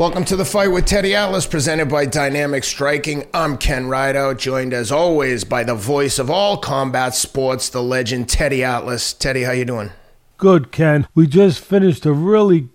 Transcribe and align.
Welcome 0.00 0.24
to 0.24 0.36
the 0.36 0.46
fight 0.46 0.68
with 0.68 0.86
Teddy 0.86 1.14
Atlas, 1.14 1.44
presented 1.44 1.90
by 1.90 2.06
Dynamic 2.06 2.64
Striking. 2.64 3.28
I'm 3.34 3.58
Ken 3.58 3.86
Rideout, 3.86 4.38
joined 4.38 4.72
as 4.72 4.90
always 4.90 5.44
by 5.44 5.62
the 5.62 5.74
voice 5.74 6.18
of 6.18 6.30
all 6.30 6.56
combat 6.56 7.14
sports, 7.14 7.68
the 7.68 7.82
legend 7.82 8.26
Teddy 8.30 8.64
Atlas. 8.64 9.12
Teddy, 9.12 9.42
how 9.42 9.52
you 9.52 9.66
doing? 9.66 9.90
Good, 10.38 10.72
Ken. 10.72 11.06
We 11.14 11.26
just 11.26 11.60
finished 11.62 12.06
a 12.06 12.14
really 12.14 12.70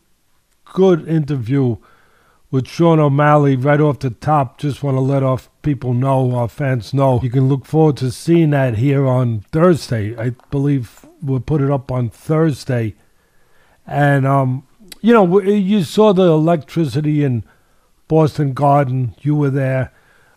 good 0.72 1.08
interview 1.08 1.78
with 2.52 2.68
Sean 2.68 3.00
O'Malley 3.00 3.56
right 3.56 3.82
off 3.82 3.98
the 3.98 4.12
top. 4.12 4.60
Just 4.60 4.84
want 4.84 4.96
to 4.96 5.02
let 5.02 5.24
off 5.24 5.50
people 5.64 5.96
know, 5.96 6.36
our 6.36 6.48
fans 6.48 6.94
know. 6.94 7.20
You 7.24 7.32
can 7.32 7.50
look 7.50 7.66
forward 7.66 7.98
to 7.98 8.12
seeing 8.12 8.52
that 8.52 8.76
here 8.76 9.08
on 9.08 9.40
Thursday. 9.52 10.16
I 10.16 10.36
believe 10.52 11.08
we'll 11.24 11.40
put 11.40 11.62
it 11.62 11.72
up 11.72 11.92
on 11.92 12.12
Thursday. 12.12 12.94
And 13.88 14.28
um, 14.28 14.65
you 15.06 15.14
know, 15.14 15.40
you 15.40 15.84
saw 15.84 16.14
the 16.14 16.24
electricity 16.24 17.24
in 17.24 17.44
Boston 18.08 18.54
Garden. 18.54 19.14
You 19.22 19.36
were 19.36 19.52
there. 19.52 19.94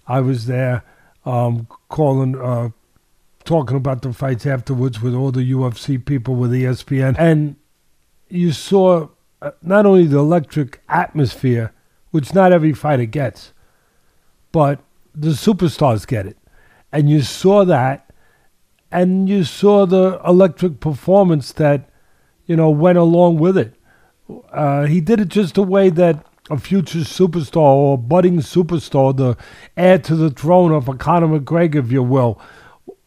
I 0.07 0.21
was 0.21 0.45
there, 0.45 0.85
um, 1.25 1.69
calling, 1.89 2.39
uh, 2.39 2.69
talking 3.45 3.79
about 3.79 4.03
the 4.03 4.13
fights 4.13 4.45
afterwards 4.45 5.01
with 5.01 5.15
all 5.15 5.33
the 5.33 5.51
UFC 5.53 6.05
people 6.05 6.35
with 6.35 6.51
ESPN. 6.51 7.17
And 7.19 7.57
you 8.29 8.53
saw 8.53 9.09
uh, 9.41 9.53
not 9.63 9.87
only 9.87 10.05
the 10.05 10.19
electric 10.19 10.83
atmosphere, 10.91 11.73
which 12.11 12.35
not 12.35 12.53
every 12.53 12.75
fighter 12.75 13.07
gets, 13.07 13.55
but 14.53 14.80
the 15.15 15.30
superstars 15.30 16.07
get 16.07 16.27
it. 16.27 16.37
And 16.93 17.09
you 17.09 17.23
saw 17.23 17.65
that, 17.65 18.13
and 18.93 19.30
you 19.30 19.45
saw 19.45 19.87
the 19.87 20.21
electric 20.27 20.80
performance 20.80 21.53
that, 21.53 21.89
you 22.45 22.55
know, 22.55 22.69
went 22.69 22.99
along 22.99 23.39
with 23.39 23.57
it. 23.57 23.77
Uh, 24.52 24.84
he 24.84 25.00
did 25.00 25.20
it 25.20 25.28
just 25.28 25.55
the 25.55 25.62
way 25.62 25.91
that 25.91 26.24
a 26.51 26.59
future 26.59 27.01
superstar 27.01 27.57
or 27.57 27.98
budding 27.98 28.38
superstar, 28.38 29.16
the 29.16 29.37
heir 29.76 29.98
to 29.98 30.16
the 30.16 30.30
throne 30.30 30.73
of 30.73 30.88
a 30.88 30.95
Conor 30.95 31.38
McGregor, 31.38 31.76
if 31.76 31.93
you 31.93 32.02
will, 32.02 32.40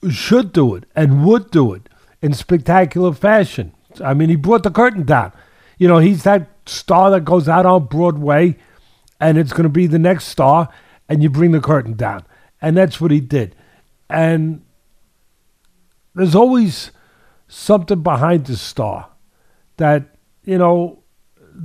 should 0.09 0.53
do 0.53 0.75
it 0.75 0.85
and 0.95 1.25
would 1.25 1.51
do 1.51 1.73
it 1.73 1.89
in 2.21 2.33
spectacular 2.33 3.13
fashion. 3.13 3.73
I 4.03 4.13
mean, 4.13 4.29
he 4.29 4.35
brought 4.35 4.63
the 4.63 4.71
curtain 4.71 5.03
down. 5.03 5.31
You 5.77 5.87
know, 5.87 5.97
he's 5.97 6.23
that 6.23 6.49
star 6.65 7.09
that 7.11 7.25
goes 7.25 7.49
out 7.49 7.65
on 7.65 7.85
Broadway 7.85 8.57
and 9.19 9.37
it's 9.37 9.53
going 9.53 9.63
to 9.63 9.69
be 9.69 9.85
the 9.85 9.99
next 9.99 10.25
star, 10.25 10.67
and 11.07 11.21
you 11.21 11.29
bring 11.29 11.51
the 11.51 11.61
curtain 11.61 11.93
down. 11.93 12.25
And 12.59 12.75
that's 12.75 12.99
what 12.99 13.11
he 13.11 13.19
did. 13.19 13.55
And 14.09 14.63
there's 16.15 16.33
always 16.33 16.89
something 17.47 18.01
behind 18.01 18.47
the 18.47 18.57
star 18.57 19.09
that, 19.77 20.15
you 20.43 20.57
know, 20.57 21.00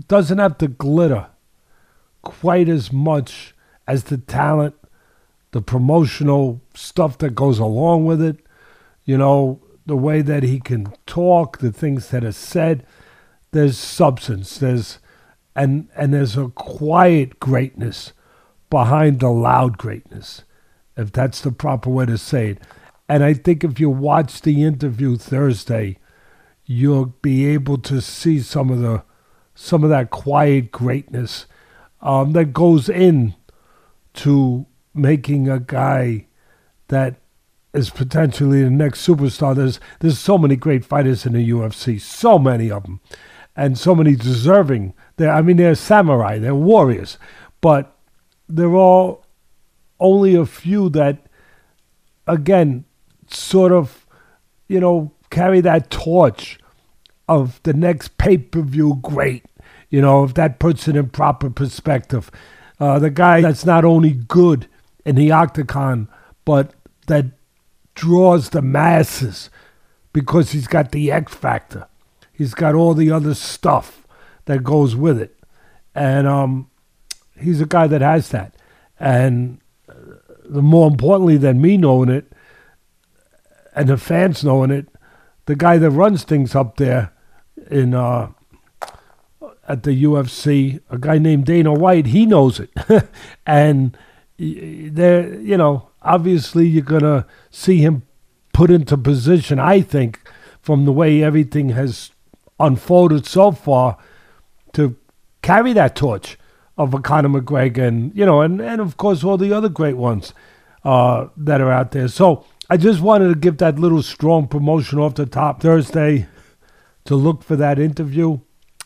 doesn't 0.09 0.39
have 0.39 0.59
to 0.59 0.69
glitter 0.69 1.27
quite 2.23 2.69
as 2.69 2.93
much 2.93 3.55
as 3.87 4.05
the 4.05 4.19
talent, 4.19 4.75
the 5.53 5.63
promotional 5.63 6.61
stuff 6.75 7.19
that 7.19 7.35
goes 7.35 7.59
along 7.59 8.05
with 8.05 8.21
it, 8.21 8.39
you 9.05 9.17
know, 9.17 9.61
the 9.87 9.97
way 9.97 10.21
that 10.21 10.43
he 10.43 10.59
can 10.59 10.93
talk, 11.07 11.59
the 11.59 11.73
things 11.73 12.09
that 12.09 12.25
are 12.25 12.33
said. 12.33 12.85
There's 13.53 13.79
substance. 13.79 14.59
There's 14.59 14.99
and 15.55 15.89
and 15.97 16.13
there's 16.13 16.37
a 16.37 16.49
quiet 16.49 17.41
greatness 17.41 18.13
behind 18.69 19.21
the 19.21 19.31
loud 19.31 19.79
greatness, 19.79 20.43
if 20.97 21.13
that's 21.13 21.41
the 21.41 21.53
proper 21.53 21.89
way 21.89 22.07
to 22.07 22.19
say 22.19 22.51
it. 22.51 22.59
And 23.09 23.23
I 23.23 23.35
think 23.35 23.63
if 23.63 23.79
you 23.79 23.89
watch 23.89 24.43
the 24.43 24.65
interview 24.65 25.17
Thursday, 25.17 25.99
you'll 26.67 27.15
be 27.23 27.47
able 27.47 27.79
to 27.79 28.01
see 28.03 28.41
some 28.41 28.71
of 28.71 28.81
the 28.81 29.05
some 29.57 29.83
of 29.83 29.91
that 29.91 30.11
quiet 30.11 30.71
greatness 30.71 31.47
um, 32.03 32.33
that 32.33 32.53
goes 32.53 32.89
in 32.89 33.35
to 34.15 34.67
making 34.95 35.49
a 35.49 35.59
guy 35.59 36.27
that 36.89 37.17
is 37.73 37.91
potentially 37.91 38.63
the 38.63 38.71
next 38.71 39.07
superstar. 39.07 39.57
There's 39.57 39.81
there's 40.01 40.19
so 40.19 40.39
many 40.39 40.57
great 40.57 40.85
fighters 40.85 41.27
in 41.27 41.33
the 41.33 41.51
UFC, 41.51 42.01
so 42.01 42.39
many 42.39 42.71
of 42.71 42.85
them, 42.85 43.01
and 43.57 43.79
so 43.79 43.95
many 43.95 44.15
deserving. 44.15 44.95
They're, 45.17 45.33
I 45.33 45.43
mean, 45.43 45.57
they're 45.57 45.75
samurai, 45.75 46.39
they're 46.39 46.55
warriors, 46.55 47.19
but 47.61 47.97
they're 48.49 48.75
all 48.75 49.25
only 49.99 50.35
a 50.35 50.45
few 50.45 50.91
that, 50.91 51.27
again, 52.27 52.85
sort 53.29 53.73
of, 53.73 54.07
you 54.69 54.81
know, 54.81 55.13
carry 55.31 55.63
that 55.63 55.91
torch 55.91 56.59
of 57.29 57.61
the 57.65 57.73
next 57.73 58.19
pay 58.19 58.39
per 58.39 58.63
view 58.63 58.99
great. 59.03 59.45
You 59.91 60.01
know, 60.01 60.25
if 60.25 60.35
that 60.35 60.59
puts 60.59 60.89
it 60.89 60.97
in 60.97 61.11
proper 61.11 61.51
perspective. 61.51 62.31
Uh, 62.79 62.99
the 62.99 63.11
guy 63.11 63.41
that's 63.41 63.65
not 63.65 63.85
only 63.85 64.13
good 64.13 64.69
in 65.05 65.15
the 65.15 65.31
octagon, 65.31 66.09
but 66.45 66.75
that 67.07 67.27
draws 67.95 68.51
the 68.51 68.63
masses 68.63 69.49
because 70.13 70.53
he's 70.53 70.67
got 70.67 70.93
the 70.93 71.11
X 71.11 71.35
factor. 71.35 71.87
He's 72.33 72.55
got 72.55 72.75
all 72.75 72.95
the 72.95 73.11
other 73.11 73.35
stuff 73.35 74.07
that 74.45 74.63
goes 74.63 74.95
with 74.95 75.21
it. 75.21 75.39
And 75.95 76.27
um, 76.27 76.71
he's 77.39 77.61
a 77.61 77.67
guy 77.67 77.87
that 77.87 78.03
has 78.03 78.29
that. 78.31 78.55
And 79.01 79.61
uh, 79.89 79.95
the 80.45 80.63
more 80.63 80.89
importantly 80.89 81.39
than 81.39 81.61
me 81.61 81.77
knowing 81.77 82.11
it 82.11 82.31
and 83.75 83.89
the 83.89 83.97
fans 83.97 84.45
knowing 84.45 84.71
it, 84.71 84.89
the 85.47 85.57
guy 85.57 85.79
that 85.79 85.91
runs 85.91 86.25
things 86.25 86.55
up 86.55 86.77
there 86.77 87.13
in 87.71 87.95
uh, 87.95 88.31
at 89.69 89.83
the 89.83 90.05
UFC, 90.05 90.81
a 90.91 90.99
guy 90.99 91.19
named 91.19 91.47
Dana 91.47 91.73
White, 91.73 92.07
he 92.07 92.27
knows 92.27 92.61
it, 92.61 92.71
and 93.47 93.97
there, 94.39 95.35
you 95.41 95.57
know, 95.57 95.89
obviously 96.03 96.67
you're 96.67 96.85
gonna 96.85 97.27
see 97.51 97.79
him 97.79 98.03
put 98.53 98.71
into 98.71 98.97
position. 98.97 99.59
I 99.59 99.81
think 99.81 100.21
from 100.61 100.85
the 100.85 100.93
way 100.93 101.23
everything 101.23 101.71
has 101.71 102.11
unfolded 102.59 103.27
so 103.27 103.53
far 103.53 103.99
to 104.73 104.97
carry 105.43 105.73
that 105.73 105.95
torch 105.95 106.39
of 106.79 107.03
Conor 107.03 107.29
McGregor, 107.29 107.87
and 107.87 108.15
you 108.15 108.27
know, 108.27 108.41
and 108.41 108.61
and 108.61 108.81
of 108.81 108.97
course 108.97 109.25
all 109.25 109.37
the 109.37 109.53
other 109.53 109.69
great 109.69 109.97
ones 109.97 110.33
uh, 110.85 111.29
that 111.37 111.61
are 111.61 111.73
out 111.73 111.93
there. 111.93 112.09
So 112.09 112.45
I 112.69 112.77
just 112.77 113.01
wanted 113.01 113.29
to 113.29 113.35
give 113.35 113.59
that 113.59 113.79
little 113.79 114.03
strong 114.03 114.49
promotion 114.49 114.99
off 114.99 115.15
the 115.15 115.27
top 115.27 115.61
Thursday 115.61 116.27
to 117.07 117.17
look 117.17 117.43
for 117.43 117.57
that 117.57 117.79
interview. 117.79 118.39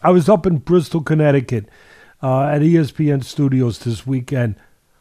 I 0.03 0.11
was 0.11 0.29
up 0.29 0.47
in 0.47 0.59
Bristol, 0.59 1.03
Connecticut 1.03 1.69
uh, 2.23 2.45
at 2.45 2.63
ESPN 2.63 3.25
Studios 3.25 3.81
this 3.81 4.07
weekend, 4.07 4.57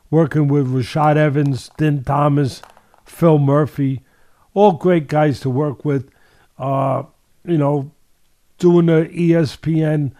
working 0.09 0.47
with 0.47 0.67
Rashad 0.67 1.15
Evans, 1.15 1.69
Din 1.77 2.03
Thomas, 2.03 2.61
Phil 3.05 3.39
Murphy, 3.39 4.01
all 4.53 4.73
great 4.73 5.07
guys 5.07 5.39
to 5.41 5.49
work 5.49 5.85
with. 5.85 6.09
Uh, 6.57 7.03
you 7.45 7.57
know, 7.57 7.91
doing 8.57 8.87
the 8.87 9.07
ESPN 9.07 10.11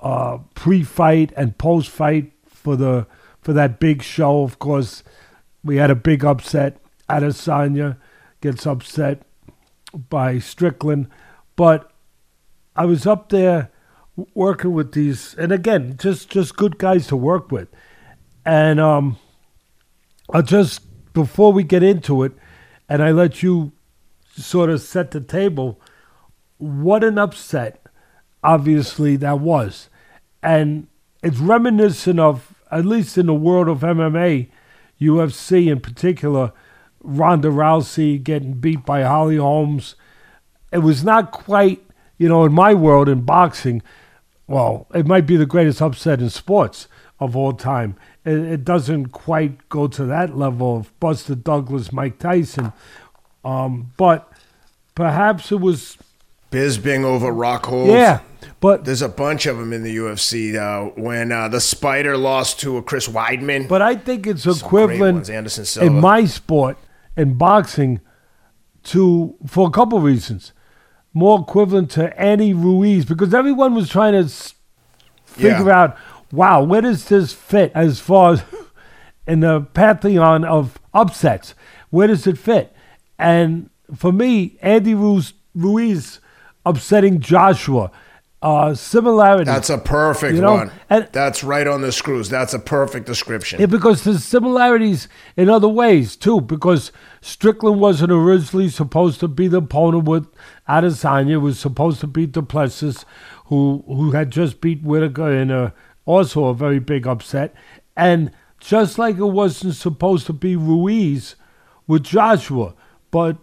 uh, 0.00 0.38
pre-fight 0.54 1.32
and 1.36 1.58
post-fight 1.58 2.32
for 2.46 2.76
the 2.76 3.06
for 3.40 3.52
that 3.52 3.78
big 3.78 4.02
show. 4.02 4.42
Of 4.42 4.58
course, 4.58 5.02
we 5.62 5.76
had 5.76 5.90
a 5.90 5.94
big 5.94 6.24
upset. 6.24 6.78
Adesanya 7.08 7.98
gets 8.40 8.66
upset 8.66 9.22
by 10.08 10.38
Strickland, 10.38 11.08
but 11.56 11.90
I 12.76 12.84
was 12.86 13.06
up 13.06 13.28
there 13.28 13.70
working 14.34 14.72
with 14.72 14.92
these, 14.92 15.34
and 15.34 15.52
again, 15.52 15.96
just 15.98 16.30
just 16.30 16.56
good 16.56 16.78
guys 16.78 17.06
to 17.08 17.16
work 17.16 17.50
with. 17.50 17.68
And 18.44 18.80
um, 18.80 19.16
I'll 20.30 20.42
just 20.42 20.82
before 21.12 21.52
we 21.52 21.64
get 21.64 21.82
into 21.82 22.22
it, 22.22 22.32
and 22.88 23.02
I 23.02 23.10
let 23.10 23.42
you 23.42 23.72
sort 24.36 24.70
of 24.70 24.80
set 24.80 25.10
the 25.10 25.20
table. 25.20 25.80
What 26.58 27.04
an 27.04 27.18
upset, 27.18 27.84
obviously 28.42 29.16
that 29.16 29.40
was, 29.40 29.88
and 30.42 30.86
it's 31.22 31.38
reminiscent 31.38 32.20
of 32.20 32.54
at 32.70 32.84
least 32.84 33.16
in 33.16 33.26
the 33.26 33.34
world 33.34 33.68
of 33.68 33.80
MMA, 33.80 34.48
UFC 35.00 35.70
in 35.70 35.80
particular. 35.80 36.52
Ronda 37.04 37.48
Rousey 37.48 38.20
getting 38.22 38.54
beat 38.54 38.84
by 38.84 39.02
Holly 39.02 39.36
Holmes. 39.36 39.94
It 40.72 40.78
was 40.78 41.04
not 41.04 41.30
quite, 41.30 41.84
you 42.24 42.30
know, 42.30 42.46
in 42.46 42.54
my 42.54 42.72
world 42.72 43.06
in 43.06 43.20
boxing, 43.20 43.82
well, 44.46 44.86
it 44.94 45.06
might 45.06 45.26
be 45.26 45.36
the 45.36 45.44
greatest 45.44 45.82
upset 45.82 46.22
in 46.22 46.30
sports 46.30 46.88
of 47.20 47.36
all 47.36 47.52
time. 47.52 47.96
It, 48.24 48.38
it 48.38 48.64
doesn't 48.64 49.08
quite 49.08 49.68
go 49.68 49.88
to 49.88 50.06
that 50.06 50.34
level 50.34 50.78
of 50.78 50.98
Buster 51.00 51.34
Douglas, 51.34 51.92
Mike 51.92 52.18
Tyson, 52.18 52.72
um, 53.44 53.92
but 53.98 54.32
perhaps 54.94 55.52
it 55.52 55.60
was 55.60 55.98
Bisping 56.50 57.04
over 57.04 57.30
Rockhold. 57.30 57.88
Yeah, 57.88 58.20
but 58.58 58.86
there's 58.86 59.02
a 59.02 59.08
bunch 59.10 59.44
of 59.44 59.58
them 59.58 59.74
in 59.74 59.82
the 59.82 59.94
UFC. 59.94 60.56
Uh, 60.56 60.92
when 60.98 61.30
uh, 61.30 61.48
the 61.48 61.60
Spider 61.60 62.16
lost 62.16 62.58
to 62.60 62.78
a 62.78 62.82
Chris 62.82 63.06
Weidman, 63.06 63.68
but 63.68 63.82
I 63.82 63.96
think 63.96 64.26
it's 64.26 64.46
equivalent 64.46 65.28
Anderson 65.28 65.66
Silva. 65.66 65.88
in 65.88 66.00
my 66.00 66.24
sport 66.24 66.78
in 67.18 67.34
boxing 67.34 68.00
to 68.84 69.34
for 69.46 69.68
a 69.68 69.70
couple 69.70 69.98
of 69.98 70.04
reasons 70.04 70.54
more 71.14 71.40
equivalent 71.40 71.90
to 71.92 72.20
Andy 72.20 72.52
Ruiz 72.52 73.04
because 73.04 73.32
everyone 73.32 73.74
was 73.74 73.88
trying 73.88 74.12
to 74.12 74.28
figure 75.24 75.66
yeah. 75.66 75.82
out 75.82 75.96
wow, 76.34 76.62
where 76.62 76.80
does 76.80 77.08
this 77.08 77.32
fit 77.32 77.70
as 77.74 78.00
far 78.00 78.34
as 78.34 78.42
in 79.26 79.40
the 79.40 79.60
pantheon 79.72 80.44
of 80.44 80.78
upsets? 80.92 81.54
Where 81.90 82.08
does 82.08 82.26
it 82.26 82.36
fit? 82.36 82.74
And 83.18 83.70
for 83.94 84.12
me, 84.12 84.58
Andy 84.60 84.94
Ruiz, 84.94 85.34
Ruiz 85.54 86.20
upsetting 86.66 87.20
Joshua, 87.20 87.90
uh, 88.44 88.74
similarity. 88.74 89.44
That's 89.46 89.70
a 89.70 89.78
perfect 89.78 90.34
You 90.36 90.42
know, 90.42 90.52
one. 90.54 90.70
and- 90.90 91.08
That's 91.12 91.42
right 91.42 91.66
on 91.66 91.80
the 91.80 91.90
screws. 91.90 92.28
That's 92.28 92.52
a 92.52 92.58
perfect 92.58 93.06
description. 93.06 93.58
Yeah, 93.58 93.66
because 93.66 94.04
there's 94.04 94.22
similarities 94.22 95.08
in 95.36 95.48
other 95.48 95.66
ways 95.68 96.14
too. 96.14 96.42
Because 96.42 96.92
Strickland 97.22 97.80
wasn't 97.80 98.12
originally 98.12 98.68
supposed 98.68 99.18
to 99.20 99.28
be 99.28 99.48
the 99.48 99.56
opponent 99.58 100.04
with 100.04 100.26
Adesanya. 100.68 101.30
It 101.32 101.36
was 101.38 101.58
supposed 101.58 102.00
to 102.00 102.06
be 102.06 102.26
Du 102.26 102.42
Plessis, 102.42 103.06
who 103.46 103.82
who 103.86 104.10
had 104.12 104.30
just 104.30 104.60
beat 104.60 104.82
Whittaker 104.82 105.32
in 105.32 105.50
a 105.50 105.72
also 106.04 106.44
a 106.44 106.54
very 106.54 106.78
big 106.80 107.06
upset. 107.06 107.54
And 107.96 108.30
just 108.60 108.98
like 108.98 109.16
it 109.16 109.24
wasn't 109.24 109.74
supposed 109.74 110.26
to 110.26 110.32
be 110.34 110.54
Ruiz 110.54 111.34
with 111.86 112.02
Joshua, 112.04 112.74
but 113.10 113.38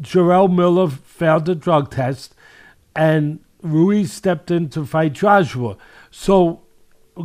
Jarrell 0.00 0.54
Miller 0.54 0.88
failed 0.90 1.46
the 1.46 1.54
drug 1.54 1.90
test, 1.90 2.34
and 2.94 3.40
Ruiz 3.62 4.12
stepped 4.12 4.50
in 4.50 4.68
to 4.70 4.84
fight 4.84 5.12
Joshua. 5.12 5.76
So 6.10 6.62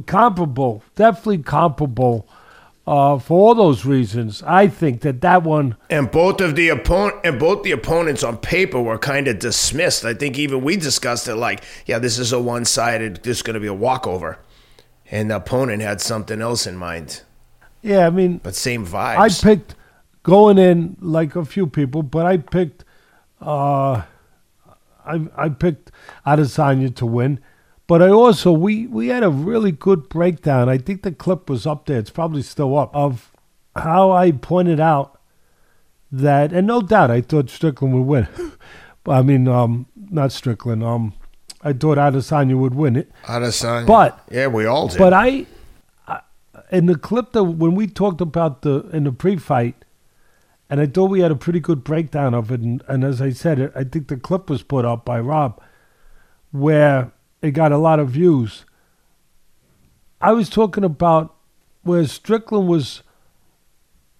comparable, 0.06 0.84
definitely 0.96 1.40
comparable 1.40 2.28
uh, 2.88 3.18
for 3.18 3.40
all 3.40 3.56
those 3.56 3.86
reasons. 3.86 4.44
I 4.44 4.68
think 4.68 5.02
that 5.02 5.22
that 5.22 5.44
one, 5.44 5.76
And 5.90 6.12
both 6.12 6.42
of 6.42 6.56
the 6.56 6.70
opponent 6.70 7.22
and 7.24 7.40
both 7.40 7.64
the 7.64 7.72
opponents 7.72 8.24
on 8.24 8.38
paper 8.38 8.82
were 8.82 8.98
kind 8.98 9.28
of 9.28 9.40
dismissed. 9.40 10.06
I 10.06 10.14
think 10.14 10.38
even 10.38 10.64
we 10.64 10.78
discussed 10.78 11.28
it 11.28 11.36
like, 11.36 11.64
yeah, 11.86 12.00
this 12.00 12.20
is 12.20 12.32
a 12.32 12.40
one-sided. 12.40 13.24
This 13.24 13.38
is 13.38 13.44
going 13.44 13.56
to 13.56 13.60
be 13.60 13.68
a 13.68 13.74
walkover, 13.74 14.38
and 15.10 15.32
the 15.32 15.38
opponent 15.38 15.82
had 15.82 16.02
something 16.02 16.42
else 16.42 16.68
in 16.68 16.76
mind. 16.78 17.22
yeah, 17.82 18.06
I 18.06 18.10
mean, 18.10 18.40
But 18.44 18.56
same 18.56 18.86
vibes. 18.86 19.18
I 19.18 19.30
picked 19.44 19.76
going 20.24 20.58
in 20.58 20.98
like 21.00 21.36
a 21.36 21.46
few 21.46 21.68
people, 21.68 22.04
but 22.04 22.26
I 22.26 22.38
picked, 22.38 22.84
uh, 23.42 24.04
I 25.06 25.28
I 25.36 25.50
picked 25.50 25.92
Adesanya 26.26 26.94
to 26.96 27.06
win. 27.06 27.40
But 27.88 28.02
I 28.02 28.10
also 28.10 28.52
we 28.52 28.88
we 28.88 29.08
had 29.10 29.24
a 29.24 29.30
really 29.30 29.72
good 29.72 30.10
breakdown. 30.10 30.70
I 30.70 30.78
think 30.78 31.04
the 31.04 31.12
clip 31.12 31.50
was 31.50 31.68
up 31.68 31.86
there. 31.86 32.00
It's 32.00 32.10
probably 32.10 32.42
still 32.42 32.78
up 32.78 32.96
of 32.96 33.32
how 33.76 34.12
I 34.12 34.32
pointed 34.32 34.80
out 34.80 35.20
that, 36.12 36.52
and 36.52 36.66
no 36.66 36.82
doubt 36.82 37.12
I 37.12 37.22
thought 37.22 37.50
Strickland 37.50 37.94
would 37.94 38.08
win. 38.08 38.28
I 39.08 39.22
mean, 39.22 39.48
um, 39.48 39.86
not 40.10 40.32
Strickland. 40.32 40.84
Um, 40.84 41.14
I 41.62 41.74
thought 41.74 41.98
Adesanya 42.00 42.58
would 42.58 42.74
win 42.74 42.96
it. 42.96 43.12
Adesanya. 43.26 43.86
But- 43.86 44.20
yeah, 44.32 44.48
we 44.48 44.66
all 44.66 44.88
did. 44.88 44.98
But 44.98 45.14
I, 45.14 45.46
I 46.08 46.22
in 46.72 46.88
the 46.88 46.98
clip 46.98 47.34
that 47.34 47.44
when 47.44 47.76
we 47.76 47.86
talked 47.86 48.22
about 48.22 48.64
the 48.64 48.90
in 48.94 49.04
the 49.04 49.12
pre-fight, 49.12 49.85
and 50.70 50.82
I 50.82 50.88
thought 50.88 51.12
we 51.12 51.20
had 51.20 51.32
a 51.32 51.36
pretty 51.36 51.60
good 51.60 51.84
breakdown 51.84 52.34
of 52.34 52.52
it. 52.52 52.62
And, 52.62 52.84
and 52.88 53.04
as 53.04 53.22
I 53.22 53.32
said, 53.32 53.72
I 53.76 53.84
think 53.84 54.08
the 54.08 54.18
clip 54.18 54.50
was 54.50 54.64
put 54.64 54.86
up 54.86 55.06
by 55.06 55.20
Rob, 55.20 55.62
where 56.52 57.12
it 57.42 57.52
got 57.52 57.72
a 57.72 57.78
lot 57.78 58.00
of 58.00 58.10
views. 58.10 58.66
I 60.20 60.32
was 60.32 60.50
talking 60.50 60.84
about 60.84 61.36
where 61.84 62.06
Strickland 62.08 62.68
was 62.68 63.04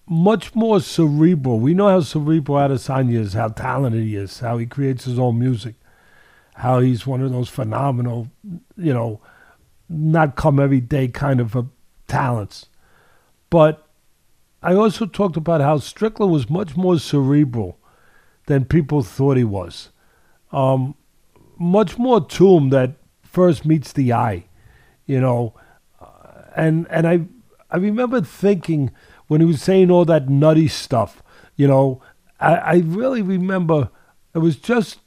much 0.08 0.54
more 0.54 0.78
cerebral. 0.80 1.58
We 1.58 1.74
know 1.74 1.88
how 1.88 2.00
cerebral 2.00 2.58
Adesanya 2.58 3.18
is, 3.18 3.32
how 3.32 3.48
talented 3.48 4.04
he 4.04 4.14
is, 4.14 4.38
how 4.38 4.58
he 4.58 4.66
creates 4.66 5.04
his 5.04 5.18
own 5.18 5.38
music, 5.38 5.74
how 6.54 6.78
he's 6.78 7.06
one 7.06 7.22
of 7.22 7.32
those 7.32 7.48
phenomenal, 7.48 8.28
you 8.76 8.94
know, 8.94 9.20
not 9.88 10.36
come 10.36 10.60
every 10.60 10.80
day 10.80 11.08
kind 11.08 11.40
of 11.40 11.56
talents. 12.06 12.66
But 13.50 13.85
I 14.66 14.74
also 14.74 15.06
talked 15.06 15.36
about 15.36 15.60
how 15.60 15.78
Strickland 15.78 16.32
was 16.32 16.50
much 16.50 16.76
more 16.76 16.98
cerebral 16.98 17.78
than 18.46 18.64
people 18.64 19.04
thought 19.04 19.36
he 19.36 19.44
was. 19.44 19.90
Um, 20.50 20.96
much 21.56 21.98
more 21.98 22.20
to 22.26 22.56
him 22.56 22.70
that 22.70 22.96
first 23.22 23.64
meets 23.64 23.92
the 23.92 24.12
eye, 24.12 24.46
you 25.06 25.20
know. 25.20 25.54
Uh, 26.00 26.06
and 26.56 26.88
and 26.90 27.06
I 27.06 27.26
I 27.70 27.76
remember 27.76 28.20
thinking 28.20 28.90
when 29.28 29.40
he 29.40 29.46
was 29.46 29.62
saying 29.62 29.92
all 29.92 30.04
that 30.06 30.28
nutty 30.28 30.66
stuff, 30.66 31.22
you 31.54 31.68
know, 31.68 32.02
I, 32.40 32.54
I 32.56 32.74
really 32.84 33.22
remember 33.22 33.90
it 34.34 34.38
was 34.40 34.56
just 34.56 34.98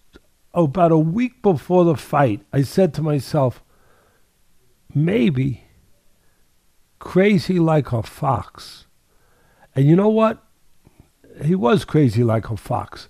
about 0.53 0.93
a 0.93 0.97
week 0.97 1.41
before 1.41 1.83
the 1.83 1.95
fight. 1.95 2.45
I 2.53 2.61
said 2.61 2.93
to 2.93 3.01
myself, 3.01 3.61
maybe 4.95 5.65
crazy 6.97 7.59
like 7.59 7.91
a 7.91 8.03
fox. 8.03 8.85
And 9.75 9.85
you 9.85 9.95
know 9.95 10.09
what? 10.09 10.43
He 11.43 11.55
was 11.55 11.85
crazy 11.85 12.23
like 12.23 12.49
a 12.49 12.57
fox. 12.57 13.07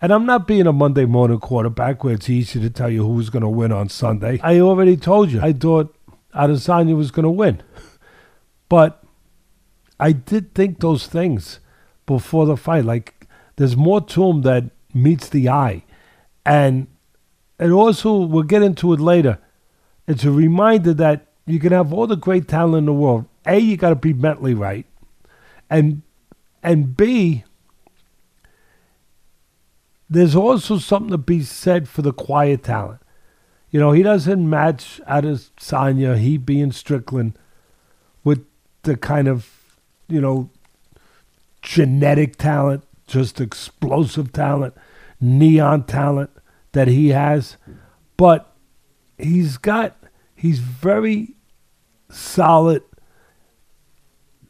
And 0.00 0.12
I'm 0.12 0.26
not 0.26 0.48
being 0.48 0.66
a 0.66 0.72
Monday 0.72 1.04
morning 1.04 1.38
quarterback 1.38 2.02
where 2.02 2.14
it's 2.14 2.28
easy 2.28 2.60
to 2.60 2.68
tell 2.68 2.90
you 2.90 3.06
who's 3.06 3.30
going 3.30 3.44
to 3.44 3.48
win 3.48 3.70
on 3.70 3.88
Sunday. 3.88 4.40
I 4.42 4.58
already 4.58 4.96
told 4.96 5.30
you. 5.30 5.40
I 5.40 5.52
thought 5.52 5.94
Adesanya 6.34 6.96
was 6.96 7.10
going 7.10 7.24
to 7.24 7.30
win. 7.30 7.62
But 8.68 9.04
I 10.00 10.12
did 10.12 10.54
think 10.54 10.80
those 10.80 11.06
things 11.06 11.60
before 12.06 12.46
the 12.46 12.56
fight. 12.56 12.84
Like, 12.84 13.28
there's 13.56 13.76
more 13.76 14.00
to 14.00 14.30
him 14.30 14.42
that 14.42 14.64
meets 14.92 15.28
the 15.28 15.48
eye. 15.48 15.84
And 16.44 16.88
it 17.60 17.70
also, 17.70 18.16
we'll 18.16 18.42
get 18.42 18.62
into 18.62 18.92
it 18.92 18.98
later, 18.98 19.38
it's 20.08 20.24
a 20.24 20.32
reminder 20.32 20.94
that 20.94 21.28
you 21.46 21.60
can 21.60 21.70
have 21.70 21.92
all 21.92 22.08
the 22.08 22.16
great 22.16 22.48
talent 22.48 22.78
in 22.78 22.86
the 22.86 22.92
world. 22.92 23.26
A, 23.46 23.58
you 23.58 23.76
got 23.76 23.90
to 23.90 23.94
be 23.94 24.12
mentally 24.12 24.54
right. 24.54 24.84
And, 25.72 26.02
and 26.62 26.94
B, 26.94 27.44
there's 30.10 30.36
also 30.36 30.76
something 30.76 31.10
to 31.12 31.16
be 31.16 31.40
said 31.40 31.88
for 31.88 32.02
the 32.02 32.12
quiet 32.12 32.64
talent. 32.64 33.00
You 33.70 33.80
know, 33.80 33.92
he 33.92 34.02
doesn't 34.02 34.50
match 34.50 35.00
Adesanya, 35.08 36.18
he 36.18 36.36
being 36.36 36.72
Strickland, 36.72 37.38
with 38.22 38.44
the 38.82 38.98
kind 38.98 39.28
of, 39.28 39.48
you 40.08 40.20
know, 40.20 40.50
genetic 41.62 42.36
talent, 42.36 42.84
just 43.06 43.40
explosive 43.40 44.30
talent, 44.30 44.74
neon 45.22 45.84
talent 45.84 46.28
that 46.72 46.86
he 46.86 47.08
has. 47.08 47.56
But 48.18 48.54
he's 49.16 49.56
got, 49.56 49.96
he's 50.34 50.58
very 50.58 51.34
solid 52.10 52.82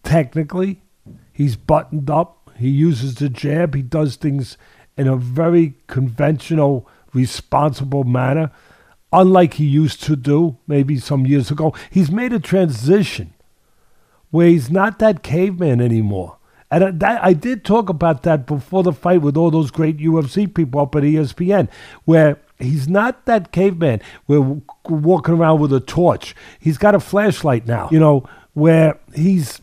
technically. 0.02 0.81
He's 1.32 1.56
buttoned 1.56 2.10
up. 2.10 2.50
He 2.56 2.68
uses 2.68 3.14
the 3.16 3.28
jab. 3.28 3.74
He 3.74 3.82
does 3.82 4.16
things 4.16 4.56
in 4.96 5.08
a 5.08 5.16
very 5.16 5.74
conventional, 5.86 6.88
responsible 7.14 8.04
manner, 8.04 8.50
unlike 9.12 9.54
he 9.54 9.64
used 9.64 10.02
to 10.04 10.16
do 10.16 10.58
maybe 10.66 10.98
some 10.98 11.26
years 11.26 11.50
ago. 11.50 11.74
He's 11.90 12.10
made 12.10 12.32
a 12.32 12.40
transition 12.40 13.32
where 14.30 14.46
he's 14.48 14.70
not 14.70 14.98
that 14.98 15.22
caveman 15.22 15.80
anymore. 15.80 16.36
And 16.70 16.84
I- 16.84 16.90
that, 16.90 17.24
I 17.24 17.32
did 17.34 17.64
talk 17.64 17.88
about 17.90 18.22
that 18.22 18.46
before 18.46 18.82
the 18.82 18.92
fight 18.92 19.20
with 19.22 19.36
all 19.36 19.50
those 19.50 19.70
great 19.70 19.98
UFC 19.98 20.46
people 20.46 20.80
up 20.80 20.94
at 20.96 21.02
ESPN, 21.02 21.68
where 22.04 22.38
he's 22.58 22.88
not 22.88 23.26
that 23.26 23.52
caveman. 23.52 24.00
We're 24.26 24.60
walking 24.88 25.34
around 25.34 25.60
with 25.60 25.72
a 25.72 25.80
torch. 25.80 26.34
He's 26.60 26.78
got 26.78 26.94
a 26.94 27.00
flashlight 27.00 27.66
now, 27.66 27.88
you 27.90 28.00
know, 28.00 28.26
where 28.54 28.98
he's 29.14 29.60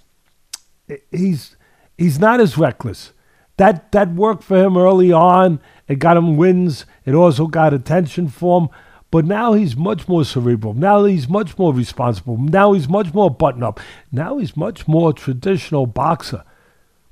he's 1.11 1.55
he's 1.99 2.19
not 2.19 2.39
as 2.39 2.57
reckless. 2.57 3.13
That 3.57 3.91
that 3.91 4.13
worked 4.13 4.43
for 4.43 4.57
him 4.57 4.77
early 4.77 5.11
on. 5.11 5.59
It 5.87 5.99
got 5.99 6.17
him 6.17 6.37
wins. 6.37 6.85
It 7.05 7.13
also 7.13 7.47
got 7.47 7.73
attention 7.73 8.29
for 8.29 8.61
him. 8.61 8.69
But 9.11 9.25
now 9.25 9.53
he's 9.53 9.75
much 9.75 10.07
more 10.07 10.23
cerebral. 10.23 10.73
Now 10.73 11.03
he's 11.03 11.27
much 11.27 11.57
more 11.57 11.73
responsible. 11.73 12.37
Now 12.37 12.73
he's 12.73 12.87
much 12.87 13.13
more 13.13 13.29
button 13.29 13.63
up. 13.63 13.79
Now 14.11 14.37
he's 14.37 14.55
much 14.55 14.87
more 14.87 15.13
traditional 15.13 15.87
boxer, 15.87 16.43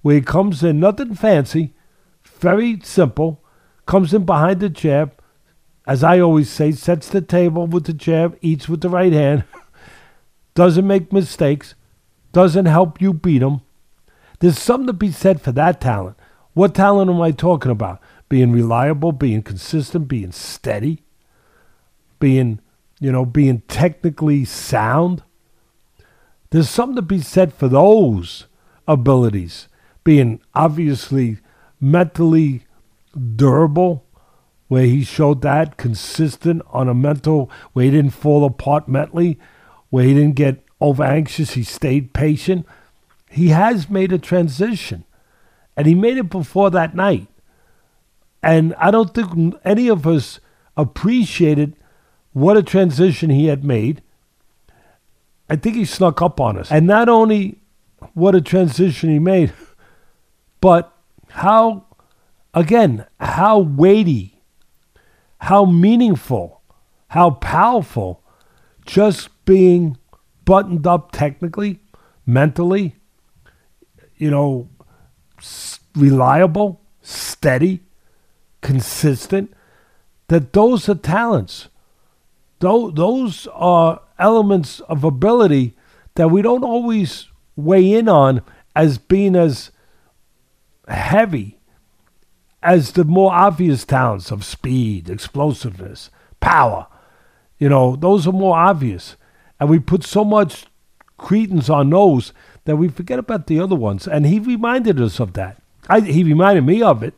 where 0.03 0.15
he 0.15 0.21
comes 0.21 0.63
in 0.63 0.79
nothing 0.79 1.15
fancy, 1.15 1.73
very 2.39 2.79
simple, 2.83 3.43
comes 3.87 4.13
in 4.13 4.25
behind 4.25 4.59
the 4.59 4.69
jab, 4.69 5.13
as 5.87 6.03
I 6.03 6.19
always 6.19 6.49
say, 6.49 6.71
sets 6.71 7.09
the 7.09 7.21
table 7.21 7.65
with 7.65 7.85
the 7.85 7.93
jab, 7.93 8.37
eats 8.41 8.69
with 8.69 8.81
the 8.81 8.89
right 8.89 9.13
hand, 9.13 9.45
doesn't 10.53 10.85
make 10.85 11.11
mistakes, 11.11 11.73
doesn't 12.31 12.65
help 12.65 13.01
you 13.01 13.11
beat 13.11 13.41
him. 13.41 13.61
There's 14.39 14.59
something 14.59 14.87
to 14.87 14.93
be 14.93 15.11
said 15.11 15.41
for 15.41 15.51
that 15.53 15.81
talent. 15.81 16.17
What 16.53 16.75
talent 16.75 17.09
am 17.09 17.21
I 17.21 17.31
talking 17.31 17.71
about? 17.71 18.01
Being 18.29 18.51
reliable, 18.51 19.11
being 19.11 19.41
consistent, 19.41 20.07
being 20.07 20.31
steady, 20.31 21.03
being, 22.19 22.59
you 22.99 23.11
know, 23.11 23.25
being 23.25 23.61
technically 23.67 24.45
sound. 24.45 25.23
There's 26.49 26.69
something 26.69 26.95
to 26.95 27.01
be 27.01 27.21
said 27.21 27.53
for 27.53 27.67
those 27.67 28.47
abilities. 28.87 29.67
Being 30.03 30.41
obviously 30.53 31.39
mentally 31.79 32.65
durable, 33.35 34.05
where 34.67 34.85
he 34.85 35.03
showed 35.03 35.41
that, 35.41 35.77
consistent 35.77 36.61
on 36.67 36.89
a 36.89 36.93
mental, 36.93 37.49
where 37.73 37.85
he 37.85 37.91
didn't 37.91 38.11
fall 38.11 38.45
apart 38.45 38.87
mentally, 38.87 39.39
where 39.89 40.03
he 40.03 40.13
didn't 40.13 40.35
get 40.35 40.63
over 40.79 41.03
anxious. 41.03 41.51
He 41.51 41.63
stayed 41.63 42.13
patient. 42.13 42.65
He 43.37 43.49
has 43.49 43.87
made 43.87 44.11
a 44.11 44.17
transition, 44.17 45.05
and 45.75 45.85
he 45.85 45.93
made 45.93 46.17
it 46.17 46.27
before 46.27 46.71
that 46.71 46.95
night. 46.95 47.27
And 48.41 48.73
I 48.79 48.89
don't 48.89 49.13
think 49.13 49.53
any 49.63 49.89
of 49.89 50.07
us 50.07 50.39
appreciated 50.75 51.75
what 52.33 52.57
a 52.57 52.63
transition 52.63 53.29
he 53.29 53.45
had 53.45 53.63
made. 53.63 54.01
I 55.51 55.55
think 55.55 55.75
he 55.75 55.85
snuck 55.85 56.19
up 56.19 56.39
on 56.39 56.57
us. 56.57 56.71
And 56.71 56.87
not 56.87 57.09
only 57.09 57.59
what 58.15 58.33
a 58.33 58.41
transition 58.41 59.11
he 59.11 59.19
made, 59.19 59.53
but 60.59 60.91
how, 61.29 61.85
again, 62.55 63.05
how 63.19 63.59
weighty, 63.59 64.41
how 65.41 65.63
meaningful, 65.63 66.63
how 67.09 67.29
powerful 67.29 68.23
just 68.83 69.29
being 69.45 69.95
buttoned 70.43 70.87
up 70.87 71.11
technically, 71.11 71.81
mentally, 72.25 72.95
you 74.17 74.31
know, 74.31 74.69
reliable, 75.95 76.81
steady, 77.01 77.81
consistent, 78.61 79.53
that 80.27 80.53
those 80.53 80.89
are 80.89 80.95
talents. 80.95 81.69
Those 82.59 83.47
are 83.53 84.01
elements 84.17 84.79
of 84.81 85.03
ability 85.03 85.75
that 86.15 86.29
we 86.29 86.41
don't 86.41 86.63
always 86.63 87.27
weigh 87.55 87.93
in 87.93 88.09
on 88.09 88.41
as 88.75 88.97
being 88.97 89.35
as 89.35 89.71
heavy 90.87 91.59
as 92.63 92.93
the 92.93 93.03
more 93.03 93.31
obvious 93.31 93.85
talents 93.85 94.31
of 94.31 94.43
speed, 94.43 95.09
explosiveness, 95.09 96.09
power. 96.39 96.87
You 97.59 97.69
know, 97.69 97.95
those 97.95 98.27
are 98.27 98.33
more 98.33 98.57
obvious. 98.57 99.15
And 99.59 99.69
we 99.69 99.79
put 99.79 100.03
so 100.03 100.25
much 100.25 100.65
credence 101.17 101.69
on 101.69 101.89
those 101.89 102.33
that 102.67 102.75
we 102.75 102.89
forget 102.89 103.17
about 103.17 103.47
the 103.47 103.61
other 103.61 103.75
ones. 103.75 104.07
And 104.07 104.25
he 104.25 104.39
reminded 104.39 104.99
us 104.99 105.21
of 105.21 105.31
that. 105.33 105.61
I, 105.87 106.01
he 106.01 106.21
reminded 106.21 106.65
me 106.65 106.81
of 106.81 107.01
it 107.01 107.13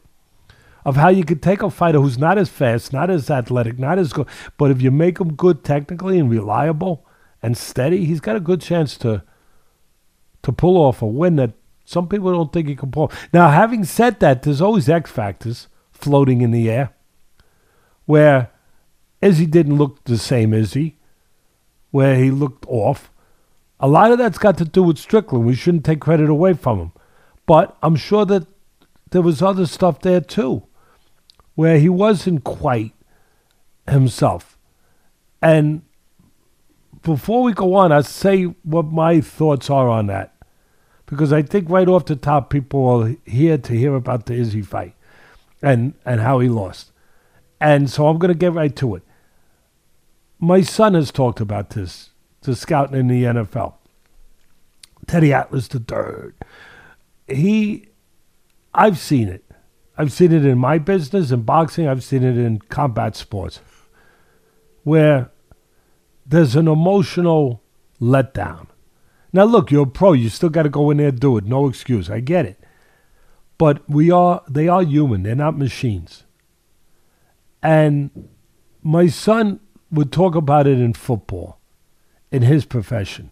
of 0.85 0.95
how 0.95 1.09
you 1.09 1.25
could 1.25 1.41
take 1.41 1.63
a 1.63 1.71
fighter 1.71 1.99
who's 1.99 2.19
not 2.19 2.37
as 2.37 2.49
fast, 2.49 2.93
not 2.93 3.09
as 3.09 3.31
athletic, 3.31 3.79
not 3.79 3.97
as 3.97 4.13
good, 4.13 4.27
but 4.57 4.69
if 4.69 4.79
you 4.79 4.91
make 4.91 5.19
him 5.19 5.33
good 5.33 5.63
technically 5.63 6.19
and 6.19 6.29
reliable 6.29 7.03
and 7.41 7.57
steady, 7.57 8.05
he's 8.05 8.19
got 8.19 8.35
a 8.35 8.39
good 8.39 8.61
chance 8.61 8.95
to 8.99 9.23
to 10.43 10.51
pull 10.53 10.77
off 10.77 11.01
a 11.01 11.05
win 11.05 11.35
that 11.35 11.51
some 11.83 12.07
people 12.07 12.31
don't 12.31 12.53
think 12.53 12.67
he 12.67 12.75
can 12.75 12.91
pull. 12.91 13.11
Now, 13.33 13.49
having 13.49 13.83
said 13.83 14.19
that, 14.19 14.43
there's 14.43 14.61
always 14.61 14.87
X 14.87 15.09
factors 15.09 15.67
floating 15.91 16.41
in 16.41 16.51
the 16.51 16.69
air, 16.69 16.93
where 18.05 18.51
Izzy 19.19 19.47
didn't 19.47 19.77
look 19.77 20.03
the 20.03 20.19
same 20.19 20.53
Izzy, 20.53 20.97
where 21.89 22.15
he 22.15 22.29
looked 22.29 22.65
off. 22.67 23.11
A 23.79 23.87
lot 23.87 24.11
of 24.11 24.17
that's 24.17 24.37
got 24.37 24.57
to 24.57 24.65
do 24.65 24.83
with 24.83 24.97
Strickland. 24.97 25.45
We 25.45 25.55
shouldn't 25.55 25.85
take 25.85 26.01
credit 26.01 26.29
away 26.29 26.53
from 26.53 26.79
him, 26.79 26.91
but 27.45 27.77
I'm 27.81 27.95
sure 27.95 28.25
that 28.25 28.45
there 29.11 29.21
was 29.21 29.41
other 29.41 29.65
stuff 29.65 30.01
there 30.01 30.21
too 30.21 30.63
where 31.55 31.77
he 31.79 31.89
wasn't 31.89 32.43
quite 32.43 32.93
himself. 33.87 34.57
And 35.41 35.81
before 37.01 37.43
we 37.43 37.53
go 37.53 37.75
on, 37.75 37.91
I'll 37.91 38.03
say 38.03 38.43
what 38.43 38.85
my 38.85 39.21
thoughts 39.21 39.69
are 39.69 39.89
on 39.89 40.07
that. 40.07 40.35
Because 41.05 41.33
I 41.33 41.41
think 41.41 41.69
right 41.69 41.87
off 41.87 42.05
the 42.05 42.15
top, 42.15 42.49
people 42.49 42.87
are 42.87 43.15
here 43.25 43.57
to 43.57 43.73
hear 43.73 43.95
about 43.95 44.25
the 44.25 44.35
Izzy 44.35 44.61
fight 44.61 44.93
and, 45.61 45.95
and 46.05 46.21
how 46.21 46.39
he 46.39 46.47
lost. 46.47 46.91
And 47.59 47.89
so 47.89 48.07
I'm 48.07 48.19
going 48.19 48.31
to 48.31 48.37
get 48.37 48.53
right 48.53 48.75
to 48.77 48.95
it. 48.95 49.03
My 50.39 50.61
son 50.61 50.93
has 50.93 51.11
talked 51.11 51.41
about 51.41 51.71
this, 51.71 52.11
the 52.41 52.55
scouting 52.55 52.99
in 52.99 53.07
the 53.07 53.23
NFL. 53.23 53.75
Teddy 55.07 55.33
Atlas 55.33 55.67
the 55.67 55.79
third. 55.79 56.35
He, 57.27 57.87
I've 58.73 58.97
seen 58.97 59.27
it. 59.27 59.43
I've 59.97 60.13
seen 60.13 60.31
it 60.31 60.45
in 60.45 60.57
my 60.57 60.77
business, 60.77 61.31
in 61.31 61.41
boxing, 61.41 61.87
I've 61.87 62.03
seen 62.03 62.23
it 62.23 62.37
in 62.37 62.59
combat 62.59 63.17
sports, 63.17 63.59
where 64.83 65.29
there's 66.25 66.55
an 66.55 66.69
emotional 66.69 67.61
letdown. 67.99 68.67
Now, 69.33 69.43
look, 69.43 69.71
you're 69.71 69.83
a 69.83 69.87
pro. 69.87 70.13
You 70.13 70.29
still 70.29 70.49
got 70.49 70.63
to 70.63 70.69
go 70.69 70.89
in 70.89 70.97
there 70.97 71.09
and 71.09 71.19
do 71.19 71.37
it. 71.37 71.45
No 71.45 71.67
excuse. 71.67 72.09
I 72.09 72.19
get 72.19 72.45
it. 72.45 72.59
But 73.57 73.87
we 73.89 74.09
are, 74.09 74.41
they 74.49 74.67
are 74.67 74.81
human. 74.83 75.23
They're 75.23 75.35
not 75.35 75.57
machines. 75.57 76.23
And 77.61 78.29
my 78.81 79.07
son 79.07 79.59
would 79.91 80.11
talk 80.11 80.35
about 80.35 80.65
it 80.65 80.79
in 80.79 80.93
football, 80.93 81.58
in 82.31 82.43
his 82.43 82.65
profession, 82.65 83.31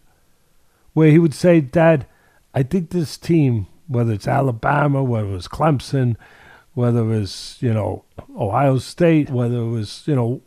where 0.92 1.10
he 1.10 1.18
would 1.18 1.34
say, 1.34 1.60
Dad, 1.60 2.06
I 2.54 2.62
think 2.62 2.90
this 2.90 3.16
team, 3.16 3.66
whether 3.86 4.12
it's 4.12 4.28
Alabama, 4.28 5.02
whether 5.02 5.34
it's 5.34 5.48
Clemson, 5.48 6.16
whether 6.74 7.00
it 7.00 7.18
was, 7.18 7.56
you 7.60 7.72
know, 7.72 8.04
Ohio 8.36 8.78
State, 8.78 9.30
whether 9.30 9.58
it 9.58 9.70
was, 9.70 10.02
you 10.06 10.14
know, 10.14 10.42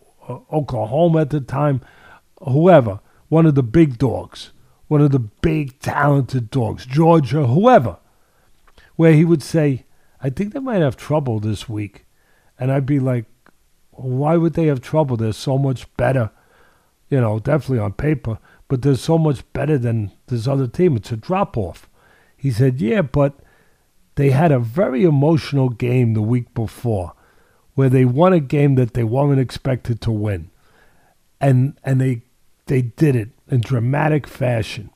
Oklahoma 0.52 1.22
at 1.22 1.30
the 1.30 1.42
time, 1.42 1.82
whoever, 2.42 3.00
one 3.30 3.46
of 3.46 3.56
the 3.56 3.64
big 3.64 3.98
dogs, 3.98 4.52
one 4.88 5.02
of 5.02 5.12
the 5.12 5.20
big 5.20 5.80
talented 5.80 6.50
dogs, 6.50 6.86
Georgia, 6.86 7.48
whoever, 7.48 7.98
where 8.96 9.14
he 9.14 9.26
would 9.26 9.44
say, 9.44 9.86
I 10.22 10.30
think 10.30 10.54
they 10.54 10.60
might 10.60 10.82
have 10.82 10.98
trouble 10.98 11.40
this 11.40 11.68
week. 11.68 12.06
And 12.60 12.72
I'd 12.72 12.86
be 12.86 13.00
like, 13.00 13.26
why 13.92 14.38
would 14.38 14.54
they 14.54 14.68
have 14.68 14.82
trouble? 14.82 15.18
They're 15.18 15.34
so 15.34 15.58
much 15.58 15.92
better, 15.98 16.32
you 17.12 17.20
know, 17.22 17.38
definitely 17.38 17.78
on 17.78 17.94
paper, 17.94 18.40
but 18.68 18.82
they're 18.82 18.96
so 18.96 19.18
much 19.20 19.44
better 19.54 19.78
than 19.78 20.12
this 20.28 20.48
other 20.48 20.66
team. 20.66 20.96
It's 20.96 21.12
a 21.12 21.18
drop 21.18 21.58
off. 21.58 21.88
He 22.38 22.50
said, 22.50 22.82
yeah, 22.82 23.04
but 23.04 23.38
they 24.16 24.32
had 24.32 24.52
a 24.52 24.60
very 24.60 25.04
emotional 25.04 25.70
game 25.70 26.14
the 26.14 26.22
week 26.22 26.52
before 26.56 27.14
where 27.76 27.90
they 27.90 28.06
won 28.06 28.34
a 28.34 28.40
game 28.40 28.76
that 28.76 28.94
they 28.94 29.04
weren't 29.04 29.40
expected 29.40 30.02
to 30.02 30.12
win. 30.12 30.50
And 31.40 31.78
and 31.84 32.00
they 32.00 32.24
they 32.68 32.82
did 32.82 33.16
it 33.16 33.30
in 33.50 33.62
dramatic 33.62 34.26
fashion. 34.26 34.90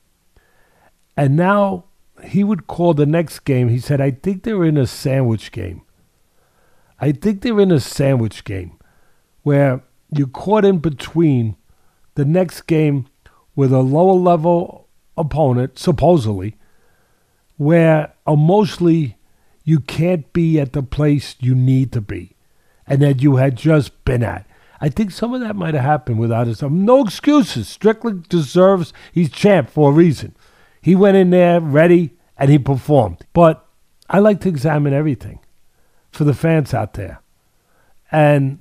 And 1.16 1.36
now 1.36 1.84
he 2.24 2.44
would 2.44 2.66
call 2.66 2.94
the 2.94 3.06
next 3.06 3.40
game, 3.40 3.68
he 3.68 3.78
said, 3.78 4.00
I 4.00 4.10
think 4.10 4.42
they're 4.42 4.64
in 4.64 4.78
a 4.78 4.86
sandwich 4.86 5.52
game. 5.52 5.82
I 6.98 7.12
think 7.12 7.42
they're 7.42 7.60
in 7.60 7.72
a 7.72 7.80
sandwich 7.80 8.44
game 8.44 8.78
where 9.42 9.82
you're 10.10 10.28
caught 10.28 10.64
in 10.64 10.78
between 10.78 11.56
the 12.16 12.24
next 12.24 12.62
game 12.62 13.06
with 13.54 13.72
a 13.72 13.80
lower 13.80 14.14
level 14.14 14.88
opponent, 15.16 15.78
supposedly, 15.78 16.56
where 17.56 18.12
emotionally 18.26 19.16
you 19.64 19.80
can't 19.80 20.32
be 20.32 20.60
at 20.60 20.72
the 20.72 20.82
place 20.82 21.36
you 21.40 21.54
need 21.54 21.92
to 21.92 22.00
be 22.00 22.36
and 22.86 23.00
that 23.02 23.22
you 23.22 23.36
had 23.36 23.56
just 23.56 24.04
been 24.04 24.22
at. 24.22 24.46
I 24.80 24.88
think 24.88 25.10
some 25.10 25.32
of 25.32 25.40
that 25.40 25.56
might 25.56 25.74
have 25.74 25.84
happened 25.84 26.18
without 26.18 26.46
his 26.46 26.60
no 26.62 27.02
excuses. 27.02 27.68
Strickland 27.68 28.28
deserves 28.28 28.92
he's 29.12 29.30
champ 29.30 29.70
for 29.70 29.90
a 29.90 29.94
reason. 29.94 30.36
He 30.82 30.94
went 30.94 31.16
in 31.16 31.30
there 31.30 31.60
ready 31.60 32.12
and 32.36 32.50
he 32.50 32.58
performed. 32.58 33.24
But 33.32 33.66
I 34.08 34.18
like 34.18 34.40
to 34.42 34.48
examine 34.48 34.92
everything 34.92 35.40
for 36.12 36.24
the 36.24 36.34
fans 36.34 36.74
out 36.74 36.94
there. 36.94 37.20
And 38.12 38.60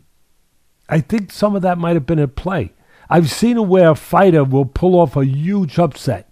I 0.90 1.02
think 1.02 1.32
some 1.32 1.56
of 1.56 1.62
that 1.64 1.78
might 1.78 1.96
have 1.96 2.06
been 2.06 2.20
at 2.20 2.36
play. 2.36 2.72
I've 3.10 3.30
seen 3.30 3.68
where 3.68 3.92
a 3.92 3.96
fighter 3.96 4.44
will 4.44 4.66
pull 4.66 5.00
off 5.00 5.16
a 5.16 5.26
huge 5.26 5.78
upset 5.80 6.32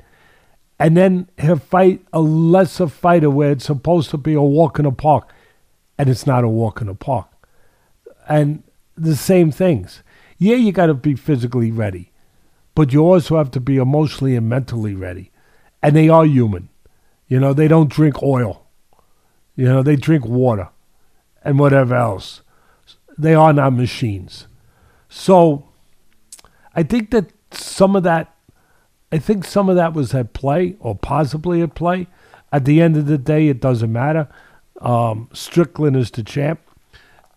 and 0.80 0.98
then 0.98 1.30
he'll 1.40 1.58
fight 1.58 2.02
a 2.12 2.20
lesser 2.20 2.88
fighter 2.88 3.30
where 3.30 3.52
it's 3.52 3.66
supposed 3.66 4.10
to 4.10 4.18
be 4.18 4.34
a 4.34 4.42
walk 4.42 4.80
in 4.80 4.86
the 4.86 4.92
park, 4.92 5.30
and 5.98 6.10
it's 6.10 6.28
not 6.28 6.44
a 6.44 6.50
walk 6.50 6.82
in 6.82 6.88
the 6.88 6.94
park. 6.94 7.28
And 8.28 8.64
the 8.98 9.16
same 9.16 9.50
things. 9.50 10.04
Yeah, 10.38 10.56
you 10.56 10.72
got 10.72 10.88
to 10.88 10.94
be 10.94 11.16
physically 11.16 11.72
ready, 11.72 12.12
but 12.76 12.92
you 12.92 13.02
also 13.02 13.38
have 13.38 13.52
to 13.52 13.60
be 13.60 13.78
emotionally 13.78 14.36
and 14.36 14.50
mentally 14.50 14.94
ready. 14.94 15.32
And 15.82 15.96
they 15.96 16.10
are 16.10 16.26
human. 16.26 16.70
You 17.28 17.40
know, 17.40 17.54
they 17.54 17.68
don't 17.68 17.90
drink 17.90 18.22
oil. 18.22 18.66
You 19.56 19.66
know, 19.66 19.84
they 19.84 19.96
drink 19.96 20.26
water 20.26 20.70
and 21.44 21.60
whatever 21.60 21.96
else. 21.96 22.42
They 23.18 23.36
are 23.36 23.54
not 23.54 23.74
machines. 23.74 24.48
So 25.08 25.70
I 26.76 26.84
think 26.84 27.12
that 27.12 27.32
some 27.52 27.96
of 27.96 28.04
that 28.04 28.34
I 29.14 29.20
think 29.20 29.46
some 29.46 29.70
of 29.70 29.76
that 29.76 29.94
was 29.94 30.16
at 30.16 30.34
play 30.34 30.76
or 30.80 30.96
possibly 30.96 31.62
at 31.62 31.76
play. 31.76 32.08
At 32.52 32.66
the 32.66 32.82
end 32.82 32.98
of 32.98 33.06
the 33.06 33.20
day, 33.20 33.48
it 33.48 33.62
doesn't 33.62 33.94
matter. 33.94 34.28
Um, 34.82 35.30
Strickland 35.34 35.96
is 35.96 36.10
the 36.10 36.24
champ, 36.24 36.60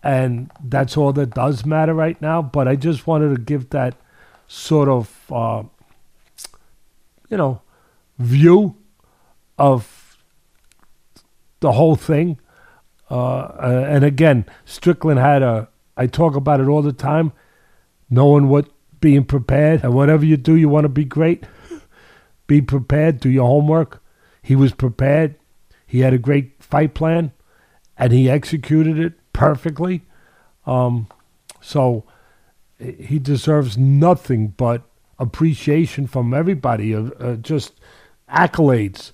and 0.01 0.49
that's 0.63 0.97
all 0.97 1.13
that 1.13 1.35
does 1.35 1.67
matter 1.67 1.93
right 1.93 2.19
now. 2.19 2.41
But 2.41 2.67
I 2.67 2.77
just 2.77 3.05
wanted 3.05 3.35
to 3.35 3.39
give 3.39 3.69
that 3.69 3.93
sort 4.47 4.89
of, 4.89 5.31
uh, 5.31 5.63
you 7.29 7.37
know, 7.37 7.61
view 8.17 8.75
of 9.59 10.17
the 11.59 11.73
whole 11.73 11.95
thing. 11.95 12.39
Uh, 13.07 13.85
and 13.87 14.03
again, 14.03 14.47
Strickland 14.65 15.19
had 15.19 15.43
a. 15.43 15.69
I 15.95 16.07
talk 16.07 16.35
about 16.35 16.59
it 16.59 16.67
all 16.67 16.81
the 16.81 16.91
time, 16.91 17.33
knowing 18.09 18.47
what 18.49 18.67
being 18.99 19.23
prepared 19.23 19.83
and 19.83 19.93
whatever 19.93 20.25
you 20.25 20.37
do, 20.37 20.55
you 20.55 20.69
want 20.69 20.85
to 20.85 20.89
be 20.89 21.05
great 21.05 21.43
be 22.47 22.61
prepared, 22.61 23.19
do 23.19 23.29
your 23.29 23.45
homework. 23.45 24.01
He 24.41 24.55
was 24.55 24.73
prepared. 24.73 25.35
He 25.85 25.99
had 25.99 26.13
a 26.13 26.17
great 26.17 26.63
fight 26.63 26.93
plan, 26.93 27.31
and 27.97 28.11
he 28.11 28.29
executed 28.29 28.97
it 28.97 29.13
perfectly. 29.33 30.03
Um, 30.65 31.07
so 31.61 32.05
he 32.79 33.19
deserves 33.19 33.77
nothing 33.77 34.49
but 34.49 34.83
appreciation 35.19 36.07
from 36.07 36.33
everybody, 36.33 36.95
uh, 36.95 37.09
uh, 37.19 37.35
just 37.35 37.73
accolades 38.29 39.11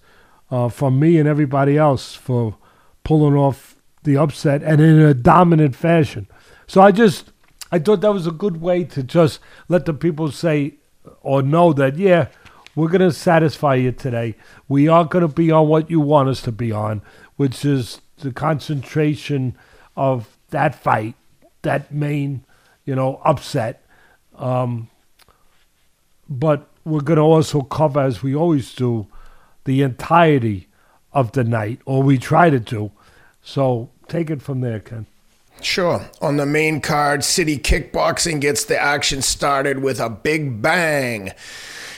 uh, 0.52 0.70
from 0.70 1.00
me 1.00 1.18
and 1.18 1.28
everybody 1.28 1.78
else 1.78 2.14
for 2.16 2.56
pulling 3.04 3.36
off 3.36 3.76
the 4.04 4.18
upset 4.18 4.62
and 4.64 4.82
in 4.82 5.00
a 5.00 5.14
dominant 5.14 5.76
fashion. 5.76 6.28
So 6.68 6.82
I 6.82 6.92
just 6.92 7.32
I 7.74 7.80
thought 7.80 8.02
that 8.02 8.14
was 8.14 8.28
a 8.28 8.32
good 8.32 8.62
way 8.62 8.84
to 8.84 9.02
just 9.02 9.40
let 9.68 9.86
the 9.86 9.96
people 9.96 10.30
say 10.32 10.76
or 11.22 11.42
know 11.42 11.74
that 11.74 11.98
yeah, 11.98 12.28
we're 12.76 12.88
going 12.88 13.02
to 13.02 13.12
satisfy 13.12 13.74
you 13.74 13.92
today. 13.92 14.36
We 14.68 14.88
are 14.88 15.06
going 15.06 15.28
to 15.28 15.28
be 15.28 15.50
on 15.50 15.68
what 15.68 15.90
you 15.90 16.00
want 16.00 16.30
us 16.30 16.44
to 16.44 16.52
be 16.52 16.72
on, 16.72 17.02
which 17.36 17.66
is 17.66 18.00
the 18.20 18.32
concentration 18.32 19.58
of 19.98 20.38
that 20.52 20.76
fight, 20.76 21.16
that 21.64 21.92
main, 21.92 22.46
you 22.86 22.94
know, 22.94 23.20
upset. 23.26 23.84
Um, 24.36 24.92
but 26.30 26.70
we're 26.86 27.02
going 27.02 27.18
to 27.18 27.24
also 27.24 27.62
cover, 27.62 28.02
as 28.02 28.22
we 28.22 28.36
always 28.36 28.72
do, 28.76 29.08
the 29.66 29.82
entirety 29.82 30.68
of 31.12 31.32
the 31.32 31.44
night, 31.44 31.80
or 31.86 32.04
we 32.04 32.20
try 32.20 32.52
to 32.52 32.60
do. 32.60 32.92
So 33.42 33.90
take 34.08 34.30
it 34.30 34.44
from 34.44 34.62
there, 34.62 34.80
Ken. 34.80 35.08
Sure. 35.64 36.10
On 36.22 36.38
the 36.38 36.46
main 36.46 36.82
card, 36.82 37.24
City 37.24 37.58
Kickboxing 37.58 38.42
gets 38.42 38.66
the 38.66 38.80
action 38.80 39.22
started 39.22 39.80
with 39.80 40.00
a 40.00 40.10
big 40.10 40.62
bang. 40.62 41.32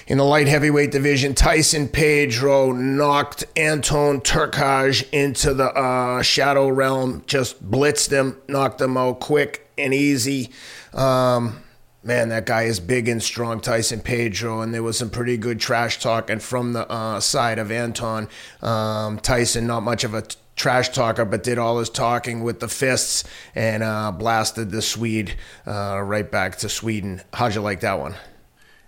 In 0.08 0.20
the 0.20 0.24
light 0.24 0.48
heavyweight 0.48 0.92
division, 0.92 1.34
Tyson 1.34 1.88
Pedro 1.88 2.72
knocked 2.72 3.44
Anton 3.58 4.22
Turkalj 4.22 5.10
into 5.12 5.56
the 5.56 5.74
uh, 5.74 6.22
shadow 6.22 6.68
realm, 6.68 7.24
just 7.26 7.72
blitzed 7.72 8.12
him, 8.12 8.40
knocked 8.48 8.80
him 8.80 8.98
out 8.98 9.20
quick 9.20 9.68
and 9.80 9.96
easy. 9.96 10.52
Um, 10.94 11.64
man, 12.04 12.30
that 12.30 12.46
guy 12.46 12.64
is 12.64 12.80
big 12.80 13.10
and 13.10 13.22
strong, 13.22 13.60
Tyson 13.60 14.00
Pedro, 14.00 14.62
and 14.62 14.76
there 14.76 14.84
was 14.84 14.96
some 14.96 15.10
pretty 15.10 15.38
good 15.38 15.60
trash 15.60 16.00
talking 16.00 16.38
from 16.38 16.74
the 16.74 16.88
uh, 16.88 17.20
side 17.20 17.58
of 17.58 17.72
Anton. 17.72 18.30
Um, 18.62 19.20
Tyson, 19.20 19.66
not 19.66 19.82
much 19.82 20.04
of 20.04 20.14
a 20.14 20.22
t- 20.22 20.38
trash 20.56 20.90
talker, 20.90 21.26
but 21.26 21.44
did 21.44 21.58
all 21.58 21.80
his 21.80 21.90
talking 21.90 22.44
with 22.44 22.60
the 22.60 22.68
fists 22.68 23.24
and 23.54 23.84
uh, 23.84 24.12
blasted 24.12 24.72
the 24.72 24.82
Swede 24.82 25.36
uh, 25.68 26.02
right 26.02 26.30
back 26.30 26.58
to 26.58 26.70
Sweden. 26.70 27.22
How'd 27.34 27.56
you 27.56 27.62
like 27.62 27.82
that 27.82 28.00
one? 28.00 28.16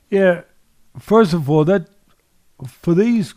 Yeah, 0.09 0.41
first 0.99 1.33
of 1.33 1.49
all, 1.49 1.65
that 1.65 1.87
for 2.65 2.93
these 2.93 3.33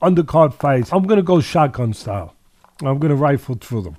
undercard 0.00 0.54
fights, 0.54 0.92
I'm 0.92 1.04
gonna 1.04 1.22
go 1.22 1.40
shotgun 1.40 1.94
style. 1.94 2.34
I'm 2.80 2.98
gonna 2.98 3.16
rifle 3.16 3.54
through 3.54 3.82
them. 3.82 3.96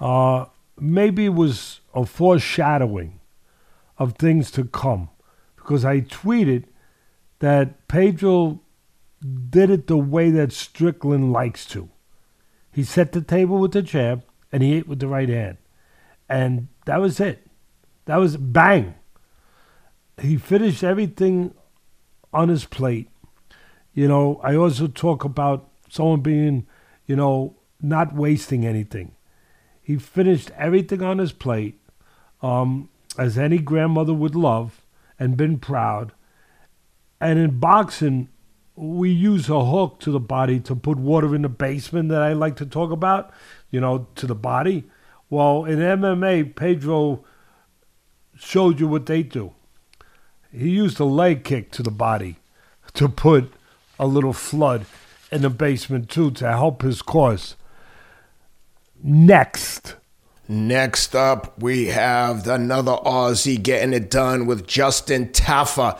Uh, 0.00 0.46
maybe 0.78 1.26
it 1.26 1.34
was 1.34 1.80
a 1.94 2.04
foreshadowing 2.04 3.20
of 3.98 4.14
things 4.14 4.50
to 4.52 4.64
come 4.64 5.08
because 5.56 5.84
I 5.84 6.00
tweeted 6.00 6.64
that 7.38 7.88
Pedro 7.88 8.60
did 9.50 9.70
it 9.70 9.86
the 9.86 9.96
way 9.96 10.30
that 10.30 10.52
Strickland 10.52 11.32
likes 11.32 11.64
to. 11.66 11.88
He 12.74 12.82
set 12.82 13.12
the 13.12 13.20
table 13.20 13.58
with 13.58 13.70
the 13.70 13.84
chair 13.84 14.22
and 14.50 14.60
he 14.60 14.74
ate 14.74 14.88
with 14.88 14.98
the 14.98 15.06
right 15.06 15.28
hand. 15.28 15.58
And 16.28 16.66
that 16.86 17.00
was 17.00 17.20
it. 17.20 17.46
That 18.06 18.16
was 18.16 18.36
bang. 18.36 18.96
He 20.20 20.36
finished 20.36 20.82
everything 20.82 21.54
on 22.32 22.48
his 22.48 22.64
plate. 22.64 23.08
You 23.92 24.08
know, 24.08 24.40
I 24.42 24.56
also 24.56 24.88
talk 24.88 25.22
about 25.22 25.68
someone 25.88 26.20
being, 26.20 26.66
you 27.06 27.14
know, 27.14 27.54
not 27.80 28.12
wasting 28.12 28.66
anything. 28.66 29.12
He 29.80 29.96
finished 29.96 30.50
everything 30.56 31.00
on 31.00 31.18
his 31.18 31.30
plate, 31.30 31.80
um, 32.42 32.88
as 33.16 33.38
any 33.38 33.58
grandmother 33.58 34.14
would 34.14 34.34
love 34.34 34.82
and 35.18 35.36
been 35.36 35.58
proud. 35.58 36.10
And 37.20 37.38
in 37.38 37.60
boxing, 37.60 38.30
we 38.76 39.10
use 39.10 39.48
a 39.48 39.64
hook 39.64 40.00
to 40.00 40.10
the 40.10 40.20
body 40.20 40.58
to 40.60 40.74
put 40.74 40.98
water 40.98 41.34
in 41.34 41.42
the 41.42 41.48
basement 41.48 42.08
that 42.08 42.22
I 42.22 42.32
like 42.32 42.56
to 42.56 42.66
talk 42.66 42.90
about, 42.90 43.30
you 43.70 43.80
know, 43.80 44.08
to 44.16 44.26
the 44.26 44.34
body. 44.34 44.84
Well, 45.30 45.64
in 45.64 45.78
MMA, 45.78 46.56
Pedro 46.56 47.24
showed 48.36 48.80
you 48.80 48.88
what 48.88 49.06
they 49.06 49.22
do. 49.22 49.52
He 50.52 50.70
used 50.70 51.00
a 51.00 51.04
leg 51.04 51.44
kick 51.44 51.70
to 51.72 51.82
the 51.82 51.90
body 51.90 52.36
to 52.94 53.08
put 53.08 53.52
a 53.98 54.06
little 54.06 54.32
flood 54.32 54.86
in 55.30 55.42
the 55.42 55.50
basement, 55.50 56.10
too, 56.10 56.30
to 56.32 56.48
help 56.48 56.82
his 56.82 57.02
cause. 57.02 57.56
Next. 59.02 59.96
Next 60.48 61.14
up, 61.14 61.58
we 61.60 61.86
have 61.86 62.46
another 62.46 62.92
Aussie 62.92 63.60
getting 63.60 63.94
it 63.94 64.10
done 64.10 64.46
with 64.46 64.66
Justin 64.66 65.28
Tafa 65.28 65.98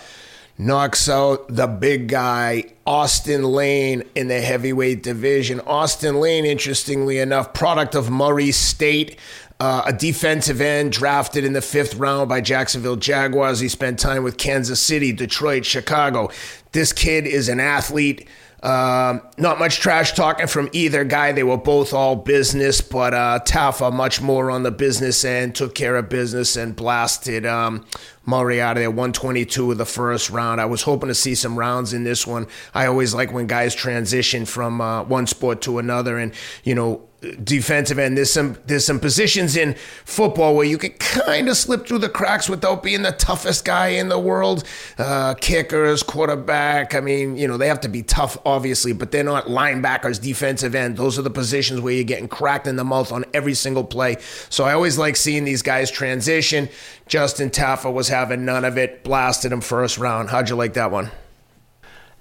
knocks 0.57 1.09
out 1.09 1.49
the 1.49 1.67
big 1.67 2.09
guy, 2.09 2.65
Austen 2.87 3.43
Lane, 3.43 4.05
in 4.15 4.29
the 4.29 4.41
heavyweight 4.41 5.03
division. 5.03 5.61
Austen 5.61 6.21
Lane, 6.21 6.45
interestingly 6.45 7.19
enough, 7.19 7.53
product 7.53 7.95
of 7.95 8.11
Murray 8.11 8.53
State. 8.53 9.19
Uh, 9.61 9.83
a 9.87 9.93
defensive 9.93 10.61
end 10.61 10.93
drafted 10.93 11.45
in 11.45 11.53
the 11.53 11.63
fifth 11.63 11.95
round 11.95 12.29
by 12.29 12.41
Jacksonville 12.41 12.97
Jaguars. 12.97 13.61
He 13.61 13.69
spent 13.69 13.99
time 13.99 14.25
with 14.25 14.37
Kansas 14.37 14.81
City, 14.81 15.13
Detroit, 15.13 15.65
Chicago. 15.65 16.31
This 16.73 16.93
kid 16.93 17.27
is 17.27 17.49
an 17.49 17.61
athlete. 17.61 18.29
Um, 18.65 19.21
not 19.37 19.59
much 19.59 19.81
trash 19.81 20.13
talking 20.13 20.47
from 20.47 20.71
either 20.73 21.05
guy. 21.05 21.33
They 21.33 21.43
were 21.43 21.59
both 21.59 21.93
all 21.93 22.17
business, 22.17 22.81
but 22.81 23.13
uh, 23.13 23.41
Tafa 23.45 23.93
much 23.93 24.23
more 24.23 24.51
on 24.51 24.63
the 24.63 24.71
business 24.71 25.23
end, 25.23 25.55
took 25.55 25.75
care 25.75 25.97
of 25.97 26.09
business 26.09 26.57
and 26.57 26.75
blasted 26.75 27.45
um, 27.45 27.85
Murray 28.25 28.63
out 28.63 28.79
of 28.79 28.81
there, 28.81 28.91
122 28.91 29.73
of 29.73 29.77
the 29.77 29.85
first 29.85 30.31
round. 30.31 30.63
I 30.63 30.65
was 30.65 30.81
hoping 30.81 31.09
to 31.09 31.15
see 31.15 31.35
some 31.35 31.59
rounds 31.59 31.93
in 31.93 32.05
this 32.05 32.27
one. 32.27 32.47
I 32.73 32.87
always 32.87 33.13
like 33.13 33.35
when 33.35 33.47
guys 33.47 33.75
transition 33.75 34.47
from 34.47 34.81
uh, 34.81 35.05
one 35.05 35.27
sport 35.27 35.61
to 35.63 35.79
another, 35.79 36.19
and 36.19 36.33
you 36.63 36.75
know 36.75 37.07
defensive 37.43 37.99
end. 37.99 38.17
There's 38.17 38.33
some 38.33 38.57
there's 38.67 38.85
some 38.85 39.01
positions 39.01 39.57
in 39.57 39.75
football 40.05 40.55
where 40.55 40.67
you 40.67 40.79
can 40.79 40.93
kind 40.93 41.49
of 41.49 41.57
slip 41.57 41.87
through 41.87 41.99
the 41.99 42.09
cracks 42.09 42.49
without 42.49 42.83
being 42.83 43.03
the 43.03 43.13
toughest 43.13 43.65
guy 43.65 43.89
in 43.89 44.09
the 44.09 44.19
world. 44.19 44.65
Uh, 44.99 45.35
kickers, 45.35 46.03
quarterback. 46.03 46.95
I 46.95 47.01
mean, 47.01 47.37
you 47.37 47.49
know, 47.49 47.57
they 47.57 47.69
have 47.69 47.81
to 47.81 47.89
be 47.89 48.03
tough, 48.03 48.37
obviously, 48.45 48.93
but 48.93 49.11
they're 49.11 49.25
not 49.25 49.47
linebackers, 49.47 50.21
defensive 50.21 50.75
end. 50.75 50.97
Those 50.97 51.19
are 51.19 51.23
the 51.23 51.31
positions 51.31 51.81
where 51.81 51.95
you're 51.95 52.05
getting 52.05 52.29
cracked 52.29 52.67
in 52.67 52.77
the 52.77 52.85
mouth 52.85 53.13
on 53.13 53.25
every 53.35 53.55
single 53.55 53.85
play. 53.85 54.17
So 54.51 54.65
I 54.65 54.73
always 54.75 54.99
like 54.99 55.17
seeing 55.17 55.45
these 55.45 55.63
guys 55.63 55.91
transition. 55.91 56.69
Justin 57.07 57.51
Tafa 57.51 57.93
was 57.93 58.09
having 58.09 58.45
none 58.45 58.65
of 58.65 58.79
it. 58.79 59.05
Blasted 59.05 59.53
him 59.53 59.61
first 59.61 59.99
round. 59.99 60.31
How'd 60.31 60.49
you 60.49 60.57
like 60.57 60.75
that 60.75 60.91
one? 60.91 61.11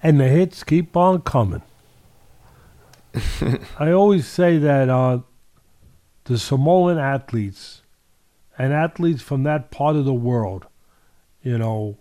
And 0.02 0.20
the 0.20 0.28
hits 0.28 0.62
keep 0.64 0.96
on 0.96 1.22
coming. 1.22 1.62
I 3.78 3.92
always 3.92 4.26
say 4.26 4.58
that 4.58 4.88
uh, 4.88 5.20
the 6.24 6.38
Samoan 6.38 6.98
athletes 6.98 7.82
and 8.58 8.72
athletes 8.72 9.22
from 9.22 9.42
that 9.44 9.70
part 9.70 9.96
of 9.96 10.04
the 10.04 10.14
world, 10.14 10.66
you 11.42 11.58
know, 11.58 11.98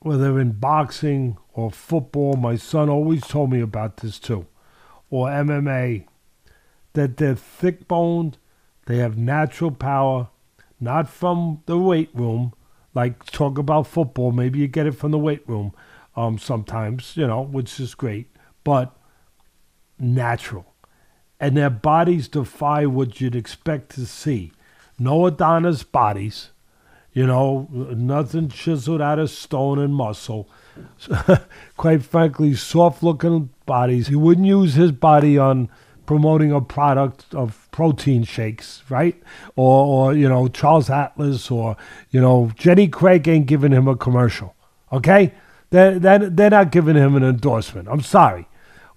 whether 0.00 0.38
in 0.40 0.52
boxing 0.52 1.38
or 1.54 1.70
football, 1.70 2.34
my 2.34 2.56
son 2.56 2.88
always 2.88 3.22
told 3.22 3.50
me 3.50 3.60
about 3.60 3.98
this 3.98 4.18
too, 4.18 4.46
or 5.10 5.28
MMA, 5.28 6.06
that 6.94 7.16
they're 7.16 7.34
thick 7.34 7.88
boned, 7.88 8.38
they 8.86 8.98
have 8.98 9.16
natural 9.16 9.70
power, 9.70 10.28
not 10.80 11.08
from 11.08 11.62
the 11.66 11.78
weight 11.78 12.10
room. 12.12 12.52
Like 12.94 13.24
talk 13.24 13.56
about 13.56 13.86
football, 13.86 14.32
maybe 14.32 14.58
you 14.58 14.68
get 14.68 14.86
it 14.86 14.92
from 14.92 15.12
the 15.12 15.18
weight 15.18 15.48
room 15.48 15.72
um, 16.14 16.36
sometimes, 16.36 17.16
you 17.16 17.26
know, 17.26 17.40
which 17.40 17.80
is 17.80 17.94
great. 17.94 18.28
But 18.64 18.94
natural. 19.98 20.66
And 21.40 21.56
their 21.56 21.70
bodies 21.70 22.28
defy 22.28 22.86
what 22.86 23.20
you'd 23.20 23.34
expect 23.34 23.90
to 23.96 24.06
see. 24.06 24.52
No 24.98 25.26
Adonis 25.26 25.82
bodies, 25.82 26.50
you 27.12 27.26
know, 27.26 27.68
nothing 27.70 28.48
chiseled 28.48 29.02
out 29.02 29.18
of 29.18 29.30
stone 29.30 29.78
and 29.78 29.94
muscle. 29.94 30.48
Quite 31.76 32.04
frankly, 32.04 32.54
soft 32.54 33.02
looking 33.02 33.50
bodies. 33.66 34.08
You 34.08 34.18
wouldn't 34.18 34.46
use 34.46 34.74
his 34.74 34.92
body 34.92 35.36
on 35.36 35.68
promoting 36.06 36.52
a 36.52 36.60
product 36.60 37.34
of 37.34 37.68
protein 37.70 38.24
shakes, 38.24 38.82
right? 38.88 39.20
Or, 39.56 40.10
or 40.10 40.14
you 40.14 40.28
know, 40.28 40.48
Charles 40.48 40.90
Atlas 40.90 41.50
or, 41.50 41.76
you 42.10 42.20
know, 42.20 42.50
Jenny 42.56 42.88
Craig 42.88 43.26
ain't 43.28 43.46
giving 43.46 43.72
him 43.72 43.88
a 43.88 43.96
commercial, 43.96 44.54
okay? 44.92 45.34
They're, 45.70 45.98
they're, 45.98 46.30
they're 46.30 46.50
not 46.50 46.70
giving 46.70 46.96
him 46.96 47.16
an 47.16 47.24
endorsement. 47.24 47.88
I'm 47.88 48.02
sorry. 48.02 48.46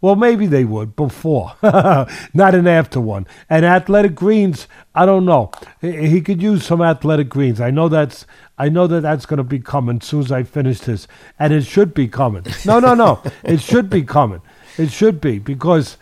Well, 0.02 0.16
maybe 0.16 0.46
they 0.46 0.66
would 0.66 0.96
before, 0.96 1.54
not 1.64 2.56
an 2.56 2.68
after 2.68 3.00
one. 3.00 3.26
And 3.50 3.66
athletic 3.66 4.14
greens, 4.16 4.68
I 4.94 5.06
don't 5.06 5.26
know. 5.26 5.52
He 5.82 6.22
could 6.22 6.42
use 6.42 6.66
some 6.66 6.82
athletic 6.82 7.30
greens. 7.30 7.62
I 7.62 7.72
know 7.72 7.90
that's. 7.90 8.26
I 8.58 8.70
know 8.70 8.88
that 8.88 9.02
that's 9.02 9.26
going 9.26 9.38
to 9.38 9.44
be 9.44 9.60
coming 9.60 9.98
as 10.02 10.08
soon 10.08 10.22
as 10.22 10.32
I 10.32 10.44
finish 10.44 10.80
this, 10.80 11.08
and 11.38 11.52
it 11.52 11.64
should 11.66 11.94
be 11.94 12.08
coming. 12.08 12.46
No, 12.66 12.80
no, 12.80 12.94
no. 12.94 13.22
it 13.44 13.60
should 13.62 13.90
be 13.90 14.04
coming. 14.04 14.42
It 14.78 14.92
should 14.92 15.20
be 15.20 15.40
because, 15.40 15.98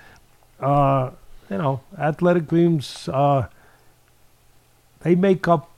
uh, 0.59 1.09
you 1.49 1.57
know, 1.57 1.81
athletic 1.97 2.47
greens. 2.47 3.09
Uh, 3.11 3.47
they 5.01 5.15
make 5.15 5.47
up 5.47 5.69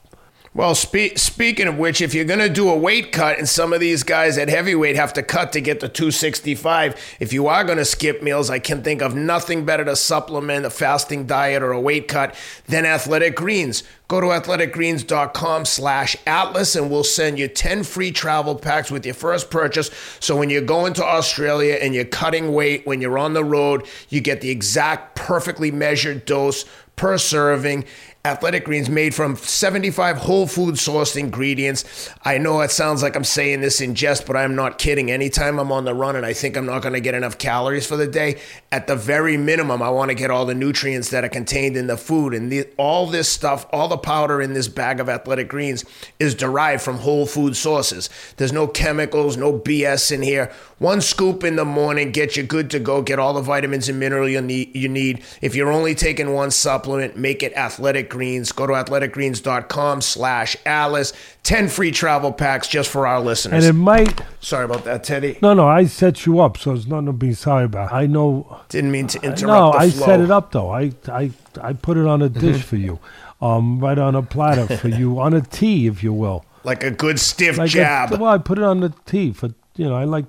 Well, 0.56 0.74
spe- 0.74 1.18
speaking 1.18 1.68
of 1.68 1.78
which, 1.78 2.00
if 2.00 2.14
you're 2.14 2.24
going 2.24 2.40
to 2.40 2.48
do 2.48 2.70
a 2.70 2.78
weight 2.78 3.12
cut, 3.12 3.38
and 3.38 3.48
some 3.48 3.74
of 3.74 3.82
these 3.82 4.04
guys 4.04 4.38
at 4.38 4.48
heavyweight 4.48 4.96
have 4.96 5.12
to 5.14 5.22
cut 5.22 5.52
to 5.52 5.60
get 5.60 5.82
to 5.82 5.90
265, 5.90 7.18
if 7.20 7.34
you 7.34 7.48
are 7.48 7.66
going 7.66 7.78
to 7.78 7.84
skip 7.84 8.24
meals, 8.24 8.50
I 8.50 8.60
can 8.60 8.82
think 8.82 9.02
of 9.02 9.14
nothing 9.14 9.66
better 9.66 9.84
to 9.84 9.98
supplement 9.98 10.66
a 10.66 10.70
fasting 10.70 11.26
diet 11.26 11.62
or 11.62 11.74
a 11.74 11.82
weight 11.82 12.08
cut 12.08 12.36
than 12.68 12.86
Athletic 12.86 13.36
Greens. 13.36 13.84
Go 14.08 14.22
to 14.22 14.28
athleticgreens.com 14.28 15.66
slash 15.66 16.16
atlas 16.26 16.78
and 16.78 16.90
we'll 16.90 17.04
send 17.04 17.38
you 17.38 17.50
10 17.50 17.84
free 17.84 18.14
travel 18.14 18.56
packs 18.56 18.90
with 18.90 19.06
your 19.06 19.16
first 19.16 19.52
purchase. 19.52 19.92
So 20.22 20.38
when 20.38 20.50
you're 20.50 20.62
going 20.62 20.94
to 20.94 21.04
Australia 21.04 21.80
and 21.82 21.94
you're 21.94 22.06
cutting 22.06 22.54
weight, 22.54 22.88
when 22.88 23.02
you're 23.02 23.20
on 23.20 23.34
the 23.34 23.44
road, 23.44 23.86
you 24.08 24.22
get 24.22 24.40
the 24.40 24.52
exact 24.52 25.18
perfectly 25.18 25.70
measured 25.70 26.24
dose 26.24 26.64
per 26.96 27.18
serving. 27.18 27.84
Athletic 28.26 28.66
Greens 28.66 28.90
made 28.90 29.14
from 29.14 29.36
75 29.36 30.18
whole 30.18 30.48
food 30.48 30.76
sourced 30.76 31.16
ingredients. 31.16 32.10
I 32.24 32.40
know 32.40 32.62
it 32.62 32.72
sounds 32.72 33.04
like 33.04 33.16
I'm 33.16 33.24
saying 33.24 33.62
this 33.62 33.82
in 33.82 33.94
jest, 33.94 34.26
but 34.26 34.36
I'm 34.36 34.56
not 34.56 34.80
kidding. 34.80 35.12
Anytime 35.12 35.60
I'm 35.60 35.72
on 35.72 35.86
the 35.86 35.94
run 35.94 36.16
and 36.16 36.26
I 36.26 36.34
think 36.34 36.58
I'm 36.58 36.66
not 36.66 36.82
going 36.82 36.94
to 36.94 37.00
get 37.00 37.14
enough 37.14 37.38
calories 37.38 37.86
for 37.86 37.98
the 37.98 38.08
day, 38.08 38.42
at 38.72 38.88
the 38.88 38.96
very 38.96 39.38
minimum, 39.38 39.84
I 39.84 39.90
want 39.90 40.10
to 40.10 40.16
get 40.16 40.32
all 40.32 40.48
the 40.48 40.56
nutrients 40.56 41.12
that 41.12 41.24
are 41.24 41.30
contained 41.30 41.78
in 41.78 41.86
the 41.86 41.98
food. 41.98 42.34
And 42.34 42.52
the, 42.52 42.68
all 42.78 43.06
this 43.06 43.30
stuff, 43.30 43.68
all 43.72 43.88
the 43.88 43.96
powder 43.98 44.42
in 44.42 44.54
this 44.54 44.68
bag 44.68 45.00
of 45.00 45.08
Athletic 45.08 45.48
Greens 45.48 45.86
is 46.18 46.34
derived 46.34 46.82
from 46.82 46.98
whole 46.98 47.28
food 47.28 47.56
sources. 47.56 48.10
There's 48.38 48.52
no 48.52 48.66
chemicals, 48.66 49.38
no 49.38 49.54
BS 49.54 50.12
in 50.12 50.24
here. 50.24 50.52
One 50.80 51.00
scoop 51.00 51.44
in 51.44 51.58
the 51.58 51.64
morning 51.64 52.12
gets 52.12 52.36
you 52.36 52.42
good 52.44 52.72
to 52.72 52.80
go. 52.80 53.04
Get 53.04 53.20
all 53.20 53.36
the 53.36 53.42
vitamins 53.42 53.88
and 53.88 54.00
mineral 54.00 54.28
you 54.28 54.42
need. 54.42 54.76
You 54.76 54.90
need. 54.90 55.24
If 55.44 55.54
you're 55.54 55.72
only 55.72 55.94
taking 55.94 56.34
one 56.34 56.50
supplement, 56.50 57.16
make 57.16 57.44
it 57.44 57.54
Athletic 57.54 58.15
Greens. 58.16 58.52
Go 58.52 58.66
to 58.66 58.74
athleticgreens.com 58.74 60.02
slash 60.02 60.56
atlas. 60.66 61.14
10 61.44 61.68
free 61.68 61.92
travel 61.92 62.32
packs 62.32 62.68
just 62.68 62.90
for 62.90 63.06
our 63.06 63.20
listeners. 63.22 63.66
and 63.66 63.76
it 63.76 63.80
might 63.80 64.22
Sorry 64.40 64.66
about 64.66 64.84
that, 64.86 65.04
Teddy. 65.04 65.38
no 65.44 65.54
no 65.54 65.68
i 65.68 65.86
set 65.86 66.26
you 66.26 66.40
up 66.40 66.58
so 66.58 66.74
it's 66.74 66.88
nothing 66.88 67.06
to 67.08 67.14
be 67.14 67.34
sorry 67.36 67.66
about 67.66 67.94
i 67.94 68.08
know 68.08 68.62
Didn't 68.70 68.92
mean 68.92 69.06
to 69.08 69.20
interrupt 69.22 69.46
no 69.46 69.72
i 69.74 69.90
set 69.90 70.20
it 70.22 70.32
up 70.32 70.52
though 70.52 70.72
i 70.72 70.92
i 71.08 71.30
i 71.62 71.74
put 71.74 71.98
it 71.98 72.08
on 72.08 72.22
a 72.24 72.30
dish 72.30 72.64
for 72.64 72.78
you 72.78 72.98
um 73.42 73.80
right 73.80 73.98
on 74.00 74.16
a 74.16 74.24
platter 74.24 74.76
for 74.82 74.88
you 74.88 75.20
on 75.20 75.34
a 75.36 75.42
tee, 75.42 75.86
if 75.86 76.02
you 76.04 76.14
will 76.14 76.46
Like 76.64 76.84
a 76.84 76.90
good 76.90 77.20
stiff 77.20 77.58
like 77.60 77.70
a- 77.70 77.74
jab. 77.74 78.12
well 78.20 78.32
i 78.32 78.40
put 78.40 78.58
it 78.58 78.64
on 78.64 78.80
the 78.80 78.92
tee 79.06 79.32
for 79.34 79.50
you 79.76 79.88
know 79.88 79.96
i 79.96 80.04
like 80.04 80.26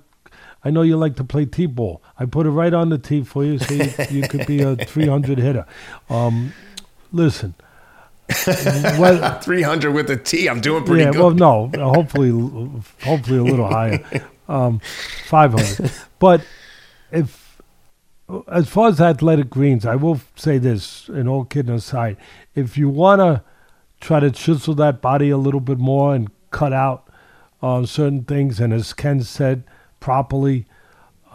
I 0.64 0.70
know 0.70 0.82
you 0.82 0.96
like 0.96 1.14
to 1.16 1.22
play 1.22 1.44
t-ball. 1.46 2.02
I 2.18 2.24
put 2.26 2.44
it 2.44 2.50
right 2.50 2.74
on 2.74 2.88
the 2.88 2.98
tee 2.98 3.22
for 3.22 3.44
you, 3.44 3.56
so 3.60 3.72
you, 3.72 3.88
you 4.10 4.22
could 4.26 4.46
be 4.48 4.62
a 4.62 4.74
300 4.94 5.38
hitter. 5.38 5.64
Um, 6.10 6.54
listen, 7.12 7.54
well, 8.98 9.40
300 9.40 9.92
with 9.92 10.10
a 10.10 10.16
T. 10.16 10.48
I'm 10.48 10.60
doing 10.60 10.84
pretty 10.84 11.04
yeah, 11.04 11.12
good. 11.12 11.40
well, 11.40 11.70
no, 11.70 11.92
hopefully, 11.92 12.30
hopefully 13.02 13.38
a 13.38 13.42
little 13.42 13.68
higher, 13.68 14.04
um, 14.48 14.80
five 15.26 15.52
hundred. 15.52 15.92
But 16.18 16.44
if, 17.12 17.60
as 18.48 18.68
far 18.68 18.88
as 18.88 19.00
athletic 19.00 19.50
greens, 19.50 19.86
I 19.86 19.94
will 19.94 20.20
say 20.34 20.58
this, 20.58 21.08
and 21.08 21.28
all 21.28 21.44
kidding 21.44 21.74
aside, 21.74 22.16
if 22.54 22.76
you 22.76 22.88
want 22.88 23.20
to 23.20 23.42
try 24.00 24.20
to 24.20 24.30
chisel 24.30 24.74
that 24.74 25.00
body 25.00 25.30
a 25.30 25.38
little 25.38 25.60
bit 25.60 25.78
more 25.78 26.14
and 26.14 26.30
cut 26.50 26.72
out 26.72 27.08
uh, 27.62 27.86
certain 27.86 28.24
things, 28.24 28.58
and 28.60 28.72
as 28.72 28.92
Ken 28.92 29.22
said, 29.22 29.62
properly 30.00 30.66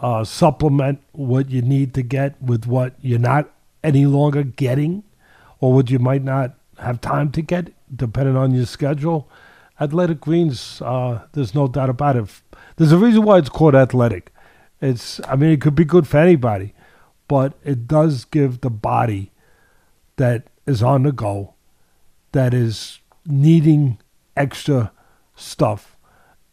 uh, 0.00 0.24
supplement 0.24 1.00
what 1.12 1.50
you 1.50 1.62
need 1.62 1.94
to 1.94 2.02
get 2.02 2.40
with 2.42 2.66
what 2.66 2.94
you're 3.00 3.18
not 3.18 3.50
any 3.82 4.04
longer 4.04 4.42
getting, 4.42 5.04
or 5.60 5.72
what 5.72 5.90
you 5.90 5.98
might 5.98 6.22
not 6.22 6.54
have 6.82 7.00
time 7.00 7.30
to 7.32 7.42
get, 7.42 7.72
depending 7.94 8.36
on 8.36 8.52
your 8.52 8.66
schedule. 8.66 9.28
Athletic 9.80 10.20
greens, 10.20 10.82
uh, 10.82 11.22
there's 11.32 11.54
no 11.54 11.66
doubt 11.66 11.90
about 11.90 12.16
it. 12.16 12.28
There's 12.76 12.92
a 12.92 12.98
reason 12.98 13.22
why 13.22 13.38
it's 13.38 13.48
called 13.48 13.74
athletic. 13.74 14.32
It's, 14.80 15.20
I 15.28 15.36
mean, 15.36 15.50
it 15.50 15.60
could 15.60 15.74
be 15.74 15.84
good 15.84 16.06
for 16.06 16.18
anybody, 16.18 16.74
but 17.28 17.54
it 17.64 17.86
does 17.86 18.24
give 18.24 18.60
the 18.60 18.70
body 18.70 19.32
that 20.16 20.48
is 20.66 20.82
on 20.82 21.04
the 21.04 21.12
go, 21.12 21.54
that 22.32 22.52
is 22.52 22.98
needing 23.26 23.98
extra 24.36 24.92
stuff, 25.36 25.96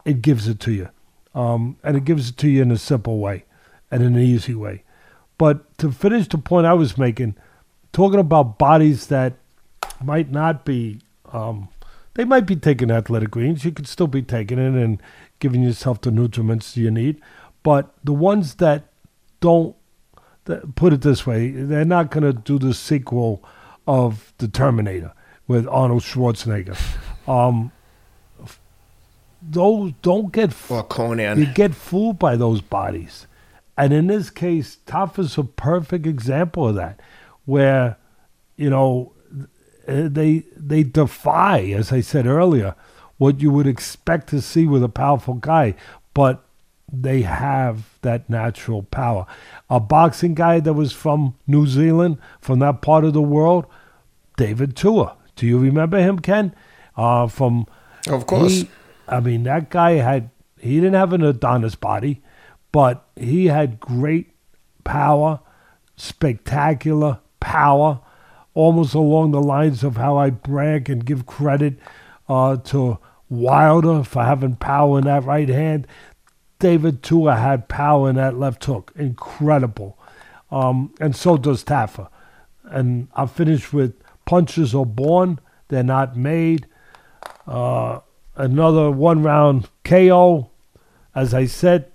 it 0.06 0.22
gives 0.22 0.48
it 0.48 0.60
to 0.62 0.72
you. 0.72 0.90
Um, 1.36 1.78
and 1.84 1.96
it 1.98 2.06
gives 2.06 2.30
it 2.30 2.38
to 2.38 2.50
you 2.50 2.62
in 2.62 2.72
a 2.72 2.78
simple 2.78 3.20
way 3.20 3.46
and 3.92 4.04
in 4.04 4.16
an 4.16 4.22
easy 4.22 4.56
way. 4.56 4.84
But 5.38 5.78
to 5.80 5.92
finish 5.92 6.28
the 6.28 6.38
point 6.38 6.68
I 6.68 6.74
was 6.74 6.98
making, 6.98 7.36
talking 7.94 8.20
about 8.20 8.58
bodies 8.58 9.08
that 9.08 9.34
might 10.04 10.32
not 10.32 10.66
be, 10.66 11.00
um, 11.32 11.70
they 12.16 12.26
might 12.26 12.46
be 12.46 12.56
taking 12.56 12.92
athletic 12.92 13.32
greens. 13.32 13.66
You 13.66 13.72
could 13.72 13.88
still 13.88 14.08
be 14.08 14.22
taking 14.22 14.58
it 14.58 14.82
and 14.82 15.02
giving 15.40 15.64
yourself 15.64 16.02
the 16.02 16.12
nutriments 16.12 16.76
you 16.76 16.92
need. 16.92 17.22
But 17.64 17.94
the 18.04 18.14
ones 18.14 18.56
that 18.56 18.86
don't, 19.40 19.76
that, 20.46 20.76
put 20.76 20.94
it 20.94 21.02
this 21.02 21.26
way, 21.26 21.52
they're 21.52 21.86
not 21.86 22.12
going 22.12 22.24
to 22.24 22.34
do 22.34 22.60
the 22.60 22.74
sequel 22.74 23.44
of 23.88 24.34
The 24.38 24.48
Terminator 24.48 25.14
with 25.48 25.68
Arnold 25.68 26.04
Schwarzenegger. 26.04 26.80
Um, 27.28 27.72
those 29.40 29.94
don't 30.02 30.32
get 30.32 30.52
Or 30.72 30.84
you 31.38 31.54
get 31.54 31.76
fooled 31.76 32.18
by 32.18 32.36
those 32.36 32.60
bodies. 32.62 33.28
And 33.78 33.94
in 33.94 34.08
this 34.08 34.30
case, 34.30 34.78
Tafa 34.86 35.20
is 35.20 35.38
a 35.38 35.44
perfect 35.44 36.06
example 36.06 36.68
of 36.68 36.76
that, 36.76 37.00
where, 37.46 37.98
you 38.58 38.70
know, 38.70 39.14
they 39.88 40.44
they 40.56 40.84
defy, 40.84 41.62
as 41.62 41.92
I 41.92 42.02
said 42.02 42.26
earlier, 42.26 42.76
what 43.18 43.42
you 43.42 43.52
would 43.52 43.68
expect 43.68 44.30
to 44.30 44.42
see 44.42 44.66
with 44.66 44.84
a 44.84 44.90
powerful 44.90 45.36
guy, 45.36 45.76
but 46.14 46.44
they 46.92 47.22
have 47.22 47.98
that 48.02 48.30
natural 48.30 48.84
power. 48.84 49.26
A 49.70 49.80
boxing 49.80 50.34
guy 50.34 50.60
that 50.60 50.74
was 50.74 50.92
from 50.92 51.36
New 51.46 51.68
Zealand, 51.68 52.18
from 52.42 52.60
that 52.60 52.82
part 52.82 53.04
of 53.06 53.14
the 53.14 53.22
world, 53.22 53.66
David 54.38 54.76
Tua. 54.76 55.16
Do 55.36 55.46
you 55.46 55.60
remember 55.60 56.00
him, 56.00 56.20
Ken? 56.20 56.54
Uh, 56.98 57.28
from 57.28 57.68
Of 58.08 58.26
course. 58.26 58.52
he- 58.62 58.70
I 59.08 59.20
mean, 59.20 59.44
that 59.44 59.70
guy 59.70 59.92
had, 59.94 60.30
he 60.60 60.76
didn't 60.76 60.94
have 60.96 61.14
an 61.14 61.24
Adonis 61.24 61.76
body, 61.76 62.22
but 62.72 63.06
he 63.16 63.48
had 63.48 63.80
great 63.80 64.32
power, 64.84 65.40
spectacular 65.96 67.20
power, 67.40 68.00
almost 68.60 68.94
along 68.94 69.32
the 69.32 69.42
lines 69.42 69.84
of 69.86 69.96
how 69.96 70.18
I 70.18 70.30
brag 70.32 70.90
and 70.90 71.06
give 71.06 71.26
credit 71.26 71.80
uh, 72.28 72.58
to 72.58 73.00
Wilder 73.30 74.04
for 74.04 74.24
having 74.24 74.56
power 74.58 74.98
in 75.00 75.06
that 75.06 75.24
right 75.24 75.48
hand. 75.48 75.88
David 76.60 77.02
Tua 77.02 77.36
had 77.38 77.70
power 77.70 78.10
in 78.10 78.18
that 78.18 78.38
left 78.38 78.66
hook. 78.66 78.92
Incredible. 78.98 79.98
Um, 80.52 80.94
and 81.00 81.16
so 81.16 81.38
does 81.38 81.64
Tafa. 81.64 82.10
And 82.66 83.08
I'll 83.16 83.28
finish 83.28 83.72
with 83.72 83.94
punches 84.26 84.76
are 84.76 84.86
born, 84.86 85.40
they're 85.70 85.84
not 85.84 86.18
made 86.18 86.68
Uh, 87.48 88.00
another 88.36 88.92
one 88.92 89.24
round 89.24 89.70
KO. 89.84 90.52
As 91.16 91.34
I 91.34 91.46
said, 91.48 91.92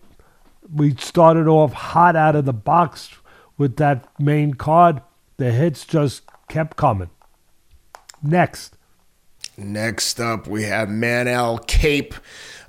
we 0.73 0.95
started 0.97 1.47
off 1.47 1.73
hot 1.73 2.17
out 2.17 2.35
of 2.35 2.45
the 2.45 2.53
box 2.53 3.11
with 3.57 3.77
that 3.77 4.09
main 4.19 4.55
card. 4.55 5.01
The 5.37 5.53
hits 5.53 5.87
just 5.87 6.24
kept 6.49 6.77
coming. 6.77 7.11
Next, 8.23 8.77
Next 9.57 10.19
up, 10.19 10.49
we 10.49 10.65
have 10.65 10.89
Manel 10.89 11.65
Kape 11.65 12.15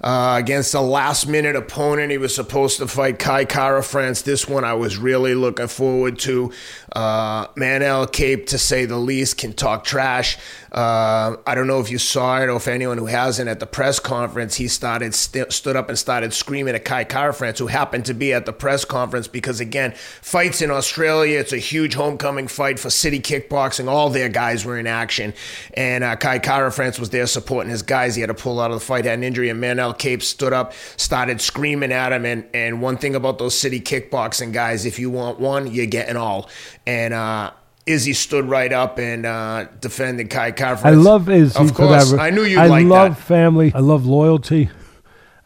uh, 0.01 0.35
against 0.38 0.75
a 0.75 0.81
last 0.81 1.27
minute 1.27 1.55
opponent. 1.55 2.11
He 2.11 2.19
was 2.19 2.35
supposed 2.35 2.77
to 2.77 2.88
fight 2.88 3.17
Kai 3.17 3.45
Kara 3.45 3.81
France. 3.81 4.21
This 4.21 4.47
one 4.47 4.63
I 4.63 4.75
was 4.75 4.95
really 4.97 5.33
looking 5.33 5.67
forward 5.67 6.19
to. 6.19 6.51
Uh, 6.95 7.47
Manel 7.55 8.10
Kape, 8.10 8.47
to 8.47 8.58
say 8.58 8.86
the 8.86 8.97
least, 8.97 9.38
can 9.38 9.51
talk 9.51 9.84
trash. 9.84 10.38
Uh, 10.71 11.36
I 11.45 11.55
don't 11.55 11.67
know 11.67 11.79
if 11.79 11.91
you 11.91 11.97
saw 11.97 12.41
it 12.41 12.47
or 12.47 12.55
if 12.55 12.67
anyone 12.67 12.97
who 12.97 13.05
hasn't 13.05 13.49
at 13.49 13.60
the 13.60 13.65
press 13.65 13.99
conference, 13.99 14.55
he 14.55 14.67
started 14.67 15.13
st- 15.13 15.51
stood 15.51 15.75
up 15.75 15.88
and 15.89 15.97
started 15.97 16.34
screaming 16.34 16.75
at 16.75 16.84
Kai 16.84 17.05
Kara-France, 17.05 17.60
who 17.60 17.67
happened 17.67 18.05
to 18.05 18.13
be 18.13 18.34
at 18.34 18.45
the 18.45 18.51
press 18.51 18.84
conference 18.84 19.27
because 19.27 19.60
again, 19.60 19.93
fights 20.21 20.62
in 20.62 20.71
Australia, 20.71 21.39
it's 21.39 21.53
a 21.53 21.58
huge 21.58 21.95
homecoming 21.95 22.47
fight 22.47 22.79
for 22.79 22.89
City 22.89 23.19
Kickboxing. 23.19 23.88
All 23.88 24.10
their 24.10 24.27
guys 24.27 24.65
were 24.65 24.77
in 24.77 24.88
action, 24.88 25.34
and 25.75 26.03
uh, 26.03 26.15
Kai 26.17 26.39
Kara-France 26.39 26.99
was 26.99 27.10
there 27.10 27.27
supporting 27.27 27.69
his 27.71 27.81
guys. 27.81 28.15
He 28.15 28.21
had 28.21 28.27
to 28.27 28.34
pull 28.34 28.60
out 28.60 28.71
of 28.71 28.79
the 28.79 28.86
fight, 28.86 29.05
had 29.05 29.19
an 29.19 29.23
injury, 29.23 29.49
and 29.49 29.62
Manel 29.62 29.97
Kape 29.97 30.23
stood 30.23 30.51
up, 30.51 30.73
started 30.97 31.39
screaming 31.39 31.91
at 31.91 32.12
him. 32.12 32.25
And 32.25 32.45
and 32.53 32.81
one 32.81 32.97
thing 32.97 33.15
about 33.15 33.38
those 33.38 33.58
City 33.58 33.79
Kickboxing 33.79 34.51
guys, 34.51 34.86
if 34.86 34.99
you 34.99 35.10
want 35.10 35.39
one, 35.39 35.71
you're 35.71 35.86
getting 35.86 36.17
all. 36.17 36.49
And 36.88 37.13
uh, 37.13 37.52
Izzy 37.86 38.13
stood 38.13 38.45
right 38.45 38.71
up 38.71 38.98
and 39.00 39.26
uh, 39.26 39.65
defended 39.82 40.30
Kai 40.30 40.52
Kara-France. 40.52 40.95
I 40.95 41.00
love 41.00 41.30
Izzy. 41.30 41.60
Of 41.60 41.74
course. 41.74 42.13
I 42.13 42.30
knew 42.30 42.43
you'd 42.43 42.60
I 42.60 42.67
like 42.67 42.86
love 42.86 43.15
that. 43.15 43.21
family. 43.21 43.71
I 43.74 43.80
love 43.80 44.06
loyalty. 44.06 44.69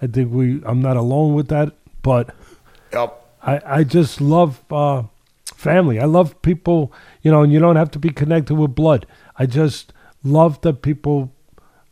I 0.02 0.08
think 0.08 0.32
we. 0.34 0.62
I'm 0.65 0.82
not 0.82 0.97
alone 0.97 1.34
with 1.34 1.47
that, 1.49 1.73
but 2.02 2.34
Yep. 2.93 3.25
I, 3.43 3.62
I 3.65 3.84
just 3.84 4.19
love 4.21 4.62
uh, 4.71 5.04
family. 5.56 5.99
I 5.99 6.06
love 6.06 6.41
people, 6.41 6.91
you 7.21 7.32
know, 7.32 7.43
and 7.43 7.52
you 7.54 7.60
don't 7.60 7.75
have 7.75 7.91
to 7.91 7.99
be 7.99 8.10
connected 8.10 8.56
with 8.56 8.75
blood. 8.75 9.06
I 9.38 9.45
just 9.45 9.93
love 10.23 10.60
that 10.62 10.82
people 10.82 11.32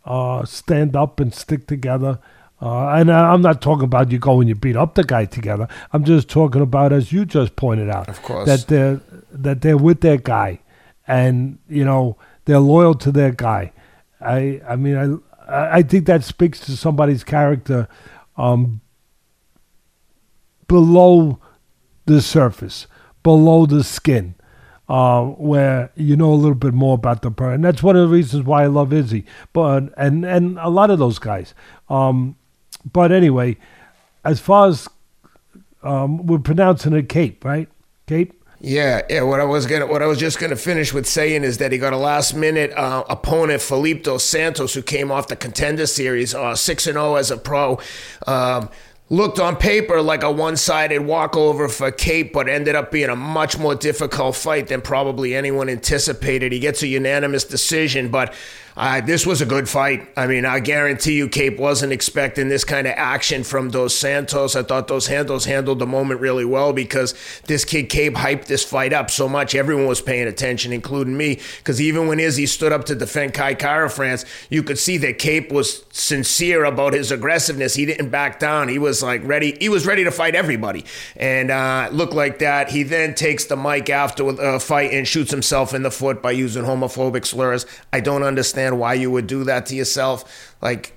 uh, 0.05 0.43
stand 0.45 0.95
up 0.95 1.19
and 1.19 1.33
stick 1.33 1.67
together. 1.67 2.19
Uh, 2.61 2.87
and 2.89 3.11
I- 3.11 3.33
I'm 3.33 3.41
not 3.41 3.61
talking 3.61 3.83
about 3.85 4.11
you 4.11 4.17
go 4.19 4.39
and 4.39 4.49
you 4.49 4.55
beat 4.55 4.75
up 4.75 4.95
the 4.95 5.03
guy 5.03 5.25
together. 5.25 5.67
I'm 5.93 6.03
just 6.03 6.27
talking 6.27 6.61
about, 6.61 6.91
as 6.91 7.11
you 7.11 7.23
just 7.25 7.55
pointed 7.55 7.89
out, 7.89 8.09
Of 8.09 8.21
course. 8.23 8.47
that 8.47 8.67
they're 8.67 8.99
that 9.31 9.61
they're 9.61 9.77
with 9.77 10.01
their 10.01 10.17
guy, 10.17 10.59
and 11.07 11.59
you 11.69 11.85
know 11.85 12.17
they're 12.45 12.59
loyal 12.59 12.95
to 12.95 13.11
their 13.11 13.31
guy. 13.31 13.71
I 14.19 14.61
I 14.67 14.75
mean 14.75 14.97
I 14.97 15.51
I 15.51 15.77
I 15.77 15.81
think 15.83 16.07
that 16.07 16.23
speaks 16.23 16.59
to 16.61 16.75
somebody's 16.75 17.23
character. 17.23 17.87
Um, 18.37 18.81
below 20.67 21.39
the 22.05 22.21
surface, 22.21 22.87
below 23.23 23.65
the 23.65 23.83
skin, 23.83 24.35
uh, 24.89 25.23
where 25.25 25.91
you 25.95 26.15
know 26.15 26.31
a 26.33 26.35
little 26.35 26.55
bit 26.55 26.73
more 26.73 26.95
about 26.95 27.21
the 27.21 27.29
person. 27.31 27.53
And 27.55 27.63
that's 27.65 27.83
one 27.83 27.95
of 27.95 28.07
the 28.09 28.13
reasons 28.13 28.45
why 28.45 28.63
I 28.63 28.67
love 28.67 28.91
Izzy, 28.93 29.25
but 29.53 29.93
and 29.97 30.25
and 30.25 30.57
a 30.59 30.69
lot 30.69 30.89
of 30.89 30.97
those 30.99 31.19
guys. 31.19 31.53
Um, 31.89 32.35
but 32.93 33.11
anyway, 33.11 33.57
as 34.23 34.39
far 34.39 34.67
as 34.67 34.87
um, 35.83 36.25
we're 36.25 36.39
pronouncing 36.39 36.93
it 36.93 37.09
Kape, 37.09 37.43
right? 37.45 37.69
Kape. 38.07 38.33
Yeah, 38.59 39.01
yeah. 39.09 39.21
What 39.21 39.39
I 39.39 39.43
was 39.43 39.67
gonna, 39.67 39.85
what 39.85 40.01
I 40.01 40.07
was 40.07 40.17
just 40.17 40.39
gonna 40.39 40.55
finish 40.55 40.91
with 40.91 41.05
saying 41.05 41.43
is 41.43 41.59
that 41.59 41.71
he 41.71 41.77
got 41.77 41.93
a 41.93 41.97
last 41.97 42.33
minute 42.33 42.71
uh, 42.75 43.03
opponent, 43.07 43.61
Felipe 43.61 44.03
dos 44.03 44.23
Santos, 44.23 44.73
who 44.73 44.81
came 44.81 45.11
off 45.11 45.27
the 45.27 45.35
contender 45.35 45.85
series, 45.85 46.33
uh, 46.33 46.55
six 46.55 46.87
and 46.87 46.95
zero 46.95 47.15
as 47.15 47.29
a 47.29 47.37
pro. 47.37 47.79
Um, 48.25 48.69
looked 49.09 49.39
on 49.39 49.55
paper 49.55 50.01
like 50.01 50.23
a 50.23 50.31
one 50.31 50.57
sided 50.57 51.01
walkover 51.01 51.69
for 51.69 51.91
Kape, 51.91 52.33
but 52.33 52.49
ended 52.49 52.75
up 52.75 52.91
being 52.91 53.09
a 53.09 53.15
much 53.15 53.59
more 53.59 53.75
difficult 53.75 54.35
fight 54.35 54.67
than 54.67 54.81
probably 54.81 55.35
anyone 55.35 55.69
anticipated. 55.69 56.51
He 56.51 56.59
gets 56.59 56.81
a 56.81 56.87
unanimous 56.87 57.43
decision, 57.43 58.09
but. 58.09 58.33
Uh, 58.77 59.01
this 59.01 59.25
was 59.25 59.41
a 59.41 59.45
good 59.45 59.67
fight. 59.67 60.07
I 60.15 60.27
mean, 60.27 60.45
I 60.45 60.59
guarantee 60.59 61.13
you, 61.13 61.27
Kape 61.27 61.57
wasn't 61.57 61.91
expecting 61.91 62.47
this 62.47 62.63
kind 62.63 62.85
of 62.85 62.93
action 62.95 63.43
from 63.43 63.71
Dos 63.71 63.95
Santos. 63.95 64.55
I 64.55 64.61
thought 64.61 64.87
Dos 64.87 65.05
Santos 65.05 65.45
handled 65.45 65.79
the 65.79 65.87
moment 65.87 66.21
really 66.21 66.45
well 66.45 66.73
because 66.73 67.15
this 67.47 67.65
kid 67.65 67.89
Kape 67.89 68.13
hyped 68.13 68.45
this 68.45 68.63
fight 68.63 68.93
up 68.93 69.09
so 69.09 69.27
much. 69.27 69.55
Everyone 69.55 69.87
was 69.87 69.99
paying 69.99 70.27
attention, 70.27 70.71
including 70.71 71.17
me. 71.17 71.39
Because 71.57 71.81
even 71.81 72.07
when 72.07 72.19
Izzy 72.19 72.45
stood 72.45 72.71
up 72.71 72.85
to 72.85 72.93
defend 72.93 73.33
Kai 73.33 73.55
Kara-France, 73.55 74.25
you 74.51 74.61
could 74.61 74.77
see 74.77 74.97
that 74.97 75.17
Kape 75.17 75.51
was 75.51 75.83
sincere 75.91 76.63
about 76.63 76.93
his 76.93 77.11
aggressiveness. 77.11 77.73
He 77.73 77.87
didn't 77.87 78.09
back 78.09 78.39
down. 78.39 78.67
He 78.67 78.77
was 78.77 79.01
like 79.01 79.23
ready. 79.23 79.57
He 79.59 79.69
was 79.69 79.87
ready 79.87 80.03
to 80.03 80.11
fight 80.11 80.35
everybody, 80.35 80.85
and 81.15 81.49
uh, 81.49 81.89
looked 81.91 82.13
like 82.13 82.37
that. 82.39 82.69
He 82.69 82.83
then 82.83 83.15
takes 83.15 83.45
the 83.45 83.57
mic 83.57 83.89
after 83.89 84.29
a 84.29 84.59
fight 84.59 84.93
and 84.93 85.07
shoots 85.07 85.31
himself 85.31 85.73
in 85.73 85.81
the 85.81 85.89
foot 85.89 86.21
by 86.21 86.29
using 86.29 86.63
homophobic 86.63 87.25
slurs. 87.25 87.65
I 87.91 88.01
don't 88.01 88.21
understand 88.21 88.66
why 88.75 88.93
you 88.93 89.09
would 89.11 89.27
do 89.27 89.43
that 89.45 89.65
to 89.67 89.75
yourself. 89.75 90.55
Like, 90.61 90.93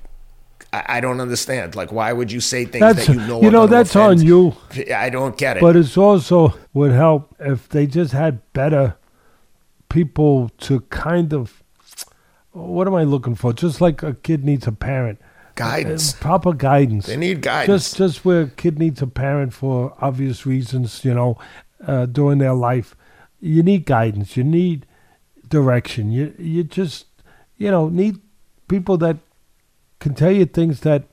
I, 0.72 0.84
I 0.88 1.00
don't 1.00 1.20
understand. 1.20 1.76
Like, 1.76 1.92
why 1.92 2.12
would 2.12 2.32
you 2.32 2.40
say 2.40 2.64
things 2.64 2.80
That's 2.80 3.06
that 3.06 3.14
you 3.14 3.20
know? 3.20 3.40
you 3.42 3.50
know 3.50 3.66
that's 3.66 3.94
on 3.96 4.20
you. 4.20 4.56
I 4.94 5.10
don't 5.10 5.36
get 5.36 5.56
it. 5.56 5.60
But 5.60 5.76
it's 5.76 5.96
also 5.96 6.54
would 6.72 6.92
help 6.92 7.34
if 7.38 7.68
they 7.68 7.86
just 7.86 8.12
had 8.12 8.40
better 8.52 8.96
people 9.88 10.50
to 10.58 10.80
kind 10.80 11.32
of 11.32 11.62
what 12.52 12.86
am 12.86 12.94
I 12.94 13.04
looking 13.04 13.34
for? 13.34 13.52
Just 13.52 13.80
like 13.80 14.02
a 14.02 14.14
kid 14.14 14.44
needs 14.44 14.66
a 14.66 14.72
parent. 14.72 15.20
Guidance. 15.54 16.14
Uh, 16.14 16.18
proper 16.18 16.52
guidance. 16.52 17.06
They 17.06 17.16
need 17.16 17.42
guidance. 17.42 17.84
Just 17.84 17.96
just 17.96 18.24
where 18.24 18.42
a 18.42 18.48
kid 18.48 18.78
needs 18.78 19.02
a 19.02 19.06
parent 19.06 19.52
for 19.52 19.94
obvious 20.00 20.46
reasons, 20.46 21.04
you 21.04 21.14
know, 21.14 21.38
uh, 21.86 22.06
during 22.06 22.38
their 22.38 22.54
life. 22.54 22.96
You 23.40 23.62
need 23.62 23.84
guidance. 23.86 24.36
You 24.36 24.44
need 24.44 24.86
direction. 25.48 26.10
You 26.10 26.34
you 26.38 26.64
just 26.64 27.06
you 27.60 27.70
know 27.70 27.88
need 27.88 28.18
people 28.66 28.96
that 28.96 29.16
can 30.00 30.14
tell 30.14 30.32
you 30.32 30.46
things 30.46 30.80
that 30.80 31.04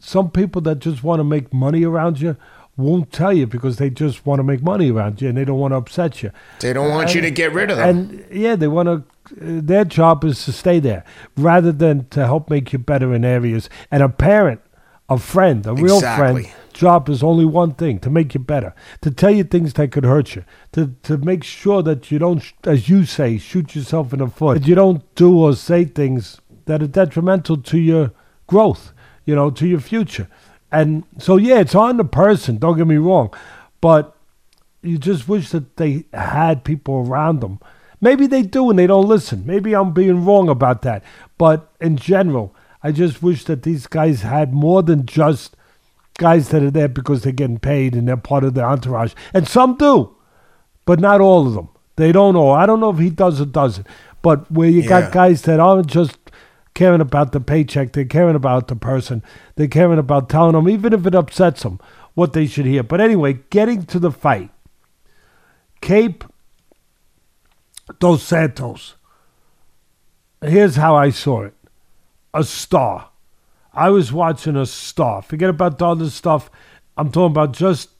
some 0.00 0.30
people 0.30 0.62
that 0.62 0.78
just 0.78 1.02
want 1.02 1.20
to 1.20 1.24
make 1.24 1.52
money 1.52 1.84
around 1.84 2.20
you 2.20 2.36
won't 2.78 3.10
tell 3.12 3.32
you 3.32 3.46
because 3.46 3.76
they 3.78 3.90
just 3.90 4.24
want 4.24 4.38
to 4.38 4.44
make 4.44 4.62
money 4.62 4.90
around 4.90 5.20
you 5.20 5.28
and 5.28 5.36
they 5.36 5.44
don't 5.44 5.58
want 5.58 5.72
to 5.72 5.76
upset 5.76 6.22
you. 6.22 6.30
They 6.60 6.72
don't 6.72 6.90
want 6.90 7.12
you 7.12 7.20
to 7.20 7.30
get 7.30 7.52
rid 7.52 7.72
of 7.72 7.78
them. 7.78 7.88
And 7.88 8.26
yeah, 8.30 8.54
they 8.54 8.68
want 8.68 8.86
to. 8.88 9.02
Their 9.34 9.84
job 9.84 10.24
is 10.24 10.44
to 10.44 10.52
stay 10.52 10.78
there 10.78 11.04
rather 11.36 11.72
than 11.72 12.06
to 12.10 12.24
help 12.24 12.48
make 12.48 12.72
you 12.72 12.78
better 12.78 13.12
in 13.12 13.24
areas. 13.24 13.68
And 13.90 14.02
a 14.02 14.08
parent, 14.08 14.60
a 15.08 15.18
friend, 15.18 15.66
a 15.66 15.74
real 15.74 15.96
Exactly. 15.96 16.44
friend, 16.44 16.56
job 16.78 17.08
is 17.08 17.22
only 17.22 17.44
one 17.44 17.74
thing: 17.74 17.98
to 18.00 18.10
make 18.10 18.34
you 18.34 18.40
better, 18.40 18.74
to 19.02 19.10
tell 19.10 19.30
you 19.30 19.44
things 19.44 19.72
that 19.74 19.92
could 19.92 20.04
hurt 20.04 20.36
you, 20.36 20.44
to 20.72 20.94
to 21.02 21.18
make 21.18 21.44
sure 21.44 21.82
that 21.82 22.10
you 22.10 22.18
don't, 22.18 22.42
as 22.64 22.88
you 22.88 23.04
say, 23.04 23.38
shoot 23.38 23.74
yourself 23.74 24.12
in 24.12 24.20
the 24.20 24.28
foot. 24.28 24.60
That 24.60 24.68
you 24.68 24.74
don't 24.74 25.02
do 25.14 25.38
or 25.38 25.54
say 25.54 25.84
things 25.84 26.40
that 26.66 26.82
are 26.82 26.86
detrimental 26.86 27.56
to 27.56 27.78
your 27.78 28.12
growth, 28.46 28.92
you 29.24 29.34
know, 29.34 29.50
to 29.50 29.66
your 29.66 29.80
future. 29.80 30.28
And 30.70 31.04
so, 31.18 31.36
yeah, 31.36 31.60
it's 31.60 31.74
on 31.74 31.96
the 31.96 32.04
person. 32.04 32.58
Don't 32.58 32.76
get 32.76 32.86
me 32.86 32.96
wrong, 32.96 33.34
but 33.80 34.14
you 34.82 34.98
just 34.98 35.28
wish 35.28 35.50
that 35.50 35.76
they 35.76 36.04
had 36.12 36.64
people 36.64 36.96
around 36.96 37.40
them. 37.40 37.58
Maybe 38.00 38.26
they 38.26 38.42
do 38.42 38.70
and 38.70 38.78
they 38.78 38.86
don't 38.86 39.08
listen. 39.08 39.44
Maybe 39.44 39.74
I'm 39.74 39.92
being 39.92 40.24
wrong 40.24 40.48
about 40.48 40.82
that. 40.82 41.02
But 41.36 41.72
in 41.80 41.96
general, 41.96 42.54
I 42.82 42.92
just 42.92 43.22
wish 43.22 43.44
that 43.44 43.62
these 43.64 43.86
guys 43.88 44.22
had 44.22 44.52
more 44.52 44.82
than 44.82 45.04
just 45.04 45.56
guys 46.18 46.50
that 46.50 46.62
are 46.62 46.70
there 46.70 46.88
because 46.88 47.22
they're 47.22 47.32
getting 47.32 47.58
paid 47.58 47.94
and 47.94 48.06
they're 48.06 48.16
part 48.18 48.44
of 48.44 48.52
the 48.54 48.62
entourage. 48.62 49.14
And 49.32 49.48
some 49.48 49.76
do, 49.76 50.14
but 50.84 51.00
not 51.00 51.20
all 51.22 51.46
of 51.46 51.54
them. 51.54 51.70
They 51.96 52.12
don't 52.12 52.36
all. 52.36 52.52
I 52.52 52.66
don't 52.66 52.80
know 52.80 52.90
if 52.90 52.98
he 52.98 53.10
does 53.10 53.40
or 53.40 53.46
doesn't. 53.46 53.86
But 54.20 54.50
where 54.52 54.68
you 54.68 54.82
Yeah. 54.82 54.88
got 54.88 55.12
guys 55.12 55.42
that 55.42 55.58
aren't 55.58 55.86
just 55.86 56.18
caring 56.74 57.00
about 57.00 57.32
the 57.32 57.40
paycheck, 57.40 57.92
they're 57.92 58.04
caring 58.04 58.36
about 58.36 58.68
the 58.68 58.76
person, 58.76 59.22
they're 59.56 59.66
caring 59.66 59.98
about 59.98 60.28
telling 60.28 60.52
them, 60.52 60.68
even 60.68 60.92
if 60.92 61.06
it 61.06 61.14
upsets 61.14 61.62
them, 61.62 61.80
what 62.14 62.34
they 62.34 62.46
should 62.46 62.66
hear. 62.66 62.82
But 62.82 63.00
anyway, 63.00 63.40
getting 63.50 63.84
to 63.86 63.98
the 63.98 64.10
fight. 64.12 64.50
Kape 65.80 66.24
Dos 68.00 68.22
Santos. 68.22 68.96
Here's 70.42 70.76
how 70.76 70.94
I 70.94 71.10
saw 71.10 71.42
it 71.42 71.54
a 72.34 72.44
star. 72.44 73.07
I 73.78 73.90
was 73.90 74.12
watching 74.12 74.56
a 74.56 74.66
star. 74.66 75.22
Forget 75.22 75.50
about 75.50 75.78
the 75.78 75.86
other 75.86 76.10
stuff. 76.10 76.50
I'm 76.96 77.12
talking 77.12 77.30
about 77.30 77.52
just 77.52 77.90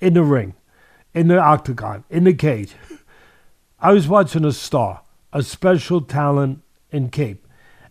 in 0.00 0.14
the 0.14 0.24
ring, 0.24 0.54
in 1.14 1.28
the 1.28 1.38
octagon, 1.38 2.02
in 2.10 2.24
the 2.24 2.34
cage. 2.34 2.74
I 3.80 3.92
was 3.92 4.08
watching 4.08 4.44
a 4.44 4.50
star, 4.50 5.02
a 5.32 5.44
special 5.44 6.00
talent 6.00 6.62
in 6.90 7.10
Kape. 7.10 7.46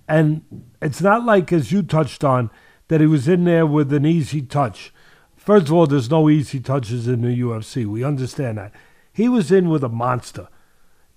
And 0.05 0.65
it's 0.81 0.99
not 0.99 1.23
like, 1.23 1.53
as 1.53 1.71
you 1.71 1.81
touched 1.81 2.25
on, 2.25 2.51
that 2.89 2.99
he 2.99 3.07
was 3.07 3.29
in 3.29 3.45
there 3.45 3.65
with 3.65 3.93
an 3.93 4.05
easy 4.05 4.41
touch. 4.41 4.91
First 5.37 5.67
of 5.67 5.73
all, 5.73 5.87
there's 5.87 6.11
no 6.11 6.29
easy 6.29 6.59
touches 6.59 7.07
in 7.07 7.21
the 7.21 7.39
UFC. 7.39 7.85
We 7.85 8.03
understand 8.03 8.57
that. 8.57 8.73
He 9.13 9.29
was 9.29 9.49
in 9.49 9.69
with 9.69 9.85
a 9.85 9.89
monster. 9.89 10.49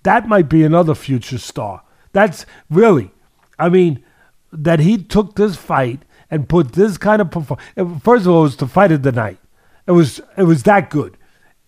That 0.04 0.28
might 0.28 0.48
be 0.48 0.62
another 0.62 0.94
future 0.94 1.38
star. 1.38 1.82
That's 2.12 2.46
really, 2.70 3.10
I 3.58 3.68
mean, 3.68 4.04
that 4.52 4.78
he 4.78 4.98
took 4.98 5.34
this 5.34 5.56
fight 5.56 6.04
and 6.32 6.48
put 6.48 6.72
this 6.72 6.96
kind 6.96 7.20
of 7.20 7.30
performance. 7.30 8.02
First 8.02 8.24
of 8.24 8.32
all, 8.32 8.40
it 8.40 8.44
was 8.44 8.56
the 8.56 8.66
fight 8.66 8.90
of 8.90 9.02
the 9.02 9.12
night. 9.12 9.38
It 9.86 9.92
was 9.92 10.20
it 10.36 10.44
was 10.44 10.62
that 10.62 10.88
good, 10.88 11.18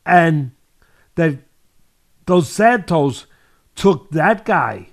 and 0.06 0.52
that 1.16 1.38
Dos 2.24 2.48
Santos 2.48 3.26
took 3.74 4.10
that 4.12 4.46
guy 4.46 4.88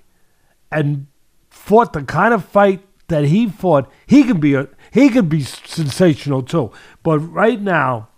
and 0.70 1.06
fought 1.48 1.94
the 1.94 2.02
kind 2.02 2.34
of 2.34 2.44
fight 2.44 2.84
that 3.08 3.24
he 3.24 3.48
fought. 3.48 3.90
He 4.06 4.24
can 4.24 4.40
be 4.40 4.54
a 4.54 4.68
he 4.92 5.08
can 5.08 5.28
be 5.28 5.40
sensational 5.42 6.42
too. 6.42 6.70
But 7.02 7.20
right 7.20 7.60
now, 7.60 8.08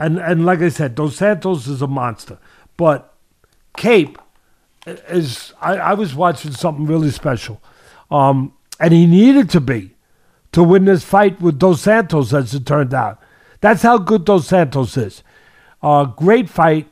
and 0.00 0.18
and 0.18 0.44
like 0.44 0.60
I 0.60 0.70
said, 0.70 0.96
Dos 0.96 1.16
Santos 1.16 1.68
is 1.68 1.80
a 1.80 1.86
monster. 1.86 2.38
But 2.76 3.14
Kape 3.76 4.18
is 4.84 5.52
I, 5.60 5.76
I 5.76 5.94
was 5.94 6.12
watching 6.12 6.50
something 6.50 6.86
really 6.86 7.10
special, 7.12 7.62
um, 8.10 8.54
and 8.80 8.92
he 8.92 9.06
needed 9.06 9.48
to 9.50 9.60
be 9.60 9.94
to 10.52 10.62
win 10.62 10.84
this 10.84 11.04
fight 11.04 11.40
with 11.40 11.58
Dos 11.58 11.82
Santos, 11.82 12.32
as 12.32 12.54
it 12.54 12.66
turned 12.66 12.94
out. 12.94 13.20
That's 13.60 13.82
how 13.82 13.98
good 13.98 14.24
Dos 14.24 14.48
Santos 14.48 14.96
is. 14.96 15.22
Uh, 15.82 16.04
great 16.04 16.48
fight, 16.48 16.88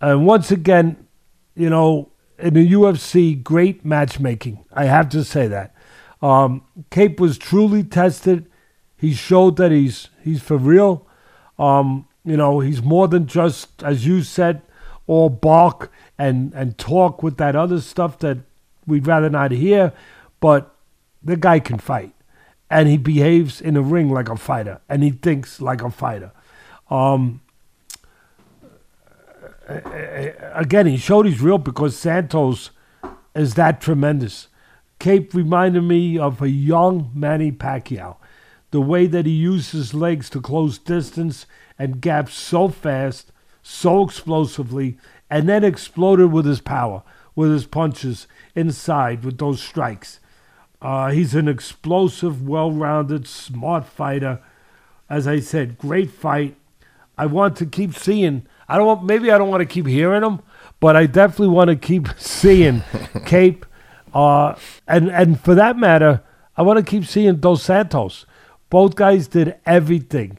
and 0.00 0.26
once 0.26 0.50
again, 0.50 1.06
you 1.54 1.70
know, 1.70 2.10
in 2.38 2.54
the 2.54 2.72
UFC, 2.72 3.40
great 3.40 3.84
matchmaking. 3.84 4.64
I 4.72 4.86
have 4.86 5.08
to 5.10 5.22
say 5.24 5.46
that. 5.46 5.74
Um, 6.20 6.62
Kape 6.90 7.20
was 7.20 7.38
truly 7.38 7.82
tested. 7.82 8.46
He 8.96 9.12
showed 9.12 9.56
that 9.56 9.72
he's 9.72 10.08
he's 10.22 10.40
for 10.40 10.56
real. 10.56 11.06
Um, 11.58 12.06
you 12.24 12.36
know, 12.36 12.60
he's 12.60 12.82
more 12.82 13.08
than 13.08 13.26
just, 13.26 13.82
as 13.82 14.06
you 14.06 14.22
said, 14.22 14.62
all 15.06 15.28
bark 15.28 15.90
and 16.18 16.52
and 16.54 16.78
talk 16.78 17.22
with 17.22 17.36
that 17.38 17.56
other 17.56 17.80
stuff 17.80 18.18
that 18.20 18.38
we'd 18.86 19.06
rather 19.06 19.28
not 19.28 19.50
hear. 19.50 19.92
But 20.40 20.74
the 21.22 21.36
guy 21.36 21.58
can 21.60 21.78
fight, 21.78 22.14
and 22.72 22.88
he 22.88 22.96
behaves 22.96 23.60
in 23.60 23.74
the 23.74 23.82
ring 23.82 24.08
like 24.08 24.30
a 24.30 24.36
fighter, 24.36 24.80
and 24.88 25.02
he 25.02 25.10
thinks 25.10 25.60
like 25.60 25.82
a 25.82 25.90
fighter. 25.90 26.32
Um, 26.90 27.42
again, 29.68 30.86
he 30.86 30.96
showed 30.96 31.26
he's 31.26 31.42
real 31.42 31.58
because 31.58 31.98
Santos 31.98 32.70
is 33.34 33.54
that 33.54 33.82
tremendous. 33.82 34.48
Kape 34.98 35.34
reminded 35.34 35.82
me 35.82 36.16
of 36.18 36.40
a 36.40 36.48
young 36.48 37.10
Manny 37.14 37.52
Pacquiao. 37.52 38.16
The 38.70 38.80
way 38.80 39.06
that 39.06 39.26
he 39.26 39.32
used 39.32 39.72
his 39.72 39.92
legs 39.92 40.30
to 40.30 40.40
close 40.40 40.78
distance 40.78 41.44
and 41.78 42.00
gaps 42.00 42.32
so 42.32 42.68
fast, 42.68 43.32
so 43.62 44.02
explosively, 44.02 44.96
and 45.28 45.46
then 45.46 45.62
exploded 45.62 46.32
with 46.32 46.46
his 46.46 46.62
power, 46.62 47.02
with 47.34 47.52
his 47.52 47.66
punches 47.66 48.26
inside, 48.54 49.24
with 49.24 49.36
those 49.36 49.62
strikes. 49.62 50.20
Uh, 50.82 51.10
he's 51.10 51.34
an 51.34 51.48
explosive, 51.48 52.46
well 52.46 52.70
rounded, 52.70 53.26
smart 53.26 53.86
fighter. 53.86 54.40
As 55.08 55.26
I 55.26 55.40
said, 55.40 55.78
great 55.78 56.10
fight. 56.10 56.56
I 57.16 57.26
want 57.26 57.56
to 57.58 57.66
keep 57.66 57.94
seeing. 57.94 58.46
I 58.68 58.76
don't 58.76 58.86
want, 58.86 59.04
maybe 59.04 59.30
I 59.30 59.38
don't 59.38 59.48
want 59.48 59.60
to 59.60 59.66
keep 59.66 59.86
hearing 59.86 60.22
him, 60.22 60.40
but 60.80 60.96
I 60.96 61.06
definitely 61.06 61.54
want 61.54 61.68
to 61.68 61.76
keep 61.76 62.08
seeing 62.18 62.82
Kape 63.24 63.64
uh, 64.14 64.54
and 64.86 65.10
and 65.10 65.40
for 65.40 65.54
that 65.54 65.76
matter, 65.76 66.22
I 66.56 66.62
want 66.62 66.78
to 66.78 66.84
keep 66.84 67.06
seeing 67.06 67.36
Dos 67.36 67.62
Santos. 67.62 68.26
Both 68.70 68.94
guys 68.94 69.26
did 69.26 69.56
everything. 69.66 70.38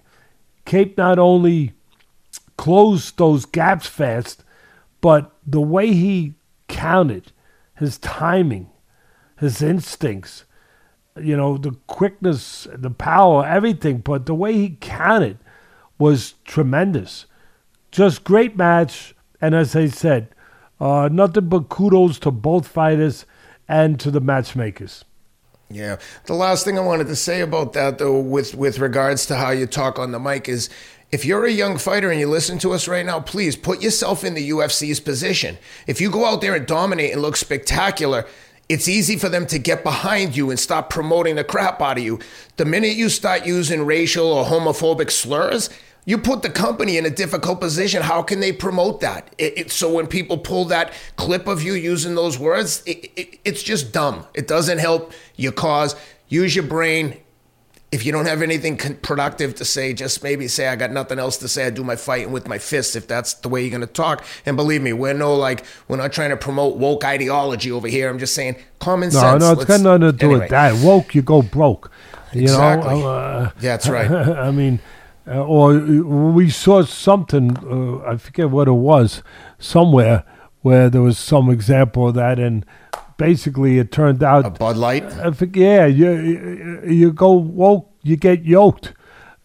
Kape 0.66 0.98
not 0.98 1.20
only 1.20 1.74
closed 2.58 3.18
those 3.18 3.46
gaps 3.46 3.88
fast, 3.88 4.44
but 5.02 5.32
the 5.46 5.62
way 5.62 5.94
he 5.94 6.36
counted, 6.68 7.32
his 7.76 7.98
timing, 7.98 8.70
his 9.44 9.62
instincts, 9.62 10.46
you 11.16 11.38
know, 11.38 11.58
the 11.58 11.72
quickness, 11.88 12.68
the 12.74 12.90
power, 12.90 13.46
everything. 13.46 14.00
But 14.00 14.26
the 14.26 14.36
way 14.36 14.54
he 14.54 14.78
counted 14.82 15.38
was 15.98 16.36
tremendous. 16.46 17.26
Just 17.92 18.24
great 18.24 18.58
match. 18.58 19.14
And 19.40 19.54
as 19.54 19.76
I 19.76 19.88
said, 19.88 20.30
uh, 20.80 21.10
nothing 21.12 21.50
but 21.50 21.70
kudos 21.70 22.18
to 22.20 22.32
both 22.32 22.68
fighters 22.68 23.26
and 23.68 24.00
to 24.00 24.12
the 24.12 24.20
matchmakers. 24.20 25.06
Yeah. 25.70 25.98
The 26.26 26.34
last 26.34 26.66
thing 26.66 26.78
I 26.78 26.82
wanted 26.82 27.08
to 27.08 27.16
say 27.16 27.42
about 27.42 27.74
that, 27.74 27.98
though, 27.98 28.20
with, 28.20 28.54
with 28.56 28.80
regards 28.80 29.26
to 29.28 29.36
how 29.36 29.52
you 29.52 29.66
talk 29.66 29.98
on 29.98 30.12
the 30.12 30.20
mic, 30.20 30.48
is 30.48 30.70
if 31.12 31.26
you're 31.26 31.46
a 31.46 31.52
young 31.52 31.78
fighter 31.78 32.10
and 32.12 32.20
you 32.20 32.28
listen 32.28 32.58
to 32.60 32.74
us 32.74 32.88
right 32.88 33.06
now, 33.06 33.20
please 33.20 33.56
put 33.56 33.82
yourself 33.82 34.24
in 34.24 34.34
the 34.34 34.50
UFC's 34.50 35.00
position. 35.00 35.58
If 35.88 36.02
you 36.02 36.10
go 36.10 36.26
out 36.26 36.42
there 36.42 36.56
and 36.56 36.66
dominate 36.66 37.14
and 37.14 37.22
look 37.22 37.36
spectacular, 37.36 38.26
it's 38.70 38.88
easy 38.88 39.18
for 39.18 39.30
them 39.30 39.46
to 39.48 39.60
get 39.60 39.84
behind 39.84 40.36
you 40.36 40.50
and 40.50 40.60
stop 40.60 40.90
promoting 40.90 41.36
the 41.36 41.44
crap 41.44 41.82
out 41.82 41.98
of 41.98 42.04
you. 42.04 42.20
The 42.58 42.66
minute 42.66 42.96
you 42.96 43.10
start 43.10 43.46
using 43.46 43.86
racial 43.86 44.32
or 44.32 44.46
homophobic 44.46 45.12
slurs, 45.12 45.70
you 46.06 46.18
put 46.18 46.42
the 46.42 46.50
company 46.50 46.98
in 46.98 47.06
a 47.06 47.10
difficult 47.10 47.62
position. 47.62 48.02
How 48.02 48.22
can 48.22 48.40
they 48.40 48.52
promote 48.52 49.02
that? 49.02 49.34
It, 49.38 49.58
it, 49.58 49.72
so 49.72 49.94
when 49.94 50.08
people 50.08 50.38
pull 50.38 50.66
that 50.66 50.94
clip 51.16 51.48
of 51.48 51.64
you 51.64 51.74
using 51.74 52.16
those 52.16 52.38
words, 52.38 52.84
it, 52.86 53.40
it's 53.46 53.64
just 53.64 53.94
dumb. 53.94 54.26
It 54.34 54.48
doesn't 54.48 54.80
help 54.80 55.14
your 55.36 55.54
cause. 55.54 55.96
Use 56.28 56.56
your 56.56 56.66
brain. 56.66 57.20
If 57.94 58.06
you 58.06 58.12
don't 58.12 58.26
have 58.26 58.42
anything 58.42 58.78
productive 58.78 59.54
to 59.56 59.66
say, 59.66 59.94
just 59.94 60.24
maybe 60.24 60.48
say, 60.48 60.68
I 60.68 60.76
got 60.76 60.92
nothing 60.92 61.20
else 61.20 61.38
to 61.38 61.48
say. 61.48 61.68
I 61.68 61.70
do 61.70 61.84
my 61.84 61.96
fighting 61.96 62.32
with 62.32 62.48
my 62.48 62.58
fists 62.58 62.96
if 62.96 63.08
that's 63.08 63.36
the 63.36 63.50
way 63.50 63.62
you're 63.62 63.70
going 63.70 63.82
to 63.82 63.88
talk. 63.88 64.26
And 64.48 64.58
believe 64.58 64.82
me, 64.82 64.94
we're 64.94 65.14
no 65.14 65.36
like, 65.36 65.64
we're 65.88 65.98
not 65.98 66.12
trying 66.12 66.32
to 66.32 66.38
promote 66.38 66.78
woke 66.78 67.06
ideology 67.06 67.72
over 67.72 67.88
here. 67.88 68.10
I'm 68.10 68.18
just 68.18 68.34
saying 68.34 68.56
common 68.80 69.10
no, 69.10 69.20
sense. 69.20 69.42
No, 69.42 69.54
no, 69.54 69.60
it's 69.60 69.66
got 69.66 69.82
nothing 69.82 70.02
to 70.02 70.12
do 70.12 70.26
anyway. 70.26 70.40
with 70.42 70.50
that. 70.50 70.84
Woke, 70.84 71.14
you 71.14 71.22
go 71.22 71.44
broke. 71.44 71.92
You 72.34 72.42
exactly. 72.42 73.00
know? 73.00 73.08
Uh, 73.08 73.52
that's 73.60 73.88
right. 73.88 74.10
I 74.10 74.50
mean, 74.50 74.80
uh, 75.28 75.44
or 75.44 75.78
we 75.78 76.50
saw 76.50 76.84
something, 76.84 77.58
uh, 77.58 78.10
I 78.10 78.18
forget 78.18 78.50
what 78.50 78.68
it 78.68 78.72
was, 78.72 79.22
somewhere 79.60 80.26
where 80.64 80.90
there 80.90 81.02
was 81.02 81.20
some 81.20 81.50
example 81.50 82.08
of 82.08 82.16
that, 82.16 82.40
and 82.40 82.66
basically 83.24 83.80
it 83.80 83.92
turned 83.92 84.22
out 84.22 84.46
a 84.46 84.50
Bud 84.50 84.78
Light. 84.78 85.10
Think, 85.36 85.56
yeah, 85.56 85.86
you 85.86 86.82
you 86.86 87.14
go 87.14 87.32
woke, 87.34 87.90
you 88.02 88.18
get 88.18 88.44
yoked. 88.44 88.94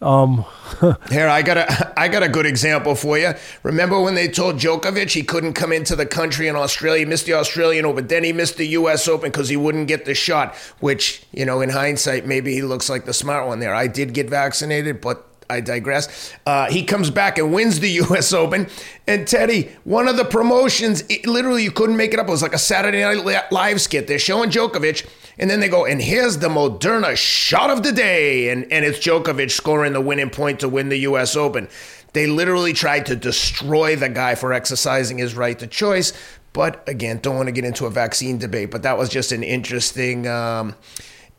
Um, 0.01 0.45
Here, 1.09 1.27
I 1.27 1.41
got 1.41 1.57
a 1.57 1.99
I 1.99 2.07
got 2.07 2.23
a 2.23 2.29
good 2.29 2.45
example 2.45 2.95
for 2.95 3.17
you. 3.17 3.33
Remember 3.63 3.99
when 4.01 4.15
they 4.15 4.27
told 4.27 4.55
Djokovic 4.55 5.11
he 5.11 5.23
couldn't 5.23 5.53
come 5.53 5.73
into 5.73 5.95
the 5.95 6.05
country 6.05 6.47
in 6.47 6.55
Australia, 6.55 6.99
he 6.99 7.05
missed 7.05 7.25
the 7.25 7.33
Australian 7.33 7.85
Open, 7.85 8.07
then 8.07 8.23
he 8.23 8.33
missed 8.33 8.57
the 8.57 8.67
U.S. 8.79 9.07
Open 9.07 9.29
because 9.29 9.49
he 9.49 9.57
wouldn't 9.57 9.87
get 9.87 10.05
the 10.05 10.15
shot. 10.15 10.55
Which 10.79 11.23
you 11.31 11.45
know, 11.45 11.61
in 11.61 11.69
hindsight, 11.69 12.25
maybe 12.25 12.53
he 12.53 12.61
looks 12.61 12.89
like 12.89 13.05
the 13.05 13.13
smart 13.13 13.47
one 13.47 13.59
there. 13.59 13.73
I 13.73 13.87
did 13.87 14.13
get 14.13 14.29
vaccinated, 14.29 15.01
but 15.01 15.28
I 15.49 15.61
digress. 15.61 16.33
Uh, 16.45 16.69
he 16.69 16.83
comes 16.83 17.09
back 17.09 17.37
and 17.37 17.51
wins 17.51 17.79
the 17.79 17.89
U.S. 17.91 18.33
Open. 18.39 18.67
And 19.07 19.27
Teddy, 19.27 19.71
one 19.83 20.07
of 20.07 20.15
the 20.15 20.25
promotions, 20.25 21.03
it, 21.09 21.25
literally 21.25 21.63
you 21.63 21.71
couldn't 21.71 21.97
make 21.97 22.13
it 22.13 22.19
up. 22.19 22.27
It 22.27 22.31
was 22.31 22.43
like 22.43 22.53
a 22.53 22.59
Saturday 22.59 23.01
Night 23.01 23.51
Live 23.51 23.81
skit. 23.81 24.07
They're 24.07 24.19
showing 24.19 24.51
Djokovic, 24.51 25.09
and 25.39 25.49
then 25.49 25.59
they 25.59 25.67
go, 25.67 25.85
and 25.85 26.01
here's 26.01 26.37
the 26.37 26.49
Moderna 26.49 27.17
shot 27.17 27.69
of 27.69 27.81
the 27.83 27.91
day, 27.91 28.49
and 28.49 28.71
and 28.71 28.85
it's 28.85 28.99
Djokovic 28.99 29.49
scoring 29.51 29.93
the 29.93 30.01
winning 30.01 30.29
point 30.29 30.59
to 30.59 30.69
win 30.69 30.89
the 30.89 30.99
U.S. 30.99 31.35
Open. 31.35 31.67
They 32.13 32.27
literally 32.27 32.73
tried 32.73 33.05
to 33.07 33.15
destroy 33.15 33.95
the 33.95 34.09
guy 34.09 34.35
for 34.35 34.53
exercising 34.53 35.17
his 35.17 35.35
right 35.35 35.57
to 35.59 35.67
choice. 35.67 36.13
But 36.53 36.87
again, 36.87 37.19
don't 37.21 37.35
want 37.35 37.47
to 37.47 37.51
get 37.51 37.65
into 37.65 37.85
a 37.85 37.91
vaccine 37.91 38.39
debate. 38.39 38.71
But 38.71 38.83
that 38.83 38.97
was 38.97 39.09
just 39.09 39.31
an 39.31 39.43
interesting. 39.43 40.27
Um, 40.27 40.75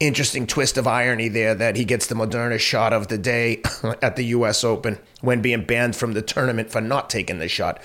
interesting 0.00 0.46
twist 0.46 0.76
of 0.78 0.86
irony 0.86 1.28
there 1.28 1.54
that 1.54 1.76
he 1.76 1.84
gets 1.84 2.06
the 2.06 2.14
Moderna 2.14 2.58
shot 2.58 2.92
of 2.92 3.08
the 3.08 3.18
day 3.18 3.62
at 4.02 4.16
the 4.16 4.24
U.S. 4.26 4.64
Open 4.64 4.98
when 5.20 5.42
being 5.42 5.64
banned 5.64 5.94
from 5.94 6.14
the 6.14 6.22
tournament 6.22 6.70
for 6.70 6.80
not 6.80 7.10
taking 7.10 7.38
the 7.38 7.48
shot. 7.48 7.80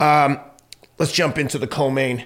Um, 0.00 0.40
let's 0.98 1.12
jump 1.12 1.36
into 1.36 1.58
the 1.58 1.66
co-main. 1.66 2.24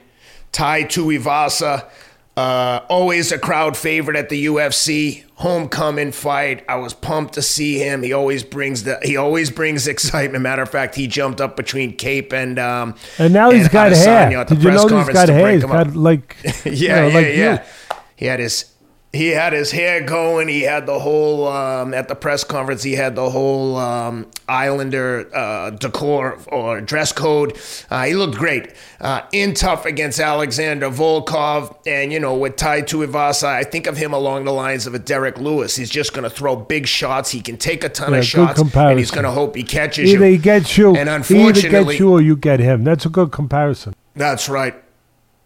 Tai 0.53 0.85
Tuivasa, 0.85 1.88
uh, 2.37 2.81
always 2.88 3.33
a 3.33 3.38
crowd 3.38 3.76
favorite 3.76 4.16
at 4.16 4.29
the 4.29 4.46
UFC. 4.46 5.24
Homecoming 5.37 6.12
fight. 6.12 6.64
I 6.68 6.76
was 6.76 6.92
pumped 6.92 7.35
to 7.35 7.42
see 7.42 7.79
him. 7.79 8.03
He 8.03 8.12
always 8.12 8.44
brings 8.44 8.85
the 8.85 8.98
he 9.03 9.16
always 9.16 9.50
brings 9.50 9.87
excitement. 9.94 10.42
Matter 10.42 10.62
of 10.62 10.70
fact, 10.70 10.94
he 10.94 11.07
jumped 11.07 11.40
up 11.40 11.57
between 11.57 11.96
Kape 11.96 12.33
and 12.33 12.59
um, 12.59 12.94
and 13.18 13.33
now 13.33 13.50
he's 13.50 13.68
got 13.68 13.92
hair. 13.92 14.44
Did 14.44 14.62
you 14.62 14.70
know 14.70 14.87
he's 14.87 15.09
got 15.09 15.29
hair? 15.29 15.53
He's 15.53 15.64
got 15.64 15.94
like 15.94 16.37
yeah, 16.44 16.50
you 16.64 16.88
know, 16.88 17.09
yeah, 17.09 17.14
like 17.14 17.26
yeah. 17.26 17.53
You. 17.53 17.96
He 18.16 18.26
had 18.26 18.38
his 18.38 18.70
he 19.12 19.29
had 19.29 19.53
his 19.53 19.73
hair 19.73 20.01
going. 20.01 20.46
He 20.46 20.62
had 20.62 20.87
the 20.87 21.01
whole 21.01 21.49
um, 21.49 21.92
at 21.94 22.07
the 22.07 22.14
press 22.14 22.44
conference. 22.44 22.85
He 22.85 22.92
had 22.92 23.16
the 23.16 23.29
whole 23.29 23.77
um, 23.77 24.31
Islander 24.49 25.29
uh, 25.35 25.70
decor 25.70 26.38
or 26.46 26.81
dress 26.81 27.12
code. 27.12 27.59
Uh, 27.90 28.05
he 28.05 28.14
looked 28.14 28.37
great. 28.37 28.73
Uh, 29.01 29.23
in 29.33 29.55
tough 29.55 29.85
against 29.85 30.20
Alexander 30.20 30.90
Volkov, 30.90 31.77
and 31.87 32.12
you 32.12 32.20
know 32.20 32.37
with 32.37 32.55
Tai 32.55 32.83
Tuivasa, 32.83 33.49
I 33.49 33.64
think 33.64 33.88
of 33.88 33.96
him 33.96 34.12
along 34.12 34.44
the 34.44 34.53
lines 34.53 34.87
of 34.87 34.94
a 34.94 34.99
Derrick 35.01 35.38
Lewis. 35.38 35.75
He's 35.75 35.90
just 35.90 36.12
going 36.12 36.25
to 36.25 36.31
throw 36.31 36.55
big 36.55 36.87
shots. 36.87 37.31
He 37.31 37.40
can 37.40 37.57
take 37.57 37.83
a 37.83 37.88
ton 37.88 38.12
yeah, 38.12 38.18
of 38.18 38.27
shots, 38.27 38.61
comparison. 38.61 38.90
and 38.90 38.99
he's 39.01 39.11
going 39.11 39.25
to 39.25 39.33
hope 39.33 39.57
he 39.57 39.64
catches 39.64 40.09
either 40.11 40.11
you. 40.11 40.25
Either 40.25 40.33
he 40.33 40.38
gets 40.38 40.79
you, 40.79 40.94
and 40.94 41.09
unfortunately, 41.09 41.61
he 41.62 41.66
either 41.68 41.85
gets 41.85 41.99
you 41.99 42.12
or 42.12 42.20
you 42.20 42.37
get 42.37 42.61
him. 42.61 42.85
That's 42.85 43.07
a 43.07 43.11
good 43.11 43.33
comparison. 43.33 43.94
That's 44.14 44.49
right. 44.49 44.75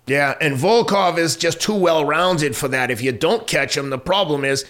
Yeah, 0.06 0.34
and 0.40 0.56
Volkov 0.56 1.16
is 1.16 1.34
just 1.36 1.60
too 1.60 1.74
well 1.74 2.04
rounded 2.04 2.54
for 2.56 2.68
that. 2.68 2.90
If 2.90 3.00
you 3.00 3.12
don't 3.12 3.46
catch 3.46 3.76
him, 3.76 3.90
the 3.90 3.98
problem 3.98 4.44
is 4.44 4.64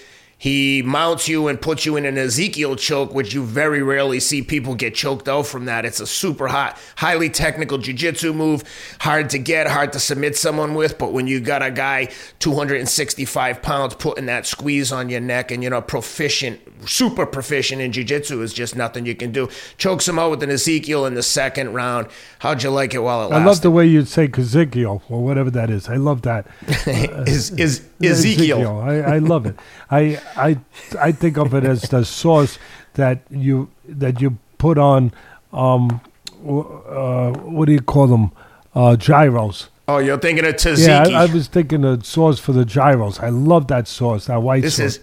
He 0.45 0.83
mounts 0.83 1.27
you 1.27 1.49
and 1.49 1.59
puts 1.59 1.87
you 1.87 1.97
in 1.97 2.05
an 2.05 2.19
Ezekiel 2.19 2.77
choke, 2.77 3.15
which 3.15 3.33
you 3.33 3.43
very 3.43 3.83
rarely 3.83 4.21
see 4.21 4.43
people 4.43 4.75
get 4.75 4.95
choked 4.95 5.27
out 5.27 5.47
from 5.47 5.65
that. 5.65 5.87
It's 5.87 6.01
a 6.01 6.07
super 6.07 6.49
hot, 6.49 6.79
highly 6.97 7.31
technical 7.31 7.79
jiu-jitsu 7.79 8.35
move, 8.35 8.63
hard 9.01 9.31
to 9.31 9.39
get, 9.39 9.69
hard 9.69 9.95
to 9.95 9.99
submit 9.99 10.37
someone 10.37 10.75
with. 10.75 10.99
But 10.99 11.15
when 11.15 11.27
you 11.27 11.41
got 11.41 11.63
a 11.63 11.71
guy 11.71 12.11
265 12.41 13.63
pounds 13.63 13.95
putting 13.95 14.27
that 14.27 14.45
squeeze 14.45 14.93
on 14.93 15.09
your 15.09 15.23
neck 15.23 15.51
and 15.51 15.63
you're 15.63 15.71
not 15.71 15.89
proficient, 15.89 16.61
super 16.87 17.25
proficient 17.25 17.81
in 17.81 17.91
jiu-jitsu, 17.93 18.43
is 18.43 18.53
just 18.53 18.77
nothing 18.77 19.07
you 19.07 19.15
can 19.15 19.33
do. 19.33 19.49
Chokes 19.79 20.07
him 20.07 20.19
out 20.19 20.31
with 20.31 20.43
an 20.43 20.51
Ezekiel 20.51 21.07
in 21.07 21.15
the 21.15 21.23
second 21.23 21.73
round. 21.73 22.09
How'd 22.41 22.63
you 22.63 22.69
like 22.69 22.93
it 22.93 22.99
while 22.99 23.23
it 23.23 23.31
lasted? 23.31 23.43
I 23.43 23.47
love 23.47 23.61
the 23.63 23.71
way 23.71 23.87
you'd 23.87 24.09
say 24.09 24.29
Ezekiel 24.31 25.03
or 25.09 25.25
whatever 25.25 25.51
that 25.53 25.71
is. 25.71 25.89
I 25.89 25.97
love 25.97 26.21
that. 26.21 26.47
Uh, 26.85 27.25
is 27.27 27.51
is 27.53 27.83
Ezekiel? 28.03 28.81
I, 28.81 28.97
I 29.15 29.19
love 29.19 29.47
it. 29.47 29.59
I 29.91 30.21
I 30.37 30.59
I 31.01 31.13
think 31.13 31.37
of 31.37 31.55
it 31.55 31.65
as 31.65 31.83
the 31.83 32.05
sauce 32.05 32.59
that 32.95 33.21
you 33.31 33.71
that 33.89 34.21
you 34.21 34.39
put 34.59 34.79
on. 34.79 35.13
Um, 35.53 36.01
uh, 36.47 37.33
what 37.33 37.67
do 37.67 37.73
you 37.73 37.81
call 37.81 38.07
them? 38.07 38.33
Uh, 38.75 38.97
gyros. 38.97 39.69
Oh, 39.87 39.99
you're 39.99 40.19
thinking 40.19 40.45
of 40.47 40.55
tzatziki. 40.55 40.87
Yeah, 40.87 41.19
I, 41.19 41.25
I 41.25 41.27
was 41.27 41.47
thinking 41.47 41.83
the 41.83 42.01
sauce 42.03 42.39
for 42.41 42.53
the 42.53 42.65
gyros. 42.65 43.21
I 43.21 43.29
love 43.29 43.69
that 43.69 43.87
sauce, 43.87 44.27
that 44.27 44.43
white 44.43 44.63
this 44.63 44.77
sauce. 44.77 44.99
is 44.99 45.01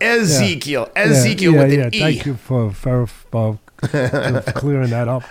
Ezekiel. 0.00 0.90
Yeah. 0.94 1.02
Ezekiel 1.02 1.52
yeah, 1.54 1.62
with 1.62 1.72
yeah, 1.72 1.84
an 1.84 1.94
E. 1.94 2.00
Thank 2.00 2.26
you 2.26 2.34
for, 2.34 2.72
for, 2.72 3.06
for 3.06 3.58
clearing 3.80 4.90
that 4.90 5.08
up. 5.08 5.22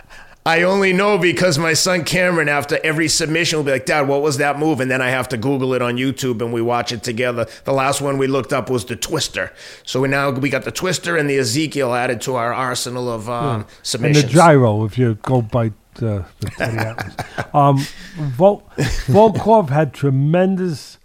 I 0.49 0.63
only 0.63 0.93
know 0.93 1.19
because 1.19 1.59
my 1.59 1.73
son 1.73 2.03
Cameron, 2.03 2.49
after 2.49 2.79
every 2.83 3.07
submission, 3.07 3.57
will 3.57 3.63
be 3.65 3.71
like, 3.71 3.85
Dad, 3.85 4.07
what 4.07 4.23
was 4.23 4.37
that 4.37 4.57
move? 4.57 4.79
And 4.79 4.89
then 4.89 4.99
I 4.99 5.11
have 5.11 5.29
to 5.29 5.37
Google 5.37 5.75
it 5.75 5.81
on 5.83 5.95
YouTube 5.97 6.41
and 6.41 6.51
we 6.51 6.59
watch 6.59 6.91
it 6.91 7.03
together. 7.03 7.45
The 7.65 7.71
last 7.71 8.01
one 8.01 8.17
we 8.17 8.25
looked 8.25 8.51
up 8.51 8.67
was 8.67 8.85
the 8.85 8.95
Twister. 8.95 9.53
So 9.83 10.01
we 10.01 10.07
now 10.07 10.31
we 10.31 10.49
got 10.49 10.63
the 10.63 10.71
Twister 10.71 11.15
and 11.17 11.29
the 11.29 11.37
Ezekiel 11.37 11.93
added 11.93 12.19
to 12.21 12.33
our 12.33 12.51
arsenal 12.51 13.09
of 13.11 13.29
um, 13.29 13.59
And 13.61 13.65
submissions. 13.83 14.25
the 14.25 14.31
gyro, 14.39 14.85
if 14.85 14.97
you 14.97 15.15
go 15.21 15.43
by 15.43 15.67
uh, 15.67 15.71
the 15.99 16.25
Teddy 16.57 16.77
Atlas. 16.89 17.15
Um, 17.53 17.77
Vol- 18.17 18.63
Volkov 19.05 19.69
had 19.69 19.93
tremendous 19.93 20.97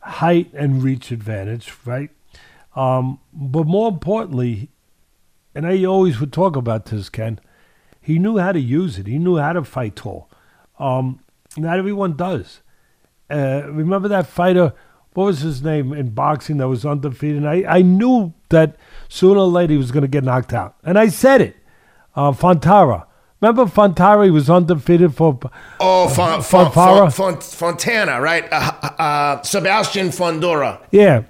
height 0.00 0.50
and 0.54 0.82
reach 0.82 1.12
advantage, 1.12 1.72
right? 1.84 2.10
Um, 2.74 3.20
but 3.32 3.64
more 3.64 3.88
importantly, 3.90 4.70
and 5.54 5.66
I 5.68 5.84
always 5.84 6.18
would 6.18 6.32
talk 6.32 6.56
about 6.56 6.86
this, 6.86 7.08
Ken, 7.08 7.38
he 8.00 8.18
knew 8.18 8.38
how 8.38 8.52
to 8.52 8.60
use 8.60 8.98
it. 8.98 9.06
He 9.06 9.18
knew 9.18 9.36
how 9.36 9.52
to 9.52 9.64
fight 9.64 9.96
tall. 9.96 10.28
Um, 10.78 11.20
not 11.56 11.78
everyone 11.78 12.16
does. 12.16 12.60
Uh, 13.30 13.62
remember 13.66 14.08
that 14.08 14.26
fighter? 14.26 14.72
What 15.14 15.24
was 15.24 15.40
his 15.40 15.62
name 15.62 15.92
in 15.92 16.10
boxing 16.10 16.58
that 16.58 16.68
was 16.68 16.86
undefeated? 16.86 17.44
I, 17.44 17.64
I 17.68 17.82
knew 17.82 18.32
that 18.50 18.76
sooner 19.08 19.40
or 19.40 19.46
later 19.48 19.72
he 19.72 19.78
was 19.78 19.90
going 19.90 20.02
to 20.02 20.08
get 20.08 20.24
knocked 20.24 20.52
out. 20.52 20.76
And 20.84 20.98
I 20.98 21.08
said 21.08 21.40
it. 21.40 21.56
Uh, 22.14 22.32
Fontara. 22.32 23.06
Remember 23.40 23.66
Fontara? 23.66 24.24
He 24.24 24.30
was 24.30 24.48
undefeated 24.50 25.14
for. 25.14 25.38
oh, 25.80 26.08
Fon, 26.08 26.42
Fon, 26.42 26.72
Fon, 26.72 27.10
Fon, 27.10 27.40
Fontana, 27.40 28.20
right? 28.20 28.48
Uh, 28.50 28.72
uh, 28.98 29.42
Sebastian 29.42 30.08
Fundora. 30.08 30.80
Yeah. 30.90 31.22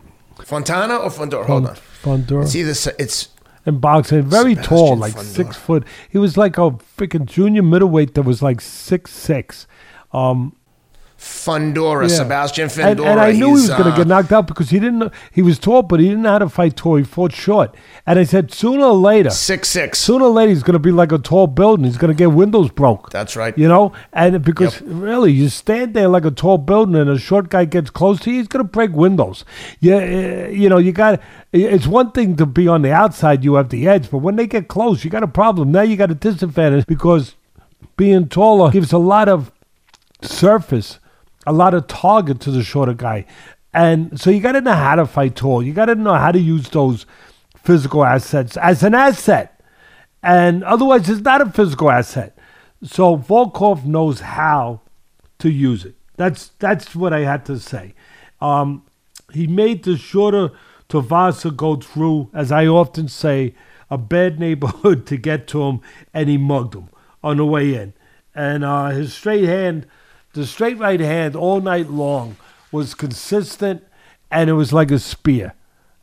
Fontana 0.45 0.97
or 0.97 1.11
Fundora? 1.11 1.47
Hold 1.47 1.67
on. 1.67 1.77
Fundora. 2.03 2.43
It's 2.45 2.55
either, 2.55 2.95
it's 2.99 3.29
in 3.69 3.79
boxing. 3.79 4.23
Very 4.23 4.55
tall, 4.55 4.97
like 4.97 5.15
Fundora. 5.15 5.23
six 5.23 5.57
foot. 5.57 5.85
He 6.09 6.19
was 6.19 6.37
like 6.37 6.59
a 6.59 6.71
freaking 6.97 7.27
junior 7.27 7.63
middleweight 7.63 8.15
that 8.15 8.23
was 8.23 8.43
like 8.43 8.61
six 8.61 9.13
six. 9.13 9.67
Um, 10.13 10.57
Fundora, 11.19 12.09
yeah. 12.09 12.15
Sebastian 12.15 12.69
Fundora. 12.69 12.91
And, 12.91 13.01
and 13.01 13.21
I 13.21 13.33
knew 13.33 13.47
he 13.47 13.53
was 13.53 13.69
going 13.71 13.85
to 13.85 13.91
uh, 13.91 13.97
get 13.97 14.07
knocked 14.07 14.33
out 14.33 14.47
because 14.47 14.71
he 14.71 14.79
didn't. 14.79 15.01
know 15.01 15.11
He 15.33 15.43
was 15.43 15.59
tall, 15.59 15.83
but 15.83 15.99
he 15.99 16.07
didn't 16.07 16.23
know 16.23 16.31
how 16.31 16.39
to 16.39 16.49
fight 16.49 16.77
tall. 16.77 16.95
He 16.95 17.03
fought 17.03 17.33
short. 17.33 17.75
And 18.07 18.21
I 18.21 18.23
said, 18.23 18.53
sooner 18.53 18.85
or 18.85 18.95
later, 18.95 19.31
Six 19.31 19.69
six. 19.69 19.99
sooner 19.99 20.27
or 20.27 20.31
later, 20.31 20.51
he's 20.51 20.63
going 20.63 20.75
to 20.75 20.79
be 20.79 20.93
like 20.93 21.11
a 21.11 21.19
tall 21.19 21.49
building. 21.49 21.85
He's 21.85 21.97
going 21.97 22.15
to 22.15 22.17
get 22.17 22.31
windows 22.33 22.71
broke. 22.71 23.11
That's 23.11 23.35
right. 23.35 23.57
You 23.59 23.67
know, 23.67 23.93
and 24.13 24.45
because 24.45 24.81
really, 24.83 25.33
you 25.33 25.49
stand 25.49 25.95
there 25.95 26.07
like 26.07 26.25
a 26.25 26.31
tall 26.31 26.59
building, 26.59 26.95
and 26.95 27.11
a 27.11 27.19
short 27.19 27.49
guy 27.49 27.65
gets 27.65 27.91
close 27.91 28.21
to 28.21 28.31
you, 28.31 28.39
he's 28.39 28.49
going 28.49 28.65
to 28.65 28.71
break 28.71 28.93
windows. 28.93 29.45
Yeah, 29.81 29.97
uh, 29.97 30.49
you 30.51 30.69
know, 30.69 30.79
you 30.79 30.93
got. 30.93 31.21
It's 31.53 31.87
one 31.89 32.13
thing 32.13 32.37
to 32.37 32.47
be 32.47 32.69
on 32.69 32.83
the 32.83 32.93
outside; 32.93 33.43
you 33.43 33.55
have 33.55 33.71
the 33.71 33.89
edge, 33.89 34.09
but 34.09 34.19
when 34.19 34.37
they 34.37 34.47
get 34.47 34.69
close, 34.69 35.03
you 35.03 35.11
got 35.11 35.25
a 35.25 35.29
problem. 35.29 35.73
Now 35.73 35.83
you 35.83 35.97
got 35.97 36.13
a 36.13 36.15
disadvantage 36.15 36.87
because 36.87 37.35
being 37.97 38.29
taller 38.29 38.71
gives 38.71 38.93
a 38.93 38.99
lot 38.99 39.29
of 39.29 39.51
surface, 40.23 40.99
a 41.49 41.53
lot 41.53 41.75
of 41.75 41.87
target 41.87 42.41
to 42.41 42.51
the 42.51 42.63
shorter 42.63 42.95
guy, 42.95 43.25
and 43.73 44.19
so 44.21 44.31
you 44.31 44.41
got 44.41 44.53
to 44.53 44.61
know 44.61 44.73
how 44.73 44.97
to 44.97 45.07
fight 45.07 45.37
tall. 45.37 45.63
You 45.63 45.73
got 45.73 45.87
to 45.87 45.95
know 45.95 46.15
how 46.15 46.33
to 46.33 46.39
use 46.39 46.69
those 46.71 47.07
physical 47.57 48.05
assets 48.05 48.57
as 48.57 48.83
an 48.83 48.95
asset 48.95 49.59
and 50.23 50.65
otherwise 50.65 51.09
it's 51.09 51.21
not 51.21 51.41
a 51.41 51.51
physical 51.51 51.91
asset. 51.91 52.37
So 52.83 53.17
Volkov 53.17 53.85
knows 53.85 54.21
how 54.21 54.81
to 55.39 55.51
use 55.51 55.85
it. 55.85 55.95
That's 56.17 56.49
that's 56.59 56.95
what 56.95 57.13
I 57.13 57.21
had 57.21 57.45
to 57.47 57.59
say. 57.59 57.95
Um, 58.41 58.85
he 59.33 59.47
made 59.47 59.85
the 59.85 59.97
shorter 59.97 60.51
Tuivasa 60.89 61.55
go 61.55 61.77
through, 61.77 62.31
as 62.33 62.51
I 62.51 62.67
often 62.67 63.09
say, 63.09 63.55
a 63.91 63.99
bad 63.99 64.41
neighborhood 64.47 65.07
to 65.07 65.17
get 65.17 65.47
to 65.49 65.63
him, 65.63 65.81
and 66.13 66.29
he 66.29 66.37
mugged 66.37 66.75
him 66.75 66.89
on 67.23 67.37
the 67.37 67.47
way 67.47 67.75
in. 67.75 67.95
And 68.35 68.65
uh, 68.65 68.89
his 68.89 69.15
straight 69.15 69.45
hand, 69.45 69.87
the 70.33 70.47
straight 70.47 70.79
right 70.79 71.01
hand, 71.01 71.35
all 71.37 71.61
night 71.61 71.91
long 71.91 72.37
was 72.71 72.95
consistent, 72.95 73.83
and 74.31 74.51
it 74.51 74.55
was 74.55 74.73
like 74.73 74.91
a 74.91 74.99
spear. 74.99 75.55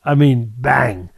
I 0.03 0.15
mean, 0.15 0.53
bang. 0.57 1.09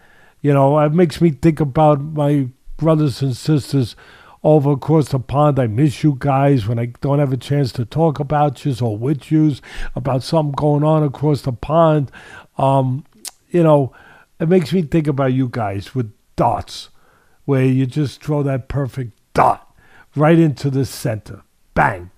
You 0.42 0.54
know, 0.54 0.80
it 0.80 0.94
makes 0.94 1.20
me 1.20 1.32
think 1.32 1.60
about 1.60 2.02
my 2.02 2.50
brothers 2.78 3.22
and 3.22 3.36
sisters 3.36 3.96
over 4.44 4.72
across 4.72 5.10
the 5.10 5.20
pond. 5.20 5.60
I 5.60 5.68
miss 5.68 6.04
you 6.04 6.16
guys 6.18 6.68
when 6.68 6.80
I 6.80 6.88
don't 7.02 7.20
have 7.20 7.34
a 7.34 7.38
chance 7.38 7.72
to 7.74 7.86
talk 7.86 8.20
about 8.20 8.64
you 8.64 8.76
or 8.82 8.98
with 8.98 9.32
you 9.32 9.56
about 9.96 10.24
something 10.24 10.54
going 10.54 10.84
on 10.84 11.04
across 11.04 11.42
the 11.42 11.54
pond. 11.54 12.12
Um, 12.58 13.04
you 13.50 13.64
know, 13.64 13.94
it 14.40 14.48
makes 14.48 14.72
me 14.72 14.84
think 14.84 15.08
about 15.08 15.34
you 15.34 15.50
guys 15.52 15.96
with 15.96 16.14
dots, 16.36 16.90
where 17.46 17.66
you 17.66 17.86
just 17.86 18.24
throw 18.24 18.44
that 18.44 18.68
perfect 18.68 19.12
dot 19.34 19.76
right 20.16 20.38
into 20.38 20.70
the 20.70 20.86
center. 20.86 21.42
Bang. 21.74 22.12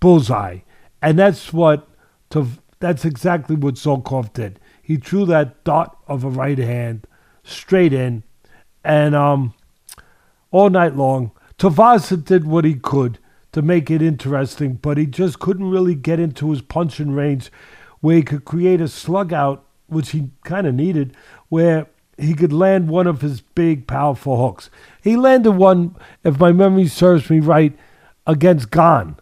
Bullseye. 0.00 0.60
And 1.02 1.18
that's 1.18 1.52
what 1.52 1.88
to 2.30 2.46
that's 2.78 3.04
exactly 3.04 3.56
what 3.56 3.74
Volkov 3.74 4.32
did. 4.32 4.58
He 4.82 4.96
threw 4.96 5.26
that 5.26 5.62
dot 5.64 5.96
of 6.08 6.24
a 6.24 6.30
right 6.30 6.58
hand 6.58 7.06
straight 7.44 7.92
in 7.92 8.22
and 8.84 9.14
um 9.14 9.54
all 10.50 10.70
night 10.70 10.96
long. 10.96 11.32
Tuivasa 11.58 12.24
did 12.24 12.46
what 12.46 12.64
he 12.64 12.74
could 12.74 13.18
to 13.52 13.62
make 13.62 13.90
it 13.90 14.00
interesting, 14.00 14.74
but 14.74 14.96
he 14.96 15.06
just 15.06 15.38
couldn't 15.38 15.70
really 15.70 15.94
get 15.94 16.20
into 16.20 16.50
his 16.50 16.62
punching 16.62 17.12
range 17.12 17.50
where 18.00 18.16
he 18.16 18.22
could 18.22 18.44
create 18.44 18.80
a 18.80 18.88
slug 18.88 19.32
out, 19.32 19.64
which 19.86 20.10
he 20.10 20.30
kind 20.44 20.66
of 20.66 20.74
needed, 20.74 21.14
where 21.48 21.86
he 22.16 22.34
could 22.34 22.52
land 22.52 22.88
one 22.88 23.06
of 23.06 23.20
his 23.20 23.40
big, 23.40 23.86
powerful 23.86 24.46
hooks. 24.46 24.70
He 25.02 25.16
landed 25.16 25.52
one, 25.52 25.96
if 26.24 26.38
my 26.38 26.52
memory 26.52 26.86
serves 26.86 27.28
me 27.28 27.40
right, 27.40 27.76
against 28.26 28.70
Gane. 28.70 29.16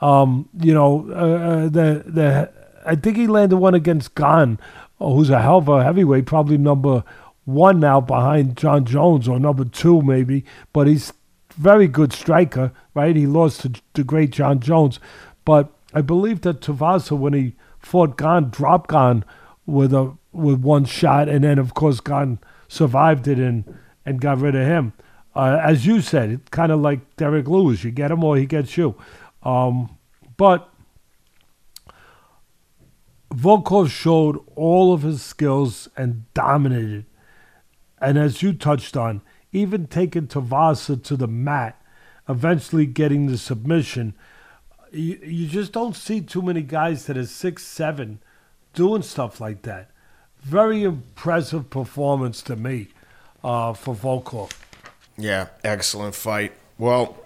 Um, 0.00 0.48
you 0.60 0.72
know, 0.74 1.06
uh, 1.10 1.14
uh, 1.14 1.62
the 1.64 2.04
the 2.06 2.52
I 2.86 2.94
think 2.94 3.16
he 3.16 3.26
landed 3.26 3.56
one 3.56 3.74
against 3.74 4.14
Gane, 4.14 4.58
uh, 5.00 5.10
who's 5.10 5.30
a 5.30 5.42
hell 5.42 5.58
of 5.58 5.68
a 5.68 5.82
heavyweight, 5.82 6.26
probably 6.26 6.58
number 6.58 7.04
one 7.44 7.80
now 7.80 8.00
behind 8.00 8.56
Jon 8.56 8.84
Jones 8.84 9.26
or 9.26 9.40
number 9.40 9.64
two 9.64 10.02
maybe, 10.02 10.44
but 10.72 10.86
he's 10.86 11.12
very 11.56 11.88
good 11.88 12.12
striker, 12.12 12.72
right? 12.94 13.16
He 13.16 13.26
lost 13.26 13.62
to 13.62 13.72
the 13.94 14.04
great 14.04 14.30
Jon 14.30 14.60
Jones, 14.60 15.00
but 15.44 15.72
I 15.94 16.02
believe 16.02 16.42
that 16.42 16.60
Tuivasa 16.60 17.16
when 17.16 17.32
he 17.32 17.54
fought 17.78 18.18
Gane 18.18 18.50
dropped 18.50 18.90
Gane 18.90 19.24
with 19.66 19.92
a 19.92 20.14
with 20.32 20.60
one 20.60 20.84
shot, 20.84 21.28
and 21.28 21.42
then 21.42 21.58
of 21.58 21.74
course 21.74 22.00
Gane 22.00 22.38
survived 22.68 23.26
it 23.26 23.38
and 23.38 23.64
and 24.04 24.20
got 24.20 24.38
rid 24.38 24.54
of 24.54 24.66
him. 24.66 24.92
Uh, 25.34 25.60
as 25.62 25.86
you 25.86 26.00
said, 26.00 26.30
it's 26.30 26.48
kind 26.50 26.72
of 26.72 26.80
like 26.80 27.16
Derrick 27.16 27.46
Lewis. 27.48 27.84
You 27.84 27.90
get 27.90 28.10
him 28.10 28.24
or 28.24 28.36
he 28.36 28.46
gets 28.46 28.76
you. 28.76 28.94
Um, 29.42 29.96
but 30.36 30.68
Volkov 33.32 33.90
showed 33.90 34.42
all 34.56 34.92
of 34.92 35.02
his 35.02 35.22
skills 35.22 35.88
and 35.96 36.32
dominated. 36.34 37.04
And 38.00 38.16
as 38.18 38.42
you 38.42 38.52
touched 38.52 38.96
on, 38.96 39.22
even 39.52 39.86
taking 39.86 40.28
Tuivasa 40.28 41.02
to 41.04 41.16
the 41.16 41.26
mat, 41.26 41.80
eventually 42.28 42.86
getting 42.86 43.26
the 43.26 43.38
submission, 43.38 44.14
you, 44.92 45.18
you 45.22 45.48
just 45.48 45.72
don't 45.72 45.96
see 45.96 46.20
too 46.20 46.42
many 46.42 46.62
guys 46.62 47.06
that 47.06 47.16
are 47.16 47.26
six 47.26 47.64
seven 47.64 48.20
doing 48.74 49.02
stuff 49.02 49.40
like 49.40 49.62
that. 49.62 49.90
Very 50.40 50.84
impressive 50.84 51.68
performance 51.68 52.42
to 52.42 52.56
me 52.56 52.88
uh, 53.42 53.72
for 53.72 53.94
Volkov. 53.94 54.52
Yeah, 55.16 55.48
excellent 55.64 56.14
fight. 56.14 56.52
Well, 56.78 57.18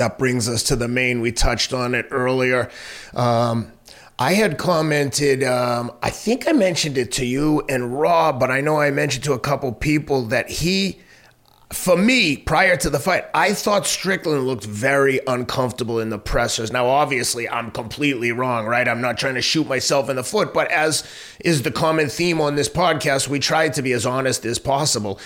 that 0.00 0.18
brings 0.18 0.48
us 0.48 0.62
to 0.64 0.76
the 0.76 0.88
main. 0.88 1.20
We 1.20 1.30
touched 1.30 1.72
on 1.72 1.94
it 1.94 2.06
earlier. 2.10 2.70
Um, 3.14 3.72
I 4.18 4.32
had 4.32 4.58
commented, 4.58 5.42
um, 5.44 5.92
I 6.02 6.10
think 6.10 6.48
I 6.48 6.52
mentioned 6.52 6.98
it 6.98 7.12
to 7.12 7.24
you 7.24 7.62
and 7.68 7.98
Rob, 7.98 8.40
but 8.40 8.50
I 8.50 8.60
know 8.60 8.80
I 8.80 8.90
mentioned 8.90 9.24
to 9.24 9.32
a 9.32 9.38
couple 9.38 9.72
people 9.72 10.22
that 10.24 10.50
he, 10.50 11.00
for 11.72 11.96
me, 11.96 12.36
prior 12.36 12.76
to 12.78 12.90
the 12.90 12.98
fight, 12.98 13.26
I 13.32 13.54
thought 13.54 13.86
Strickland 13.86 14.46
looked 14.46 14.64
very 14.64 15.20
uncomfortable 15.26 16.00
in 16.00 16.10
the 16.10 16.18
pressers. 16.18 16.72
Now, 16.72 16.86
obviously, 16.88 17.48
I'm 17.48 17.70
completely 17.70 18.32
wrong, 18.32 18.66
right? 18.66 18.88
I'm 18.88 19.00
not 19.00 19.18
trying 19.18 19.36
to 19.36 19.42
shoot 19.42 19.68
myself 19.68 20.10
in 20.10 20.16
the 20.16 20.24
foot, 20.24 20.52
but 20.52 20.70
as 20.70 21.06
is 21.38 21.62
the 21.62 21.70
common 21.70 22.08
theme 22.08 22.40
on 22.40 22.56
this 22.56 22.68
podcast, 22.68 23.28
we 23.28 23.38
try 23.38 23.68
to 23.68 23.82
be 23.82 23.92
as 23.92 24.04
honest 24.04 24.44
as 24.44 24.58
possible. 24.58 25.20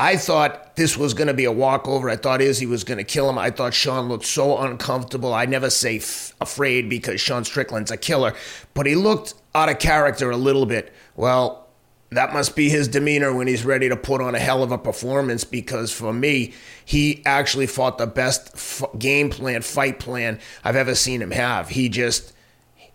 I 0.00 0.16
thought 0.16 0.76
this 0.76 0.96
was 0.96 1.12
going 1.12 1.28
to 1.28 1.34
be 1.34 1.44
a 1.44 1.52
walkover. 1.52 2.08
I 2.08 2.16
thought 2.16 2.40
Izzy 2.40 2.64
was 2.64 2.84
going 2.84 2.96
to 2.96 3.04
kill 3.04 3.28
him. 3.28 3.36
I 3.36 3.50
thought 3.50 3.74
Sean 3.74 4.08
looked 4.08 4.24
so 4.24 4.56
uncomfortable. 4.56 5.34
I 5.34 5.44
never 5.44 5.68
say 5.68 5.98
f- 5.98 6.34
afraid 6.40 6.88
because 6.88 7.20
Sean 7.20 7.44
Strickland's 7.44 7.90
a 7.90 7.98
killer, 7.98 8.32
but 8.72 8.86
he 8.86 8.94
looked 8.94 9.34
out 9.54 9.68
of 9.68 9.78
character 9.78 10.30
a 10.30 10.38
little 10.38 10.64
bit. 10.64 10.90
Well, 11.16 11.68
that 12.08 12.32
must 12.32 12.56
be 12.56 12.70
his 12.70 12.88
demeanor 12.88 13.34
when 13.34 13.46
he's 13.46 13.62
ready 13.62 13.90
to 13.90 13.96
put 13.96 14.22
on 14.22 14.34
a 14.34 14.38
hell 14.38 14.62
of 14.62 14.72
a 14.72 14.78
performance 14.78 15.44
because 15.44 15.92
for 15.92 16.14
me, 16.14 16.54
he 16.82 17.22
actually 17.26 17.66
fought 17.66 17.98
the 17.98 18.06
best 18.06 18.52
f- 18.54 18.98
game 18.98 19.28
plan, 19.28 19.60
fight 19.60 19.98
plan 19.98 20.40
I've 20.64 20.76
ever 20.76 20.94
seen 20.94 21.20
him 21.20 21.32
have. 21.32 21.68
He 21.68 21.90
just 21.90 22.32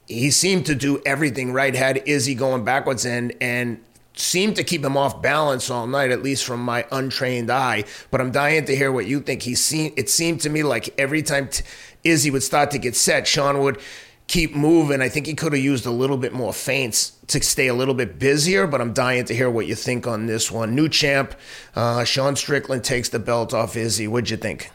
he 0.08 0.32
seemed 0.32 0.66
to 0.66 0.74
do 0.74 1.04
everything 1.06 1.54
right. 1.54 1.76
Had 1.76 2.02
Izzy 2.08 2.34
going 2.34 2.66
backwards 2.66 3.06
and 3.06 3.32
and 3.40 3.80
seemed 4.16 4.56
to 4.56 4.64
keep 4.64 4.84
him 4.84 4.98
off 4.98 5.22
balance 5.22 5.70
all 5.70 5.88
night, 5.88 6.12
at 6.12 6.24
least 6.24 6.46
from 6.46 6.62
my 6.62 6.86
untrained 6.92 7.52
eye. 7.52 7.84
But 8.12 8.22
I'm 8.22 8.32
dying 8.32 8.66
to 8.66 8.76
hear 8.76 8.92
what 8.92 9.06
you 9.06 9.20
think. 9.20 9.44
He 9.44 9.56
seen 9.56 9.94
it 9.96 10.10
seemed 10.10 10.42
to 10.42 10.50
me 10.50 10.64
like 10.64 10.94
every 11.00 11.22
time 11.22 11.50
t- 11.50 11.64
Izzy 12.04 12.32
would 12.32 12.44
start 12.44 12.72
to 12.72 12.78
get 12.78 12.96
set, 12.96 13.28
Sean 13.28 13.60
would 13.60 13.80
keep 14.28 14.56
moving. 14.56 15.02
I 15.02 15.10
think 15.10 15.28
he 15.28 15.34
could 15.34 15.54
have 15.54 15.62
used 15.62 15.86
a 15.86 15.92
little 15.92 16.18
bit 16.18 16.34
more 16.34 16.54
feints 16.54 17.12
to 17.28 17.42
stay 17.44 17.68
a 17.68 17.74
little 17.74 17.94
bit 17.94 18.18
busier. 18.20 18.68
But 18.68 18.82
I'm 18.82 18.94
dying 18.94 19.26
to 19.26 19.36
hear 19.36 19.50
what 19.50 19.68
you 19.68 19.76
think 19.76 20.08
on 20.08 20.26
this 20.26 20.52
one. 20.52 20.76
New 20.76 20.90
champ, 20.90 21.36
uh, 21.76 22.04
Sean 22.04 22.36
Strickland 22.36 22.84
takes 22.84 23.10
the 23.10 23.20
belt 23.20 23.54
off 23.54 23.76
Izzy. 23.76 24.08
What'd 24.08 24.30
you 24.30 24.38
think? 24.38 24.72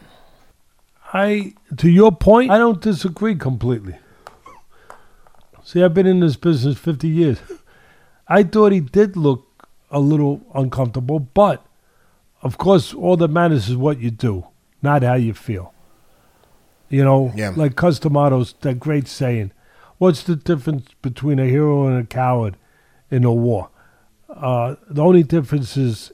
I, 1.13 1.53
to 1.77 1.89
your 1.89 2.13
point, 2.13 2.51
I 2.51 2.57
don't 2.57 2.81
disagree 2.81 3.35
completely. 3.35 3.97
See, 5.63 5.83
I've 5.83 5.93
been 5.93 6.07
in 6.07 6.21
this 6.21 6.37
business 6.37 6.77
50 6.77 7.07
years. 7.07 7.39
I 8.31 8.43
thought 8.43 8.71
he 8.71 8.79
did 8.79 9.17
look 9.17 9.67
a 9.89 9.99
little 9.99 10.41
uncomfortable, 10.55 11.19
but 11.19 11.65
of 12.41 12.57
course, 12.57 12.93
all 12.93 13.17
that 13.17 13.27
matters 13.27 13.67
is 13.67 13.75
what 13.75 13.99
you 13.99 14.09
do, 14.09 14.45
not 14.81 15.03
how 15.03 15.15
you 15.15 15.33
feel. 15.33 15.73
You 16.89 17.03
know, 17.03 17.31
Yeah. 17.35 17.51
like 17.55 17.75
Cus 17.75 17.99
D'Amato's 17.99 18.53
that 18.61 18.79
great 18.79 19.07
saying, 19.09 19.51
"What's 19.97 20.23
the 20.23 20.37
difference 20.37 20.87
between 21.01 21.39
a 21.39 21.45
hero 21.45 21.87
and 21.87 21.97
a 22.01 22.05
coward 22.05 22.55
in 23.09 23.25
a 23.25 23.33
war?" 23.33 23.69
Uh, 24.29 24.75
the 24.89 25.03
only 25.03 25.23
difference 25.23 25.75
is 25.75 26.13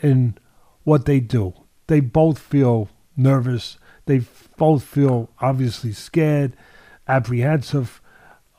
in 0.00 0.34
what 0.82 1.04
they 1.04 1.20
do. 1.20 1.54
They 1.86 2.00
both 2.00 2.40
feel 2.40 2.88
nervous. 3.16 3.78
They 4.06 4.18
f- 4.18 4.48
both 4.56 4.82
feel 4.82 5.30
obviously 5.40 5.92
scared, 5.92 6.56
apprehensive, 7.06 8.00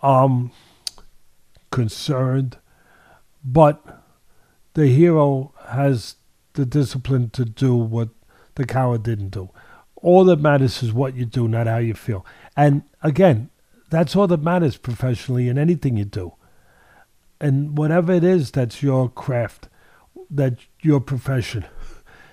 um, 0.02 0.52
concerned. 1.70 2.58
But 3.44 4.04
the 4.74 4.88
hero 4.88 5.54
has 5.68 6.16
the 6.54 6.66
discipline 6.66 7.30
to 7.32 7.46
do 7.46 7.76
what 7.76 8.10
the 8.56 8.66
coward 8.66 9.04
didn't 9.04 9.30
do. 9.30 9.50
All 9.96 10.26
that 10.26 10.40
matters 10.40 10.84
is 10.84 10.94
what 10.94 11.16
you 11.16 11.26
do, 11.26 11.48
not 11.48 11.68
how 11.68 11.78
you 11.78 11.94
feel. 11.94 12.26
And 12.56 12.84
again, 13.02 13.50
that's 13.90 14.16
all 14.16 14.28
that 14.28 14.42
matters 14.42 14.78
professionally 14.78 15.48
in 15.48 15.58
anything 15.58 15.98
you 15.98 16.06
do. 16.06 16.34
And 17.40 17.78
whatever 17.78 18.14
it 18.14 18.24
is 18.24 18.52
that's 18.52 18.82
your 18.82 19.10
craft, 19.10 19.68
that 20.30 20.58
your 20.82 21.00
profession, 21.00 21.66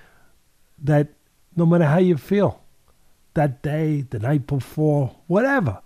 that 0.79 1.09
no 1.57 1.67
matter 1.67 1.87
how 1.87 1.99
you 1.99 2.17
feel, 2.17 2.63
that 3.35 3.63
day, 3.63 4.03
the 4.03 4.19
night 4.19 4.47
before, 4.47 5.17
whatever, 5.27 5.81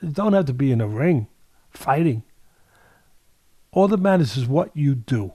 you 0.00 0.10
don't 0.10 0.32
have 0.32 0.46
to 0.46 0.52
be 0.52 0.72
in 0.72 0.80
a 0.80 0.86
ring 0.88 1.26
fighting. 1.70 2.22
All 3.72 3.88
that 3.88 4.00
matters 4.00 4.36
is 4.36 4.46
what 4.46 4.70
you 4.76 4.94
do. 4.94 5.32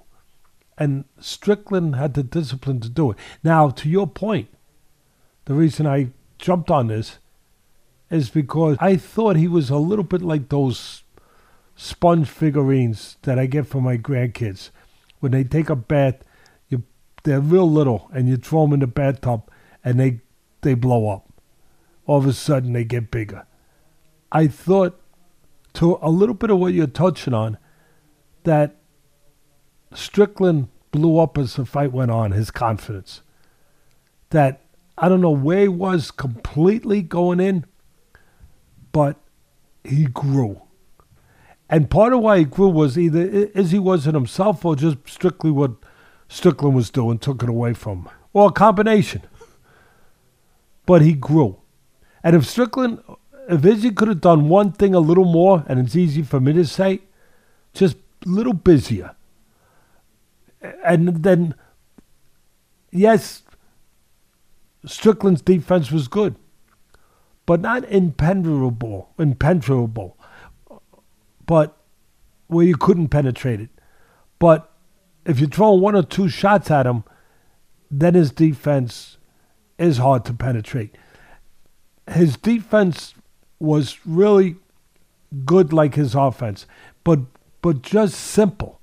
And 0.77 1.05
Strickland 1.19 1.95
had 1.95 2.13
the 2.13 2.23
discipline 2.23 2.79
to 2.81 2.89
do 2.89 3.11
it. 3.11 3.17
Now, 3.43 3.69
to 3.71 3.89
your 3.89 4.05
point, 4.05 4.49
the 5.45 5.55
reason 5.55 5.87
I 5.87 6.11
jumped 6.37 6.69
on 6.69 6.87
this 6.87 7.17
is 8.11 8.29
because 8.29 8.77
I 8.79 8.95
thought 8.95 9.35
he 9.35 9.47
was 9.47 9.69
a 9.69 9.77
little 9.77 10.03
bit 10.03 10.21
like 10.21 10.49
those 10.49 11.03
sponge 11.75 12.29
figurines 12.29 13.17
that 13.23 13.39
I 13.39 13.47
get 13.47 13.67
for 13.67 13.81
my 13.81 13.97
grandkids. 13.97 14.69
When 15.19 15.31
they 15.31 15.43
take 15.43 15.69
a 15.69 15.75
bath, 15.75 16.23
you 16.69 16.83
they're 17.23 17.39
real 17.39 17.69
little, 17.69 18.09
and 18.13 18.27
you 18.29 18.37
throw 18.37 18.63
them 18.63 18.73
in 18.73 18.79
the 18.81 18.87
bathtub, 18.87 19.49
and 19.83 19.99
they 19.99 20.21
they 20.61 20.75
blow 20.75 21.09
up. 21.09 21.27
All 22.05 22.19
of 22.19 22.27
a 22.27 22.33
sudden, 22.33 22.73
they 22.73 22.83
get 22.83 23.11
bigger. 23.11 23.45
I 24.31 24.47
thought, 24.47 24.99
to 25.73 25.97
a 26.01 26.09
little 26.09 26.35
bit 26.35 26.49
of 26.49 26.59
what 26.59 26.73
you're 26.73 26.87
touching 26.87 27.33
on, 27.33 27.57
that 28.47 28.77
Strickland 29.93 30.69
blew 30.91 31.19
up 31.19 31.37
as 31.37 31.55
the 31.55 31.65
fight 31.65 31.91
went 31.91 32.11
on, 32.11 32.31
his 32.31 32.49
confidence. 32.49 33.21
That 34.29 34.61
I 34.97 35.09
don't 35.09 35.19
know 35.19 35.31
where 35.31 35.63
he 35.63 35.67
was 35.67 36.11
completely 36.11 37.01
going 37.01 37.41
in, 37.41 37.65
but 38.93 39.17
he 39.83 40.05
grew. 40.05 40.61
And 41.69 41.89
part 41.89 42.13
of 42.13 42.21
why 42.21 42.39
he 42.39 42.45
grew 42.45 42.69
was 42.69 42.97
either 42.97 43.49
as 43.53 43.71
he 43.71 43.79
wasn't 43.79 44.15
himself 44.15 44.63
or 44.63 44.77
just 44.77 44.97
strictly 45.05 45.51
what 45.51 45.71
Strickland 46.29 46.73
was 46.73 46.89
doing 46.89 47.19
took 47.19 47.43
it 47.43 47.49
away 47.49 47.73
from 47.73 48.03
him. 48.03 48.09
Or 48.31 48.47
a 48.47 48.53
combination. 48.53 49.23
But 50.85 51.01
he 51.01 51.11
grew. 51.11 51.59
And 52.23 52.33
if 52.33 52.45
Strickland, 52.45 53.03
if 53.49 53.65
Izzy 53.65 53.91
could 53.91 54.07
have 54.07 54.21
done 54.21 54.47
one 54.47 54.71
thing 54.71 54.95
a 54.95 54.99
little 54.99 55.25
more, 55.25 55.65
and 55.67 55.81
it's 55.81 55.97
easy 55.97 56.21
for 56.21 56.39
me 56.39 56.53
to 56.53 56.65
say, 56.65 57.01
just 57.73 57.97
little 58.25 58.53
busier. 58.53 59.15
And 60.83 61.23
then, 61.23 61.55
yes, 62.91 63.43
Strickland's 64.85 65.41
defense 65.41 65.91
was 65.91 66.07
good, 66.07 66.35
but 67.45 67.61
not 67.61 67.83
impenetrable, 67.85 69.09
impenetrable, 69.17 70.17
but 71.45 71.77
where 72.47 72.65
you 72.65 72.75
couldn't 72.75 73.09
penetrate 73.09 73.61
it. 73.61 73.69
But 74.39 74.71
if 75.25 75.39
you 75.39 75.47
throw 75.47 75.73
one 75.73 75.95
or 75.95 76.03
two 76.03 76.29
shots 76.29 76.71
at 76.71 76.85
him, 76.85 77.03
then 77.91 78.13
his 78.15 78.31
defense 78.31 79.17
is 79.77 79.97
hard 79.97 80.25
to 80.25 80.33
penetrate. 80.33 80.97
His 82.09 82.37
defense 82.37 83.13
was 83.59 83.97
really 84.05 84.55
good 85.45 85.73
like 85.73 85.95
his 85.95 86.15
offense, 86.15 86.65
but 87.03 87.19
but 87.67 87.81
just 87.81 88.15
simple. 88.15 88.79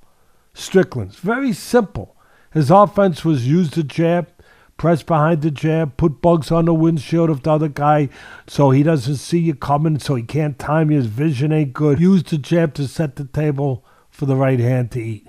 Strickland's 0.52 1.16
very 1.16 1.54
simple. 1.54 2.14
His 2.52 2.70
offense 2.70 3.24
was 3.24 3.48
use 3.48 3.70
the 3.70 3.82
jab, 3.82 4.28
press 4.76 5.02
behind 5.02 5.40
the 5.40 5.50
jab, 5.50 5.96
put 5.96 6.20
bugs 6.20 6.50
on 6.50 6.66
the 6.66 6.74
windshield 6.74 7.30
of 7.30 7.42
the 7.44 7.50
other 7.50 7.68
guy 7.68 8.10
so 8.46 8.72
he 8.72 8.82
doesn't 8.82 9.16
see 9.16 9.38
you 9.38 9.54
coming, 9.54 9.98
so 9.98 10.16
he 10.16 10.22
can't 10.22 10.58
time 10.58 10.90
you. 10.90 10.98
His 10.98 11.06
vision 11.06 11.50
ain't 11.50 11.72
good. 11.72 11.98
Use 11.98 12.24
the 12.24 12.36
jab 12.36 12.74
to 12.74 12.86
set 12.86 13.16
the 13.16 13.24
table 13.24 13.86
for 14.10 14.26
the 14.26 14.36
right 14.36 14.60
hand 14.60 14.90
to 14.90 15.00
eat. 15.02 15.26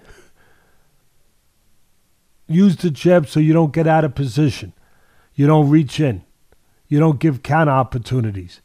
Use 2.46 2.76
the 2.76 2.92
jab 2.92 3.26
so 3.26 3.40
you 3.40 3.54
don't 3.54 3.72
get 3.72 3.88
out 3.88 4.04
of 4.04 4.16
position. 4.16 4.74
You 5.34 5.48
don't 5.48 5.70
reach 5.70 6.02
in. 6.02 6.24
You 6.90 7.00
don't 7.00 7.22
give 7.22 7.42
counter 7.42 7.72
opportunities. 7.72 8.60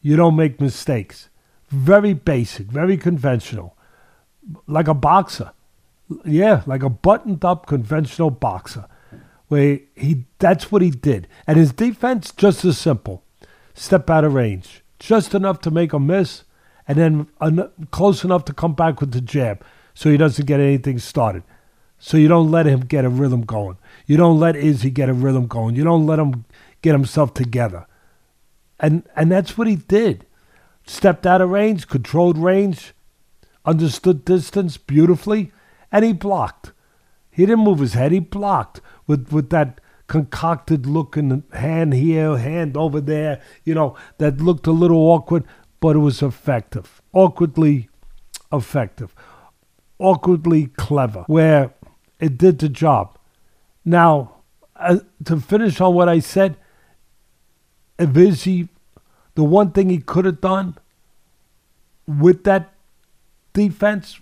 You 0.00 0.16
don't 0.16 0.34
make 0.34 0.62
mistakes. 0.62 1.28
Very 1.68 2.14
basic, 2.14 2.68
very 2.68 2.96
conventional. 2.96 3.76
Like 4.66 4.88
a 4.88 4.94
boxer. 4.94 5.52
Yeah, 6.24 6.62
like 6.66 6.82
a 6.82 6.90
buttoned 6.90 7.44
up 7.44 7.66
conventional 7.66 8.30
boxer. 8.30 8.86
Where 9.48 9.80
he 9.94 10.24
that's 10.38 10.70
what 10.72 10.82
he 10.82 10.90
did. 10.90 11.28
And 11.46 11.56
his 11.56 11.72
defense 11.72 12.32
just 12.32 12.64
as 12.64 12.78
simple. 12.78 13.22
Step 13.74 14.08
out 14.08 14.24
of 14.24 14.34
range. 14.34 14.82
Just 14.98 15.34
enough 15.34 15.60
to 15.62 15.70
make 15.70 15.92
a 15.92 15.98
miss 15.98 16.44
and 16.86 16.98
then 16.98 17.26
en- 17.40 17.70
close 17.90 18.24
enough 18.24 18.44
to 18.46 18.52
come 18.52 18.74
back 18.74 19.00
with 19.00 19.12
the 19.12 19.20
jab 19.20 19.64
so 19.94 20.10
he 20.10 20.16
doesn't 20.16 20.46
get 20.46 20.60
anything 20.60 20.98
started. 20.98 21.42
So 21.98 22.16
you 22.16 22.28
don't 22.28 22.50
let 22.50 22.66
him 22.66 22.80
get 22.80 23.04
a 23.04 23.08
rhythm 23.08 23.42
going. 23.42 23.78
You 24.06 24.16
don't 24.16 24.38
let 24.38 24.56
Izzy 24.56 24.90
get 24.90 25.08
a 25.08 25.14
rhythm 25.14 25.46
going. 25.46 25.76
You 25.76 25.84
don't 25.84 26.06
let 26.06 26.18
him 26.18 26.44
get 26.82 26.92
himself 26.92 27.32
together. 27.32 27.86
And 28.78 29.08
and 29.16 29.30
that's 29.30 29.56
what 29.56 29.66
he 29.66 29.76
did. 29.76 30.26
Stepped 30.86 31.26
out 31.26 31.40
of 31.40 31.48
range, 31.48 31.88
controlled 31.88 32.36
range, 32.36 32.92
understood 33.64 34.24
distance 34.24 34.76
beautifully, 34.76 35.52
and 35.90 36.04
he 36.04 36.12
blocked. 36.12 36.72
He 37.30 37.46
didn't 37.46 37.64
move 37.64 37.80
his 37.80 37.94
head, 37.94 38.12
he 38.12 38.20
blocked 38.20 38.80
with, 39.06 39.32
with 39.32 39.50
that 39.50 39.80
concocted 40.06 40.86
look 40.86 41.16
in 41.16 41.28
the 41.28 41.42
hand 41.56 41.94
here, 41.94 42.36
hand 42.36 42.76
over 42.76 43.00
there, 43.00 43.40
you 43.64 43.74
know, 43.74 43.96
that 44.18 44.40
looked 44.40 44.66
a 44.66 44.72
little 44.72 44.98
awkward, 44.98 45.44
but 45.80 45.96
it 45.96 46.00
was 46.00 46.22
effective. 46.22 47.00
Awkwardly, 47.12 47.88
effective, 48.52 49.14
awkwardly 49.98 50.66
clever, 50.66 51.24
where 51.26 51.72
it 52.20 52.38
did 52.38 52.58
the 52.58 52.68
job. 52.68 53.18
Now, 53.84 54.36
uh, 54.76 54.98
to 55.24 55.40
finish 55.40 55.80
on 55.80 55.94
what 55.94 56.08
I 56.08 56.18
said, 56.18 56.56
if 57.98 58.16
Izzy, 58.16 58.68
the 59.34 59.44
one 59.44 59.72
thing 59.72 59.88
he 59.88 59.98
could 59.98 60.24
have 60.24 60.40
done 60.40 60.76
with 62.06 62.44
that 62.44 62.73
defense, 63.54 64.20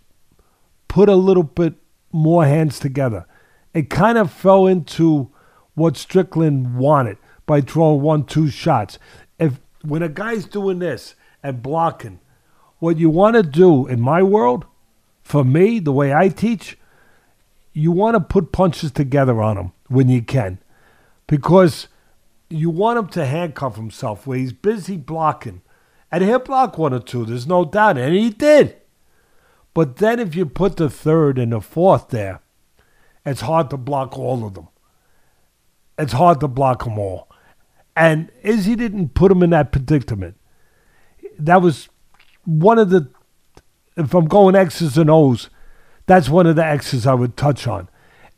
put 0.87 1.09
a 1.09 1.16
little 1.16 1.43
bit 1.43 1.74
more 2.12 2.45
hands 2.45 2.78
together. 2.78 3.26
It 3.74 3.91
kind 3.91 4.16
of 4.16 4.30
fell 4.30 4.66
into 4.68 5.30
what 5.74 5.97
Strickland 5.97 6.76
wanted 6.76 7.16
by 7.47 7.62
throwing 7.62 8.03
one, 8.03 8.24
two 8.24 8.49
shots. 8.49 8.99
If 9.39 9.59
when 9.83 10.03
a 10.03 10.09
guy's 10.09 10.45
doing 10.45 10.78
this 10.78 11.16
and 11.43 11.62
blocking, 11.62 12.20
what 12.78 12.99
you 12.99 13.11
want 13.11 13.37
to 13.37 13.43
do 13.43 13.87
in 13.87 14.01
my 14.01 14.22
world, 14.22 14.66
for 15.22 15.45
me, 15.45 15.78
the 15.78 15.93
way 15.93 16.12
I 16.12 16.28
teach, 16.28 16.78
you 17.72 17.91
want 17.91 18.14
to 18.14 18.20
put 18.20 18.53
punches 18.53 18.91
together 18.91 19.41
on 19.41 19.57
him 19.57 19.72
when 19.89 20.09
you 20.09 20.22
can, 20.22 20.59
because 21.26 21.89
you 22.51 22.68
want 22.68 22.99
him 22.99 23.09
to 23.09 23.24
handcuff 23.24 23.76
himself 23.76 24.26
where 24.26 24.37
he's 24.37 24.53
busy 24.53 24.97
blocking, 24.97 25.62
and 26.11 26.22
he'll 26.22 26.39
block 26.39 26.76
one 26.76 26.93
or 26.93 27.01
two. 27.01 27.24
There's 27.24 27.47
no 27.47 27.64
doubt, 27.64 27.97
and 27.97 28.14
he 28.14 28.28
did. 28.28 28.76
But 29.75 29.97
then 29.97 30.18
if 30.18 30.35
you 30.35 30.47
put 30.47 30.77
the 30.77 30.91
third 30.91 31.39
and 31.39 31.53
the 31.53 31.61
fourth 31.61 32.09
there, 32.09 32.41
it's 33.25 33.43
hard 33.43 33.70
to 33.70 33.77
block 33.77 34.18
all 34.18 34.47
of 34.47 34.55
them. 34.55 34.68
It's 35.99 36.12
hard 36.12 36.41
to 36.41 36.49
block 36.49 36.85
them 36.85 36.99
all. 36.99 37.29
And 37.97 38.31
Izzy 38.43 38.75
didn't 38.75 39.14
put 39.14 39.31
him 39.31 39.43
in 39.43 39.51
that 39.51 39.73
predicament. 39.73 40.37
That 41.39 41.62
was 41.62 41.89
one 42.45 42.79
of 42.79 42.91
the, 42.91 43.11
if 43.97 44.14
I'm 44.14 44.27
going 44.27 44.55
X's 44.55 44.99
and 44.99 45.11
O's, 45.11 45.51
that's 46.07 46.29
one 46.29 46.47
of 46.47 46.57
the 46.57 46.64
X's 46.64 47.07
I 47.07 47.14
would 47.14 47.37
touch 47.37 47.66
on. 47.66 47.89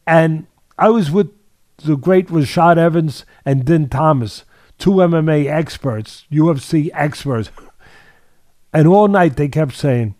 And 0.06 0.46
I 0.78 0.90
was 0.90 1.10
with 1.10 1.30
the 1.78 1.96
great 1.96 2.28
Rashad 2.28 2.76
Evans 2.76 3.24
and 3.44 3.64
Din 3.64 3.88
Thomas, 3.88 4.44
two 4.78 4.90
MMA 4.90 5.46
experts, 5.46 6.24
UFC 6.30 6.90
experts. 6.92 7.50
And 8.76 8.88
all 8.88 9.06
night 9.06 9.36
they 9.36 9.46
kept 9.46 9.72
saying, 9.74 10.16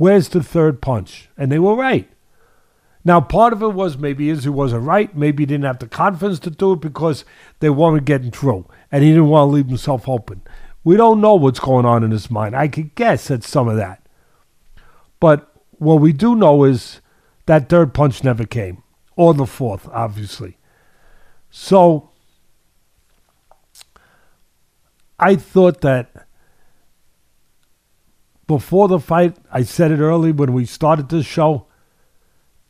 Where's 0.00 0.30
the 0.30 0.42
third 0.42 0.80
punch? 0.80 1.28
And 1.36 1.52
they 1.52 1.58
were 1.58 1.74
right. 1.74 2.08
Now, 3.04 3.20
part 3.20 3.52
of 3.52 3.62
it 3.62 3.74
was 3.74 3.98
maybe 3.98 4.30
Izzy 4.30 4.48
wasn't 4.48 4.86
right. 4.86 5.14
Maybe 5.14 5.42
he 5.42 5.46
didn't 5.46 5.66
have 5.66 5.78
the 5.78 5.88
confidence 5.88 6.38
to 6.38 6.50
do 6.50 6.72
it 6.72 6.80
because 6.80 7.26
they 7.58 7.68
weren't 7.68 8.06
getting 8.06 8.30
through. 8.30 8.64
And 8.90 9.04
he 9.04 9.10
didn't 9.10 9.28
want 9.28 9.50
to 9.50 9.54
leave 9.54 9.66
himself 9.66 10.08
open. 10.08 10.40
We 10.84 10.96
don't 10.96 11.20
know 11.20 11.34
what's 11.34 11.60
going 11.60 11.84
on 11.84 12.02
in 12.02 12.12
his 12.12 12.30
mind. 12.30 12.56
I 12.56 12.66
could 12.66 12.94
guess 12.94 13.30
at 13.30 13.44
some 13.44 13.68
of 13.68 13.76
that. 13.76 14.02
But 15.20 15.52
what 15.72 15.96
we 15.96 16.14
do 16.14 16.34
know 16.34 16.64
is 16.64 17.02
that 17.44 17.68
third 17.68 17.92
punch 17.92 18.24
never 18.24 18.46
came, 18.46 18.82
or 19.16 19.34
the 19.34 19.44
fourth, 19.44 19.86
obviously. 19.92 20.56
So 21.50 22.08
I 25.18 25.36
thought 25.36 25.82
that 25.82 26.26
before 28.50 28.88
the 28.88 28.98
fight, 28.98 29.36
I 29.52 29.62
said 29.62 29.92
it 29.92 30.00
early 30.00 30.32
when 30.32 30.52
we 30.52 30.64
started 30.64 31.08
this 31.08 31.24
show 31.24 31.66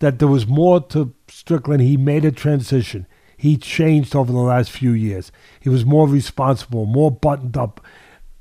that 0.00 0.18
there 0.18 0.28
was 0.28 0.46
more 0.46 0.78
to 0.88 1.14
Strickland. 1.26 1.80
He 1.80 1.96
made 1.96 2.22
a 2.26 2.30
transition. 2.30 3.06
He 3.34 3.56
changed 3.56 4.14
over 4.14 4.30
the 4.30 4.40
last 4.40 4.70
few 4.70 4.90
years. 4.90 5.32
He 5.58 5.70
was 5.70 5.86
more 5.86 6.06
responsible, 6.06 6.84
more 6.84 7.10
buttoned 7.10 7.56
up, 7.56 7.80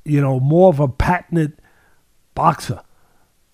you 0.03 0.19
know, 0.19 0.41
more 0.41 0.67
of 0.67 0.81
a 0.81 0.89
patented 0.89 1.61
boxer, 2.35 2.81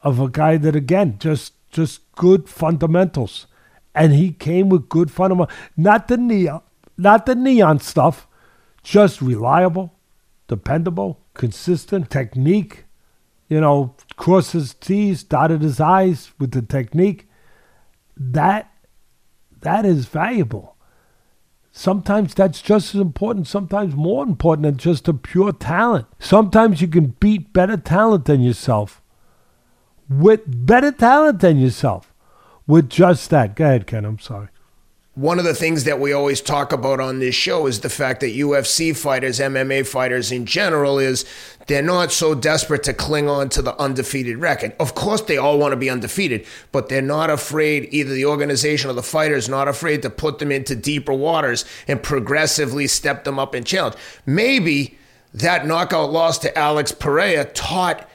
of 0.01 0.19
a 0.19 0.29
guy 0.29 0.57
that 0.57 0.75
again 0.75 1.19
just 1.19 1.53
just 1.69 2.11
good 2.13 2.49
fundamentals, 2.49 3.45
and 3.93 4.13
he 4.13 4.31
came 4.31 4.67
with 4.67 4.89
good 4.89 5.11
fundamentals. 5.11 5.55
Not 5.77 6.07
the 6.07 6.17
neon, 6.17 6.63
not 6.97 7.27
the 7.27 7.35
neon 7.35 7.81
stuff, 7.81 8.27
just 8.81 9.21
reliable, 9.21 9.93
dependable, 10.47 11.19
consistent 11.35 12.09
technique 12.09 12.84
you 13.47 13.61
know, 13.61 13.95
crossed 14.15 14.53
his 14.53 14.73
T's, 14.73 15.23
dotted 15.23 15.61
his 15.61 15.79
I's 15.79 16.31
with 16.39 16.51
the 16.51 16.61
technique, 16.61 17.27
that 18.17 18.71
that 19.61 19.85
is 19.85 20.05
valuable. 20.05 20.75
Sometimes 21.71 22.33
that's 22.33 22.61
just 22.61 22.95
as 22.95 23.01
important, 23.01 23.47
sometimes 23.47 23.95
more 23.95 24.23
important 24.23 24.63
than 24.63 24.77
just 24.77 25.07
a 25.07 25.13
pure 25.13 25.51
talent. 25.51 26.07
Sometimes 26.19 26.81
you 26.81 26.87
can 26.87 27.15
beat 27.19 27.51
better 27.51 27.75
talent 27.75 28.25
than 28.25 28.41
yourself 28.41 29.01
with 30.07 30.41
better 30.45 30.91
talent 30.91 31.41
than 31.41 31.57
yourself 31.57 32.13
with 32.65 32.89
just 32.89 33.29
that. 33.31 33.55
Go 33.55 33.65
ahead, 33.65 33.87
Ken. 33.87 34.05
I'm 34.05 34.19
sorry 34.19 34.47
one 35.15 35.39
of 35.39 35.45
the 35.45 35.55
things 35.55 35.85
that 35.85 35.99
we 35.99 36.11
always 36.11 36.41
talk 36.41 36.73
about 36.73 36.99
on 36.99 37.19
this 37.19 37.33
show 37.33 37.67
is 37.67 37.79
the 37.79 37.89
fact 37.89 38.19
that 38.19 38.35
UFC 38.35 38.95
fighters, 38.95 39.39
MMA 39.39 39.87
fighters 39.87 40.29
in 40.29 40.45
general, 40.45 40.99
is 40.99 41.23
they're 41.67 41.81
not 41.81 42.11
so 42.11 42.35
desperate 42.35 42.83
to 42.83 42.93
cling 42.93 43.29
on 43.29 43.47
to 43.49 43.61
the 43.61 43.79
undefeated 43.79 44.37
record. 44.37 44.75
Of 44.77 44.93
course, 44.93 45.21
they 45.21 45.37
all 45.37 45.57
want 45.57 45.71
to 45.71 45.77
be 45.77 45.89
undefeated, 45.89 46.45
but 46.73 46.89
they're 46.89 47.01
not 47.01 47.29
afraid, 47.29 47.87
either 47.91 48.13
the 48.13 48.25
organization 48.25 48.89
or 48.89 48.93
the 48.93 49.01
fighters, 49.01 49.47
not 49.47 49.69
afraid 49.69 50.01
to 50.01 50.09
put 50.09 50.39
them 50.39 50.51
into 50.51 50.75
deeper 50.75 51.13
waters 51.13 51.63
and 51.87 52.03
progressively 52.03 52.85
step 52.85 53.23
them 53.23 53.39
up 53.39 53.53
and 53.53 53.65
challenge. 53.65 53.95
Maybe 54.25 54.97
that 55.33 55.65
knockout 55.65 56.11
loss 56.11 56.37
to 56.39 56.57
Alex 56.57 56.91
Pereira 56.91 57.45
taught 57.45 58.09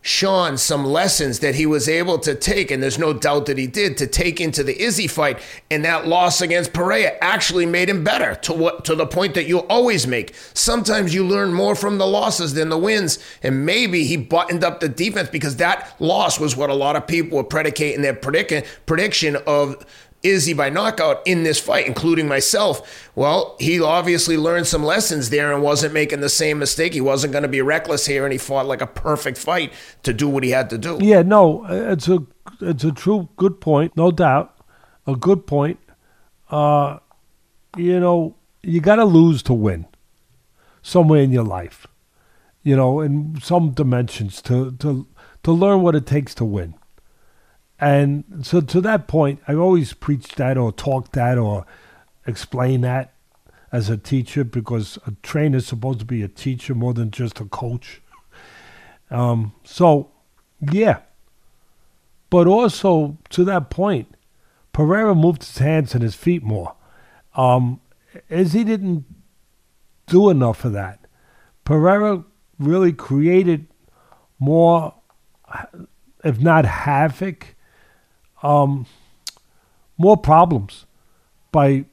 Sean 0.00 0.56
some 0.56 0.86
lessons 0.86 1.40
that 1.40 1.56
he 1.56 1.66
was 1.66 1.88
able 1.88 2.18
to 2.20 2.34
take, 2.34 2.70
and 2.70 2.82
there's 2.82 2.98
no 2.98 3.12
doubt 3.12 3.46
that 3.46 3.58
he 3.58 3.66
did, 3.66 3.96
to 3.98 4.06
take 4.06 4.40
into 4.40 4.62
the 4.62 4.80
Izzy 4.80 5.06
fight. 5.06 5.40
And 5.70 5.84
that 5.84 6.06
loss 6.06 6.40
against 6.40 6.72
Pereira 6.72 7.16
actually 7.20 7.66
made 7.66 7.88
him 7.90 8.04
better 8.04 8.36
to 8.36 8.52
what 8.52 8.84
to 8.86 8.94
the 8.94 9.06
point 9.06 9.34
that 9.34 9.46
you 9.46 9.58
always 9.60 10.06
make. 10.06 10.34
Sometimes 10.54 11.14
you 11.14 11.24
learn 11.24 11.52
more 11.52 11.74
from 11.74 11.98
the 11.98 12.06
losses 12.06 12.54
than 12.54 12.68
the 12.68 12.78
wins. 12.78 13.18
And 13.42 13.66
maybe 13.66 14.04
he 14.04 14.16
buttoned 14.16 14.62
up 14.62 14.80
the 14.80 14.88
defense 14.88 15.28
because 15.30 15.56
that 15.56 15.94
loss 16.00 16.38
was 16.38 16.56
what 16.56 16.70
a 16.70 16.74
lot 16.74 16.96
of 16.96 17.06
people 17.06 17.36
were 17.36 17.44
predicating 17.44 18.02
their 18.02 18.14
prediction 18.14 18.62
prediction 18.86 19.36
of 19.46 19.84
Izzy 20.22 20.52
by 20.52 20.68
knockout 20.68 21.24
in 21.26 21.44
this 21.44 21.60
fight, 21.60 21.86
including 21.86 22.26
myself. 22.26 23.10
Well, 23.14 23.56
he 23.60 23.80
obviously 23.80 24.36
learned 24.36 24.66
some 24.66 24.82
lessons 24.82 25.30
there 25.30 25.52
and 25.52 25.62
wasn't 25.62 25.94
making 25.94 26.20
the 26.20 26.28
same 26.28 26.58
mistake. 26.58 26.92
He 26.92 27.00
wasn't 27.00 27.32
going 27.32 27.42
to 27.42 27.48
be 27.48 27.62
reckless 27.62 28.06
here, 28.06 28.24
and 28.24 28.32
he 28.32 28.38
fought 28.38 28.66
like 28.66 28.80
a 28.80 28.86
perfect 28.86 29.38
fight 29.38 29.72
to 30.02 30.12
do 30.12 30.28
what 30.28 30.42
he 30.42 30.50
had 30.50 30.70
to 30.70 30.78
do. 30.78 30.98
Yeah, 31.00 31.22
no, 31.22 31.64
it's 31.68 32.08
a 32.08 32.26
it's 32.60 32.84
a 32.84 32.92
true 32.92 33.28
good 33.36 33.60
point, 33.60 33.96
no 33.96 34.10
doubt, 34.10 34.56
a 35.06 35.14
good 35.14 35.46
point. 35.46 35.78
Uh, 36.50 36.98
you 37.76 38.00
know, 38.00 38.36
you 38.62 38.80
got 38.80 38.96
to 38.96 39.04
lose 39.04 39.42
to 39.44 39.54
win 39.54 39.86
somewhere 40.82 41.22
in 41.22 41.30
your 41.30 41.44
life. 41.44 41.86
You 42.62 42.76
know, 42.76 43.00
in 43.00 43.40
some 43.40 43.70
dimensions 43.70 44.42
to 44.42 44.72
to 44.72 45.06
to 45.44 45.52
learn 45.52 45.82
what 45.82 45.94
it 45.94 46.06
takes 46.06 46.34
to 46.36 46.44
win. 46.44 46.74
And 47.80 48.24
so 48.42 48.60
to 48.60 48.80
that 48.80 49.06
point, 49.06 49.40
I've 49.46 49.58
always 49.58 49.92
preached 49.92 50.36
that 50.36 50.58
or 50.58 50.72
talked 50.72 51.12
that 51.12 51.38
or 51.38 51.64
explained 52.26 52.84
that 52.84 53.14
as 53.70 53.88
a 53.88 53.96
teacher 53.96 54.44
because 54.44 54.98
a 55.06 55.12
trainer 55.22 55.58
is 55.58 55.66
supposed 55.66 56.00
to 56.00 56.04
be 56.04 56.22
a 56.22 56.28
teacher 56.28 56.74
more 56.74 56.94
than 56.94 57.10
just 57.10 57.40
a 57.40 57.44
coach. 57.44 58.00
Um, 59.10 59.52
so, 59.64 60.10
yeah. 60.60 61.00
But 62.30 62.46
also 62.46 63.18
to 63.30 63.44
that 63.44 63.70
point, 63.70 64.14
Pereira 64.72 65.14
moved 65.14 65.44
his 65.44 65.58
hands 65.58 65.94
and 65.94 66.02
his 66.02 66.14
feet 66.14 66.42
more. 66.42 66.74
Um, 67.34 67.80
as 68.30 68.52
he 68.52 68.64
didn't 68.64 69.04
do 70.08 70.30
enough 70.30 70.64
of 70.64 70.72
that. 70.72 71.00
Pereira 71.64 72.24
really 72.58 72.92
created 72.92 73.66
more, 74.38 74.94
if 76.24 76.40
not 76.40 76.64
havoc, 76.64 77.54
um, 78.42 78.86
more 79.96 80.16
problems 80.16 80.86
by 81.50 81.84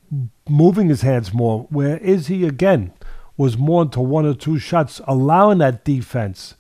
moving 0.48 0.90
his 0.90 1.02
hands 1.02 1.34
more. 1.34 1.68
Where 1.70 1.98
is 1.98 2.28
he 2.28 2.46
again 2.46 2.94
was 3.38 3.58
more 3.58 3.84
into 3.84 4.00
one 4.00 4.26
or 4.26 4.34
two 4.34 4.60
shots, 4.60 5.02
allowing 5.08 5.58
that 5.58 5.84
defense 5.84 6.56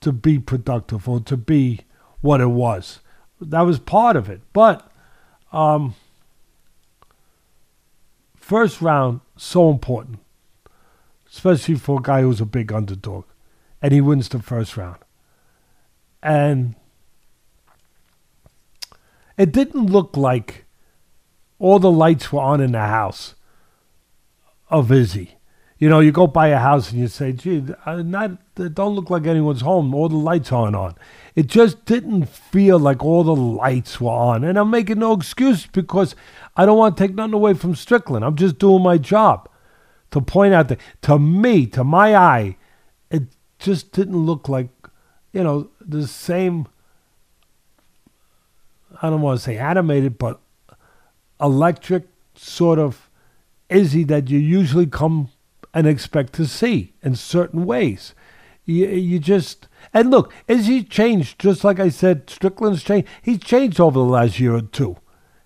to 0.00 0.12
be 0.12 0.38
productive 0.38 1.08
or 1.08 1.20
to 1.20 1.36
be 1.36 1.80
what 2.20 2.40
it 2.40 2.46
was. 2.46 3.00
That 3.40 3.62
was 3.62 3.78
part 3.78 4.16
of 4.16 4.30
it. 4.30 4.40
But 4.52 4.90
um, 5.52 5.94
first 8.36 8.80
round 8.80 9.20
so 9.36 9.70
important, 9.70 10.18
especially 11.30 11.74
for 11.74 11.98
a 11.98 12.02
guy 12.02 12.22
who's 12.22 12.40
a 12.40 12.46
big 12.46 12.72
underdog, 12.72 13.24
and 13.80 13.92
he 13.92 14.00
wins 14.00 14.28
the 14.28 14.40
first 14.40 14.76
round. 14.76 14.98
And 16.22 16.76
it 19.36 19.52
didn't 19.52 19.86
look 19.86 20.16
like 20.16 20.64
all 21.58 21.78
the 21.78 21.90
lights 21.90 22.32
were 22.32 22.40
on 22.40 22.60
in 22.60 22.72
the 22.72 22.80
house 22.80 23.34
of 24.68 24.90
Izzy. 24.90 25.36
You 25.78 25.88
know, 25.88 26.00
you 26.00 26.12
go 26.12 26.28
by 26.28 26.48
a 26.48 26.58
house 26.58 26.92
and 26.92 27.00
you 27.00 27.08
say, 27.08 27.32
"Gee, 27.32 27.64
uh, 27.84 28.02
not 28.02 28.38
it 28.56 28.74
don't 28.74 28.94
look 28.94 29.10
like 29.10 29.26
anyone's 29.26 29.62
home. 29.62 29.94
All 29.94 30.08
the 30.08 30.16
lights 30.16 30.52
aren't 30.52 30.76
on." 30.76 30.94
It 31.34 31.48
just 31.48 31.84
didn't 31.86 32.28
feel 32.28 32.78
like 32.78 33.04
all 33.04 33.24
the 33.24 33.34
lights 33.34 34.00
were 34.00 34.10
on. 34.10 34.44
And 34.44 34.58
I'm 34.58 34.70
making 34.70 35.00
no 35.00 35.12
excuse 35.12 35.66
because 35.66 36.14
I 36.56 36.66
don't 36.66 36.78
want 36.78 36.96
to 36.96 37.02
take 37.02 37.16
nothing 37.16 37.34
away 37.34 37.54
from 37.54 37.74
Strickland. 37.74 38.24
I'm 38.24 38.36
just 38.36 38.58
doing 38.58 38.82
my 38.82 38.98
job 38.98 39.48
to 40.12 40.20
point 40.20 40.54
out 40.54 40.68
that 40.68 40.78
to 41.02 41.18
me, 41.18 41.66
to 41.66 41.82
my 41.82 42.14
eye, 42.14 42.56
it 43.10 43.24
just 43.58 43.92
didn't 43.92 44.24
look 44.24 44.48
like, 44.48 44.68
you 45.32 45.42
know, 45.42 45.70
the 45.80 46.06
same. 46.06 46.66
I 49.02 49.10
don't 49.10 49.20
want 49.20 49.38
to 49.40 49.44
say 49.44 49.58
animated, 49.58 50.16
but 50.16 50.40
electric 51.40 52.04
sort 52.34 52.78
of 52.78 53.10
Izzy 53.68 54.04
that 54.04 54.30
you 54.30 54.38
usually 54.38 54.86
come 54.86 55.30
and 55.74 55.86
expect 55.86 56.34
to 56.34 56.46
see 56.46 56.92
in 57.02 57.16
certain 57.16 57.64
ways. 57.64 58.14
You, 58.64 58.86
you 58.86 59.18
just 59.18 59.66
and 59.92 60.10
look, 60.10 60.32
Izzy 60.46 60.84
changed 60.84 61.38
just 61.38 61.64
like 61.64 61.80
I 61.80 61.88
said. 61.88 62.30
Strickland's 62.30 62.82
changed. 62.82 63.08
He's 63.20 63.38
changed 63.38 63.80
over 63.80 63.98
the 63.98 64.04
last 64.04 64.38
year 64.38 64.54
or 64.54 64.62
two. 64.62 64.96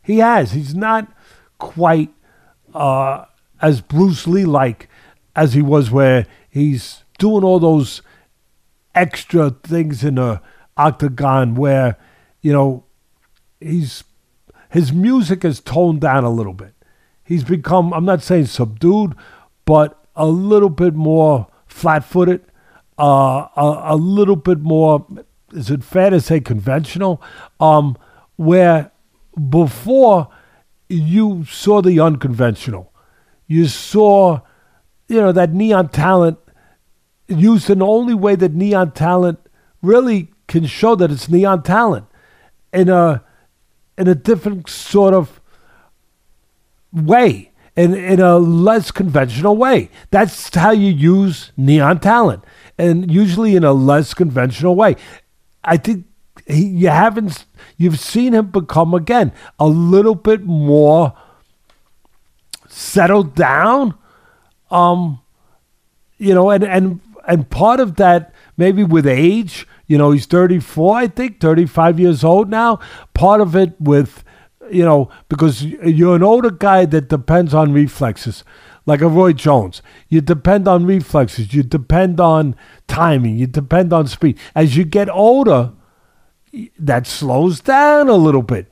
He 0.03 0.19
has. 0.19 0.53
He's 0.53 0.75
not 0.75 1.11
quite 1.59 2.11
uh, 2.75 3.25
as 3.63 3.81
Bruce 3.81 4.27
Lee 4.27 4.45
like 4.45 4.89
as 5.35 5.55
he 5.55 5.63
was, 5.63 5.91
where 5.91 6.27
he's 6.49 7.05
doing 7.19 7.45
all 7.45 7.59
those 7.59 8.03
extra 8.95 9.51
things 9.51 10.05
in 10.05 10.17
the 10.17 10.43
octagon, 10.77 11.55
where 11.55 11.97
you 12.43 12.53
know 12.53 12.85
he's 13.67 14.05
his 14.71 14.93
music 14.93 15.43
has 15.43 15.61
toned 15.61 16.01
down 16.01 16.25
a 16.25 16.31
little 16.31 16.53
bit. 16.53 16.75
He's 17.25 17.45
become, 17.45 17.93
I'm 17.93 18.05
not 18.05 18.23
saying 18.23 18.47
subdued, 18.47 19.15
but 19.65 20.05
a 20.15 20.27
little 20.27 20.71
bit 20.71 20.95
more 20.95 21.49
flat 21.67 22.05
footed, 22.05 22.43
uh, 22.99 23.49
a, 23.57 23.83
a, 23.87 23.97
little 23.97 24.37
bit 24.37 24.61
more, 24.61 25.07
is 25.53 25.71
it 25.71 25.85
fair 25.85 26.11
to 26.11 26.21
say 26.21 26.41
conventional? 26.41 27.23
Um, 27.61 27.97
where 28.37 28.93
before 29.49 30.29
you 30.89 31.45
saw 31.47 31.83
the 31.83 32.01
unconventional, 32.01 32.93
you 33.47 33.67
saw, 33.67 34.41
you 35.09 35.21
know, 35.21 35.33
that 35.33 35.53
neon 35.53 35.89
talent 35.89 36.39
used 37.29 37.69
in 37.69 37.81
the 37.81 37.87
only 37.87 38.15
way 38.15 38.37
that 38.37 38.55
neon 38.55 38.93
talent 38.93 39.39
really 39.83 40.29
can 40.49 40.65
show 40.67 40.95
that 40.95 41.11
it's 41.11 41.29
neon 41.29 41.63
talent 41.63 42.07
in 42.73 42.89
a 42.89 43.23
in 43.99 44.09
a 44.09 44.15
different 44.15 44.69
sort 44.69 45.15
of 45.15 45.41
way 46.93 47.51
in, 47.77 47.95
in 47.95 48.21
a 48.21 48.39
less 48.39 48.91
conventional 48.91 49.57
way. 49.57 49.91
That's 50.11 50.55
how 50.55 50.71
you 50.71 50.91
use 50.91 51.53
neon 51.57 52.01
talent, 52.01 52.43
and 52.79 53.11
usually 53.11 53.55
in 53.55 53.65
a 53.65 53.73
less 53.73 54.15
conventional 54.15 54.75
way. 54.75 54.97
I 55.63 55.77
think 55.77 56.07
he, 56.47 56.65
you 56.65 56.89
haven't 56.89 57.45
you've 57.77 58.01
seen 58.01 58.33
him 58.33 58.51
become 58.51 58.95
again 58.95 59.33
a 59.59 59.67
little 59.67 60.15
bit 60.15 60.45
more 60.45 61.15
settled 62.69 63.35
down. 63.35 63.95
Um, 64.71 65.21
you 66.19 66.35
know, 66.35 66.51
and 66.51 66.65
and 66.65 67.01
and 67.29 67.51
part 67.51 67.81
of 67.81 67.97
that 67.97 68.33
maybe 68.57 68.85
with 68.85 69.07
age. 69.07 69.67
You 69.87 69.99
know, 69.99 70.11
he's 70.11 70.27
34, 70.27 70.97
I 70.97 71.07
think, 71.07 71.41
35 71.41 72.01
years 72.01 72.25
old 72.25 72.51
now. 72.51 72.81
Part 73.15 73.41
of 73.41 73.55
it 73.55 73.81
with 73.81 74.25
you 74.71 74.85
know, 74.85 75.11
because 75.29 75.65
you're 75.65 76.17
an 76.17 76.23
older 76.23 76.51
guy 76.51 76.85
that 76.87 77.09
depends 77.09 77.55
on 77.55 77.73
reflexes, 77.73 78.45
like 78.85 79.01
a 79.01 79.09
Roy 79.09 79.33
Jones. 79.33 79.83
You 80.09 80.21
depend 80.21 80.69
on 80.69 80.87
reflexes, 80.87 81.55
you 81.55 81.63
depend 81.63 82.21
on 82.21 82.57
timing, 82.89 83.37
you 83.39 83.47
depend 83.47 83.93
on 83.93 84.07
speed. 84.07 84.39
As 84.55 84.77
you 84.77 84.85
get 84.85 85.09
older, 85.09 85.73
that 86.79 87.07
slows 87.07 87.61
down 87.61 88.09
a 88.09 88.15
little 88.15 88.43
bit, 88.43 88.69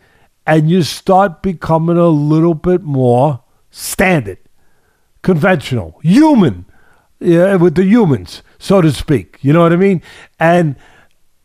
and 0.47 0.71
you 0.71 0.83
start 0.83 1.43
becoming 1.43 1.97
a 1.97 2.09
little 2.09 2.55
bit 2.55 2.83
more 2.83 3.43
standard, 3.71 4.39
conventional, 5.23 5.99
human, 6.03 6.67
yeah, 7.21 7.57
with 7.57 7.75
the 7.75 7.85
humans, 7.85 8.43
so 8.59 8.81
to 8.81 8.93
speak. 8.93 9.39
You 9.41 9.53
know 9.53 9.63
what 9.63 9.73
I 9.73 9.77
mean? 9.77 10.03
And 10.39 10.77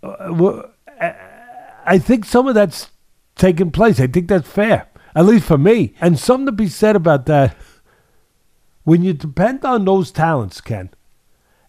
Uh, 0.02 0.64
I 1.86 1.98
think 1.98 2.26
some 2.26 2.48
of 2.48 2.56
that's 2.56 2.90
taken 3.36 3.72
place. 3.72 4.00
I 4.00 4.08
think 4.08 4.28
that's 4.28 4.48
fair, 4.48 4.88
at 5.16 5.26
least 5.26 5.46
for 5.46 5.58
me. 5.58 5.94
And 6.00 6.20
something 6.20 6.46
to 6.46 6.52
be 6.52 6.68
said 6.68 6.96
about 6.96 7.26
that. 7.26 7.56
When 8.84 9.04
you 9.04 9.14
depend 9.14 9.66
on 9.66 9.86
those 9.86 10.12
talents, 10.12 10.62
Ken, 10.62 10.90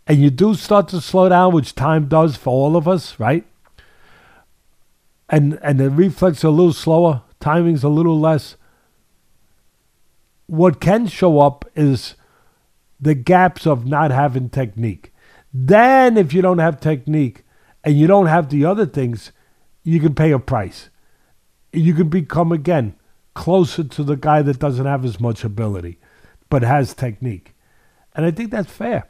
and 0.06 0.20
you 0.20 0.30
do 0.30 0.54
start 0.54 0.88
to 0.88 1.00
slow 1.00 1.28
down, 1.28 1.52
which 1.52 1.74
time 1.74 2.08
does 2.08 2.36
for 2.36 2.50
all 2.50 2.76
of 2.76 2.88
us, 2.88 3.18
right? 3.20 3.44
And 5.28 5.58
and 5.62 5.78
the 5.78 5.90
reflex 5.90 6.42
a 6.42 6.50
little 6.50 6.72
slower, 6.72 7.22
timing's 7.38 7.84
a 7.84 7.88
little 7.88 8.18
less. 8.18 8.56
What 10.46 10.80
can 10.80 11.06
show 11.06 11.40
up 11.40 11.64
is 11.76 12.16
the 13.00 13.14
gaps 13.14 13.66
of 13.66 13.86
not 13.86 14.10
having 14.10 14.48
technique. 14.48 15.12
Then, 15.52 16.16
if 16.16 16.32
you 16.32 16.42
don't 16.42 16.58
have 16.58 16.80
technique 16.80 17.44
and 17.84 17.98
you 17.98 18.06
don't 18.06 18.26
have 18.26 18.50
the 18.50 18.64
other 18.64 18.86
things, 18.86 19.32
you 19.82 20.00
can 20.00 20.14
pay 20.14 20.30
a 20.30 20.38
price 20.38 20.90
you 21.72 21.94
can 21.94 22.08
become 22.08 22.52
again 22.52 22.94
closer 23.34 23.84
to 23.84 24.02
the 24.02 24.16
guy 24.16 24.42
that 24.42 24.58
doesn't 24.58 24.86
have 24.86 25.04
as 25.04 25.20
much 25.20 25.44
ability 25.44 25.98
but 26.48 26.62
has 26.62 26.94
technique. 26.94 27.54
And 28.14 28.26
I 28.26 28.32
think 28.32 28.50
that's 28.50 28.70
fair. 28.70 29.08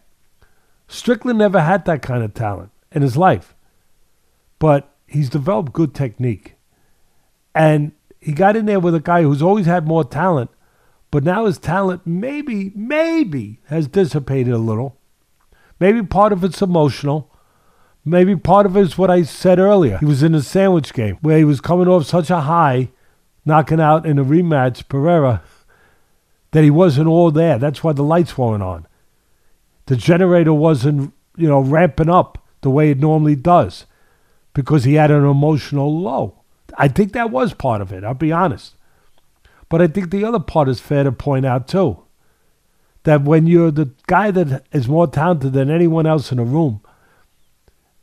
Strickland 0.88 1.38
never 1.38 1.60
had 1.60 1.84
that 1.86 2.02
kind 2.02 2.22
of 2.22 2.34
talent 2.34 2.70
in 2.92 3.00
his 3.00 3.16
life, 3.16 3.54
but 4.58 4.94
he's 5.06 5.30
developed 5.30 5.72
good 5.72 5.94
technique. 5.94 6.56
And 7.54 7.92
he 8.20 8.32
got 8.32 8.56
in 8.56 8.66
there 8.66 8.80
with 8.80 8.94
a 8.94 9.00
guy 9.00 9.22
who's 9.22 9.40
always 9.40 9.66
had 9.66 9.86
more 9.86 10.04
talent, 10.04 10.50
but 11.10 11.24
now 11.24 11.46
his 11.46 11.58
talent 11.58 12.02
maybe, 12.06 12.72
maybe 12.74 13.60
has 13.66 13.88
dissipated 13.88 14.52
a 14.52 14.58
little. 14.58 14.98
Maybe 15.78 16.02
part 16.02 16.32
of 16.32 16.44
it's 16.44 16.60
emotional. 16.60 17.29
Maybe 18.04 18.34
part 18.34 18.66
of 18.66 18.76
it 18.76 18.82
is 18.82 18.98
what 18.98 19.10
I 19.10 19.22
said 19.22 19.58
earlier. 19.58 19.98
He 19.98 20.06
was 20.06 20.22
in 20.22 20.34
a 20.34 20.40
sandwich 20.40 20.92
game 20.92 21.18
where 21.20 21.38
he 21.38 21.44
was 21.44 21.60
coming 21.60 21.88
off 21.88 22.06
such 22.06 22.30
a 22.30 22.40
high, 22.40 22.88
knocking 23.44 23.80
out 23.80 24.06
in 24.06 24.18
a 24.18 24.24
rematch 24.24 24.88
Pereira, 24.88 25.42
that 26.52 26.64
he 26.64 26.70
wasn't 26.70 27.08
all 27.08 27.30
there. 27.30 27.58
That's 27.58 27.84
why 27.84 27.92
the 27.92 28.02
lights 28.02 28.38
weren't 28.38 28.62
on. 28.62 28.86
The 29.86 29.96
generator 29.96 30.54
wasn't, 30.54 31.12
you 31.36 31.48
know, 31.48 31.60
ramping 31.60 32.08
up 32.08 32.38
the 32.62 32.70
way 32.70 32.90
it 32.90 32.98
normally 32.98 33.36
does 33.36 33.86
because 34.54 34.84
he 34.84 34.94
had 34.94 35.10
an 35.10 35.24
emotional 35.24 36.00
low. 36.00 36.36
I 36.76 36.88
think 36.88 37.12
that 37.12 37.30
was 37.30 37.54
part 37.54 37.80
of 37.80 37.92
it, 37.92 38.04
I'll 38.04 38.14
be 38.14 38.32
honest. 38.32 38.76
But 39.68 39.82
I 39.82 39.86
think 39.86 40.10
the 40.10 40.24
other 40.24 40.40
part 40.40 40.68
is 40.68 40.80
fair 40.80 41.04
to 41.04 41.12
point 41.12 41.46
out 41.46 41.68
too. 41.68 42.02
That 43.04 43.22
when 43.22 43.46
you're 43.46 43.70
the 43.70 43.90
guy 44.06 44.30
that 44.30 44.64
is 44.72 44.88
more 44.88 45.06
talented 45.06 45.52
than 45.52 45.70
anyone 45.70 46.06
else 46.06 46.30
in 46.30 46.38
the 46.38 46.44
room, 46.44 46.82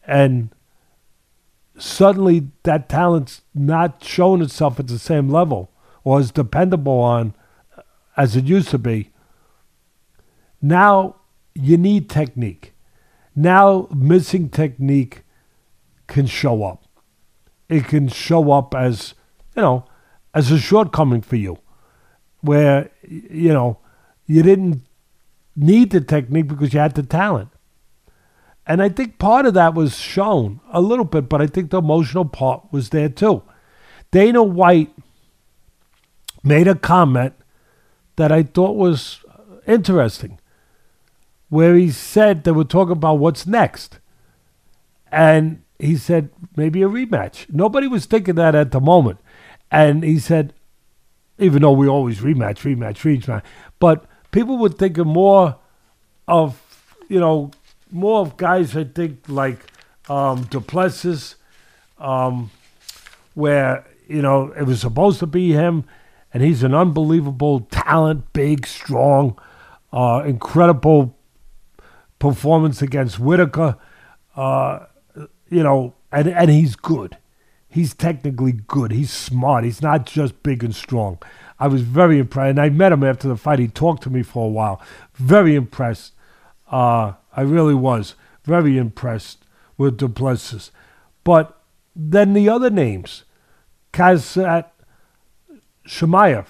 and 0.07 0.49
suddenly 1.77 2.49
that 2.63 2.89
talent's 2.89 3.41
not 3.53 4.03
showing 4.03 4.41
itself 4.41 4.79
at 4.79 4.87
the 4.87 4.97
same 4.97 5.29
level 5.29 5.69
or 6.03 6.19
as 6.19 6.31
dependable 6.31 6.99
on 6.99 7.35
uh, 7.77 7.81
as 8.15 8.35
it 8.35 8.45
used 8.45 8.69
to 8.69 8.77
be. 8.77 9.11
Now 10.61 11.17
you 11.53 11.77
need 11.77 12.09
technique. 12.09 12.73
Now 13.35 13.87
missing 13.93 14.49
technique 14.49 15.23
can 16.07 16.25
show 16.25 16.63
up. 16.63 16.85
It 17.69 17.85
can 17.85 18.07
show 18.07 18.51
up 18.51 18.73
as, 18.73 19.13
you 19.55 19.61
know, 19.61 19.85
as 20.33 20.49
a 20.51 20.57
shortcoming 20.57 21.21
for 21.21 21.35
you 21.35 21.59
where, 22.41 22.89
you 23.03 23.53
know, 23.53 23.79
you 24.25 24.41
didn't 24.41 24.83
need 25.55 25.91
the 25.91 26.01
technique 26.01 26.47
because 26.47 26.73
you 26.73 26.79
had 26.79 26.95
the 26.95 27.03
talent. 27.03 27.49
And 28.67 28.81
I 28.81 28.89
think 28.89 29.17
part 29.17 29.45
of 29.45 29.53
that 29.53 29.73
was 29.73 29.97
shown 29.97 30.59
a 30.71 30.81
little 30.81 31.05
bit, 31.05 31.29
but 31.29 31.41
I 31.41 31.47
think 31.47 31.71
the 31.71 31.79
emotional 31.79 32.25
part 32.25 32.65
was 32.69 32.89
there 32.89 33.07
too. 33.07 33.41
Dana 34.11 34.43
White 34.43 34.93
made 36.43 36.67
a 36.67 36.75
comment 36.75 37.33
that 38.17 38.31
I 38.31 38.43
thought 38.43 38.75
was 38.75 39.23
interesting, 39.65 40.39
where 41.49 41.75
he 41.75 41.89
said 41.89 42.43
they 42.43 42.51
were 42.51 42.65
talking 42.65 42.91
about 42.91 43.19
what's 43.19 43.47
next. 43.47 43.99
And 45.11 45.63
he 45.79 45.95
said 45.95 46.29
maybe 46.57 46.81
a 46.81 46.89
rematch. 46.89 47.45
Nobody 47.49 47.87
was 47.87 48.05
thinking 48.05 48.35
that 48.35 48.53
at 48.53 48.71
the 48.71 48.81
moment. 48.81 49.19
And 49.71 50.03
he 50.03 50.19
said, 50.19 50.53
even 51.39 51.61
though 51.61 51.71
we 51.71 51.87
always 51.87 52.19
rematch, 52.19 52.59
rematch, 52.63 52.99
rematch, 52.99 53.43
but 53.79 54.05
people 54.31 54.57
were 54.57 54.69
thinking 54.69 55.07
more 55.07 55.57
of, 56.27 56.61
you 57.07 57.19
know, 57.19 57.51
more 57.91 58.21
of 58.21 58.37
guys 58.37 58.75
I 58.75 58.83
think 58.83 59.19
like 59.27 59.59
um, 60.09 60.43
Du 60.43 60.61
Plessis, 60.61 61.35
um, 61.97 62.51
where 63.33 63.85
you 64.07 64.21
know 64.21 64.51
it 64.51 64.63
was 64.63 64.81
supposed 64.81 65.19
to 65.19 65.27
be 65.27 65.51
him, 65.51 65.85
and 66.33 66.43
he's 66.43 66.63
an 66.63 66.73
unbelievable 66.73 67.61
talent, 67.71 68.31
big, 68.33 68.67
strong, 68.67 69.39
uh, 69.91 70.23
incredible 70.25 71.15
performance 72.19 72.81
against 72.81 73.19
Whittaker. 73.19 73.77
Uh, 74.35 74.85
you 75.49 75.63
know, 75.63 75.95
and 76.11 76.27
and 76.27 76.49
he's 76.49 76.75
good. 76.75 77.17
He's 77.69 77.93
technically 77.93 78.53
good. 78.53 78.91
He's 78.91 79.11
smart. 79.11 79.63
He's 79.65 79.81
not 79.81 80.05
just 80.05 80.41
big 80.41 80.63
and 80.63 80.73
strong. 80.73 81.19
I 81.59 81.67
was 81.67 81.81
very 81.81 82.19
impressed, 82.19 82.51
and 82.51 82.59
I 82.59 82.69
met 82.69 82.91
him 82.91 83.03
after 83.03 83.27
the 83.27 83.35
fight. 83.35 83.59
He 83.59 83.67
talked 83.67 84.03
to 84.03 84.09
me 84.09 84.23
for 84.23 84.45
a 84.45 84.49
while. 84.49 84.81
Very 85.15 85.55
impressed. 85.55 86.13
Uh, 86.69 87.13
I 87.37 87.41
really 87.41 87.75
was 87.75 88.15
very 88.43 88.79
impressed 88.79 89.45
with 89.77 89.97
Du 89.97 90.09
Plessis. 90.09 90.71
But 91.23 91.61
then 91.95 92.33
the 92.33 92.49
other 92.49 92.71
names, 92.71 93.25
Khamzat 93.93 94.65
Chimaev, 95.87 96.47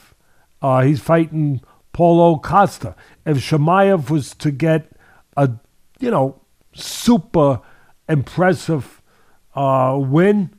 uh, 0.61 0.81
he's 0.81 1.01
fighting 1.01 1.61
Paulo 1.91 2.39
Costa. 2.39 2.95
If 3.25 3.37
Chimaev 3.37 4.09
was 4.09 4.33
to 4.35 4.49
get 4.49 4.89
a, 5.35 5.51
you 5.99 6.09
know, 6.09 6.41
super 6.73 7.59
impressive 8.07 9.01
uh, 9.55 9.97
win 9.99 10.51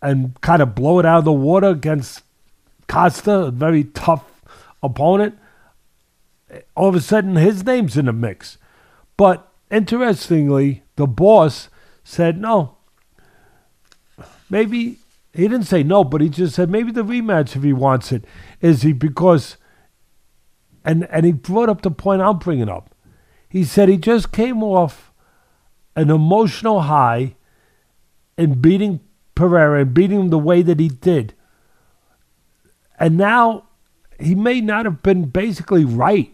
and 0.00 0.40
kind 0.42 0.62
of 0.62 0.76
blow 0.76 1.00
it 1.00 1.06
out 1.06 1.18
of 1.18 1.24
the 1.24 1.32
water 1.32 1.68
against 1.68 2.22
Costa, 2.86 3.32
a 3.32 3.50
very 3.50 3.84
tough 3.84 4.42
opponent, 4.80 5.36
all 6.76 6.88
of 6.88 6.94
a 6.94 7.00
sudden 7.00 7.34
his 7.36 7.64
name's 7.64 7.96
in 7.96 8.06
the 8.06 8.12
mix. 8.12 8.58
But 9.20 9.52
interestingly, 9.70 10.82
the 10.96 11.06
boss 11.06 11.68
said 12.02 12.40
no. 12.40 12.78
Maybe 14.48 14.96
he 15.34 15.42
didn't 15.42 15.64
say 15.64 15.82
no, 15.82 16.04
but 16.04 16.22
he 16.22 16.30
just 16.30 16.54
said 16.54 16.70
maybe 16.70 16.90
the 16.90 17.04
rematch 17.04 17.54
if 17.54 17.62
he 17.62 17.74
wants 17.74 18.12
it. 18.12 18.24
Is 18.62 18.80
he 18.80 18.94
because? 18.94 19.58
And 20.86 21.06
and 21.10 21.26
he 21.26 21.32
brought 21.32 21.68
up 21.68 21.82
the 21.82 21.90
point 21.90 22.22
I'm 22.22 22.38
bringing 22.38 22.70
up. 22.70 22.94
He 23.46 23.62
said 23.62 23.90
he 23.90 23.98
just 23.98 24.32
came 24.32 24.62
off 24.62 25.12
an 25.94 26.08
emotional 26.08 26.80
high 26.80 27.36
in 28.38 28.62
beating 28.62 29.00
Pereira 29.34 29.82
and 29.82 29.92
beating 29.92 30.18
him 30.18 30.28
the 30.30 30.38
way 30.38 30.62
that 30.62 30.80
he 30.80 30.88
did. 30.88 31.34
And 32.98 33.18
now 33.18 33.68
he 34.18 34.34
may 34.34 34.62
not 34.62 34.86
have 34.86 35.02
been 35.02 35.26
basically 35.26 35.84
right. 35.84 36.32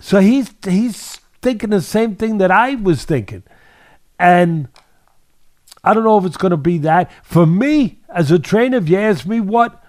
So 0.00 0.18
he's 0.18 0.52
he's 0.66 1.20
thinking 1.42 1.70
the 1.70 1.80
same 1.80 2.16
thing 2.16 2.38
that 2.38 2.50
I 2.50 2.74
was 2.74 3.04
thinking. 3.04 3.42
And 4.18 4.68
I 5.82 5.94
don't 5.94 6.04
know 6.04 6.18
if 6.18 6.24
it's 6.24 6.36
going 6.36 6.50
to 6.50 6.56
be 6.56 6.78
that. 6.78 7.10
For 7.24 7.46
me, 7.46 8.00
as 8.08 8.30
a 8.30 8.38
trainer, 8.38 8.78
if 8.78 8.88
you 8.88 8.98
ask 8.98 9.26
me 9.26 9.40
what, 9.40 9.82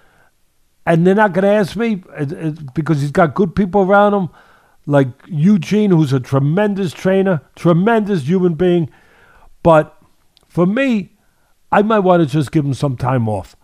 and 0.86 1.06
they're 1.06 1.14
not 1.14 1.32
going 1.32 1.44
to 1.44 1.50
ask 1.50 1.76
me 1.76 2.02
because 2.74 3.00
he's 3.00 3.10
got 3.10 3.34
good 3.34 3.54
people 3.54 3.82
around 3.82 4.14
him, 4.14 4.28
like 4.86 5.08
Eugene, 5.26 5.90
who's 5.90 6.12
a 6.12 6.20
tremendous 6.20 6.92
trainer, 6.92 7.42
tremendous 7.54 8.26
human 8.26 8.54
being. 8.54 8.90
But 9.62 9.96
for 10.48 10.66
me, 10.66 11.12
I 11.70 11.82
might 11.82 12.00
want 12.00 12.20
to 12.20 12.26
just 12.26 12.50
give 12.50 12.64
him 12.64 12.74
some 12.74 12.96
time 12.96 13.28
off. 13.28 13.54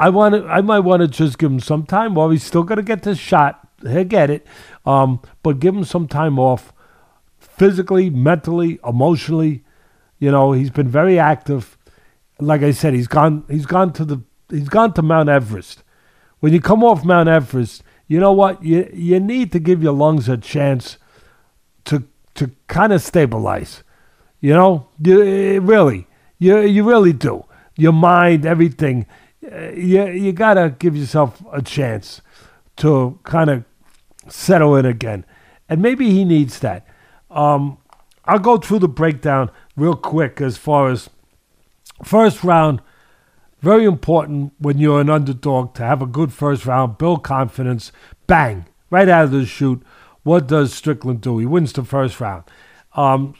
I 0.00 0.10
want 0.10 0.34
to, 0.34 0.46
I 0.46 0.60
might 0.60 0.80
want 0.80 1.02
to 1.02 1.08
just 1.08 1.38
give 1.38 1.50
him 1.50 1.60
some 1.60 1.84
time 1.84 2.16
off. 2.18 2.32
He's 2.32 2.44
still 2.44 2.62
going 2.62 2.76
to 2.76 2.82
get 2.82 3.02
this 3.02 3.18
shot. 3.18 3.68
He'll 3.82 4.04
get 4.04 4.30
it. 4.30 4.46
Um, 4.84 5.20
but 5.42 5.60
give 5.60 5.74
him 5.74 5.84
some 5.84 6.08
time 6.08 6.38
off 6.38 6.72
physically, 7.58 8.08
mentally, 8.08 8.78
emotionally. 8.86 9.64
You 10.18 10.30
know, 10.30 10.52
he's 10.52 10.70
been 10.70 10.88
very 10.88 11.18
active. 11.18 11.76
Like 12.40 12.62
I 12.62 12.70
said, 12.70 12.94
he's 12.94 13.08
gone 13.08 13.44
he's 13.48 13.66
gone 13.66 13.92
to 13.94 14.04
the 14.04 14.22
he's 14.48 14.68
gone 14.68 14.94
to 14.94 15.02
Mount 15.02 15.28
Everest. 15.28 15.82
When 16.40 16.52
you 16.52 16.60
come 16.60 16.84
off 16.84 17.04
Mount 17.04 17.28
Everest, 17.28 17.82
you 18.06 18.20
know 18.20 18.32
what? 18.32 18.62
You 18.62 18.88
you 18.92 19.20
need 19.20 19.52
to 19.52 19.58
give 19.58 19.82
your 19.82 19.92
lungs 19.92 20.28
a 20.28 20.36
chance 20.36 20.98
to 21.86 22.04
to 22.34 22.52
kind 22.68 22.92
of 22.92 23.02
stabilize. 23.02 23.82
You 24.40 24.54
know, 24.54 24.88
you 25.02 25.60
really, 25.60 26.06
you 26.38 26.60
you 26.60 26.88
really 26.88 27.12
do. 27.12 27.44
Your 27.76 27.92
mind, 27.92 28.46
everything. 28.46 29.06
Uh, 29.44 29.70
you 29.70 30.06
you 30.06 30.32
gotta 30.32 30.74
give 30.78 30.96
yourself 30.96 31.42
a 31.52 31.60
chance 31.60 32.20
to 32.76 33.18
kind 33.24 33.50
of 33.50 33.64
settle 34.28 34.76
in 34.76 34.86
again, 34.86 35.24
and 35.68 35.82
maybe 35.82 36.10
he 36.10 36.24
needs 36.24 36.60
that. 36.60 36.86
Um, 37.30 37.78
I'll 38.24 38.38
go 38.38 38.58
through 38.58 38.80
the 38.80 38.88
breakdown 38.88 39.50
real 39.76 39.94
quick 39.96 40.40
as 40.40 40.56
far 40.56 40.90
as 40.90 41.08
first 42.04 42.44
round. 42.44 42.82
Very 43.60 43.84
important 43.84 44.52
when 44.58 44.78
you're 44.78 45.00
an 45.00 45.10
underdog 45.10 45.74
to 45.74 45.82
have 45.82 46.00
a 46.00 46.06
good 46.06 46.32
first 46.32 46.64
round, 46.64 46.98
build 46.98 47.24
confidence, 47.24 47.90
bang, 48.26 48.66
right 48.90 49.08
out 49.08 49.24
of 49.24 49.30
the 49.32 49.44
chute. 49.44 49.82
What 50.22 50.46
does 50.46 50.72
Strickland 50.72 51.22
do? 51.22 51.38
He 51.38 51.46
wins 51.46 51.72
the 51.72 51.82
first 51.84 52.20
round. 52.20 52.44
Um, 52.94 53.34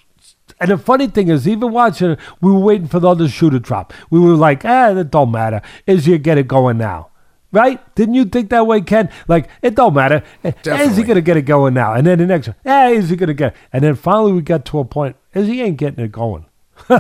and 0.61 0.70
the 0.70 0.78
funny 0.78 1.07
thing 1.07 1.28
is, 1.28 1.47
even 1.47 1.70
watching 1.70 2.16
we 2.41 2.51
were 2.51 2.59
waiting 2.59 2.89
for 2.89 2.99
the 2.99 3.09
other 3.09 3.28
shoe 3.28 3.51
to 3.51 3.61
drop. 3.61 3.93
We 4.11 4.18
were 4.18 4.34
like, 4.34 4.64
eh, 4.64 4.99
it 4.99 5.11
don't 5.11 5.30
matter. 5.30 5.62
Is 5.86 6.09
you 6.09 6.18
get 6.18 6.39
it 6.39 6.49
going 6.49 6.78
now? 6.78 7.07
Right? 7.51 7.94
Didn't 7.94 8.14
you 8.14 8.26
think 8.26 8.51
that 8.51 8.66
way, 8.66 8.82
Ken? 8.82 9.09
Like, 9.26 9.49
it 9.62 9.74
don't 9.74 9.94
matter. 9.94 10.22
Definitely. 10.42 10.86
Is 10.86 10.96
he 10.96 11.03
going 11.03 11.16
to 11.16 11.22
get 11.22 11.36
it 11.38 11.42
going 11.42 11.72
now? 11.74 11.94
And 11.94 12.07
then 12.07 12.18
the 12.18 12.26
next 12.26 12.49
one, 12.49 12.57
hey, 12.64 12.96
is 12.96 13.09
he 13.09 13.16
going 13.16 13.28
to 13.28 13.34
get 13.34 13.55
it? 13.55 13.59
And 13.72 13.82
then 13.82 13.94
finally 13.94 14.32
we 14.32 14.42
got 14.42 14.66
to 14.66 14.78
a 14.80 14.84
point, 14.84 15.16
is 15.34 15.49
he 15.49 15.62
ain't 15.62 15.78
getting 15.78 16.05
it 16.05 16.12
going. 16.12 16.44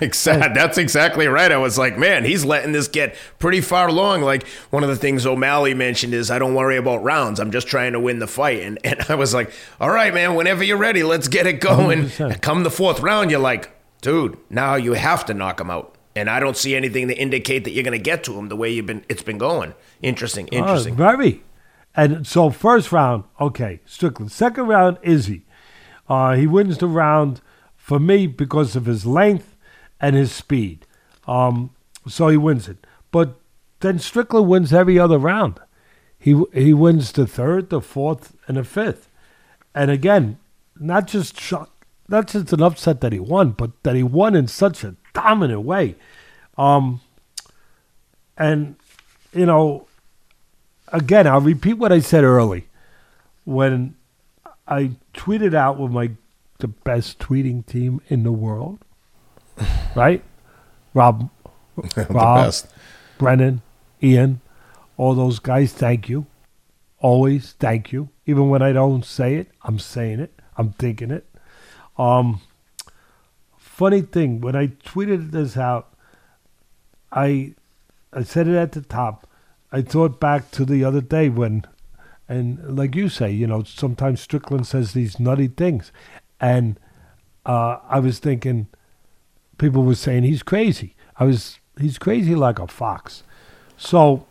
exactly. 0.00 0.54
That's 0.54 0.78
exactly 0.78 1.26
right. 1.26 1.52
I 1.52 1.56
was 1.56 1.78
like, 1.78 1.98
man, 1.98 2.24
he's 2.24 2.44
letting 2.44 2.72
this 2.72 2.88
get 2.88 3.16
pretty 3.38 3.60
far 3.60 3.88
along. 3.88 4.22
Like 4.22 4.46
one 4.70 4.82
of 4.82 4.88
the 4.88 4.96
things 4.96 5.26
O'Malley 5.26 5.74
mentioned 5.74 6.14
is, 6.14 6.30
I 6.30 6.38
don't 6.38 6.54
worry 6.54 6.76
about 6.76 7.02
rounds. 7.02 7.38
I'm 7.40 7.50
just 7.50 7.66
trying 7.66 7.92
to 7.92 8.00
win 8.00 8.18
the 8.18 8.26
fight. 8.26 8.60
And 8.60 8.78
and 8.84 9.04
I 9.08 9.14
was 9.14 9.34
like, 9.34 9.52
all 9.80 9.90
right, 9.90 10.12
man, 10.12 10.34
whenever 10.34 10.64
you're 10.64 10.76
ready, 10.76 11.02
let's 11.02 11.28
get 11.28 11.46
it 11.46 11.60
going. 11.60 12.10
Come 12.40 12.62
the 12.62 12.70
fourth 12.70 13.00
round, 13.00 13.30
you're 13.30 13.40
like, 13.40 13.70
dude, 14.00 14.38
now 14.50 14.74
you 14.76 14.94
have 14.94 15.24
to 15.26 15.34
knock 15.34 15.60
him 15.60 15.70
out 15.70 15.95
and 16.16 16.30
I 16.30 16.40
don't 16.40 16.56
see 16.56 16.74
anything 16.74 17.08
to 17.08 17.14
indicate 17.14 17.64
that 17.64 17.72
you're 17.72 17.84
going 17.84 17.98
to 17.98 18.02
get 18.02 18.24
to 18.24 18.38
him 18.38 18.48
the 18.48 18.56
way 18.56 18.72
you've 18.72 18.86
been. 18.86 19.04
It's 19.08 19.22
been 19.22 19.38
going. 19.38 19.74
Interesting. 20.02 20.48
Oh, 20.52 20.56
interesting. 20.56 20.94
Oh, 20.94 20.96
very. 20.96 21.42
And 21.94 22.26
so 22.26 22.50
first 22.50 22.92
round, 22.92 23.24
okay, 23.40 23.80
Strickland. 23.84 24.32
Second 24.32 24.66
round, 24.66 24.98
Izzy. 25.02 25.44
Uh, 26.08 26.34
he 26.34 26.46
wins 26.46 26.78
the 26.78 26.86
round 26.86 27.40
for 27.76 27.98
me 27.98 28.26
because 28.26 28.76
of 28.76 28.86
his 28.86 29.06
length 29.06 29.56
and 30.00 30.16
his 30.16 30.32
speed. 30.32 30.86
Um, 31.26 31.70
so 32.06 32.28
he 32.28 32.36
wins 32.36 32.68
it. 32.68 32.86
But 33.10 33.36
then 33.80 33.98
Strickland 33.98 34.48
wins 34.48 34.72
every 34.72 34.98
other 34.98 35.18
round. 35.18 35.60
He 36.18 36.42
he 36.52 36.72
wins 36.72 37.12
the 37.12 37.26
third, 37.26 37.70
the 37.70 37.80
fourth, 37.80 38.34
and 38.48 38.56
the 38.56 38.64
fifth. 38.64 39.08
And 39.74 39.90
again, 39.90 40.38
not 40.78 41.06
just 41.06 41.40
shock, 41.40 41.86
not 42.08 42.28
just 42.28 42.52
an 42.52 42.62
upset 42.62 43.00
that 43.00 43.12
he 43.12 43.20
won, 43.20 43.50
but 43.50 43.82
that 43.82 43.96
he 43.96 44.02
won 44.02 44.34
in 44.34 44.48
such 44.48 44.82
a 44.82 44.96
dominant 45.16 45.62
way. 45.62 45.94
Um, 46.58 47.00
and, 48.36 48.76
you 49.32 49.46
know, 49.46 49.86
again, 50.88 51.26
I'll 51.26 51.40
repeat 51.40 51.74
what 51.74 51.92
I 51.92 52.00
said 52.00 52.24
early. 52.24 52.68
When 53.44 53.94
I 54.66 54.92
tweeted 55.14 55.54
out 55.54 55.78
with 55.78 55.92
my 55.92 56.10
the 56.58 56.68
best 56.68 57.18
tweeting 57.18 57.64
team 57.66 58.00
in 58.08 58.22
the 58.22 58.32
world, 58.32 58.78
right? 59.94 60.22
Rob, 60.94 61.30
Rob, 62.08 62.54
Brennan, 63.18 63.62
Ian, 64.02 64.40
all 64.96 65.14
those 65.14 65.38
guys. 65.38 65.72
Thank 65.72 66.08
you, 66.08 66.26
always 66.98 67.52
thank 67.52 67.92
you. 67.92 68.08
Even 68.26 68.48
when 68.48 68.62
I 68.62 68.72
don't 68.72 69.04
say 69.04 69.36
it, 69.36 69.48
I'm 69.62 69.78
saying 69.78 70.20
it. 70.20 70.32
I'm 70.56 70.72
thinking 70.72 71.10
it. 71.10 71.26
Um, 71.98 72.40
funny 73.76 74.00
thing, 74.00 74.40
when 74.40 74.56
I 74.56 74.68
tweeted 74.68 75.32
this 75.32 75.54
out, 75.54 75.92
I 77.12 77.54
I 78.10 78.22
said 78.22 78.48
it 78.48 78.56
at 78.56 78.72
the 78.72 78.80
top. 78.80 79.28
I 79.70 79.82
thought 79.82 80.18
back 80.18 80.50
to 80.52 80.64
the 80.64 80.82
other 80.82 81.02
day 81.02 81.28
when, 81.28 81.66
and 82.26 82.74
like 82.74 82.94
you 82.94 83.10
say, 83.10 83.30
you 83.30 83.46
know, 83.46 83.64
sometimes 83.64 84.22
Strickland 84.22 84.66
says 84.66 84.94
these 84.94 85.20
nutty 85.20 85.48
things, 85.48 85.92
and 86.40 86.80
uh, 87.44 87.76
I 87.86 87.98
was 87.98 88.18
thinking, 88.18 88.68
people 89.58 89.82
were 89.82 89.94
saying 89.94 90.22
he's 90.22 90.42
crazy. 90.42 90.96
I 91.18 91.24
was 91.24 91.58
he's 91.78 91.98
crazy 91.98 92.34
like 92.34 92.58
a 92.58 92.66
fox. 92.66 93.24
So, 93.76 94.24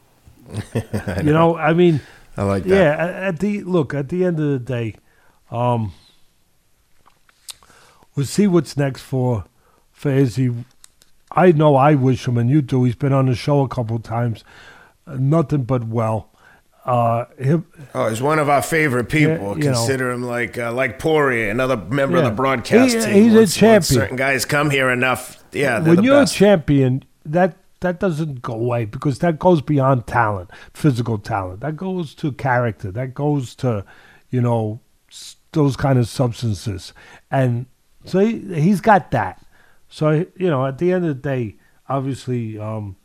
you 0.73 1.33
know, 1.33 1.55
I 1.55 1.73
mean, 1.73 2.01
I 2.35 2.43
like 2.43 2.63
that. 2.63 2.75
Yeah, 2.75 3.27
at 3.29 3.39
the 3.39 3.61
look 3.61 3.93
at 3.93 4.09
the 4.09 4.25
end 4.25 4.39
of 4.39 4.49
the 4.49 4.59
day, 4.59 4.95
um, 5.51 5.93
we'll 8.15 8.25
see 8.25 8.47
what's 8.47 8.77
next 8.77 9.01
for 9.01 9.45
for 9.91 10.11
Izzy. 10.11 10.53
I 11.31 11.51
know 11.51 11.75
I 11.75 11.95
wish 11.95 12.27
him, 12.27 12.37
and 12.37 12.49
you 12.49 12.61
do. 12.61 12.83
He's 12.83 12.95
been 12.95 13.13
on 13.13 13.25
the 13.25 13.35
show 13.35 13.61
a 13.61 13.67
couple 13.67 13.99
times. 13.99 14.43
Uh, 15.05 15.17
nothing 15.19 15.63
but 15.63 15.85
well. 15.85 16.29
Uh, 16.85 17.25
him, 17.39 17.65
oh, 17.95 18.09
he's 18.09 18.21
one 18.21 18.37
of 18.37 18.47
our 18.47 18.61
favorite 18.61 19.09
people. 19.09 19.57
Yeah, 19.57 19.73
Consider 19.73 20.09
know. 20.09 20.15
him 20.15 20.23
like 20.23 20.57
uh, 20.57 20.71
like 20.71 20.99
Poirier, 20.99 21.49
another 21.49 21.77
member 21.77 22.17
yeah. 22.17 22.23
of 22.23 22.29
the 22.29 22.35
broadcast 22.35 22.95
he, 22.95 23.01
team. 23.01 23.23
He's 23.23 23.33
once, 23.33 23.55
a 23.55 23.59
champion. 23.59 23.99
certain 24.01 24.15
guys 24.17 24.45
come 24.45 24.69
here 24.69 24.91
enough. 24.91 25.43
Yeah, 25.51 25.79
when 25.81 26.03
you're 26.03 26.21
best. 26.21 26.35
a 26.35 26.37
champion, 26.37 27.03
that 27.25 27.57
that 27.79 27.99
doesn't 27.99 28.43
go 28.43 28.53
away 28.53 28.85
because 28.85 29.19
that 29.19 29.39
goes 29.39 29.61
beyond 29.61 30.05
talent, 30.05 30.51
physical 30.73 31.17
talent. 31.17 31.61
That 31.61 31.75
goes 31.75 32.13
to 32.15 32.31
character. 32.33 32.91
That 32.91 33.15
goes 33.15 33.55
to, 33.55 33.83
you 34.29 34.41
know, 34.41 34.79
those 35.53 35.75
kind 35.75 35.97
of 35.97 36.07
substances, 36.07 36.93
and 37.31 37.65
so 38.05 38.19
he, 38.19 38.39
he's 38.61 38.81
got 38.81 39.11
that. 39.11 39.45
So 39.89 40.25
you 40.35 40.49
know, 40.49 40.65
at 40.65 40.77
the 40.77 40.91
end 40.91 41.05
of 41.05 41.21
the 41.21 41.29
day, 41.29 41.55
obviously, 41.87 42.57
um, 42.57 42.95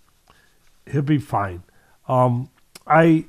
he'll 0.90 1.02
be 1.02 1.18
fine. 1.18 1.62
Um, 2.08 2.50
I, 2.86 3.26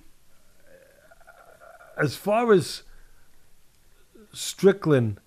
as 1.98 2.16
far 2.16 2.52
as 2.52 2.84
Strickland, 4.34 5.20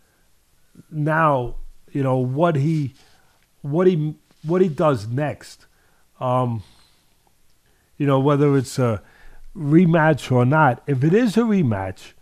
now 0.90 1.56
you 1.92 2.02
know 2.02 2.16
what 2.16 2.56
he, 2.56 2.94
what 3.62 3.86
he, 3.86 4.16
what 4.42 4.60
he 4.60 4.68
does 4.68 5.06
next. 5.06 5.66
Um, 6.20 6.62
you 7.96 8.06
know 8.06 8.18
whether 8.18 8.56
it's 8.56 8.78
a 8.78 9.02
rematch 9.56 10.32
or 10.32 10.44
not. 10.44 10.82
If 10.86 11.04
it 11.04 11.14
is 11.14 11.36
a 11.36 11.40
rematch, 11.42 12.12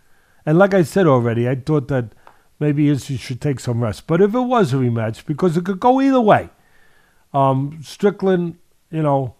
and 0.45 0.57
like 0.57 0.73
I 0.73 0.83
said 0.83 1.07
already, 1.07 1.49
I 1.49 1.55
thought 1.55 1.87
that 1.87 2.13
maybe 2.63 2.89
Izzy 2.89 3.17
should 3.17 3.41
take 3.41 3.59
some 3.59 3.83
rest. 3.83 4.07
But 4.07 4.21
if 4.21 4.33
it 4.33 4.47
was 4.55 4.73
a 4.73 4.77
rematch, 4.77 5.25
because 5.25 5.57
it 5.57 5.65
could 5.65 5.79
go 5.79 6.01
either 6.01 6.21
way, 6.21 6.49
um, 7.33 7.79
Strickland, 7.83 8.57
you 8.89 9.03
know, 9.03 9.35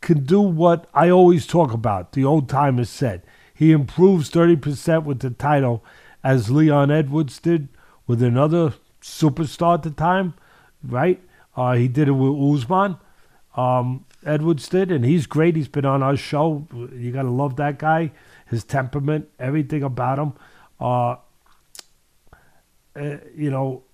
can 0.00 0.24
do 0.24 0.40
what 0.40 0.88
I 0.94 1.10
always 1.10 1.46
talk 1.46 1.72
about. 1.72 2.12
The 2.12 2.24
old 2.24 2.48
timers 2.48 2.90
said 2.90 3.22
he 3.54 3.72
improves 3.72 4.30
thirty 4.30 4.56
percent 4.56 5.04
with 5.04 5.20
the 5.20 5.30
title, 5.30 5.82
as 6.22 6.50
Leon 6.50 6.90
Edwards 6.90 7.38
did 7.40 7.68
with 8.06 8.22
another 8.22 8.74
superstar 9.00 9.74
at 9.74 9.82
the 9.82 9.90
time, 9.90 10.34
right? 10.82 11.20
Uh, 11.56 11.74
he 11.74 11.88
did 11.88 12.08
it 12.08 12.12
with 12.12 12.34
Usman. 12.56 12.96
Um, 13.56 14.04
Edwards 14.26 14.68
did, 14.68 14.90
and 14.90 15.04
he's 15.04 15.26
great. 15.26 15.56
He's 15.56 15.68
been 15.68 15.84
on 15.84 16.02
our 16.02 16.16
show. 16.16 16.66
You 16.72 17.12
gotta 17.12 17.30
love 17.30 17.56
that 17.56 17.78
guy, 17.78 18.12
his 18.50 18.64
temperament, 18.64 19.28
everything 19.38 19.82
about 19.82 20.18
him. 20.18 20.32
Uh, 20.80 21.16
uh, 22.96 23.16
you 23.34 23.50
know, 23.50 23.84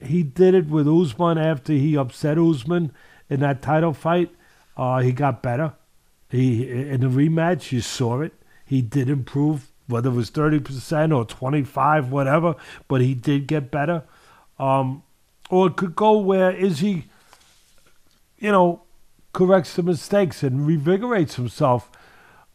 he 0.00 0.22
did 0.22 0.54
it 0.54 0.68
with 0.68 0.86
Usman 0.86 1.38
after 1.38 1.72
he 1.72 1.96
upset 1.96 2.38
Usman 2.38 2.92
in 3.28 3.40
that 3.40 3.62
title 3.62 3.92
fight. 3.92 4.30
Uh, 4.76 5.00
he 5.00 5.12
got 5.12 5.42
better. 5.42 5.72
He 6.28 6.68
in 6.68 7.00
the 7.00 7.06
rematch, 7.06 7.72
you 7.72 7.80
saw 7.80 8.20
it. 8.20 8.32
He 8.64 8.82
did 8.82 9.08
improve, 9.08 9.70
whether 9.86 10.10
it 10.10 10.14
was 10.14 10.30
thirty 10.30 10.58
percent 10.58 11.12
or 11.12 11.24
twenty 11.24 11.62
five, 11.62 12.10
whatever. 12.10 12.56
But 12.88 13.00
he 13.00 13.14
did 13.14 13.46
get 13.46 13.70
better. 13.70 14.02
Um, 14.58 15.02
or 15.48 15.68
it 15.68 15.76
could 15.76 15.94
go 15.94 16.18
where 16.18 16.50
is 16.50 16.80
he? 16.80 17.04
You 18.38 18.52
know, 18.52 18.82
corrects 19.32 19.74
the 19.74 19.82
mistakes 19.82 20.42
and 20.42 20.66
revigorates 20.68 21.34
himself 21.34 21.90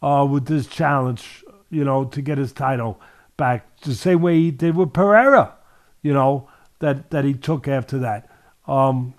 uh, 0.02 0.28
with 0.30 0.46
this 0.46 0.68
challenge, 0.68 1.44
you 1.70 1.84
know, 1.84 2.06
to 2.06 2.22
get 2.22 2.38
his 2.38 2.52
title 2.52 3.00
back. 3.38 3.80
The 3.82 3.96
same 3.96 4.22
way 4.22 4.38
he 4.38 4.52
did 4.52 4.76
with 4.76 4.94
Pereira, 4.94 5.56
you 6.02 6.14
know, 6.14 6.50
that, 6.80 7.12
that 7.12 7.26
he 7.26 7.34
took 7.34 7.68
after 7.68 8.00
that. 8.00 8.30
Um, 8.68 9.14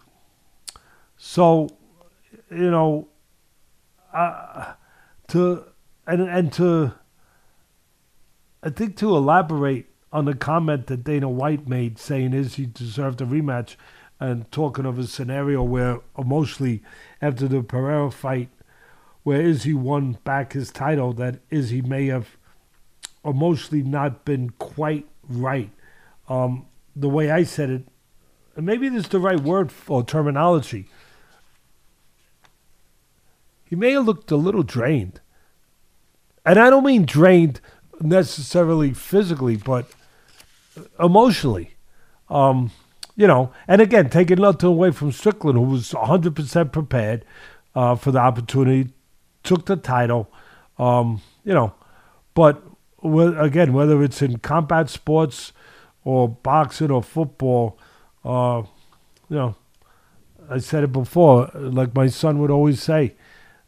so, 1.16 1.68
you 2.51 2.70
know, 2.70 3.09
uh, 4.12 4.74
to 5.28 5.64
and 6.07 6.22
and 6.22 6.53
to 6.55 6.93
I 8.62 8.70
think 8.70 8.97
to 8.99 9.16
elaborate 9.16 9.87
on 10.12 10.26
the 10.26 10.35
comment 10.35 10.87
that 10.89 11.05
Dana 11.05 11.28
White 11.28 11.66
made 11.66 11.99
saying 11.99 12.35
is 12.35 12.55
he 12.55 12.66
deserved 12.66 13.20
a 13.20 13.24
rematch 13.24 13.76
and 14.20 14.51
talking 14.53 14.85
of 14.85 14.99
a 14.99 15.07
scenario 15.07 15.62
where 15.62 16.01
emotionally 16.16 16.83
after 17.20 17.49
the 17.49 17.62
Pereira 17.62 18.11
fight, 18.11 18.51
where 19.22 19.41
Izzy 19.41 19.74
won 19.74 20.18
back 20.24 20.53
his 20.53 20.70
title, 20.70 21.12
that 21.14 21.41
Izzy 21.51 21.83
may 21.83 22.07
have 22.07 22.37
emotionally 23.24 23.83
not 23.83 24.24
been 24.24 24.51
quite 24.51 25.09
right. 25.28 25.70
Um, 26.28 26.66
the 26.95 27.09
way 27.09 27.30
I 27.30 27.45
said 27.45 27.70
it, 27.70 27.88
and 28.57 28.66
maybe 28.66 28.88
this 28.88 29.05
is 29.05 29.11
the 29.11 29.20
right 29.20 29.40
word 29.40 29.72
or 29.88 30.05
terminology. 30.05 30.88
He 33.64 33.76
may 33.76 33.93
have 33.93 34.05
looked 34.05 34.30
a 34.30 34.36
little 34.36 34.62
drained. 34.62 35.20
And 36.45 36.59
I 36.59 36.68
don't 36.68 36.84
mean 36.84 37.07
drained 37.07 37.61
necessarily 38.01 38.93
physically, 38.93 39.57
but 39.57 39.86
emotionally. 41.01 41.76
Um, 42.28 42.70
you 43.16 43.26
know, 43.26 43.53
and 43.68 43.80
again, 43.80 44.11
taking 44.11 44.40
nothing 44.40 44.68
away 44.68 44.90
from 44.90 45.12
Strickland, 45.12 45.59
who 45.59 45.64
was 45.64 45.93
100% 45.93 46.72
prepared 46.72 47.24
uh, 47.74 47.95
for 47.95 48.11
the 48.11 48.18
opportunity, 48.18 48.93
took 49.43 49.66
the 49.66 49.76
title, 49.76 50.30
um, 50.78 51.20
you 51.45 51.55
know, 51.55 51.74
but 52.34 52.62
again, 53.03 53.72
whether 53.72 54.03
it's 54.03 54.22
in 54.22 54.38
combat 54.38 54.88
sports 54.88 55.53
or 56.05 56.28
boxing 56.28 56.90
or 56.90 57.03
football, 57.03 57.78
uh, 58.24 58.62
you 59.28 59.36
know, 59.36 59.55
I 60.50 60.59
said 60.59 60.84
it 60.84 60.92
before, 60.92 61.50
like 61.55 61.94
my 61.94 62.09
son 62.09 62.38
would 62.40 62.50
always 62.50 62.82
say, 62.82 63.14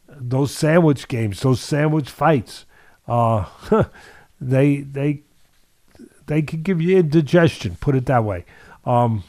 those 0.07 0.51
sandwich 0.51 1.07
games, 1.07 1.41
those 1.41 1.61
sandwich 1.61 2.09
fights, 2.09 2.65
uh, 3.07 3.45
they 4.41 4.81
they 4.81 5.23
they 6.27 6.41
can 6.41 6.61
give 6.61 6.81
you 6.81 6.97
indigestion. 6.97 7.77
Put 7.79 7.95
it 7.95 8.05
that 8.07 8.23
way. 8.23 8.45
Um, 8.85 9.23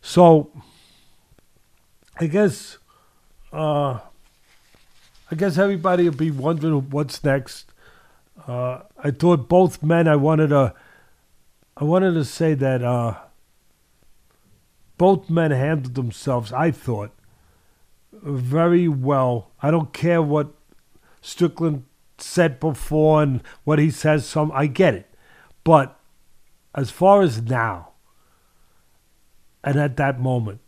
so 0.00 0.50
I 2.18 2.26
guess 2.26 2.78
uh, 3.52 3.98
I 5.30 5.36
guess 5.36 5.58
everybody 5.58 6.04
will 6.04 6.16
be 6.16 6.30
wondering 6.30 6.90
what's 6.90 7.22
next. 7.24 7.72
Uh, 8.46 8.80
I 9.02 9.10
thought 9.10 9.48
both 9.48 9.82
men. 9.82 10.08
I 10.08 10.16
wanted 10.16 10.48
to. 10.48 10.74
I 11.80 11.84
wanted 11.84 12.14
to 12.14 12.24
say 12.24 12.54
that 12.54 12.82
uh, 12.82 13.14
both 14.96 15.30
men 15.30 15.52
handled 15.52 15.94
themselves. 15.94 16.52
I 16.52 16.72
thought 16.72 17.12
very 18.12 18.88
well. 18.88 19.52
I 19.62 19.70
don't 19.70 19.92
care 19.92 20.20
what 20.20 20.52
Strickland 21.20 21.84
said 22.18 22.58
before 22.58 23.22
and 23.22 23.42
what 23.62 23.78
he 23.78 23.92
says. 23.92 24.26
Some 24.26 24.50
I 24.52 24.66
get 24.66 24.94
it, 24.94 25.14
but 25.62 26.00
as 26.74 26.90
far 26.90 27.22
as 27.22 27.40
now, 27.42 27.92
and 29.62 29.78
at 29.78 29.96
that 29.98 30.20
moment. 30.20 30.60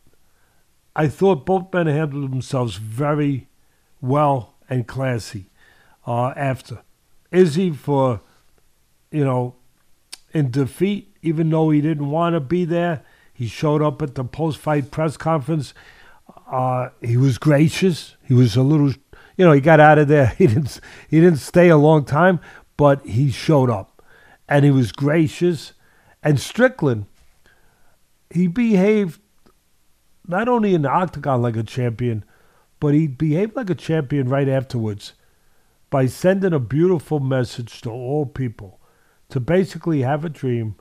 I 0.94 1.08
thought 1.08 1.46
both 1.46 1.72
men 1.72 1.86
handled 1.86 2.30
themselves 2.30 2.76
very 2.76 3.48
well 4.00 4.56
and 4.68 4.86
classy 4.86 5.46
uh, 6.06 6.34
after. 6.36 6.82
Izzy 7.30 7.70
for, 7.70 8.20
you 9.10 9.24
know, 9.24 9.54
in 10.32 10.50
defeat, 10.50 11.16
even 11.22 11.50
though 11.50 11.70
he 11.70 11.80
didn't 11.80 12.10
want 12.10 12.34
to 12.34 12.40
be 12.40 12.64
there, 12.64 13.02
he 13.32 13.46
showed 13.46 13.82
up 13.82 14.02
at 14.02 14.14
the 14.14 14.24
post-fight 14.24 14.90
press 14.90 15.16
conference. 15.16 15.74
Uh, 16.50 16.90
he 17.00 17.16
was 17.16 17.38
gracious. 17.38 18.16
He 18.22 18.34
was 18.34 18.56
a 18.56 18.62
little, 18.62 18.92
you 19.36 19.44
know, 19.44 19.52
he 19.52 19.60
got 19.60 19.80
out 19.80 19.98
of 19.98 20.08
there. 20.08 20.26
He 20.38 20.46
didn't, 20.46 20.80
he 21.08 21.20
didn't 21.20 21.38
stay 21.38 21.68
a 21.68 21.76
long 21.76 22.04
time, 22.04 22.40
but 22.76 23.04
he 23.04 23.30
showed 23.30 23.70
up, 23.70 24.02
and 24.48 24.64
he 24.64 24.70
was 24.70 24.92
gracious. 24.92 25.72
And 26.22 26.38
Strickland, 26.38 27.06
he 28.30 28.46
behaved 28.46 29.20
not 30.26 30.48
only 30.48 30.74
in 30.74 30.82
the 30.82 30.90
octagon 30.90 31.42
like 31.42 31.56
a 31.56 31.62
champion, 31.62 32.24
but 32.78 32.94
he 32.94 33.06
behaved 33.06 33.56
like 33.56 33.70
a 33.70 33.74
champion 33.74 34.28
right 34.28 34.48
afterwards 34.48 35.14
by 35.90 36.06
sending 36.06 36.52
a 36.52 36.60
beautiful 36.60 37.20
message 37.20 37.80
to 37.82 37.90
all 37.90 38.24
people 38.24 38.79
to 39.30 39.40
basically 39.40 40.02
have 40.02 40.24
a 40.24 40.28
dream, 40.28 40.76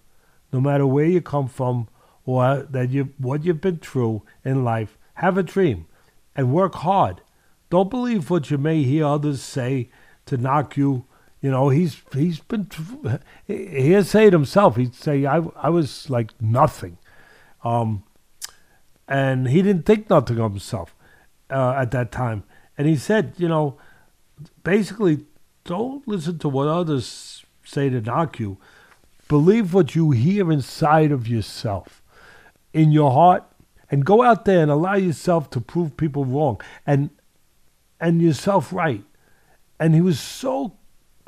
no 0.52 0.60
matter 0.60 0.86
where 0.86 1.06
you 1.06 1.22
come 1.22 1.47
from 1.47 1.88
or 2.26 2.68
that 2.70 2.89
you 2.89 3.14
what 3.18 3.43
you've 3.43 3.62
been 3.62 3.78
through 3.78 4.24
in 4.43 4.64
life. 4.64 4.97
Have 5.16 5.38
a 5.38 5.43
dream 5.43 5.88
and 6.36 6.54
work 6.54 6.76
hard. 6.76 7.22
Don't 7.70 7.89
believe 7.89 8.30
what 8.30 8.50
you 8.50 8.58
may 8.58 8.84
hear 8.84 9.06
others 9.06 9.41
say 9.41 9.89
to 10.26 10.38
knock 10.38 10.78
you. 10.78 11.06
You 11.41 11.52
know, 11.52 11.70
he's 11.70 12.02
he's 12.14 12.39
been 12.39 12.70
he'll 13.47 14.04
say 14.04 14.28
it 14.28 14.34
himself. 14.34 14.76
He'd 14.76 14.95
say 14.95 15.26
I 15.26 15.38
I 15.56 15.70
was 15.70 16.10
like 16.10 16.39
nothing. 16.41 16.97
Um, 17.64 18.04
and 19.08 19.47
he 19.50 19.62
didn't 19.62 19.86
think 19.86 20.10
nothing 20.10 20.39
of 20.39 20.52
himself 20.52 20.95
uh, 21.50 21.74
at 21.78 21.91
that 21.91 22.12
time. 22.12 22.43
And 22.78 22.88
he 22.88 22.95
said, 22.95 23.34
you 23.38 23.47
know, 23.47 23.78
basically, 24.64 25.26
don't 25.66 26.08
listen 26.08 26.38
to 26.39 26.50
what 26.50 26.68
others 26.68 27.43
say 27.70 27.89
to 27.89 28.01
knock 28.01 28.39
you. 28.39 28.57
Believe 29.28 29.74
what 29.74 29.95
you 29.95 30.11
hear 30.11 30.51
inside 30.51 31.11
of 31.11 31.28
yourself, 31.28 32.01
in 32.74 32.91
your 32.91 33.11
heart, 33.11 33.43
and 33.91 34.05
go 34.05 34.24
out 34.24 34.45
there 34.45 34.61
and 34.61 34.72
allow 34.72 34.95
yourself 34.95 35.49
to 35.51 35.61
prove 35.61 35.97
people 35.97 36.26
wrong 36.26 36.59
and 36.86 37.09
and 37.99 38.22
yourself 38.22 38.72
right. 38.72 39.03
And 39.80 39.93
he 39.93 40.01
was 40.01 40.20
so 40.20 40.74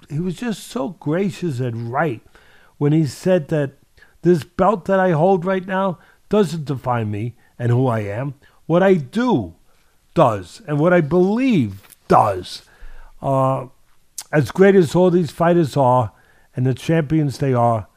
he 0.10 0.20
was 0.20 0.36
just 0.36 0.68
so 0.68 0.90
gracious 0.90 1.60
and 1.60 1.92
right 1.92 2.22
when 2.78 2.92
he 2.92 3.06
said 3.06 3.50
that 3.50 3.74
this 4.24 4.44
belt 4.44 4.86
that 4.86 5.00
I 5.00 5.12
hold 5.12 5.46
right 5.46 5.66
now 5.66 6.00
doesn't 6.30 6.66
define 6.66 7.12
me 7.12 7.36
and 7.60 7.72
who 7.72 7.88
I 7.88 8.00
am. 8.00 8.36
What 8.66 8.82
I 8.82 8.96
do 8.96 9.56
does, 10.14 10.62
and 10.68 10.80
what 10.80 10.94
I 10.94 11.02
believe 11.02 11.96
does. 12.08 12.64
Uh, 13.22 13.68
as 14.32 14.52
great 14.52 14.76
as 14.76 14.96
all 14.96 15.12
these 15.12 15.32
fighters 15.32 15.76
are, 15.76 16.12
and 16.56 16.66
the 16.66 16.74
champions 16.74 17.38
they 17.38 17.54
are, 17.54 17.88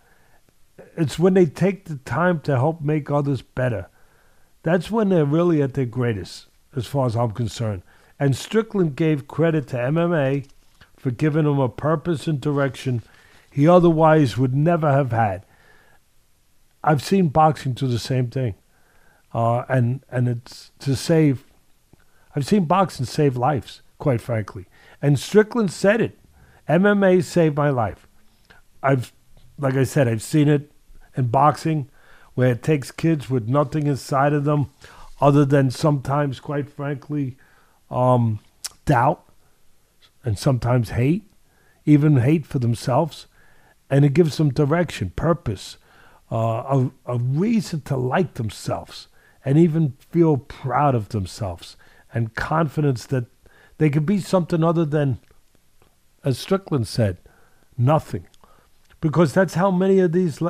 it's 0.97 1.19
when 1.19 1.35
they 1.35 1.47
take 1.47 1.87
the 1.87 1.97
time 1.97 2.41
to 2.41 2.57
help 2.57 2.81
make 2.81 3.11
others 3.11 3.43
better. 3.43 3.89
That's 4.63 4.91
when 4.91 5.09
they're 5.09 5.25
really 5.25 5.63
at 5.63 5.75
their 5.75 5.85
greatest, 5.85 6.47
as 6.75 6.87
far 6.87 7.07
as 7.07 7.17
I'm 7.17 7.33
concerned. 7.33 7.83
And 8.19 8.37
Strickland 8.37 8.97
gave 8.97 9.29
credit 9.29 9.69
to 9.69 9.77
MMA 9.77 10.47
for 10.97 11.11
giving 11.11 11.47
him 11.47 11.59
a 11.59 11.69
purpose 11.69 12.27
and 12.27 12.41
direction 12.41 13.03
he 13.51 13.69
otherwise 13.69 14.37
would 14.37 14.55
never 14.55 14.91
have 14.91 15.13
had. 15.13 15.45
I've 16.83 17.03
seen 17.03 17.29
boxing 17.29 17.73
do 17.73 17.87
the 17.87 17.99
same 17.99 18.29
thing, 18.29 18.57
uh, 19.33 19.65
and 19.69 20.05
and 20.11 20.29
it's 20.29 20.73
to 20.81 20.97
save. 20.97 21.45
I've 22.35 22.47
seen 22.47 22.65
boxing 22.65 23.07
save 23.07 23.37
lives, 23.37 23.81
quite 23.99 24.21
frankly. 24.21 24.67
And 25.01 25.19
Strickland 25.19 25.73
said 25.73 26.01
it. 26.01 26.19
MMA 26.69 27.23
saved 27.23 27.57
my 27.57 27.71
life. 27.71 28.09
I've, 28.85 29.13
like 29.59 29.75
I 29.75 29.85
said, 29.85 30.07
I've 30.07 30.23
seen 30.23 30.49
it 30.49 30.71
in 31.17 31.29
boxing, 31.29 31.89
where 32.35 32.53
it 32.53 32.63
takes 32.63 32.91
kids 32.91 33.31
with 33.31 33.49
nothing 33.49 33.87
inside 33.87 34.33
of 34.33 34.45
them, 34.45 34.71
other 35.21 35.45
than 35.45 35.71
sometimes, 35.71 36.41
quite 36.41 36.69
frankly, 36.69 37.37
um, 37.91 38.41
doubt, 38.85 39.25
and 40.25 40.39
sometimes 40.39 40.91
hate, 40.91 41.31
even 41.85 42.19
hate 42.19 42.45
for 42.45 42.59
themselves, 42.59 43.27
and 43.89 44.05
it 44.05 44.15
gives 44.15 44.37
them 44.37 44.51
direction, 44.51 45.11
purpose, 45.17 45.79
uh, 46.31 46.37
a, 46.37 46.91
a 47.07 47.19
reason 47.19 47.81
to 47.83 47.97
like 47.97 48.35
themselves, 48.35 49.09
and 49.45 49.57
even 49.57 49.95
feel 50.11 50.37
proud 50.37 50.95
of 50.95 51.11
themselves, 51.11 51.77
and 52.13 52.35
confidence 52.35 53.07
that 53.07 53.27
they 53.79 53.91
could 53.91 54.07
be 54.07 54.19
something 54.21 54.65
other 54.65 54.85
than, 54.85 55.19
as 56.25 56.39
Strickland 56.39 56.89
said, 56.89 57.19
nothing, 57.79 58.27
because 59.05 59.35
that's 59.35 59.53
how 59.53 59.71
many 59.71 59.99
of 59.99 60.13
these 60.13 60.43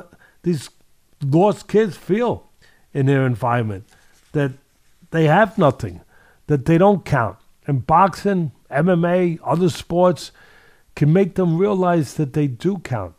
these 0.45 0.71
lost 1.21 1.67
kids 1.67 1.97
feel 1.97 2.49
in 2.93 3.07
their 3.07 3.27
environment 3.27 3.85
that 4.31 4.53
they 5.11 5.25
have 5.25 5.59
nothing, 5.59 6.03
that 6.47 6.65
they 6.65 6.79
don't 6.79 7.05
count. 7.05 7.37
And 7.67 7.85
boxing, 7.85 8.53
MMA, 8.71 9.41
other 9.43 9.69
sports 9.69 10.31
can 10.95 11.13
make 11.13 11.35
them 11.35 11.59
realize 11.59 12.15
that 12.15 12.35
they 12.35 12.47
do 12.47 12.79
count, 12.79 13.17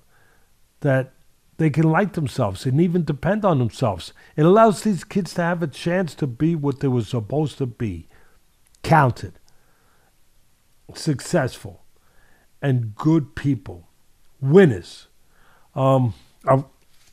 that 0.79 1.11
they 1.57 1.69
can 1.69 1.91
like 1.91 2.13
themselves 2.13 2.65
and 2.65 2.79
even 2.79 3.03
depend 3.03 3.43
on 3.43 3.59
themselves. 3.59 4.13
It 4.37 4.45
allows 4.45 4.83
these 4.83 5.03
kids 5.03 5.33
to 5.33 5.41
have 5.41 5.61
a 5.61 5.67
chance 5.67 6.15
to 6.15 6.27
be 6.27 6.55
what 6.55 6.79
they 6.79 6.87
were 6.87 7.03
supposed 7.03 7.57
to 7.57 7.65
be 7.65 8.07
counted, 8.83 9.33
successful, 10.93 11.83
and 12.61 12.95
good 12.95 13.35
people, 13.35 13.89
winners. 14.39 15.07
Um, 15.75 16.13
I, 16.47 16.63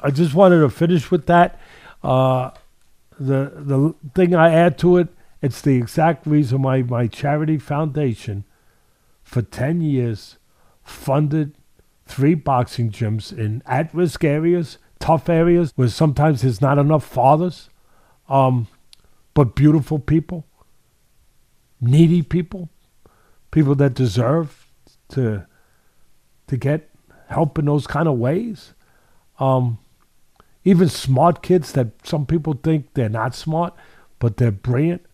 I 0.01 0.11
just 0.11 0.35
wanted 0.35 0.61
to 0.61 0.71
finish 0.71 1.11
with 1.11 1.27
that. 1.27 1.59
Uh, 2.03 2.51
the 3.19 3.53
the 3.55 3.95
thing 4.15 4.35
I 4.35 4.53
add 4.53 4.79
to 4.79 4.97
it, 4.97 5.09
it's 5.41 5.61
the 5.61 5.77
exact 5.77 6.27
reason 6.27 6.63
why 6.63 6.83
my 6.83 7.07
charity 7.07 7.59
foundation, 7.59 8.45
for 9.23 9.43
ten 9.43 9.81
years, 9.81 10.39
funded 10.83 11.55
three 12.07 12.35
boxing 12.35 12.91
gyms 12.91 13.37
in 13.37 13.63
at-risk 13.67 14.25
areas, 14.25 14.79
tough 14.99 15.29
areas 15.29 15.73
where 15.77 15.89
sometimes 15.89 16.43
there's 16.43 16.61
not 16.61 16.79
enough 16.79 17.05
fathers, 17.05 17.71
um, 18.29 18.67
but 19.35 19.55
beautiful 19.55 19.99
people, 19.99 20.45
needy 21.81 22.23
people, 22.23 22.69
people 23.51 23.75
that 23.77 23.95
deserve 23.95 24.67
to 25.09 25.47
to 26.49 26.57
get 26.57 26.92
help 27.33 27.59
in 27.59 27.65
those 27.67 27.87
kind 27.87 28.09
of 28.09 28.19
ways. 28.19 28.75
Um, 29.39 29.79
even 30.65 30.89
smart 30.89 31.43
kids 31.43 31.73
that 31.73 31.89
some 32.07 32.27
people 32.27 32.55
think 32.63 32.95
they're 32.95 33.09
not 33.09 33.35
smart, 33.35 33.75
but 34.19 34.37
they're 34.37 34.53
brilliant. 34.53 35.05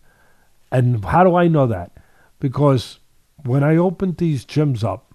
And 0.71 1.03
how 1.03 1.23
do 1.23 1.35
I 1.35 1.47
know 1.47 1.65
that? 1.67 1.91
Because 2.39 2.99
when 3.43 3.63
I 3.63 3.75
opened 3.75 4.17
these 4.17 4.45
gyms 4.45 4.83
up 4.83 5.13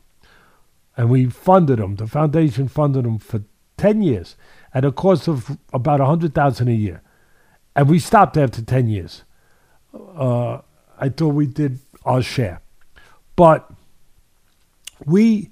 and 0.97 1.09
we 1.09 1.27
funded 1.27 1.79
them, 1.79 1.97
the 1.97 2.07
foundation 2.07 2.69
funded 2.69 3.05
them 3.05 3.19
for 3.19 3.43
10 3.77 4.03
years 4.03 4.37
at 4.73 4.85
a 4.85 4.93
cost 4.93 5.29
of 5.29 5.59
about 5.73 6.01
100000 6.01 6.69
a 6.69 6.73
year. 6.73 7.03
And 7.77 7.89
we 7.89 7.99
stopped 7.99 8.37
after 8.37 8.63
10 8.63 8.89
years. 8.89 9.25
Uh, 9.95 10.59
I 10.99 11.09
thought 11.09 11.35
we 11.35 11.47
did 11.47 11.79
our 12.05 12.23
share. 12.23 12.61
But 13.37 13.71
we, 15.05 15.51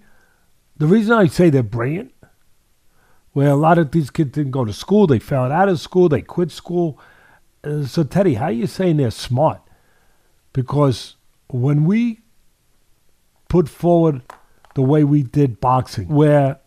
the 0.83 0.89
reason 0.89 1.13
I 1.13 1.27
say 1.27 1.49
they're 1.49 1.63
brilliant 1.63 2.13
where 3.35 3.51
a 3.51 3.55
lot 3.55 3.79
of 3.79 3.93
these 3.93 4.11
kids 4.11 4.33
didn't 4.33 4.51
go 4.51 4.65
to 4.65 4.73
school. 4.73 5.07
They 5.07 5.21
fell 5.21 5.53
out 5.53 5.69
of 5.69 5.79
school. 5.79 6.09
They 6.09 6.23
quit 6.23 6.51
school. 6.51 6.99
Uh, 7.63 7.85
so, 7.85 8.03
Teddy, 8.03 8.35
how 8.35 8.47
are 8.47 8.51
you 8.51 8.67
saying 8.67 8.97
they're 8.97 9.13
smart? 9.13 9.63
Because 10.53 11.15
when 11.47 11.85
we 11.85 12.23
put 13.49 13.69
forward 13.69 14.23
the 14.75 14.83
way 14.83 15.05
we 15.05 15.23
did 15.23 15.61
boxing, 15.61 16.09
where 16.09 16.59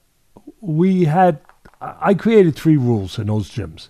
we 0.61 1.03
had, 1.03 1.41
I 1.81 2.13
created 2.13 2.55
three 2.55 2.77
rules 2.77 3.19
in 3.19 3.27
those 3.27 3.51
gyms. 3.51 3.89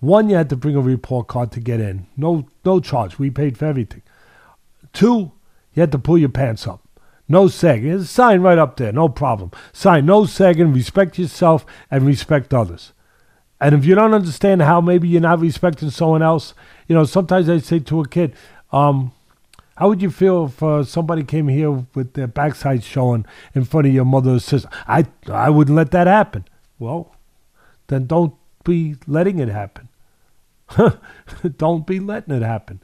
One, 0.00 0.30
you 0.30 0.36
had 0.36 0.48
to 0.48 0.56
bring 0.56 0.76
a 0.76 0.80
report 0.80 1.26
card 1.26 1.52
to 1.52 1.60
get 1.60 1.78
in. 1.78 2.06
No, 2.16 2.48
no 2.64 2.80
charge. 2.80 3.18
We 3.18 3.28
paid 3.28 3.58
for 3.58 3.66
everything. 3.66 4.00
Two, 4.94 5.32
you 5.74 5.82
had 5.82 5.92
to 5.92 5.98
pull 5.98 6.16
your 6.16 6.30
pants 6.30 6.66
up. 6.66 6.85
No 7.28 7.48
sagging. 7.48 7.88
There's 7.88 8.02
a 8.02 8.06
sign 8.06 8.40
right 8.40 8.58
up 8.58 8.76
there. 8.76 8.92
No 8.92 9.08
problem. 9.08 9.50
Sign 9.72 10.06
no 10.06 10.26
sagging. 10.26 10.72
Respect 10.72 11.18
yourself 11.18 11.66
and 11.90 12.06
respect 12.06 12.54
others. 12.54 12.92
And 13.60 13.74
if 13.74 13.84
you 13.84 13.94
don't 13.94 14.14
understand 14.14 14.62
how 14.62 14.80
maybe 14.80 15.08
you're 15.08 15.20
not 15.20 15.40
respecting 15.40 15.90
someone 15.90 16.22
else, 16.22 16.54
you 16.86 16.94
know, 16.94 17.04
sometimes 17.04 17.48
I 17.48 17.58
say 17.58 17.78
to 17.80 18.00
a 18.00 18.08
kid, 18.08 18.34
um, 18.70 19.12
how 19.76 19.88
would 19.88 20.02
you 20.02 20.10
feel 20.10 20.46
if 20.46 20.62
uh, 20.62 20.84
somebody 20.84 21.22
came 21.22 21.48
here 21.48 21.70
with 21.94 22.14
their 22.14 22.26
backside 22.26 22.84
showing 22.84 23.26
in 23.54 23.64
front 23.64 23.86
of 23.86 23.92
your 23.92 24.04
mother 24.04 24.32
or 24.32 24.40
sister? 24.40 24.68
I, 24.86 25.06
I 25.30 25.50
wouldn't 25.50 25.76
let 25.76 25.90
that 25.90 26.06
happen. 26.06 26.46
Well, 26.78 27.14
then 27.88 28.06
don't 28.06 28.34
be 28.64 28.96
letting 29.06 29.38
it 29.38 29.48
happen. 29.48 29.88
don't 31.56 31.86
be 31.86 32.00
letting 32.00 32.34
it 32.34 32.42
happen 32.42 32.82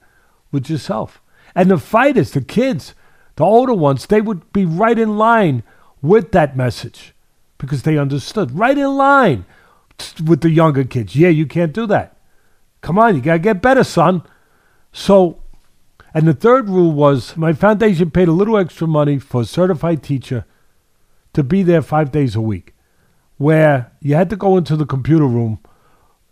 with 0.51 0.71
yourself. 0.71 1.21
And 1.55 1.71
the 1.71 1.79
fighters, 1.79 2.33
the 2.33 2.41
kids, 2.41 2.95
the 3.37 3.45
older 3.45 3.75
ones, 3.75 4.07
they 4.07 4.21
would 4.21 4.53
be 4.53 4.65
right 4.65 4.99
in 4.99 5.17
line 5.17 5.63
with 6.01 6.33
that 6.33 6.57
message 6.57 7.15
because 7.59 7.83
they 7.83 7.97
understood. 7.97 8.51
Right 8.53 8.77
in 8.77 8.97
line 8.97 9.45
with 10.25 10.41
the 10.41 10.51
younger 10.51 10.85
kids. 10.85 11.17
Yeah, 11.17 11.29
you 11.29 11.47
can't 11.47 11.73
do 11.73 11.87
that. 11.87 12.17
Come 12.81 12.99
on, 12.99 13.15
you 13.15 13.23
got 13.23 13.35
to 13.35 13.39
get 13.39 13.63
better, 13.63 13.85
son. 13.85 14.23
So, 14.93 15.41
and 16.13 16.27
the 16.27 16.35
third 16.35 16.69
rule 16.69 16.93
was 16.93 17.37
my 17.37 17.53
foundation 17.53 18.11
paid 18.11 18.29
a 18.29 18.33
little 18.33 18.59
extra 18.59 18.87
money 18.87 19.19
for 19.19 19.43
a 19.43 19.47
certified 19.47 20.03
teacher 20.03 20.45
to 21.33 21.43
be 21.43 21.63
there 21.63 21.81
five 21.81 22.13
days 22.13 22.35
a 22.35 22.41
week, 22.41 22.75
where 23.39 23.93
you 24.01 24.15
had 24.15 24.29
to 24.31 24.37
go 24.37 24.57
into 24.59 24.77
the 24.77 24.85
computer 24.85 25.27
room, 25.27 25.61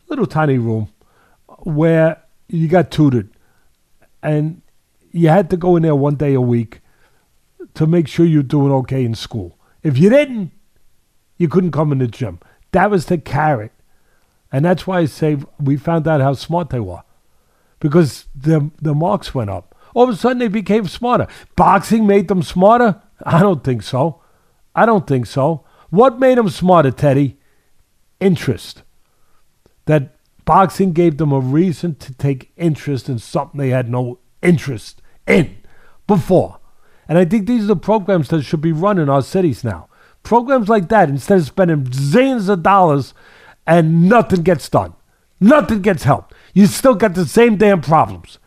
little 0.08 0.26
tiny 0.26 0.58
room, 0.58 0.90
where 1.60 2.22
you 2.48 2.68
got 2.68 2.90
tutored. 2.90 3.30
And 4.22 4.60
you 5.12 5.28
had 5.28 5.48
to 5.50 5.56
go 5.56 5.76
in 5.76 5.82
there 5.82 5.94
one 5.94 6.16
day 6.16 6.34
a 6.34 6.40
week 6.40 6.80
to 7.74 7.86
make 7.86 8.08
sure 8.08 8.26
you're 8.26 8.42
doing 8.42 8.72
okay 8.72 9.04
in 9.04 9.14
school. 9.14 9.58
If 9.82 9.98
you 9.98 10.10
didn't, 10.10 10.52
you 11.36 11.48
couldn't 11.48 11.72
come 11.72 11.92
in 11.92 11.98
the 11.98 12.06
gym. 12.06 12.38
That 12.72 12.90
was 12.90 13.06
the 13.06 13.18
carrot. 13.18 13.72
And 14.52 14.64
that's 14.64 14.86
why 14.86 15.00
I 15.00 15.04
say 15.06 15.38
we 15.58 15.76
found 15.76 16.06
out 16.08 16.20
how 16.20 16.34
smart 16.34 16.70
they 16.70 16.80
were. 16.80 17.02
Because 17.78 18.26
the, 18.34 18.70
the 18.80 18.94
marks 18.94 19.34
went 19.34 19.50
up. 19.50 19.74
All 19.94 20.04
of 20.04 20.10
a 20.10 20.16
sudden 20.16 20.38
they 20.38 20.48
became 20.48 20.86
smarter. 20.86 21.26
Boxing 21.56 22.06
made 22.06 22.28
them 22.28 22.42
smarter? 22.42 23.00
I 23.24 23.40
don't 23.40 23.64
think 23.64 23.82
so. 23.82 24.20
I 24.74 24.86
don't 24.86 25.06
think 25.06 25.26
so. 25.26 25.64
What 25.90 26.18
made 26.18 26.38
them 26.38 26.48
smarter, 26.48 26.90
Teddy? 26.90 27.38
Interest. 28.20 28.82
That 29.86 30.16
boxing 30.44 30.92
gave 30.92 31.16
them 31.16 31.32
a 31.32 31.40
reason 31.40 31.96
to 31.96 32.14
take 32.14 32.52
interest 32.56 33.08
in 33.08 33.18
something 33.18 33.58
they 33.58 33.70
had 33.70 33.90
no 33.90 34.18
interest 34.42 35.02
in 35.26 35.56
before. 36.06 36.59
And 37.10 37.18
I 37.18 37.24
think 37.24 37.48
these 37.48 37.64
are 37.64 37.74
the 37.74 37.76
programs 37.76 38.28
that 38.28 38.44
should 38.44 38.60
be 38.60 38.70
run 38.70 38.96
in 38.96 39.08
our 39.08 39.20
cities 39.20 39.64
now. 39.64 39.88
Programs 40.22 40.68
like 40.68 40.88
that, 40.90 41.08
instead 41.08 41.38
of 41.38 41.46
spending 41.46 41.84
zillions 41.86 42.48
of 42.48 42.62
dollars 42.62 43.14
and 43.66 44.08
nothing 44.08 44.42
gets 44.42 44.68
done, 44.68 44.94
nothing 45.40 45.82
gets 45.82 46.04
helped. 46.04 46.32
You 46.54 46.66
still 46.66 46.94
got 46.94 47.14
the 47.14 47.26
same 47.26 47.56
damn 47.56 47.80
problems. 47.80 48.38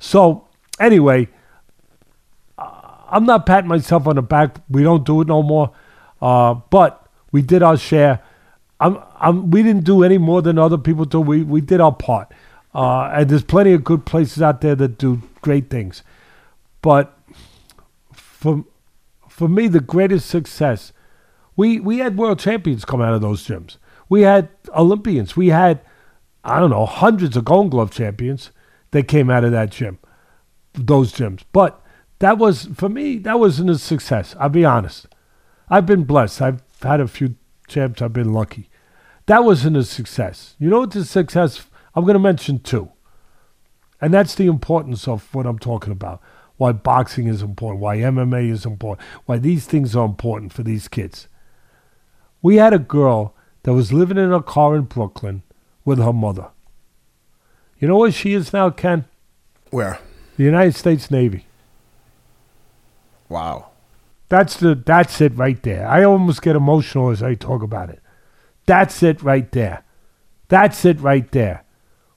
So, 0.00 0.48
anyway, 0.80 1.28
I'm 2.58 3.24
not 3.24 3.46
patting 3.46 3.68
myself 3.68 4.08
on 4.08 4.16
the 4.16 4.22
back. 4.22 4.56
We 4.68 4.82
don't 4.82 5.06
do 5.06 5.20
it 5.20 5.28
no 5.28 5.44
more. 5.44 5.72
Uh, 6.20 6.54
but 6.54 7.06
we 7.30 7.40
did 7.40 7.62
our 7.62 7.76
share. 7.76 8.20
I'm, 8.80 8.98
I'm, 9.20 9.52
we 9.52 9.62
didn't 9.62 9.84
do 9.84 10.02
any 10.02 10.18
more 10.18 10.42
than 10.42 10.58
other 10.58 10.78
people 10.78 11.04
do. 11.04 11.20
We, 11.20 11.44
we 11.44 11.60
did 11.60 11.80
our 11.80 11.94
part. 11.94 12.32
Uh, 12.74 13.12
and 13.14 13.30
there's 13.30 13.44
plenty 13.44 13.74
of 13.74 13.84
good 13.84 14.06
places 14.06 14.42
out 14.42 14.60
there 14.60 14.74
that 14.74 14.98
do 14.98 15.22
great 15.40 15.70
things. 15.70 16.02
But 16.80 17.16
for 18.42 18.64
for 19.28 19.48
me 19.48 19.68
the 19.68 19.80
greatest 19.80 20.28
success. 20.28 20.92
We 21.56 21.78
we 21.78 21.98
had 21.98 22.18
world 22.18 22.40
champions 22.40 22.84
come 22.84 23.00
out 23.00 23.14
of 23.14 23.20
those 23.20 23.46
gyms. 23.46 23.76
We 24.08 24.22
had 24.22 24.48
Olympians. 24.76 25.36
We 25.36 25.48
had, 25.48 25.80
I 26.44 26.58
don't 26.58 26.70
know, 26.70 26.84
hundreds 26.84 27.36
of 27.36 27.44
Golden 27.44 27.70
Glove 27.70 27.92
champions 27.92 28.50
that 28.90 29.08
came 29.08 29.30
out 29.30 29.44
of 29.44 29.52
that 29.52 29.70
gym, 29.70 29.98
those 30.74 31.12
gyms. 31.12 31.42
But 31.52 31.80
that 32.18 32.36
was, 32.36 32.68
for 32.74 32.88
me, 32.88 33.16
that 33.18 33.38
wasn't 33.38 33.70
a 33.70 33.78
success. 33.78 34.36
I'll 34.38 34.50
be 34.50 34.64
honest. 34.64 35.06
I've 35.70 35.86
been 35.86 36.04
blessed. 36.04 36.42
I've 36.42 36.62
had 36.82 37.00
a 37.00 37.08
few 37.08 37.36
champs. 37.68 38.02
I've 38.02 38.12
been 38.12 38.34
lucky. 38.34 38.68
That 39.26 39.44
wasn't 39.44 39.78
a 39.78 39.84
success. 39.84 40.56
You 40.58 40.68
know 40.68 40.80
what 40.80 40.90
the 40.90 41.04
success? 41.04 41.64
I'm 41.94 42.04
going 42.04 42.14
to 42.14 42.20
mention 42.20 42.58
two. 42.58 42.90
And 44.00 44.12
that's 44.12 44.34
the 44.34 44.46
importance 44.46 45.08
of 45.08 45.32
what 45.34 45.46
I'm 45.46 45.58
talking 45.58 45.92
about. 45.92 46.20
Why 46.62 46.70
boxing 46.70 47.26
is 47.26 47.42
important, 47.42 47.80
why 47.80 47.96
MMA 47.96 48.48
is 48.48 48.64
important, 48.64 49.04
why 49.26 49.36
these 49.36 49.66
things 49.66 49.96
are 49.96 50.04
important 50.04 50.52
for 50.52 50.62
these 50.62 50.86
kids. 50.86 51.26
We 52.40 52.54
had 52.54 52.72
a 52.72 52.78
girl 52.78 53.34
that 53.64 53.72
was 53.72 53.92
living 53.92 54.16
in 54.16 54.32
a 54.32 54.40
car 54.40 54.76
in 54.76 54.82
Brooklyn 54.82 55.42
with 55.84 55.98
her 55.98 56.12
mother. 56.12 56.50
You 57.80 57.88
know 57.88 57.96
where 57.96 58.12
she 58.12 58.32
is 58.32 58.52
now, 58.52 58.70
Ken? 58.70 59.06
Where? 59.70 59.98
The 60.36 60.44
United 60.44 60.76
States 60.76 61.10
Navy. 61.10 61.46
Wow. 63.28 63.70
That's 64.28 64.56
the 64.56 64.76
that's 64.76 65.20
it 65.20 65.36
right 65.36 65.60
there. 65.64 65.88
I 65.88 66.04
almost 66.04 66.42
get 66.42 66.54
emotional 66.54 67.10
as 67.10 67.24
I 67.24 67.34
talk 67.34 67.64
about 67.64 67.90
it. 67.90 67.98
That's 68.66 69.02
it 69.02 69.20
right 69.20 69.50
there. 69.50 69.82
That's 70.46 70.84
it 70.84 71.00
right 71.00 71.28
there. 71.32 71.64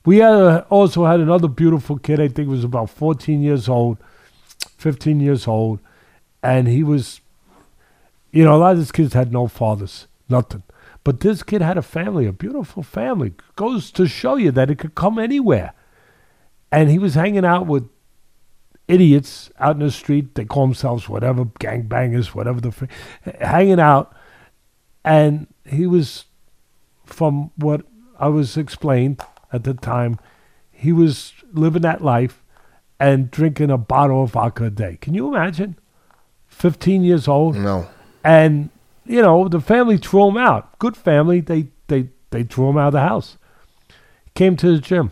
We 0.05 0.17
had, 0.17 0.65
also 0.69 1.05
had 1.05 1.19
another 1.19 1.47
beautiful 1.47 1.97
kid. 1.97 2.21
I 2.21 2.27
think 2.27 2.47
was 2.47 2.63
about 2.63 2.91
14 2.91 3.41
years 3.41 3.67
old, 3.67 3.97
15 4.77 5.19
years 5.19 5.47
old, 5.47 5.79
and 6.43 6.67
he 6.67 6.83
was, 6.83 7.21
you 8.31 8.43
know, 8.43 8.55
a 8.55 8.57
lot 8.57 8.73
of 8.73 8.79
these 8.79 8.91
kids 8.91 9.13
had 9.13 9.31
no 9.31 9.47
fathers, 9.47 10.07
nothing. 10.29 10.63
But 11.03 11.19
this 11.19 11.43
kid 11.43 11.61
had 11.61 11.77
a 11.77 11.83
family, 11.83 12.25
a 12.25 12.31
beautiful 12.31 12.81
family. 12.81 13.33
Goes 13.55 13.91
to 13.91 14.07
show 14.07 14.35
you 14.37 14.51
that 14.51 14.71
it 14.71 14.79
could 14.79 14.95
come 14.95 15.19
anywhere. 15.19 15.73
And 16.71 16.89
he 16.89 16.97
was 16.97 17.13
hanging 17.13 17.45
out 17.45 17.67
with 17.67 17.87
idiots 18.87 19.51
out 19.59 19.75
in 19.75 19.81
the 19.81 19.91
street. 19.91 20.33
They 20.33 20.45
call 20.45 20.65
themselves 20.65 21.07
whatever, 21.07 21.45
gangbangers, 21.45 22.33
whatever 22.33 22.59
the, 22.59 22.89
hanging 23.39 23.79
out. 23.79 24.15
And 25.03 25.47
he 25.63 25.85
was, 25.85 26.25
from 27.05 27.51
what 27.55 27.85
I 28.19 28.27
was 28.27 28.57
explained 28.57 29.21
at 29.53 29.63
the 29.63 29.75
time, 29.75 30.19
he 30.71 30.91
was 30.91 31.33
living 31.53 31.83
that 31.83 32.03
life 32.03 32.43
and 32.99 33.29
drinking 33.31 33.71
a 33.71 33.77
bottle 33.77 34.23
of 34.23 34.31
vodka 34.31 34.65
a 34.65 34.69
day. 34.69 34.97
Can 35.01 35.13
you 35.13 35.27
imagine? 35.27 35.77
15 36.47 37.03
years 37.03 37.27
old. 37.27 37.55
No. 37.55 37.87
And 38.23 38.69
you 39.05 39.21
know, 39.21 39.47
the 39.47 39.59
family 39.59 39.97
threw 39.97 40.29
him 40.29 40.37
out. 40.37 40.77
Good 40.79 40.97
family. 40.97 41.41
They 41.41 41.67
they 41.87 42.09
they 42.31 42.43
threw 42.43 42.69
him 42.69 42.77
out 42.77 42.87
of 42.87 42.93
the 42.93 43.01
house. 43.01 43.37
Came 44.33 44.55
to 44.57 44.75
the 44.75 44.81
gym. 44.81 45.11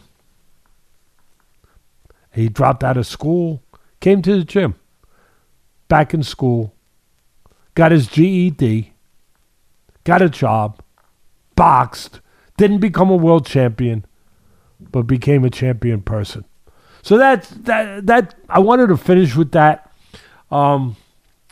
He 2.32 2.50
dropped 2.50 2.84
out 2.84 2.98
of 2.98 3.06
school. 3.06 3.62
Came 4.00 4.22
to 4.24 4.38
the 4.38 4.44
gym. 4.44 4.76
Back 5.88 6.14
in 6.14 6.24
school. 6.24 6.74
Got 7.76 7.92
his 7.92 8.08
GED. 8.08 8.94
Got 10.04 10.22
a 10.22 10.30
job. 10.30 10.82
Boxed. 11.56 12.20
Didn't 12.58 12.80
become 12.80 13.10
a 13.10 13.16
world 13.16 13.46
champion, 13.46 14.06
but 14.80 15.04
became 15.04 15.44
a 15.44 15.50
champion 15.50 16.02
person. 16.02 16.46
So 17.04 17.18
that 17.18 17.44
that 17.66 18.08
that 18.08 18.36
I 18.50 18.60
wanted 18.60 18.88
to 18.88 18.98
finish 18.98 19.36
with 19.36 19.52
that. 19.52 19.92
Um, 20.50 20.96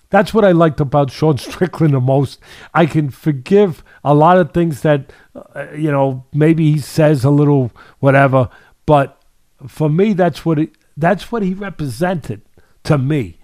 that's 0.10 0.34
what 0.34 0.44
I 0.44 0.52
liked 0.52 0.80
about 0.80 1.12
Sean 1.12 1.38
Strickland 1.50 1.94
the 1.94 2.00
most. 2.00 2.40
I 2.74 2.86
can 2.86 3.10
forgive 3.10 3.84
a 4.04 4.14
lot 4.14 4.38
of 4.38 4.54
things 4.54 4.82
that, 4.82 5.12
uh, 5.36 5.68
you 5.72 5.92
know, 5.92 6.26
maybe 6.34 6.72
he 6.72 6.80
says 6.80 7.24
a 7.24 7.30
little 7.30 7.72
whatever, 8.00 8.50
but 8.86 9.22
for 9.68 9.90
me, 9.90 10.14
that's 10.14 10.46
what 10.46 10.60
it, 10.60 10.72
that's 10.98 11.32
what 11.32 11.44
he 11.44 11.54
represented 11.54 12.42
to 12.84 12.98
me 12.98 13.38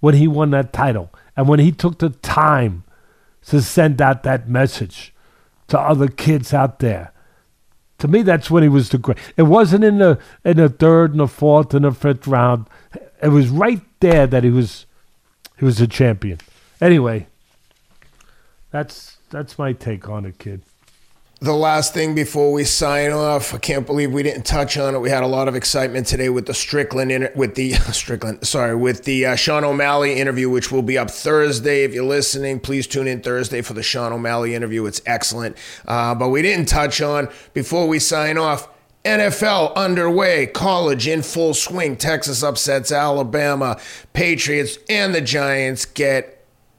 when 0.00 0.14
he 0.14 0.28
won 0.28 0.50
that 0.50 0.72
title 0.72 1.12
and 1.36 1.48
when 1.48 1.58
he 1.58 1.72
took 1.72 1.98
the 1.98 2.10
time 2.10 2.84
to 3.46 3.60
send 3.60 4.00
out 4.00 4.22
that 4.22 4.48
message 4.48 5.14
to 5.68 5.78
other 5.78 6.08
kids 6.08 6.52
out 6.52 6.78
there. 6.80 7.11
To 7.98 8.08
me, 8.08 8.22
that's 8.22 8.50
when 8.50 8.62
he 8.62 8.68
was 8.68 8.88
the 8.88 8.98
great. 8.98 9.18
It 9.36 9.44
wasn't 9.44 9.84
in 9.84 9.98
the 9.98 10.18
in 10.44 10.56
the 10.56 10.68
third 10.68 11.12
and 11.12 11.20
the 11.20 11.28
fourth 11.28 11.72
and 11.74 11.84
the 11.84 11.92
fifth 11.92 12.26
round. 12.26 12.66
It 13.22 13.28
was 13.28 13.48
right 13.48 13.80
there 14.00 14.26
that 14.26 14.42
he 14.42 14.50
was 14.50 14.86
he 15.58 15.64
was 15.64 15.80
a 15.80 15.86
champion. 15.86 16.38
Anyway, 16.80 17.28
that's 18.70 19.18
that's 19.30 19.58
my 19.58 19.72
take 19.72 20.08
on 20.08 20.24
it, 20.24 20.38
kid. 20.38 20.62
The 21.42 21.52
last 21.52 21.92
thing 21.92 22.14
before 22.14 22.52
we 22.52 22.62
sign 22.62 23.10
off, 23.10 23.52
I 23.52 23.58
can't 23.58 23.84
believe 23.84 24.12
we 24.12 24.22
didn't 24.22 24.44
touch 24.44 24.78
on 24.78 24.94
it. 24.94 25.00
We 25.00 25.10
had 25.10 25.24
a 25.24 25.26
lot 25.26 25.48
of 25.48 25.56
excitement 25.56 26.06
today 26.06 26.28
with 26.28 26.46
the 26.46 26.54
Strickland 26.54 27.10
in 27.10 27.30
with 27.34 27.56
the 27.56 27.72
Strickland, 27.90 28.46
sorry, 28.46 28.76
with 28.76 29.02
the 29.02 29.26
uh, 29.26 29.34
Sean 29.34 29.64
O'Malley 29.64 30.20
interview, 30.20 30.48
which 30.48 30.70
will 30.70 30.82
be 30.82 30.96
up 30.96 31.10
Thursday. 31.10 31.82
If 31.82 31.94
you're 31.94 32.04
listening, 32.04 32.60
please 32.60 32.86
tune 32.86 33.08
in 33.08 33.22
Thursday 33.22 33.60
for 33.60 33.74
the 33.74 33.82
Sean 33.82 34.12
O'Malley 34.12 34.54
interview. 34.54 34.86
It's 34.86 35.02
excellent. 35.04 35.56
Uh, 35.84 36.14
but 36.14 36.28
we 36.28 36.42
didn't 36.42 36.66
touch 36.66 37.00
on 37.00 37.28
before 37.54 37.88
we 37.88 37.98
sign 37.98 38.38
off. 38.38 38.68
NFL 39.04 39.74
underway, 39.74 40.46
college 40.46 41.08
in 41.08 41.22
full 41.22 41.54
swing. 41.54 41.96
Texas 41.96 42.44
upsets 42.44 42.92
Alabama, 42.92 43.80
Patriots, 44.12 44.78
and 44.88 45.12
the 45.12 45.20
Giants 45.20 45.86
get 45.86 46.31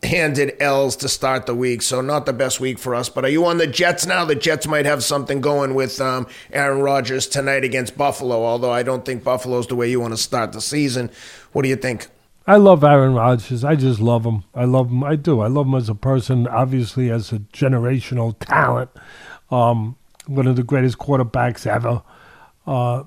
handed 0.05 0.55
L's 0.59 0.95
to 0.97 1.09
start 1.09 1.45
the 1.45 1.55
week. 1.55 1.81
So 1.81 2.01
not 2.01 2.25
the 2.25 2.33
best 2.33 2.59
week 2.59 2.79
for 2.79 2.95
us. 2.95 3.09
But 3.09 3.25
are 3.25 3.29
you 3.29 3.45
on 3.45 3.57
the 3.57 3.67
Jets 3.67 4.05
now? 4.05 4.25
The 4.25 4.35
Jets 4.35 4.67
might 4.67 4.85
have 4.85 5.03
something 5.03 5.41
going 5.41 5.73
with 5.73 5.99
um, 6.01 6.27
Aaron 6.51 6.81
Rodgers 6.81 7.27
tonight 7.27 7.63
against 7.63 7.97
Buffalo. 7.97 8.43
Although 8.43 8.71
I 8.71 8.83
don't 8.83 9.05
think 9.05 9.23
Buffalo's 9.23 9.67
the 9.67 9.75
way 9.75 9.89
you 9.89 9.99
want 9.99 10.13
to 10.13 10.17
start 10.17 10.53
the 10.53 10.61
season. 10.61 11.09
What 11.51 11.63
do 11.63 11.69
you 11.69 11.75
think? 11.75 12.07
I 12.45 12.57
love 12.57 12.83
Aaron 12.83 13.13
Rodgers. 13.13 13.63
I 13.63 13.75
just 13.75 13.99
love 13.99 14.25
him. 14.25 14.43
I 14.53 14.65
love 14.65 14.89
him. 14.89 15.03
I 15.03 15.15
do. 15.15 15.39
I 15.39 15.47
love 15.47 15.65
him 15.65 15.75
as 15.75 15.87
a 15.87 15.95
person. 15.95 16.47
Obviously, 16.47 17.09
as 17.09 17.31
a 17.31 17.39
generational 17.39 18.35
talent. 18.39 18.89
Um, 19.49 19.95
one 20.25 20.47
of 20.47 20.55
the 20.55 20.63
greatest 20.63 20.97
quarterbacks 20.97 21.65
ever. 21.65 22.01
Uh, 22.65 23.03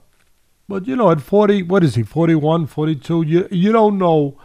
but 0.69 0.87
you 0.87 0.97
know, 0.97 1.11
at 1.11 1.21
40, 1.21 1.63
what 1.65 1.85
is 1.85 1.95
he, 1.95 2.03
41, 2.03 2.67
42? 2.67 3.23
You 3.23 3.49
you 3.51 3.73
don't 3.73 3.99
know. 3.99 4.39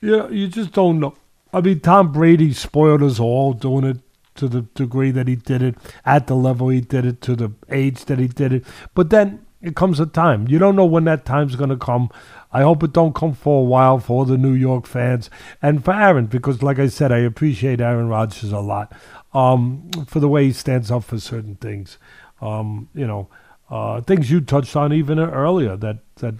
You, 0.00 0.28
you 0.30 0.48
just 0.48 0.72
don't 0.72 1.00
know. 1.00 1.14
I 1.52 1.60
mean, 1.60 1.80
Tom 1.80 2.12
Brady 2.12 2.52
spoiled 2.52 3.02
us 3.02 3.18
all 3.18 3.52
doing 3.52 3.84
it 3.84 3.98
to 4.36 4.48
the 4.48 4.62
degree 4.62 5.10
that 5.10 5.28
he 5.28 5.36
did 5.36 5.62
it, 5.62 5.76
at 6.04 6.26
the 6.26 6.36
level 6.36 6.68
he 6.68 6.80
did 6.80 7.04
it, 7.04 7.20
to 7.22 7.36
the 7.36 7.52
age 7.68 8.04
that 8.06 8.18
he 8.18 8.28
did 8.28 8.52
it. 8.52 8.64
But 8.94 9.10
then 9.10 9.44
it 9.60 9.76
comes 9.76 10.00
a 10.00 10.06
time. 10.06 10.48
You 10.48 10.58
don't 10.58 10.76
know 10.76 10.86
when 10.86 11.04
that 11.04 11.24
time's 11.24 11.56
going 11.56 11.70
to 11.70 11.76
come. 11.76 12.10
I 12.52 12.62
hope 12.62 12.82
it 12.82 12.92
don't 12.92 13.14
come 13.14 13.34
for 13.34 13.60
a 13.60 13.64
while 13.64 13.98
for 13.98 14.24
the 14.24 14.38
New 14.38 14.54
York 14.54 14.86
fans 14.86 15.30
and 15.60 15.84
for 15.84 15.92
Aaron, 15.92 16.26
because 16.26 16.62
like 16.62 16.78
I 16.78 16.88
said, 16.88 17.12
I 17.12 17.18
appreciate 17.18 17.80
Aaron 17.80 18.08
Rodgers 18.08 18.52
a 18.52 18.60
lot 18.60 18.92
um, 19.34 19.90
for 20.06 20.20
the 20.20 20.28
way 20.28 20.46
he 20.46 20.52
stands 20.52 20.90
up 20.90 21.04
for 21.04 21.20
certain 21.20 21.56
things. 21.56 21.98
Um, 22.40 22.88
you 22.94 23.06
know, 23.06 23.28
uh, 23.68 24.00
things 24.00 24.30
you 24.30 24.40
touched 24.40 24.74
on 24.74 24.92
even 24.92 25.18
earlier 25.20 25.76
that 25.76 25.98
that 26.16 26.34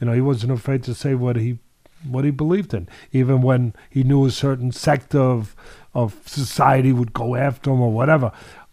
you 0.00 0.06
know 0.06 0.12
he 0.12 0.20
wasn't 0.20 0.52
afraid 0.52 0.82
to 0.84 0.94
say 0.94 1.14
what 1.14 1.36
he 1.36 1.58
what 2.08 2.24
he 2.24 2.30
believed 2.30 2.74
in, 2.74 2.88
even 3.12 3.42
when 3.42 3.74
he 3.90 4.02
knew 4.02 4.24
a 4.24 4.30
certain 4.30 4.72
sector 4.72 5.20
of 5.20 5.56
of 5.94 6.16
society 6.26 6.92
would 6.92 7.12
go 7.12 7.34
after 7.36 7.70
him 7.70 7.80
or 7.80 7.92
whatever. 7.92 8.32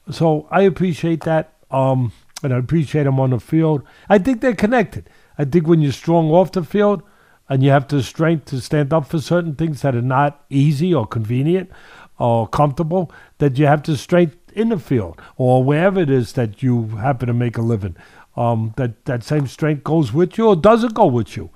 So 0.10 0.48
I 0.50 0.62
appreciate 0.62 1.24
that, 1.26 1.54
um, 1.70 2.14
and 2.42 2.54
I 2.54 2.58
appreciate 2.58 3.06
him 3.06 3.20
on 3.20 3.32
the 3.32 3.40
field. 3.40 3.84
I 4.08 4.18
think 4.18 4.42
they're 4.42 4.56
connected. 4.56 5.10
I 5.38 5.46
think 5.46 5.68
when 5.68 5.82
you're 5.82 5.92
strong 5.92 6.32
off 6.32 6.54
the 6.54 6.64
field 6.64 7.04
and 7.50 7.62
you 7.62 7.72
have 7.72 7.88
the 7.88 8.02
strength 8.04 8.46
to 8.46 8.62
stand 8.62 8.94
up 8.94 9.08
for 9.08 9.20
certain 9.20 9.56
things 9.56 9.82
that 9.82 9.96
are 9.96 10.02
not 10.02 10.46
easy 10.50 10.94
or 10.94 11.06
convenient 11.06 11.70
or 12.18 12.48
comfortable, 12.48 13.12
that 13.38 13.58
you 13.58 13.66
have 13.66 13.84
the 13.84 13.98
strength 13.98 14.38
in 14.54 14.70
the 14.70 14.80
field 14.80 15.22
or 15.38 15.64
wherever 15.64 16.00
it 16.00 16.10
is 16.10 16.34
that 16.34 16.64
you 16.64 16.88
happen 16.88 17.28
to 17.28 17.34
make 17.34 17.58
a 17.58 17.62
living. 17.62 17.96
Um, 18.38 18.74
that 18.78 19.04
that 19.06 19.24
same 19.24 19.48
strength 19.48 19.84
goes 19.84 20.14
with 20.14 20.38
you 20.38 20.48
or 20.48 20.56
doesn't 20.56 20.94
go 20.94 21.06
with 21.08 21.36
you, 21.36 21.50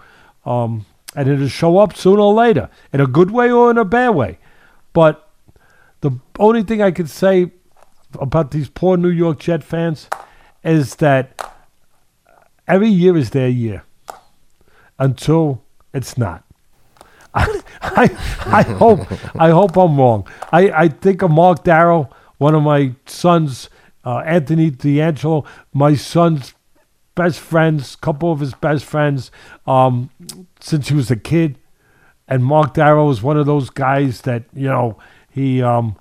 um, 0.46 0.86
and 1.16 1.30
it'll 1.30 1.48
show 1.48 1.78
up 1.78 1.96
sooner 1.96 2.22
or 2.22 2.34
later 2.34 2.70
in 2.92 3.02
a 3.02 3.08
good 3.08 3.32
way 3.32 3.52
or 3.52 3.72
in 3.72 3.78
a 3.78 3.86
bad 3.86 4.10
way. 4.10 4.40
But 4.94 5.30
the 6.02 6.12
only 6.40 6.64
thing 6.64 6.82
I 6.82 6.92
can 6.92 7.08
say 7.08 7.52
about 8.20 8.52
these 8.52 8.70
poor 8.70 8.98
New 8.98 9.10
York 9.10 9.40
Jet 9.40 9.64
fans 9.64 10.08
is 10.64 10.96
that 10.96 11.54
every 12.68 12.90
year 12.90 13.18
is 13.18 13.32
their 13.32 13.50
year 13.50 13.84
until 15.00 15.64
it's 15.94 16.18
not. 16.18 16.44
I, 17.34 17.62
I, 17.82 18.04
I 18.46 18.62
hope 18.62 19.00
I 19.36 19.50
hope 19.50 19.76
I'm 19.76 19.98
wrong. 19.98 20.28
I, 20.52 20.70
I 20.70 20.88
think 20.88 21.24
of 21.24 21.32
Mark 21.32 21.64
Darrow 21.64 22.10
one 22.44 22.56
of 22.56 22.62
my 22.64 22.94
son's, 23.06 23.70
uh, 24.04 24.18
Anthony 24.18 24.70
D'Angelo, 24.70 25.46
my 25.74 25.96
son's 25.96 26.54
best 27.16 27.40
friends, 27.40 27.96
couple 27.96 28.32
of 28.32 28.40
his 28.40 28.54
best 28.54 28.86
friends, 28.86 29.32
um, 29.68 30.10
since 30.60 30.90
he 30.90 30.96
was 30.96 31.12
a 31.12 31.16
kid. 31.16 31.58
And 32.28 32.44
Mark 32.44 32.74
Darrow 32.74 33.10
is 33.10 33.22
one 33.22 33.38
of 33.38 33.46
those 33.46 33.70
guys 33.70 34.22
that, 34.22 34.44
you 34.54 34.68
know, 34.68 34.98
he 35.30 35.62
um, 35.62 35.98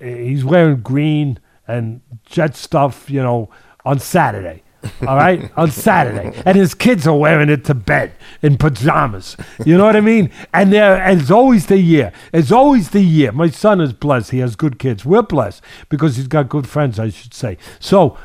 he's 0.00 0.44
wearing 0.44 0.80
green 0.80 1.38
and 1.68 2.00
jet 2.24 2.56
stuff, 2.56 3.08
you 3.08 3.22
know, 3.22 3.50
on 3.84 3.98
Saturday. 3.98 4.62
All 5.06 5.16
right, 5.16 5.50
on 5.58 5.70
Saturday, 5.70 6.32
and 6.46 6.56
his 6.56 6.72
kids 6.72 7.06
are 7.06 7.16
wearing 7.16 7.50
it 7.50 7.66
to 7.66 7.74
bed 7.74 8.12
in 8.40 8.56
pajamas. 8.56 9.36
You 9.66 9.76
know 9.76 9.84
what 9.84 9.94
I 9.94 10.00
mean? 10.00 10.30
And 10.54 10.72
there, 10.72 10.96
and 10.96 11.20
it's 11.20 11.30
always 11.30 11.66
the 11.66 11.76
year. 11.78 12.12
It's 12.32 12.50
always 12.50 12.88
the 12.88 13.02
year. 13.02 13.30
My 13.30 13.50
son 13.50 13.82
is 13.82 13.92
blessed; 13.92 14.30
he 14.30 14.38
has 14.38 14.56
good 14.56 14.78
kids. 14.78 15.04
We're 15.04 15.20
blessed 15.20 15.62
because 15.90 16.16
he's 16.16 16.28
got 16.28 16.48
good 16.48 16.66
friends, 16.66 16.98
I 16.98 17.10
should 17.10 17.34
say. 17.34 17.58
So 17.78 18.16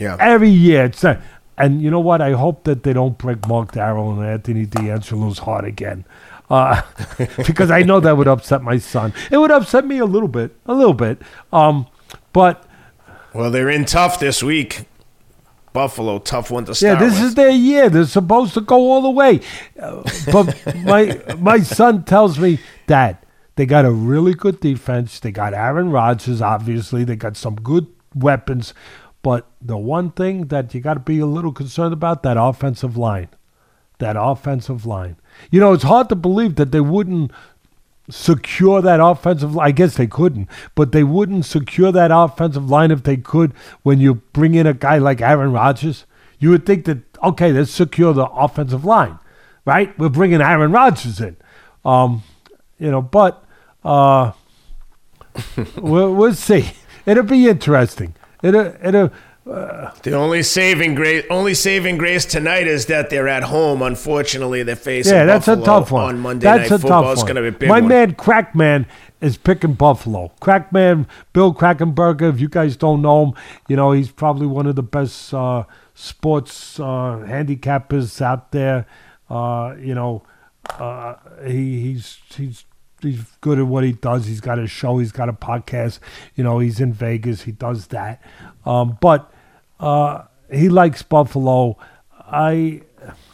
Yeah. 0.00 0.16
every 0.18 0.48
year, 0.50 0.86
it's 0.86 1.02
that. 1.02 1.20
And 1.58 1.82
you 1.82 1.90
know 1.90 2.00
what? 2.00 2.22
I 2.22 2.32
hope 2.32 2.64
that 2.64 2.84
they 2.84 2.94
don't 2.94 3.18
break 3.18 3.46
Mark 3.46 3.72
Darrell 3.72 4.12
and 4.12 4.26
Anthony 4.26 4.64
D'Angelo's 4.64 5.40
heart 5.40 5.66
again. 5.66 6.06
Uh, 6.48 6.80
because 7.46 7.70
I 7.70 7.82
know 7.82 8.00
that 8.00 8.16
would 8.16 8.26
upset 8.26 8.62
my 8.62 8.78
son. 8.78 9.12
It 9.30 9.36
would 9.36 9.50
upset 9.50 9.84
me 9.86 9.98
a 9.98 10.06
little 10.06 10.28
bit, 10.28 10.56
a 10.64 10.72
little 10.72 10.94
bit. 10.94 11.20
Um, 11.52 11.86
but 12.32 12.64
Well, 13.34 13.50
they're 13.50 13.68
in 13.68 13.84
tough 13.84 14.18
this 14.18 14.42
week. 14.42 14.86
Buffalo, 15.72 16.18
tough 16.18 16.50
one 16.50 16.64
to 16.64 16.74
start. 16.74 16.98
yeah, 16.98 17.06
this 17.06 17.14
with. 17.20 17.28
is 17.28 17.34
their 17.34 17.50
year. 17.50 17.88
They're 17.90 18.04
supposed 18.06 18.54
to 18.54 18.60
go 18.62 18.76
all 18.90 19.02
the 19.02 19.10
way. 19.10 19.40
Uh, 19.80 20.02
but 20.32 20.76
my 20.82 21.20
my 21.38 21.60
son 21.60 22.04
tells 22.04 22.38
me, 22.40 22.58
Dad, 22.88 23.18
they 23.56 23.66
got 23.66 23.84
a 23.84 23.92
really 23.92 24.34
good 24.34 24.58
defense. 24.60 25.20
They 25.20 25.30
got 25.30 25.54
Aaron 25.54 25.90
Rodgers, 25.90 26.40
obviously. 26.42 27.04
They 27.04 27.14
got 27.16 27.36
some 27.36 27.54
good 27.54 27.86
weapons. 28.14 28.74
But 29.22 29.46
the 29.60 29.76
one 29.76 30.10
thing 30.12 30.46
that 30.46 30.74
you 30.74 30.80
got 30.80 30.94
to 30.94 31.00
be 31.00 31.18
a 31.18 31.26
little 31.26 31.52
concerned 31.52 31.92
about 31.92 32.22
that 32.22 32.36
offensive 32.38 32.96
line, 32.96 33.28
that 33.98 34.16
offensive 34.18 34.86
line. 34.86 35.16
You 35.50 35.60
know, 35.60 35.72
it's 35.72 35.84
hard 35.84 36.08
to 36.08 36.16
believe 36.16 36.56
that 36.56 36.72
they 36.72 36.80
wouldn't 36.80 37.30
secure 38.08 38.80
that 38.82 39.00
offensive 39.00 39.54
line. 39.54 39.68
I 39.68 39.70
guess 39.72 39.96
they 39.96 40.06
couldn't, 40.06 40.48
but 40.74 40.92
they 40.92 41.04
wouldn't 41.04 41.44
secure 41.44 41.92
that 41.92 42.10
offensive 42.12 42.68
line 42.70 42.90
if 42.90 43.02
they 43.02 43.16
could 43.16 43.52
when 43.82 44.00
you 44.00 44.14
bring 44.32 44.54
in 44.54 44.66
a 44.66 44.74
guy 44.74 44.98
like 44.98 45.20
Aaron 45.20 45.52
Rodgers. 45.52 46.06
You 46.38 46.50
would 46.50 46.64
think 46.64 46.86
that, 46.86 46.98
okay, 47.22 47.52
let's 47.52 47.70
secure 47.70 48.14
the 48.14 48.26
offensive 48.26 48.84
line, 48.84 49.18
right? 49.66 49.96
We're 49.98 50.08
bringing 50.08 50.40
Aaron 50.40 50.72
Rodgers 50.72 51.20
in. 51.20 51.36
Um, 51.84 52.22
you 52.78 52.90
know, 52.90 53.02
but 53.02 53.44
uh, 53.84 54.32
we'll, 55.76 56.14
we'll 56.14 56.34
see. 56.34 56.72
It'll 57.04 57.24
be 57.24 57.48
interesting. 57.48 58.14
It'll, 58.42 58.74
it'll, 58.82 59.10
The 60.02 60.12
only 60.14 60.42
saving 60.42 60.94
grace, 60.94 61.24
only 61.30 61.54
saving 61.54 61.98
grace 61.98 62.24
tonight 62.24 62.66
is 62.66 62.86
that 62.86 63.10
they're 63.10 63.28
at 63.28 63.44
home. 63.44 63.82
Unfortunately, 63.82 64.62
they're 64.62 64.76
facing 64.76 65.14
yeah, 65.14 65.24
that's 65.24 65.46
Buffalo 65.46 65.62
a 65.62 65.66
tough 65.66 65.90
one. 65.92 66.04
on 66.06 66.18
Monday 66.20 66.44
that's 66.44 66.70
Night 66.70 66.76
a 66.76 66.78
Football. 66.80 67.02
tough 67.02 67.16
one. 67.18 67.26
going 67.34 67.52
to 67.52 67.58
be 67.58 67.66
My 67.66 67.80
one. 67.80 67.88
man 67.88 68.14
Crackman 68.14 68.86
is 69.20 69.36
picking 69.36 69.74
Buffalo. 69.74 70.32
Crackman, 70.40 71.06
Bill 71.32 71.52
Krackomberger. 71.54 72.32
If 72.32 72.40
you 72.40 72.48
guys 72.48 72.76
don't 72.76 73.02
know 73.02 73.26
him, 73.26 73.34
you 73.68 73.76
know 73.76 73.92
he's 73.92 74.10
probably 74.10 74.46
one 74.46 74.66
of 74.66 74.76
the 74.76 74.82
best 74.82 75.34
uh, 75.34 75.64
sports 75.94 76.78
uh, 76.80 77.24
handicappers 77.26 78.20
out 78.22 78.52
there. 78.52 78.86
Uh, 79.28 79.74
you 79.78 79.94
know, 79.94 80.22
uh, 80.78 81.14
he, 81.46 81.80
he's 81.80 82.18
he's 82.34 82.64
he's 83.02 83.22
good 83.40 83.58
at 83.58 83.66
what 83.66 83.84
he 83.84 83.92
does. 83.92 84.26
He's 84.26 84.40
got 84.40 84.58
a 84.58 84.66
show. 84.66 84.98
He's 84.98 85.12
got 85.12 85.28
a 85.28 85.32
podcast. 85.32 85.98
You 86.34 86.44
know, 86.44 86.58
he's 86.58 86.80
in 86.80 86.92
Vegas. 86.92 87.42
He 87.42 87.52
does 87.52 87.88
that. 87.88 88.22
Um, 88.64 88.98
but 89.00 89.32
uh, 89.78 90.22
he 90.52 90.68
likes 90.68 91.02
Buffalo. 91.02 91.76
I 92.18 92.82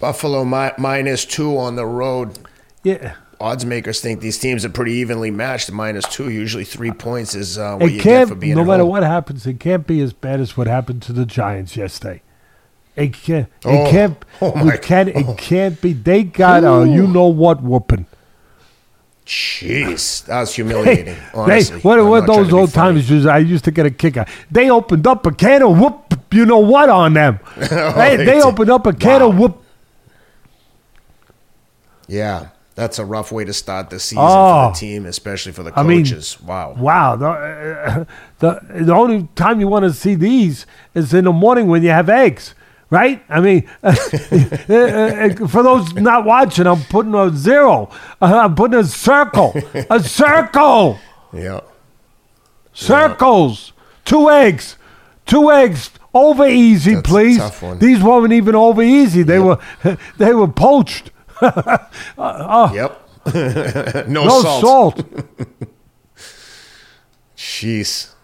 Buffalo 0.01 0.45
mi- 0.45 0.73
minus 0.79 1.25
two 1.25 1.57
on 1.59 1.77
the 1.77 1.87
road. 1.87 2.39
yeah. 2.83 3.15
Odds 3.39 3.67
makers 3.67 4.01
think 4.01 4.21
these 4.21 4.39
teams 4.39 4.65
are 4.65 4.71
pretty 4.71 4.93
evenly 4.93 5.31
matched. 5.31 5.71
Minus 5.71 6.07
two, 6.09 6.31
usually 6.31 6.65
three 6.65 6.91
points 6.91 7.35
is 7.35 7.59
uh, 7.59 7.77
what 7.77 7.91
It 7.91 7.97
you 7.97 8.03
get 8.03 8.29
for 8.29 8.35
being 8.35 8.57
no 8.57 8.65
matter 8.65 8.83
home. 8.83 8.89
what 8.89 9.03
happens, 9.03 9.47
it 9.47 9.61
can't 9.61 9.87
be 9.87 10.01
as 10.01 10.15
bad 10.15 10.41
as 10.41 10.57
what 10.57 10.67
happened 10.67 11.03
to 11.03 11.13
the 11.13 11.27
Giants 11.27 11.77
yesterday. 11.77 12.23
It 12.97 13.13
can't. 13.13 13.49
It 13.63 13.67
Oh, 13.67 13.91
can't. 13.91 14.25
oh 14.41 14.69
it 14.71 14.81
can't. 14.81 15.11
It 15.11 15.37
can't 15.37 15.79
be. 15.83 15.93
They 15.93 16.23
got 16.25 16.65
a 16.65 16.89
you 16.91 17.07
know 17.07 17.27
what 17.27 17.63
whooping. 17.63 18.07
Jeez, 19.27 20.25
that 20.27 20.41
was 20.41 20.51
Hey, 20.55 20.63
humiliating. 20.63 21.05
they, 21.07 21.17
honestly, 21.35 21.81
what 21.81 21.99
I'm 21.99 22.09
what 22.09 22.27
those 22.29 22.53
old 22.53 22.73
times? 22.73 23.11
I 23.27 23.39
used 23.39 23.65
to 23.65 23.73
get 23.73 23.85
a 23.85 23.91
kick 23.91 24.17
out. 24.17 24.29
They 24.53 24.71
opened 24.71 25.05
up 25.07 25.27
a 25.27 25.33
can 25.33 25.63
of 25.63 25.77
whoop. 25.79 26.15
You 26.33 26.47
know 26.47 26.59
what 26.61 26.89
on 26.89 27.15
them? 27.15 27.41
they, 27.57 27.67
Oh, 27.73 27.93
they 27.93 28.17
they 28.19 28.25
did. 28.25 28.43
opened 28.45 28.71
up 28.71 28.87
a 28.87 28.93
can 28.93 29.23
of 29.23 29.37
whoop. 29.37 29.63
Yeah, 32.09 32.49
that's 32.75 32.99
a 32.99 33.05
rough 33.05 33.33
way 33.33 33.45
to 33.45 33.53
start 33.53 33.91
the 33.91 33.99
season 33.99 34.19
Oh. 34.25 34.69
for 34.69 34.73
the 34.75 34.79
team, 34.79 35.07
especially 35.07 35.53
for 35.53 35.63
the 35.63 35.73
I 35.79 35.83
mean, 35.83 36.05
coaches. 36.05 36.41
wow. 36.41 36.75
Wow. 36.79 37.17
The, 37.17 37.27
uh, 37.29 38.05
the, 38.39 38.61
the 38.85 38.95
only 38.95 39.29
time 39.35 39.61
you 39.61 39.67
want 39.69 39.85
to 39.85 39.93
see 39.93 40.15
these 40.15 40.67
is 40.95 41.13
in 41.13 41.25
the 41.25 41.33
morning 41.33 41.67
when 41.67 41.83
you 41.83 41.91
have 41.91 42.09
eggs, 42.09 42.55
right? 42.91 43.23
I 43.29 43.41
mean, 43.41 43.69
uh, 43.83 43.89
uh, 43.89 45.47
for 45.49 45.63
those 45.63 45.93
not 45.95 46.25
watching, 46.25 46.67
I'm 46.67 46.83
putting 46.85 47.15
a 47.15 47.31
zero. 47.35 47.91
Uh, 48.21 48.41
I'm 48.45 48.55
putting 48.55 48.79
a 48.79 48.85
circle. 48.85 49.55
A 49.91 50.01
circle. 50.03 50.99
Yeah. 51.33 51.61
Circles. 52.73 53.73
Two 54.05 54.31
eggs. 54.31 54.77
Two 55.25 55.51
eggs. 55.51 55.91
Over 56.15 56.47
easy, 56.47 56.95
That's 56.95 57.09
please. 57.09 57.41
one. 57.61 57.79
These 57.79 58.03
weren't 58.03 58.33
even 58.33 58.55
over 58.55 58.83
easy. 58.83 59.23
They 59.23 59.39
were 59.39 59.59
they 60.19 60.33
were 60.35 60.49
poached. 60.49 61.11
Uh, 61.43 62.71
yep. 62.73 63.09
no, 64.09 64.25
No 64.25 64.41
salt. 64.41 64.97
salt. 64.97 65.05
Jeez. 67.37 68.15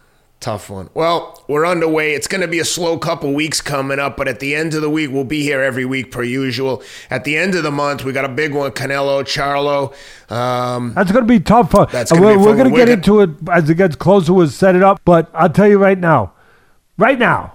Tough 0.43 0.71
one. 0.71 0.91
Well, 0.93 1.41
we're 1.47 1.65
underway. 1.65 2.15
It's 2.15 2.27
going 2.27 2.41
to 2.41 2.49
be 2.49 2.59
a 2.59 2.65
slow 2.65 2.99
couple 2.99 3.33
weeks 3.33 3.61
coming 3.61 4.01
up, 4.01 4.17
but 4.17 4.27
at 4.27 4.41
the 4.41 4.57
end 4.57 4.75
of 4.75 4.83
the 4.83 4.91
week, 4.91 5.13
we'll 5.13 5.23
be 5.23 5.43
here 5.43 5.63
every 5.63 5.85
week 5.85 6.11
per 6.11 6.25
usual. 6.25 6.83
At 7.11 7.23
the 7.23 7.37
end 7.37 7.55
of 7.55 7.63
the 7.63 7.71
month, 7.71 8.05
we 8.05 8.13
got 8.13 8.25
a 8.25 8.29
big 8.29 8.53
one 8.53 8.73
Canelo, 8.73 9.23
Charlo. 9.23 9.95
Um, 10.35 10.95
That's 10.95 11.13
going 11.13 11.25
to 11.25 11.29
be 11.29 11.39
tough. 11.39 11.73
Uh, 11.73 11.85
That's 11.85 12.11
gonna 12.11 12.23
we're 12.27 12.37
be 12.39 12.45
we're 12.45 12.57
going 12.57 12.71
to 12.73 12.77
get 12.77 12.89
into 12.89 13.21
it 13.21 13.31
as 13.53 13.71
it 13.71 13.77
gets 13.77 13.95
closer. 13.95 14.33
We'll 14.33 14.49
set 14.49 14.75
it 14.75 14.83
up. 14.83 15.01
But 15.05 15.31
I'll 15.33 15.49
tell 15.49 15.69
you 15.69 15.79
right 15.79 15.97
now, 15.97 16.33
right 16.99 17.21
now, 17.21 17.53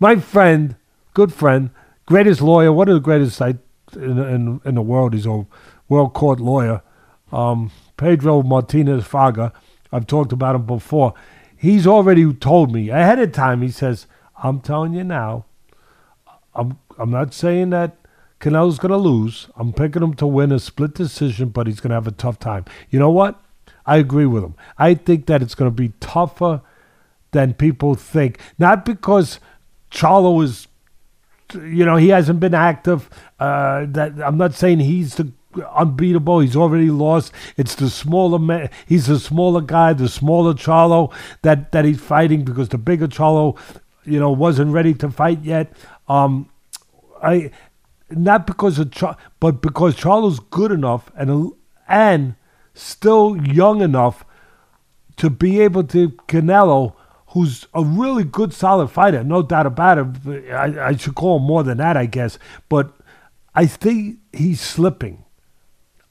my 0.00 0.16
friend, 0.16 0.74
good 1.14 1.32
friend, 1.32 1.70
greatest 2.06 2.40
lawyer, 2.40 2.72
one 2.72 2.88
of 2.88 2.94
the 2.94 3.00
greatest 3.00 3.40
I, 3.40 3.54
in, 3.94 4.18
in, 4.18 4.60
in 4.64 4.74
the 4.74 4.82
world. 4.82 5.14
He's 5.14 5.26
a 5.26 5.46
world 5.88 6.14
court 6.14 6.40
lawyer, 6.40 6.82
um, 7.30 7.70
Pedro 7.96 8.42
Martinez 8.42 9.04
Fraga. 9.04 9.52
I've 9.92 10.08
talked 10.08 10.32
about 10.32 10.56
him 10.56 10.66
before. 10.66 11.14
He's 11.62 11.86
already 11.86 12.34
told 12.34 12.72
me 12.72 12.88
ahead 12.88 13.20
of 13.20 13.30
time. 13.30 13.62
He 13.62 13.70
says, 13.70 14.08
"I'm 14.42 14.58
telling 14.58 14.94
you 14.94 15.04
now, 15.04 15.44
I'm 16.56 16.76
I'm 16.98 17.10
not 17.10 17.32
saying 17.32 17.70
that 17.70 17.98
Canelo's 18.40 18.80
going 18.80 18.90
to 18.90 18.96
lose. 18.96 19.46
I'm 19.54 19.72
picking 19.72 20.02
him 20.02 20.14
to 20.14 20.26
win 20.26 20.50
a 20.50 20.58
split 20.58 20.92
decision, 20.92 21.50
but 21.50 21.68
he's 21.68 21.78
going 21.78 21.90
to 21.90 21.94
have 21.94 22.08
a 22.08 22.10
tough 22.10 22.40
time. 22.40 22.64
You 22.90 22.98
know 22.98 23.10
what? 23.10 23.40
I 23.86 23.98
agree 23.98 24.26
with 24.26 24.42
him. 24.42 24.56
I 24.76 24.94
think 24.94 25.26
that 25.26 25.40
it's 25.40 25.54
going 25.54 25.70
to 25.70 25.74
be 25.74 25.92
tougher 26.00 26.62
than 27.30 27.54
people 27.54 27.94
think. 27.94 28.40
Not 28.58 28.84
because 28.84 29.38
Charlo 29.88 30.42
is, 30.42 30.66
you 31.54 31.84
know, 31.84 31.94
he 31.94 32.08
hasn't 32.08 32.40
been 32.40 32.54
active. 32.54 33.08
Uh, 33.38 33.86
that 33.88 34.20
I'm 34.20 34.36
not 34.36 34.54
saying 34.54 34.80
he's 34.80 35.14
the 35.14 35.30
unbeatable. 35.74 36.40
He's 36.40 36.56
already 36.56 36.90
lost. 36.90 37.32
It's 37.56 37.74
the 37.74 37.90
smaller 37.90 38.38
man. 38.38 38.70
He's 38.86 39.06
the 39.06 39.18
smaller 39.18 39.60
guy, 39.60 39.92
the 39.92 40.08
smaller 40.08 40.54
Charlo 40.54 41.12
that 41.42 41.72
that 41.72 41.84
he's 41.84 42.00
fighting 42.00 42.44
because 42.44 42.68
the 42.70 42.78
bigger 42.78 43.08
Charlo, 43.08 43.58
you 44.04 44.18
know, 44.18 44.30
wasn't 44.30 44.72
ready 44.72 44.94
to 44.94 45.10
fight 45.10 45.42
yet. 45.42 45.72
Um, 46.08 46.48
I 47.22 47.50
not 48.10 48.46
because 48.46 48.78
of 48.78 48.90
Char- 48.90 49.16
but 49.40 49.62
because 49.62 49.96
Charlo's 49.96 50.40
good 50.40 50.72
enough 50.72 51.10
and 51.16 51.52
and 51.88 52.34
still 52.74 53.36
young 53.46 53.80
enough 53.80 54.24
to 55.16 55.30
be 55.30 55.60
able 55.60 55.84
to 55.84 56.10
Canelo, 56.28 56.94
who's 57.28 57.66
a 57.74 57.84
really 57.84 58.24
good, 58.24 58.52
solid 58.52 58.88
fighter, 58.88 59.22
no 59.22 59.42
doubt 59.42 59.66
about 59.66 59.98
it. 59.98 60.50
I, 60.52 60.88
I 60.88 60.96
should 60.96 61.14
call 61.14 61.38
him 61.38 61.44
more 61.44 61.62
than 61.62 61.78
that, 61.78 61.96
I 61.96 62.06
guess. 62.06 62.38
But 62.68 62.92
I 63.54 63.66
think 63.66 64.18
he's 64.32 64.60
slipping. 64.60 65.21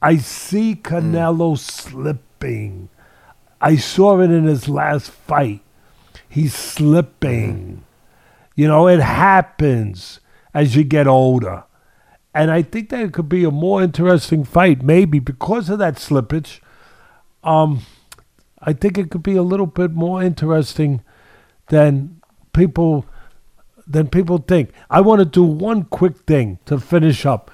I 0.01 0.17
see 0.17 0.75
Canelo 0.75 1.57
slipping. 1.57 2.89
I 3.59 3.75
saw 3.75 4.19
it 4.19 4.31
in 4.31 4.45
his 4.45 4.67
last 4.67 5.11
fight. 5.11 5.61
He's 6.27 6.55
slipping. 6.55 7.83
You 8.55 8.67
know, 8.67 8.87
it 8.87 8.99
happens 8.99 10.19
as 10.53 10.75
you 10.75 10.83
get 10.83 11.07
older. 11.07 11.63
And 12.33 12.49
I 12.49 12.61
think 12.61 12.89
that 12.89 13.01
it 13.01 13.13
could 13.13 13.29
be 13.29 13.43
a 13.43 13.51
more 13.51 13.83
interesting 13.83 14.43
fight, 14.43 14.81
maybe 14.81 15.19
because 15.19 15.69
of 15.69 15.79
that 15.79 15.95
slippage. 15.95 16.61
Um, 17.43 17.81
I 18.59 18.73
think 18.73 18.97
it 18.97 19.11
could 19.11 19.23
be 19.23 19.35
a 19.35 19.43
little 19.43 19.65
bit 19.65 19.91
more 19.91 20.23
interesting 20.23 21.03
than 21.67 22.21
people 22.53 23.05
than 23.87 24.07
people 24.07 24.37
think. 24.37 24.71
I 24.89 25.01
want 25.01 25.19
to 25.19 25.25
do 25.25 25.43
one 25.43 25.83
quick 25.83 26.17
thing 26.19 26.59
to 26.65 26.79
finish 26.79 27.25
up. 27.25 27.51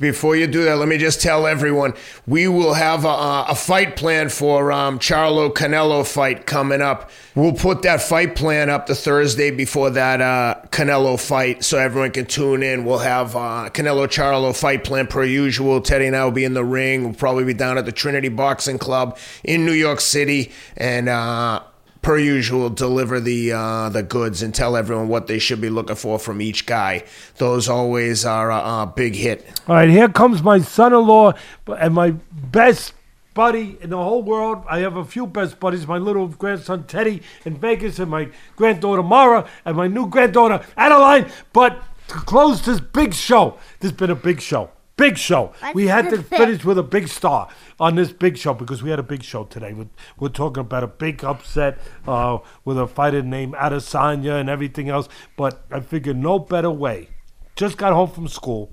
Before 0.00 0.34
you 0.34 0.48
do 0.48 0.64
that, 0.64 0.78
let 0.78 0.88
me 0.88 0.98
just 0.98 1.22
tell 1.22 1.46
everyone 1.46 1.94
we 2.26 2.48
will 2.48 2.74
have 2.74 3.04
a, 3.04 3.44
a 3.48 3.54
fight 3.54 3.94
plan 3.94 4.28
for 4.28 4.72
um, 4.72 4.98
Charlo 4.98 5.48
Canelo 5.52 6.04
fight 6.04 6.44
coming 6.44 6.82
up. 6.82 7.08
We'll 7.36 7.52
put 7.52 7.82
that 7.82 8.02
fight 8.02 8.34
plan 8.34 8.68
up 8.68 8.86
the 8.86 8.96
Thursday 8.96 9.52
before 9.52 9.90
that 9.90 10.20
uh, 10.20 10.56
Canelo 10.70 11.20
fight, 11.20 11.62
so 11.62 11.78
everyone 11.78 12.10
can 12.10 12.26
tune 12.26 12.64
in. 12.64 12.84
We'll 12.84 12.98
have 12.98 13.36
uh, 13.36 13.70
Canelo 13.72 14.08
Charlo 14.08 14.58
fight 14.58 14.82
plan 14.82 15.06
per 15.06 15.22
usual. 15.22 15.80
Teddy 15.80 16.06
and 16.06 16.16
I 16.16 16.24
will 16.24 16.32
be 16.32 16.44
in 16.44 16.54
the 16.54 16.64
ring. 16.64 17.04
We'll 17.04 17.14
probably 17.14 17.44
be 17.44 17.54
down 17.54 17.78
at 17.78 17.84
the 17.84 17.92
Trinity 17.92 18.28
Boxing 18.28 18.78
Club 18.78 19.16
in 19.44 19.64
New 19.64 19.72
York 19.72 20.00
City, 20.00 20.50
and. 20.76 21.08
Uh, 21.08 21.62
per 22.06 22.18
usual, 22.18 22.70
deliver 22.70 23.18
the 23.18 23.50
uh, 23.50 23.88
the 23.88 24.02
goods 24.04 24.40
and 24.40 24.54
tell 24.54 24.76
everyone 24.76 25.08
what 25.08 25.26
they 25.26 25.40
should 25.40 25.60
be 25.60 25.68
looking 25.68 25.96
for 25.96 26.20
from 26.20 26.40
each 26.40 26.64
guy. 26.64 27.02
Those 27.38 27.68
always 27.68 28.24
are 28.24 28.48
a, 28.52 28.58
a 28.58 28.92
big 28.94 29.16
hit. 29.16 29.44
All 29.66 29.74
right, 29.74 29.88
here 29.88 30.08
comes 30.08 30.40
my 30.40 30.60
son-in-law 30.60 31.32
and 31.66 31.92
my 31.92 32.12
best 32.32 32.92
buddy 33.34 33.76
in 33.80 33.90
the 33.90 33.96
whole 33.96 34.22
world. 34.22 34.62
I 34.68 34.78
have 34.78 34.96
a 34.96 35.04
few 35.04 35.26
best 35.26 35.58
buddies. 35.58 35.88
My 35.88 35.98
little 35.98 36.28
grandson 36.28 36.84
Teddy 36.84 37.22
in 37.44 37.56
Vegas, 37.56 37.98
and 37.98 38.08
my 38.08 38.28
granddaughter 38.54 39.02
Mara, 39.02 39.44
and 39.64 39.76
my 39.76 39.88
new 39.88 40.06
granddaughter 40.06 40.64
Adeline. 40.76 41.28
But 41.52 41.82
to 42.06 42.14
close 42.14 42.64
this 42.64 42.78
big 42.78 43.14
show, 43.14 43.58
this 43.80 43.90
has 43.90 43.98
been 43.98 44.10
a 44.10 44.14
big 44.14 44.40
show. 44.40 44.70
Big 44.96 45.18
show. 45.18 45.52
we 45.74 45.88
had 45.88 46.08
to 46.08 46.22
finish 46.22 46.64
with 46.64 46.78
a 46.78 46.82
big 46.82 47.08
star 47.08 47.50
on 47.78 47.96
this 47.96 48.12
big 48.12 48.38
show 48.38 48.54
because 48.54 48.82
we 48.82 48.88
had 48.88 48.98
a 48.98 49.02
big 49.02 49.22
show 49.22 49.44
today. 49.44 49.74
We're, 49.74 49.90
we're 50.18 50.30
talking 50.30 50.62
about 50.62 50.84
a 50.84 50.86
big 50.86 51.22
upset 51.22 51.76
uh, 52.08 52.38
with 52.64 52.78
a 52.78 52.86
fighter 52.86 53.20
named 53.20 53.52
Adesanya 53.54 54.40
and 54.40 54.48
everything 54.48 54.88
else. 54.88 55.06
But 55.36 55.66
I 55.70 55.80
figured 55.80 56.16
no 56.16 56.38
better 56.38 56.70
way. 56.70 57.10
Just 57.56 57.76
got 57.76 57.92
home 57.92 58.10
from 58.10 58.26
school. 58.26 58.72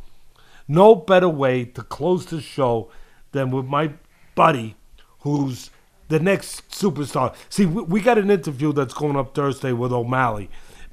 No 0.65 0.95
better 0.95 1.27
way 1.27 1.65
to 1.65 1.81
close 1.81 2.25
the 2.27 2.39
show 2.39 2.89
than 3.33 3.51
with 3.51 3.65
my 3.65 3.91
buddy 4.33 4.77
who's 5.19 5.71
the 6.07 6.21
next 6.21 6.69
superstar. 6.69 7.35
See, 7.49 7.65
we, 7.65 7.81
we 7.83 8.01
got 8.01 8.17
an 8.17 8.31
interview 8.31 8.71
that's 8.71 8.93
going 8.93 9.17
up 9.17 9.35
Thursday 9.35 9.73
with 9.73 9.91
O'Malley. 9.91 10.49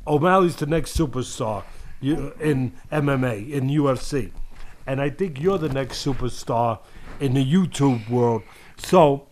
O'Malley's 0.09 0.57
the 0.57 0.67
next 0.67 0.97
superstar 0.97 1.63
in 2.03 2.73
MMA, 2.91 3.49
in 3.49 3.69
UFC 3.69 4.33
and 4.87 5.01
I 5.01 5.11
think 5.11 5.41
you're 5.41 5.59
the 5.59 5.69
next 5.69 6.05
superstar 6.05 6.79
in 7.21 7.35
the 7.35 7.45
YouTube 7.45 8.09
world. 8.09 8.43
So 8.79 9.27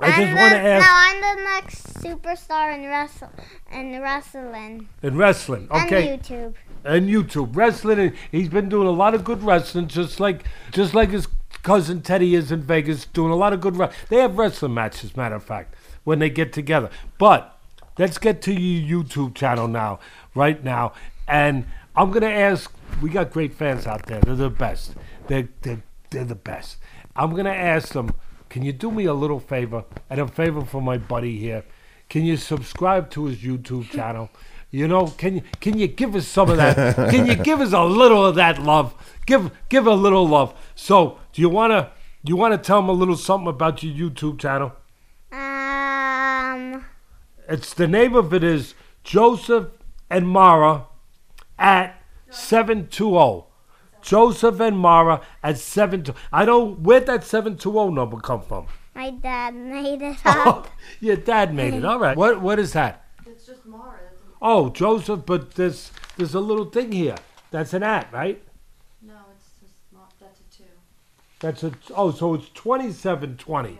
I 0.00 0.08
just 0.08 0.20
I'm 0.20 0.34
want 0.36 0.52
to 0.52 0.58
ask 0.58 0.86
No, 0.86 0.92
I'm 0.92 1.36
the 1.36 1.42
next 1.44 1.94
superstar 1.94 2.74
in 2.74 2.86
wrestle 2.86 3.30
in 3.70 4.00
wrestling 4.00 4.88
in 5.02 5.16
wrestling, 5.16 5.68
okay, 5.70 6.14
and 6.14 6.22
YouTube. 6.22 6.54
and 6.84 7.08
YouTube 7.08 7.54
wrestling. 7.54 7.98
and 7.98 8.16
He's 8.32 8.48
been 8.48 8.68
doing 8.68 8.86
a 8.88 8.92
lot 8.92 9.14
of 9.14 9.24
good 9.24 9.42
wrestling, 9.42 9.88
just 9.88 10.18
like 10.18 10.44
just 10.72 10.94
like 10.94 11.10
his 11.10 11.28
cousin 11.62 12.00
Teddy 12.00 12.34
is 12.34 12.50
in 12.50 12.62
Vegas, 12.62 13.04
doing 13.04 13.30
a 13.30 13.36
lot 13.36 13.52
of 13.52 13.60
good. 13.60 13.76
Re- 13.76 13.90
they 14.08 14.16
have 14.16 14.38
wrestling 14.38 14.72
matches, 14.74 15.16
matter 15.16 15.34
of 15.34 15.44
fact, 15.44 15.74
when 16.04 16.18
they 16.18 16.30
get 16.30 16.52
together. 16.54 16.88
But 17.18 17.58
let's 17.98 18.16
get 18.16 18.40
to 18.42 18.52
your 18.54 19.02
YouTube 19.04 19.34
channel 19.34 19.68
now, 19.68 20.00
right 20.34 20.64
now, 20.64 20.94
and 21.28 21.66
I'm 21.94 22.10
gonna 22.10 22.26
ask. 22.28 22.72
We 23.00 23.10
got 23.10 23.30
great 23.30 23.54
fans 23.54 23.86
out 23.86 24.06
there. 24.06 24.20
They're 24.20 24.34
the 24.34 24.50
best. 24.50 24.94
They're 25.26 25.48
they're, 25.62 25.82
they're 26.10 26.24
the 26.24 26.34
best. 26.34 26.76
I'm 27.16 27.34
gonna 27.34 27.50
ask 27.50 27.92
them. 27.92 28.14
Can 28.48 28.62
you 28.62 28.72
do 28.72 28.90
me 28.90 29.04
a 29.04 29.14
little 29.14 29.38
favor 29.40 29.84
and 30.08 30.20
a 30.20 30.26
favor 30.26 30.64
for 30.64 30.82
my 30.82 30.98
buddy 30.98 31.38
here? 31.38 31.64
Can 32.08 32.24
you 32.24 32.36
subscribe 32.36 33.10
to 33.10 33.26
his 33.26 33.38
YouTube 33.38 33.88
channel? 33.90 34.28
You 34.72 34.86
know, 34.88 35.06
can 35.06 35.36
you 35.36 35.42
can 35.60 35.78
you 35.78 35.86
give 35.86 36.14
us 36.14 36.26
some 36.26 36.50
of 36.50 36.56
that? 36.56 36.96
Can 37.10 37.26
you 37.26 37.36
give 37.36 37.60
us 37.60 37.72
a 37.72 37.84
little 37.84 38.26
of 38.26 38.34
that 38.36 38.60
love? 38.62 38.94
Give 39.26 39.50
give 39.68 39.86
a 39.86 39.94
little 39.94 40.26
love. 40.26 40.54
So, 40.74 41.18
do 41.32 41.40
you 41.42 41.48
wanna 41.48 41.90
do 42.24 42.30
you 42.30 42.36
wanna 42.36 42.58
tell 42.58 42.80
them 42.80 42.88
a 42.88 42.92
little 42.92 43.16
something 43.16 43.48
about 43.48 43.82
your 43.82 44.10
YouTube 44.10 44.38
channel? 44.38 44.72
Um, 45.32 46.84
It's 47.48 47.72
the 47.74 47.88
name 47.88 48.14
of 48.14 48.32
it 48.34 48.44
is 48.44 48.74
Joseph 49.04 49.68
and 50.08 50.28
Mara 50.28 50.86
at 51.58 51.99
seven 52.30 52.88
two 52.88 53.10
zero. 53.10 53.46
Joseph 54.02 54.60
and 54.60 54.78
Mara 54.78 55.20
at 55.42 55.58
seven 55.58 56.02
two. 56.04 56.14
I 56.32 56.44
don't. 56.44 56.80
Where'd 56.80 57.06
that 57.06 57.24
seven 57.24 57.56
two 57.56 57.72
zero 57.72 57.90
number 57.90 58.18
come 58.18 58.42
from? 58.42 58.66
my 58.94 59.10
dad 59.10 59.54
made 59.54 60.02
it 60.02 60.18
Oh, 60.24 60.66
your 61.00 61.16
dad 61.16 61.54
made 61.54 61.74
it. 61.74 61.84
All 61.84 61.98
right. 61.98 62.16
What 62.16 62.40
what 62.40 62.58
is 62.58 62.72
that? 62.74 63.04
It's 63.26 63.46
just 63.46 63.64
Mara. 63.66 63.98
Oh, 64.42 64.70
Joseph, 64.70 65.26
but 65.26 65.54
there's 65.54 65.90
there's 66.16 66.34
a 66.34 66.40
little 66.40 66.64
thing 66.64 66.92
here. 66.92 67.16
That's 67.50 67.72
an 67.74 67.82
at, 67.82 68.12
right? 68.12 68.42
No, 69.02 69.14
it's 69.34 69.50
just 69.60 69.74
not. 69.92 70.12
That's 70.20 70.40
a 70.40 70.56
two. 70.56 70.64
That's 71.40 71.62
a 71.64 71.72
oh, 71.94 72.10
so 72.10 72.34
it's 72.34 72.48
twenty 72.50 72.92
seven 72.92 73.36
twenty. 73.36 73.78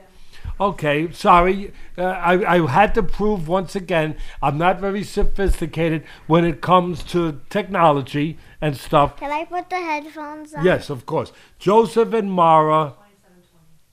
Okay, 0.60 1.10
sorry. 1.12 1.72
Uh, 1.96 2.02
I, 2.04 2.56
I 2.56 2.70
had 2.70 2.94
to 2.94 3.02
prove 3.02 3.48
once 3.48 3.74
again 3.74 4.16
I'm 4.42 4.58
not 4.58 4.78
very 4.80 5.02
sophisticated 5.02 6.04
when 6.26 6.44
it 6.44 6.60
comes 6.60 7.02
to 7.04 7.40
technology 7.48 8.38
and 8.60 8.76
stuff. 8.76 9.16
Can 9.16 9.30
I 9.30 9.44
put 9.44 9.70
the 9.70 9.76
headphones 9.76 10.54
on? 10.54 10.64
Yes, 10.64 10.90
of 10.90 11.06
course. 11.06 11.32
Joseph 11.58 12.12
and 12.12 12.30
Mara, 12.30 12.94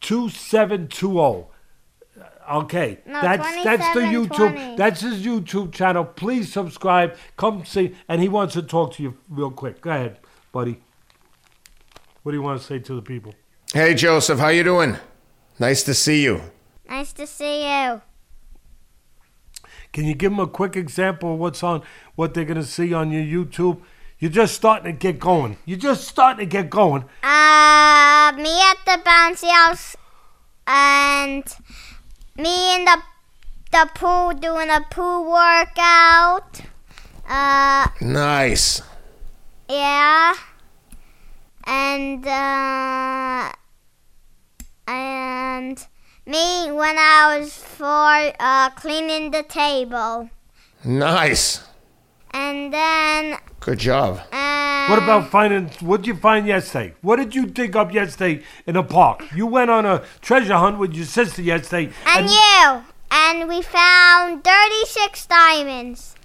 two 0.02 0.30
seven 0.30 0.88
two 0.88 1.14
zero. 1.14 1.48
Okay, 2.50 3.00
No, 3.06 3.22
that's 3.22 3.64
that's 3.64 3.94
the 3.94 4.02
YouTube. 4.02 4.38
2720. 4.38 4.78
That's 4.78 5.02
his 5.02 5.26
YouTube 5.26 5.74
channel. 5.74 6.06
Please 6.06 6.52
subscribe. 6.52 7.18
Come 7.36 7.66
see, 7.66 7.94
and 8.08 8.22
he 8.22 8.30
wants 8.30 8.54
to 8.54 8.62
talk 8.62 8.94
to 8.94 9.04
you 9.04 9.18
real 9.30 9.52
quick. 9.52 9.82
Go 9.82 9.90
ahead, 9.90 10.20
buddy. 10.54 10.80
What 12.24 12.32
do 12.32 12.38
you 12.38 12.42
want 12.42 12.62
to 12.62 12.66
say 12.66 12.80
to 12.80 12.96
the 12.96 13.02
people? 13.02 13.34
Hey 13.74 13.94
Joseph, 13.96 14.40
how 14.40 14.48
you 14.48 14.64
doing? 14.64 14.96
Nice 15.60 15.84
to 15.84 15.94
see 15.94 16.24
you. 16.24 16.42
Nice 16.90 17.14
to 17.14 17.28
see 17.28 17.64
you. 17.68 18.02
Can 19.94 20.06
you 20.06 20.14
give 20.14 20.32
them 20.32 20.40
a 20.40 20.48
quick 20.48 20.76
example 20.76 21.34
of 21.34 21.40
what's 21.40 21.64
on 21.64 21.82
what 22.16 22.34
they're 22.34 22.46
gonna 22.46 22.64
see 22.64 22.94
on 22.94 23.12
your 23.12 23.24
YouTube? 23.46 23.82
You're 24.20 24.32
just 24.32 24.56
starting 24.56 24.86
to 24.92 24.98
get 24.98 25.20
going. 25.20 25.58
You're 25.66 25.78
just 25.80 26.08
starting 26.08 26.40
to 26.40 26.50
get 26.50 26.70
going. 26.70 27.04
Uh, 27.24 28.34
me 28.36 28.62
at 28.62 28.78
the 28.86 29.00
bouncy 29.06 29.50
house, 29.52 29.96
and 30.66 31.44
me 32.36 32.76
in 32.76 32.86
the 32.86 33.02
the 33.72 33.90
pool 33.96 34.32
doing 34.34 34.70
a 34.70 34.82
pool 34.90 35.26
workout. 35.30 36.62
Uh, 37.28 37.88
Nice. 38.02 38.82
yeah, 39.70 40.34
and 41.66 42.26
uh, 42.26 43.52
and 44.88 45.86
me 46.26 46.72
when 46.72 46.98
I 46.98 47.38
was 47.40 47.54
four, 47.54 48.34
uh, 48.40 48.70
cleaning 48.72 49.32
the 49.32 49.44
table, 49.44 50.30
Nice. 50.84 51.64
and 52.32 52.74
then 52.74 53.38
Good 53.60 53.80
job. 53.80 54.20
uh, 54.32 54.88
What 54.88 55.00
about 55.00 55.30
finding? 55.30 55.70
What 55.82 55.98
did 56.02 56.08
you 56.08 56.16
find 56.16 56.48
yesterday? 56.48 56.94
What 57.02 57.18
did 57.18 57.36
you 57.36 57.46
dig 57.46 57.76
up 57.76 57.94
yesterday 57.94 58.44
in 58.66 58.76
the 58.76 58.84
park? 58.84 59.24
You 59.36 59.46
went 59.48 59.70
on 59.70 59.86
a 59.86 60.04
treasure 60.22 60.56
hunt 60.56 60.78
with 60.80 60.94
your 60.94 61.06
sister 61.06 61.42
yesterday. 61.42 61.92
and 62.06 62.30
you? 62.30 62.84
And 63.12 63.48
we 63.50 63.62
found 63.62 64.44
36 64.44 65.26
diamonds. 65.28 66.16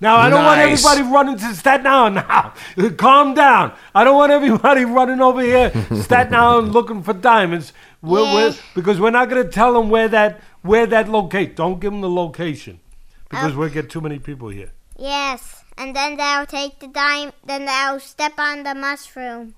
Now 0.00 0.16
I 0.16 0.30
don't 0.30 0.44
want 0.44 0.60
everybody 0.60 1.02
running 1.02 1.38
to 1.38 1.54
Staten 1.54 1.86
Island 1.86 2.16
now. 2.16 2.54
Calm 2.96 3.34
down. 3.34 3.72
I 3.94 4.04
don't 4.04 4.16
want 4.16 4.32
everybody 4.32 4.84
running 4.84 5.20
over 5.20 5.40
here 5.40 5.70
Staten 6.02 6.34
Island 6.34 6.72
looking 6.72 7.02
for 7.02 7.12
diamonds. 7.12 7.72
We're, 8.00 8.22
we're, 8.22 8.54
because 8.74 9.00
we're 9.00 9.10
not 9.10 9.28
going 9.28 9.44
to 9.44 9.50
tell 9.50 9.72
them 9.72 9.90
where 9.90 10.08
that 10.08 10.40
where 10.62 10.86
that 10.86 11.08
locate. 11.08 11.56
Don't 11.56 11.80
give 11.80 11.92
them 11.92 12.00
the 12.00 12.10
location 12.10 12.80
because 13.28 13.54
oh. 13.54 13.58
we'll 13.58 13.68
get 13.70 13.90
too 13.90 14.00
many 14.00 14.18
people 14.18 14.48
here. 14.48 14.72
Yes, 14.96 15.64
and 15.76 15.94
then 15.94 16.16
they'll 16.16 16.46
take 16.46 16.78
the 16.78 16.88
dime. 16.88 17.32
Then 17.44 17.66
they'll 17.66 18.00
step 18.00 18.38
on 18.38 18.62
the 18.62 18.74
mushroom, 18.74 19.54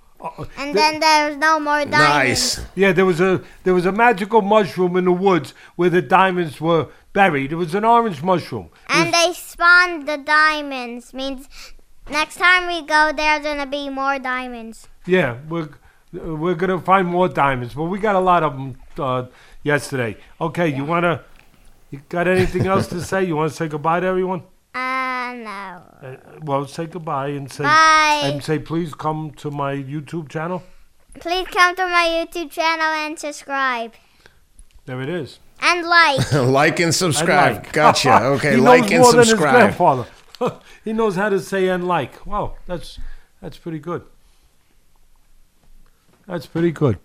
and 0.58 0.70
the- 0.70 0.74
then 0.74 1.00
there's 1.00 1.36
no 1.36 1.58
more 1.60 1.84
diamonds. 1.84 2.58
Nice. 2.58 2.66
Yeah, 2.74 2.92
there 2.92 3.06
was 3.06 3.20
a 3.20 3.42
there 3.64 3.74
was 3.74 3.86
a 3.86 3.92
magical 3.92 4.42
mushroom 4.42 4.96
in 4.96 5.04
the 5.04 5.12
woods 5.12 5.54
where 5.76 5.90
the 5.90 6.02
diamonds 6.02 6.60
were 6.60 6.88
buried. 7.12 7.52
It 7.52 7.56
was 7.56 7.74
an 7.74 7.84
orange 7.84 8.22
mushroom. 8.22 8.70
It 8.88 8.96
And 8.96 9.06
was- 9.12 9.14
they 9.26 9.32
spawned 9.32 10.06
the 10.08 10.18
diamonds. 10.18 11.12
Means 11.14 11.48
next 12.10 12.36
time 12.36 12.66
we 12.66 12.82
go, 12.86 13.12
there's 13.14 13.42
gonna 13.44 13.66
be 13.66 13.88
more 13.88 14.18
diamonds. 14.18 14.88
yeah, 15.06 15.36
we're 15.48 15.68
we're 16.12 16.54
gonna 16.56 16.80
find 16.80 17.06
more 17.06 17.28
diamonds, 17.28 17.72
but 17.74 17.84
we 17.84 17.98
got 17.98 18.16
a 18.16 18.20
lot 18.20 18.42
of 18.42 18.52
them 18.54 18.76
uh, 18.98 19.24
yesterday. 19.62 20.16
Okay, 20.40 20.68
you 20.68 20.84
wanna 20.84 21.22
you 21.90 22.00
got 22.08 22.26
anything 22.28 22.66
else 22.66 22.86
to 22.88 23.00
say? 23.00 23.24
You 23.24 23.36
want 23.36 23.50
to 23.50 23.56
say 23.56 23.68
goodbye 23.68 24.00
to 24.00 24.06
everyone? 24.06 24.42
Uh, 24.74 25.34
no. 25.36 25.82
Uh, 26.02 26.16
well, 26.42 26.66
say 26.66 26.86
goodbye 26.86 27.28
and 27.28 27.50
say 27.50 27.64
Bye. 27.64 28.20
and 28.24 28.42
say 28.44 28.58
please 28.58 28.94
come 28.94 29.32
to 29.32 29.50
my 29.50 29.74
YouTube 29.74 30.28
channel. 30.28 30.62
Please 31.18 31.46
come 31.48 31.74
to 31.74 31.82
my 31.86 32.06
YouTube 32.26 32.50
channel 32.52 32.86
and 32.86 33.18
subscribe 33.18 33.94
There 34.86 35.00
it 35.02 35.08
is. 35.08 35.40
and 35.60 35.86
like. 35.86 36.32
like 36.32 36.74
and 36.78 36.86
And 36.86 36.94
subscribe. 36.94 37.56
like. 37.56 37.72
Gotcha. 37.72 38.10
Okay, 38.36 38.54
he 38.54 38.60
like 38.60 38.82
knows 38.82 38.90
and 38.92 39.00
more 39.02 39.10
than 39.12 39.18
his 39.20 39.28
subscribe. 39.30 39.54
grandfather. 39.54 40.06
he 40.84 40.92
knows 40.92 41.16
how 41.16 41.28
to 41.28 41.40
say 41.40 41.68
and 41.68 41.86
like. 41.88 42.24
Wow, 42.24 42.54
that's 42.66 42.98
that's 43.42 43.58
pretty 43.58 43.80
good. 43.80 44.04
That's 46.26 46.46
pretty 46.46 46.70
good. 46.70 46.98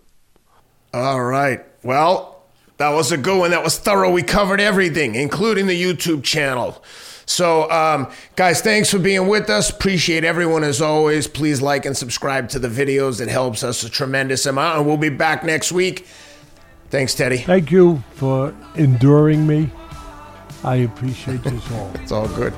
All 0.93 1.23
right. 1.23 1.65
Well, 1.83 2.43
that 2.77 2.89
was 2.89 3.11
a 3.11 3.17
good 3.17 3.39
one. 3.39 3.51
That 3.51 3.63
was 3.63 3.77
thorough. 3.79 4.11
We 4.11 4.21
covered 4.21 4.61
everything, 4.61 5.15
including 5.15 5.65
the 5.67 5.81
YouTube 5.81 6.23
channel. 6.23 6.83
So, 7.26 7.69
um, 7.72 8.11
guys, 8.35 8.61
thanks 8.61 8.91
for 8.91 8.99
being 8.99 9.27
with 9.27 9.49
us. 9.49 9.69
Appreciate 9.69 10.23
everyone 10.23 10.64
as 10.64 10.81
always. 10.81 11.27
Please 11.27 11.61
like 11.61 11.85
and 11.85 11.97
subscribe 11.97 12.49
to 12.49 12.60
the 12.60 12.68
videos. 12.68 13.19
It 13.19 13.30
helps 13.30 13.64
us 13.64 13.84
a 13.84 13.89
tremendous 13.89 14.45
amount. 14.45 14.77
And 14.77 14.88
we'll 14.88 14.97
be 14.97 15.10
back 15.10 15.43
next 15.43 15.72
week. 15.72 16.07
Thanks, 16.89 17.15
Teddy. 17.15 17.38
Thank 17.38 17.72
you 17.72 18.03
for 18.14 18.53
enduring 18.76 19.47
me. 19.47 19.72
I 20.64 20.77
appreciate 20.77 21.43
this 21.43 21.72
all. 21.72 21.91
It's 22.02 22.11
all 22.11 22.27
good. 22.30 22.53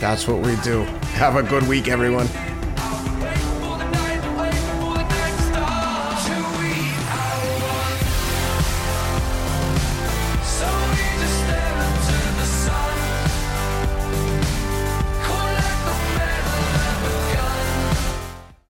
That's 0.00 0.26
what 0.26 0.40
we 0.40 0.56
do. 0.56 0.82
Have 1.14 1.36
a 1.36 1.42
good 1.42 1.66
week, 1.68 1.88
everyone. 1.88 2.26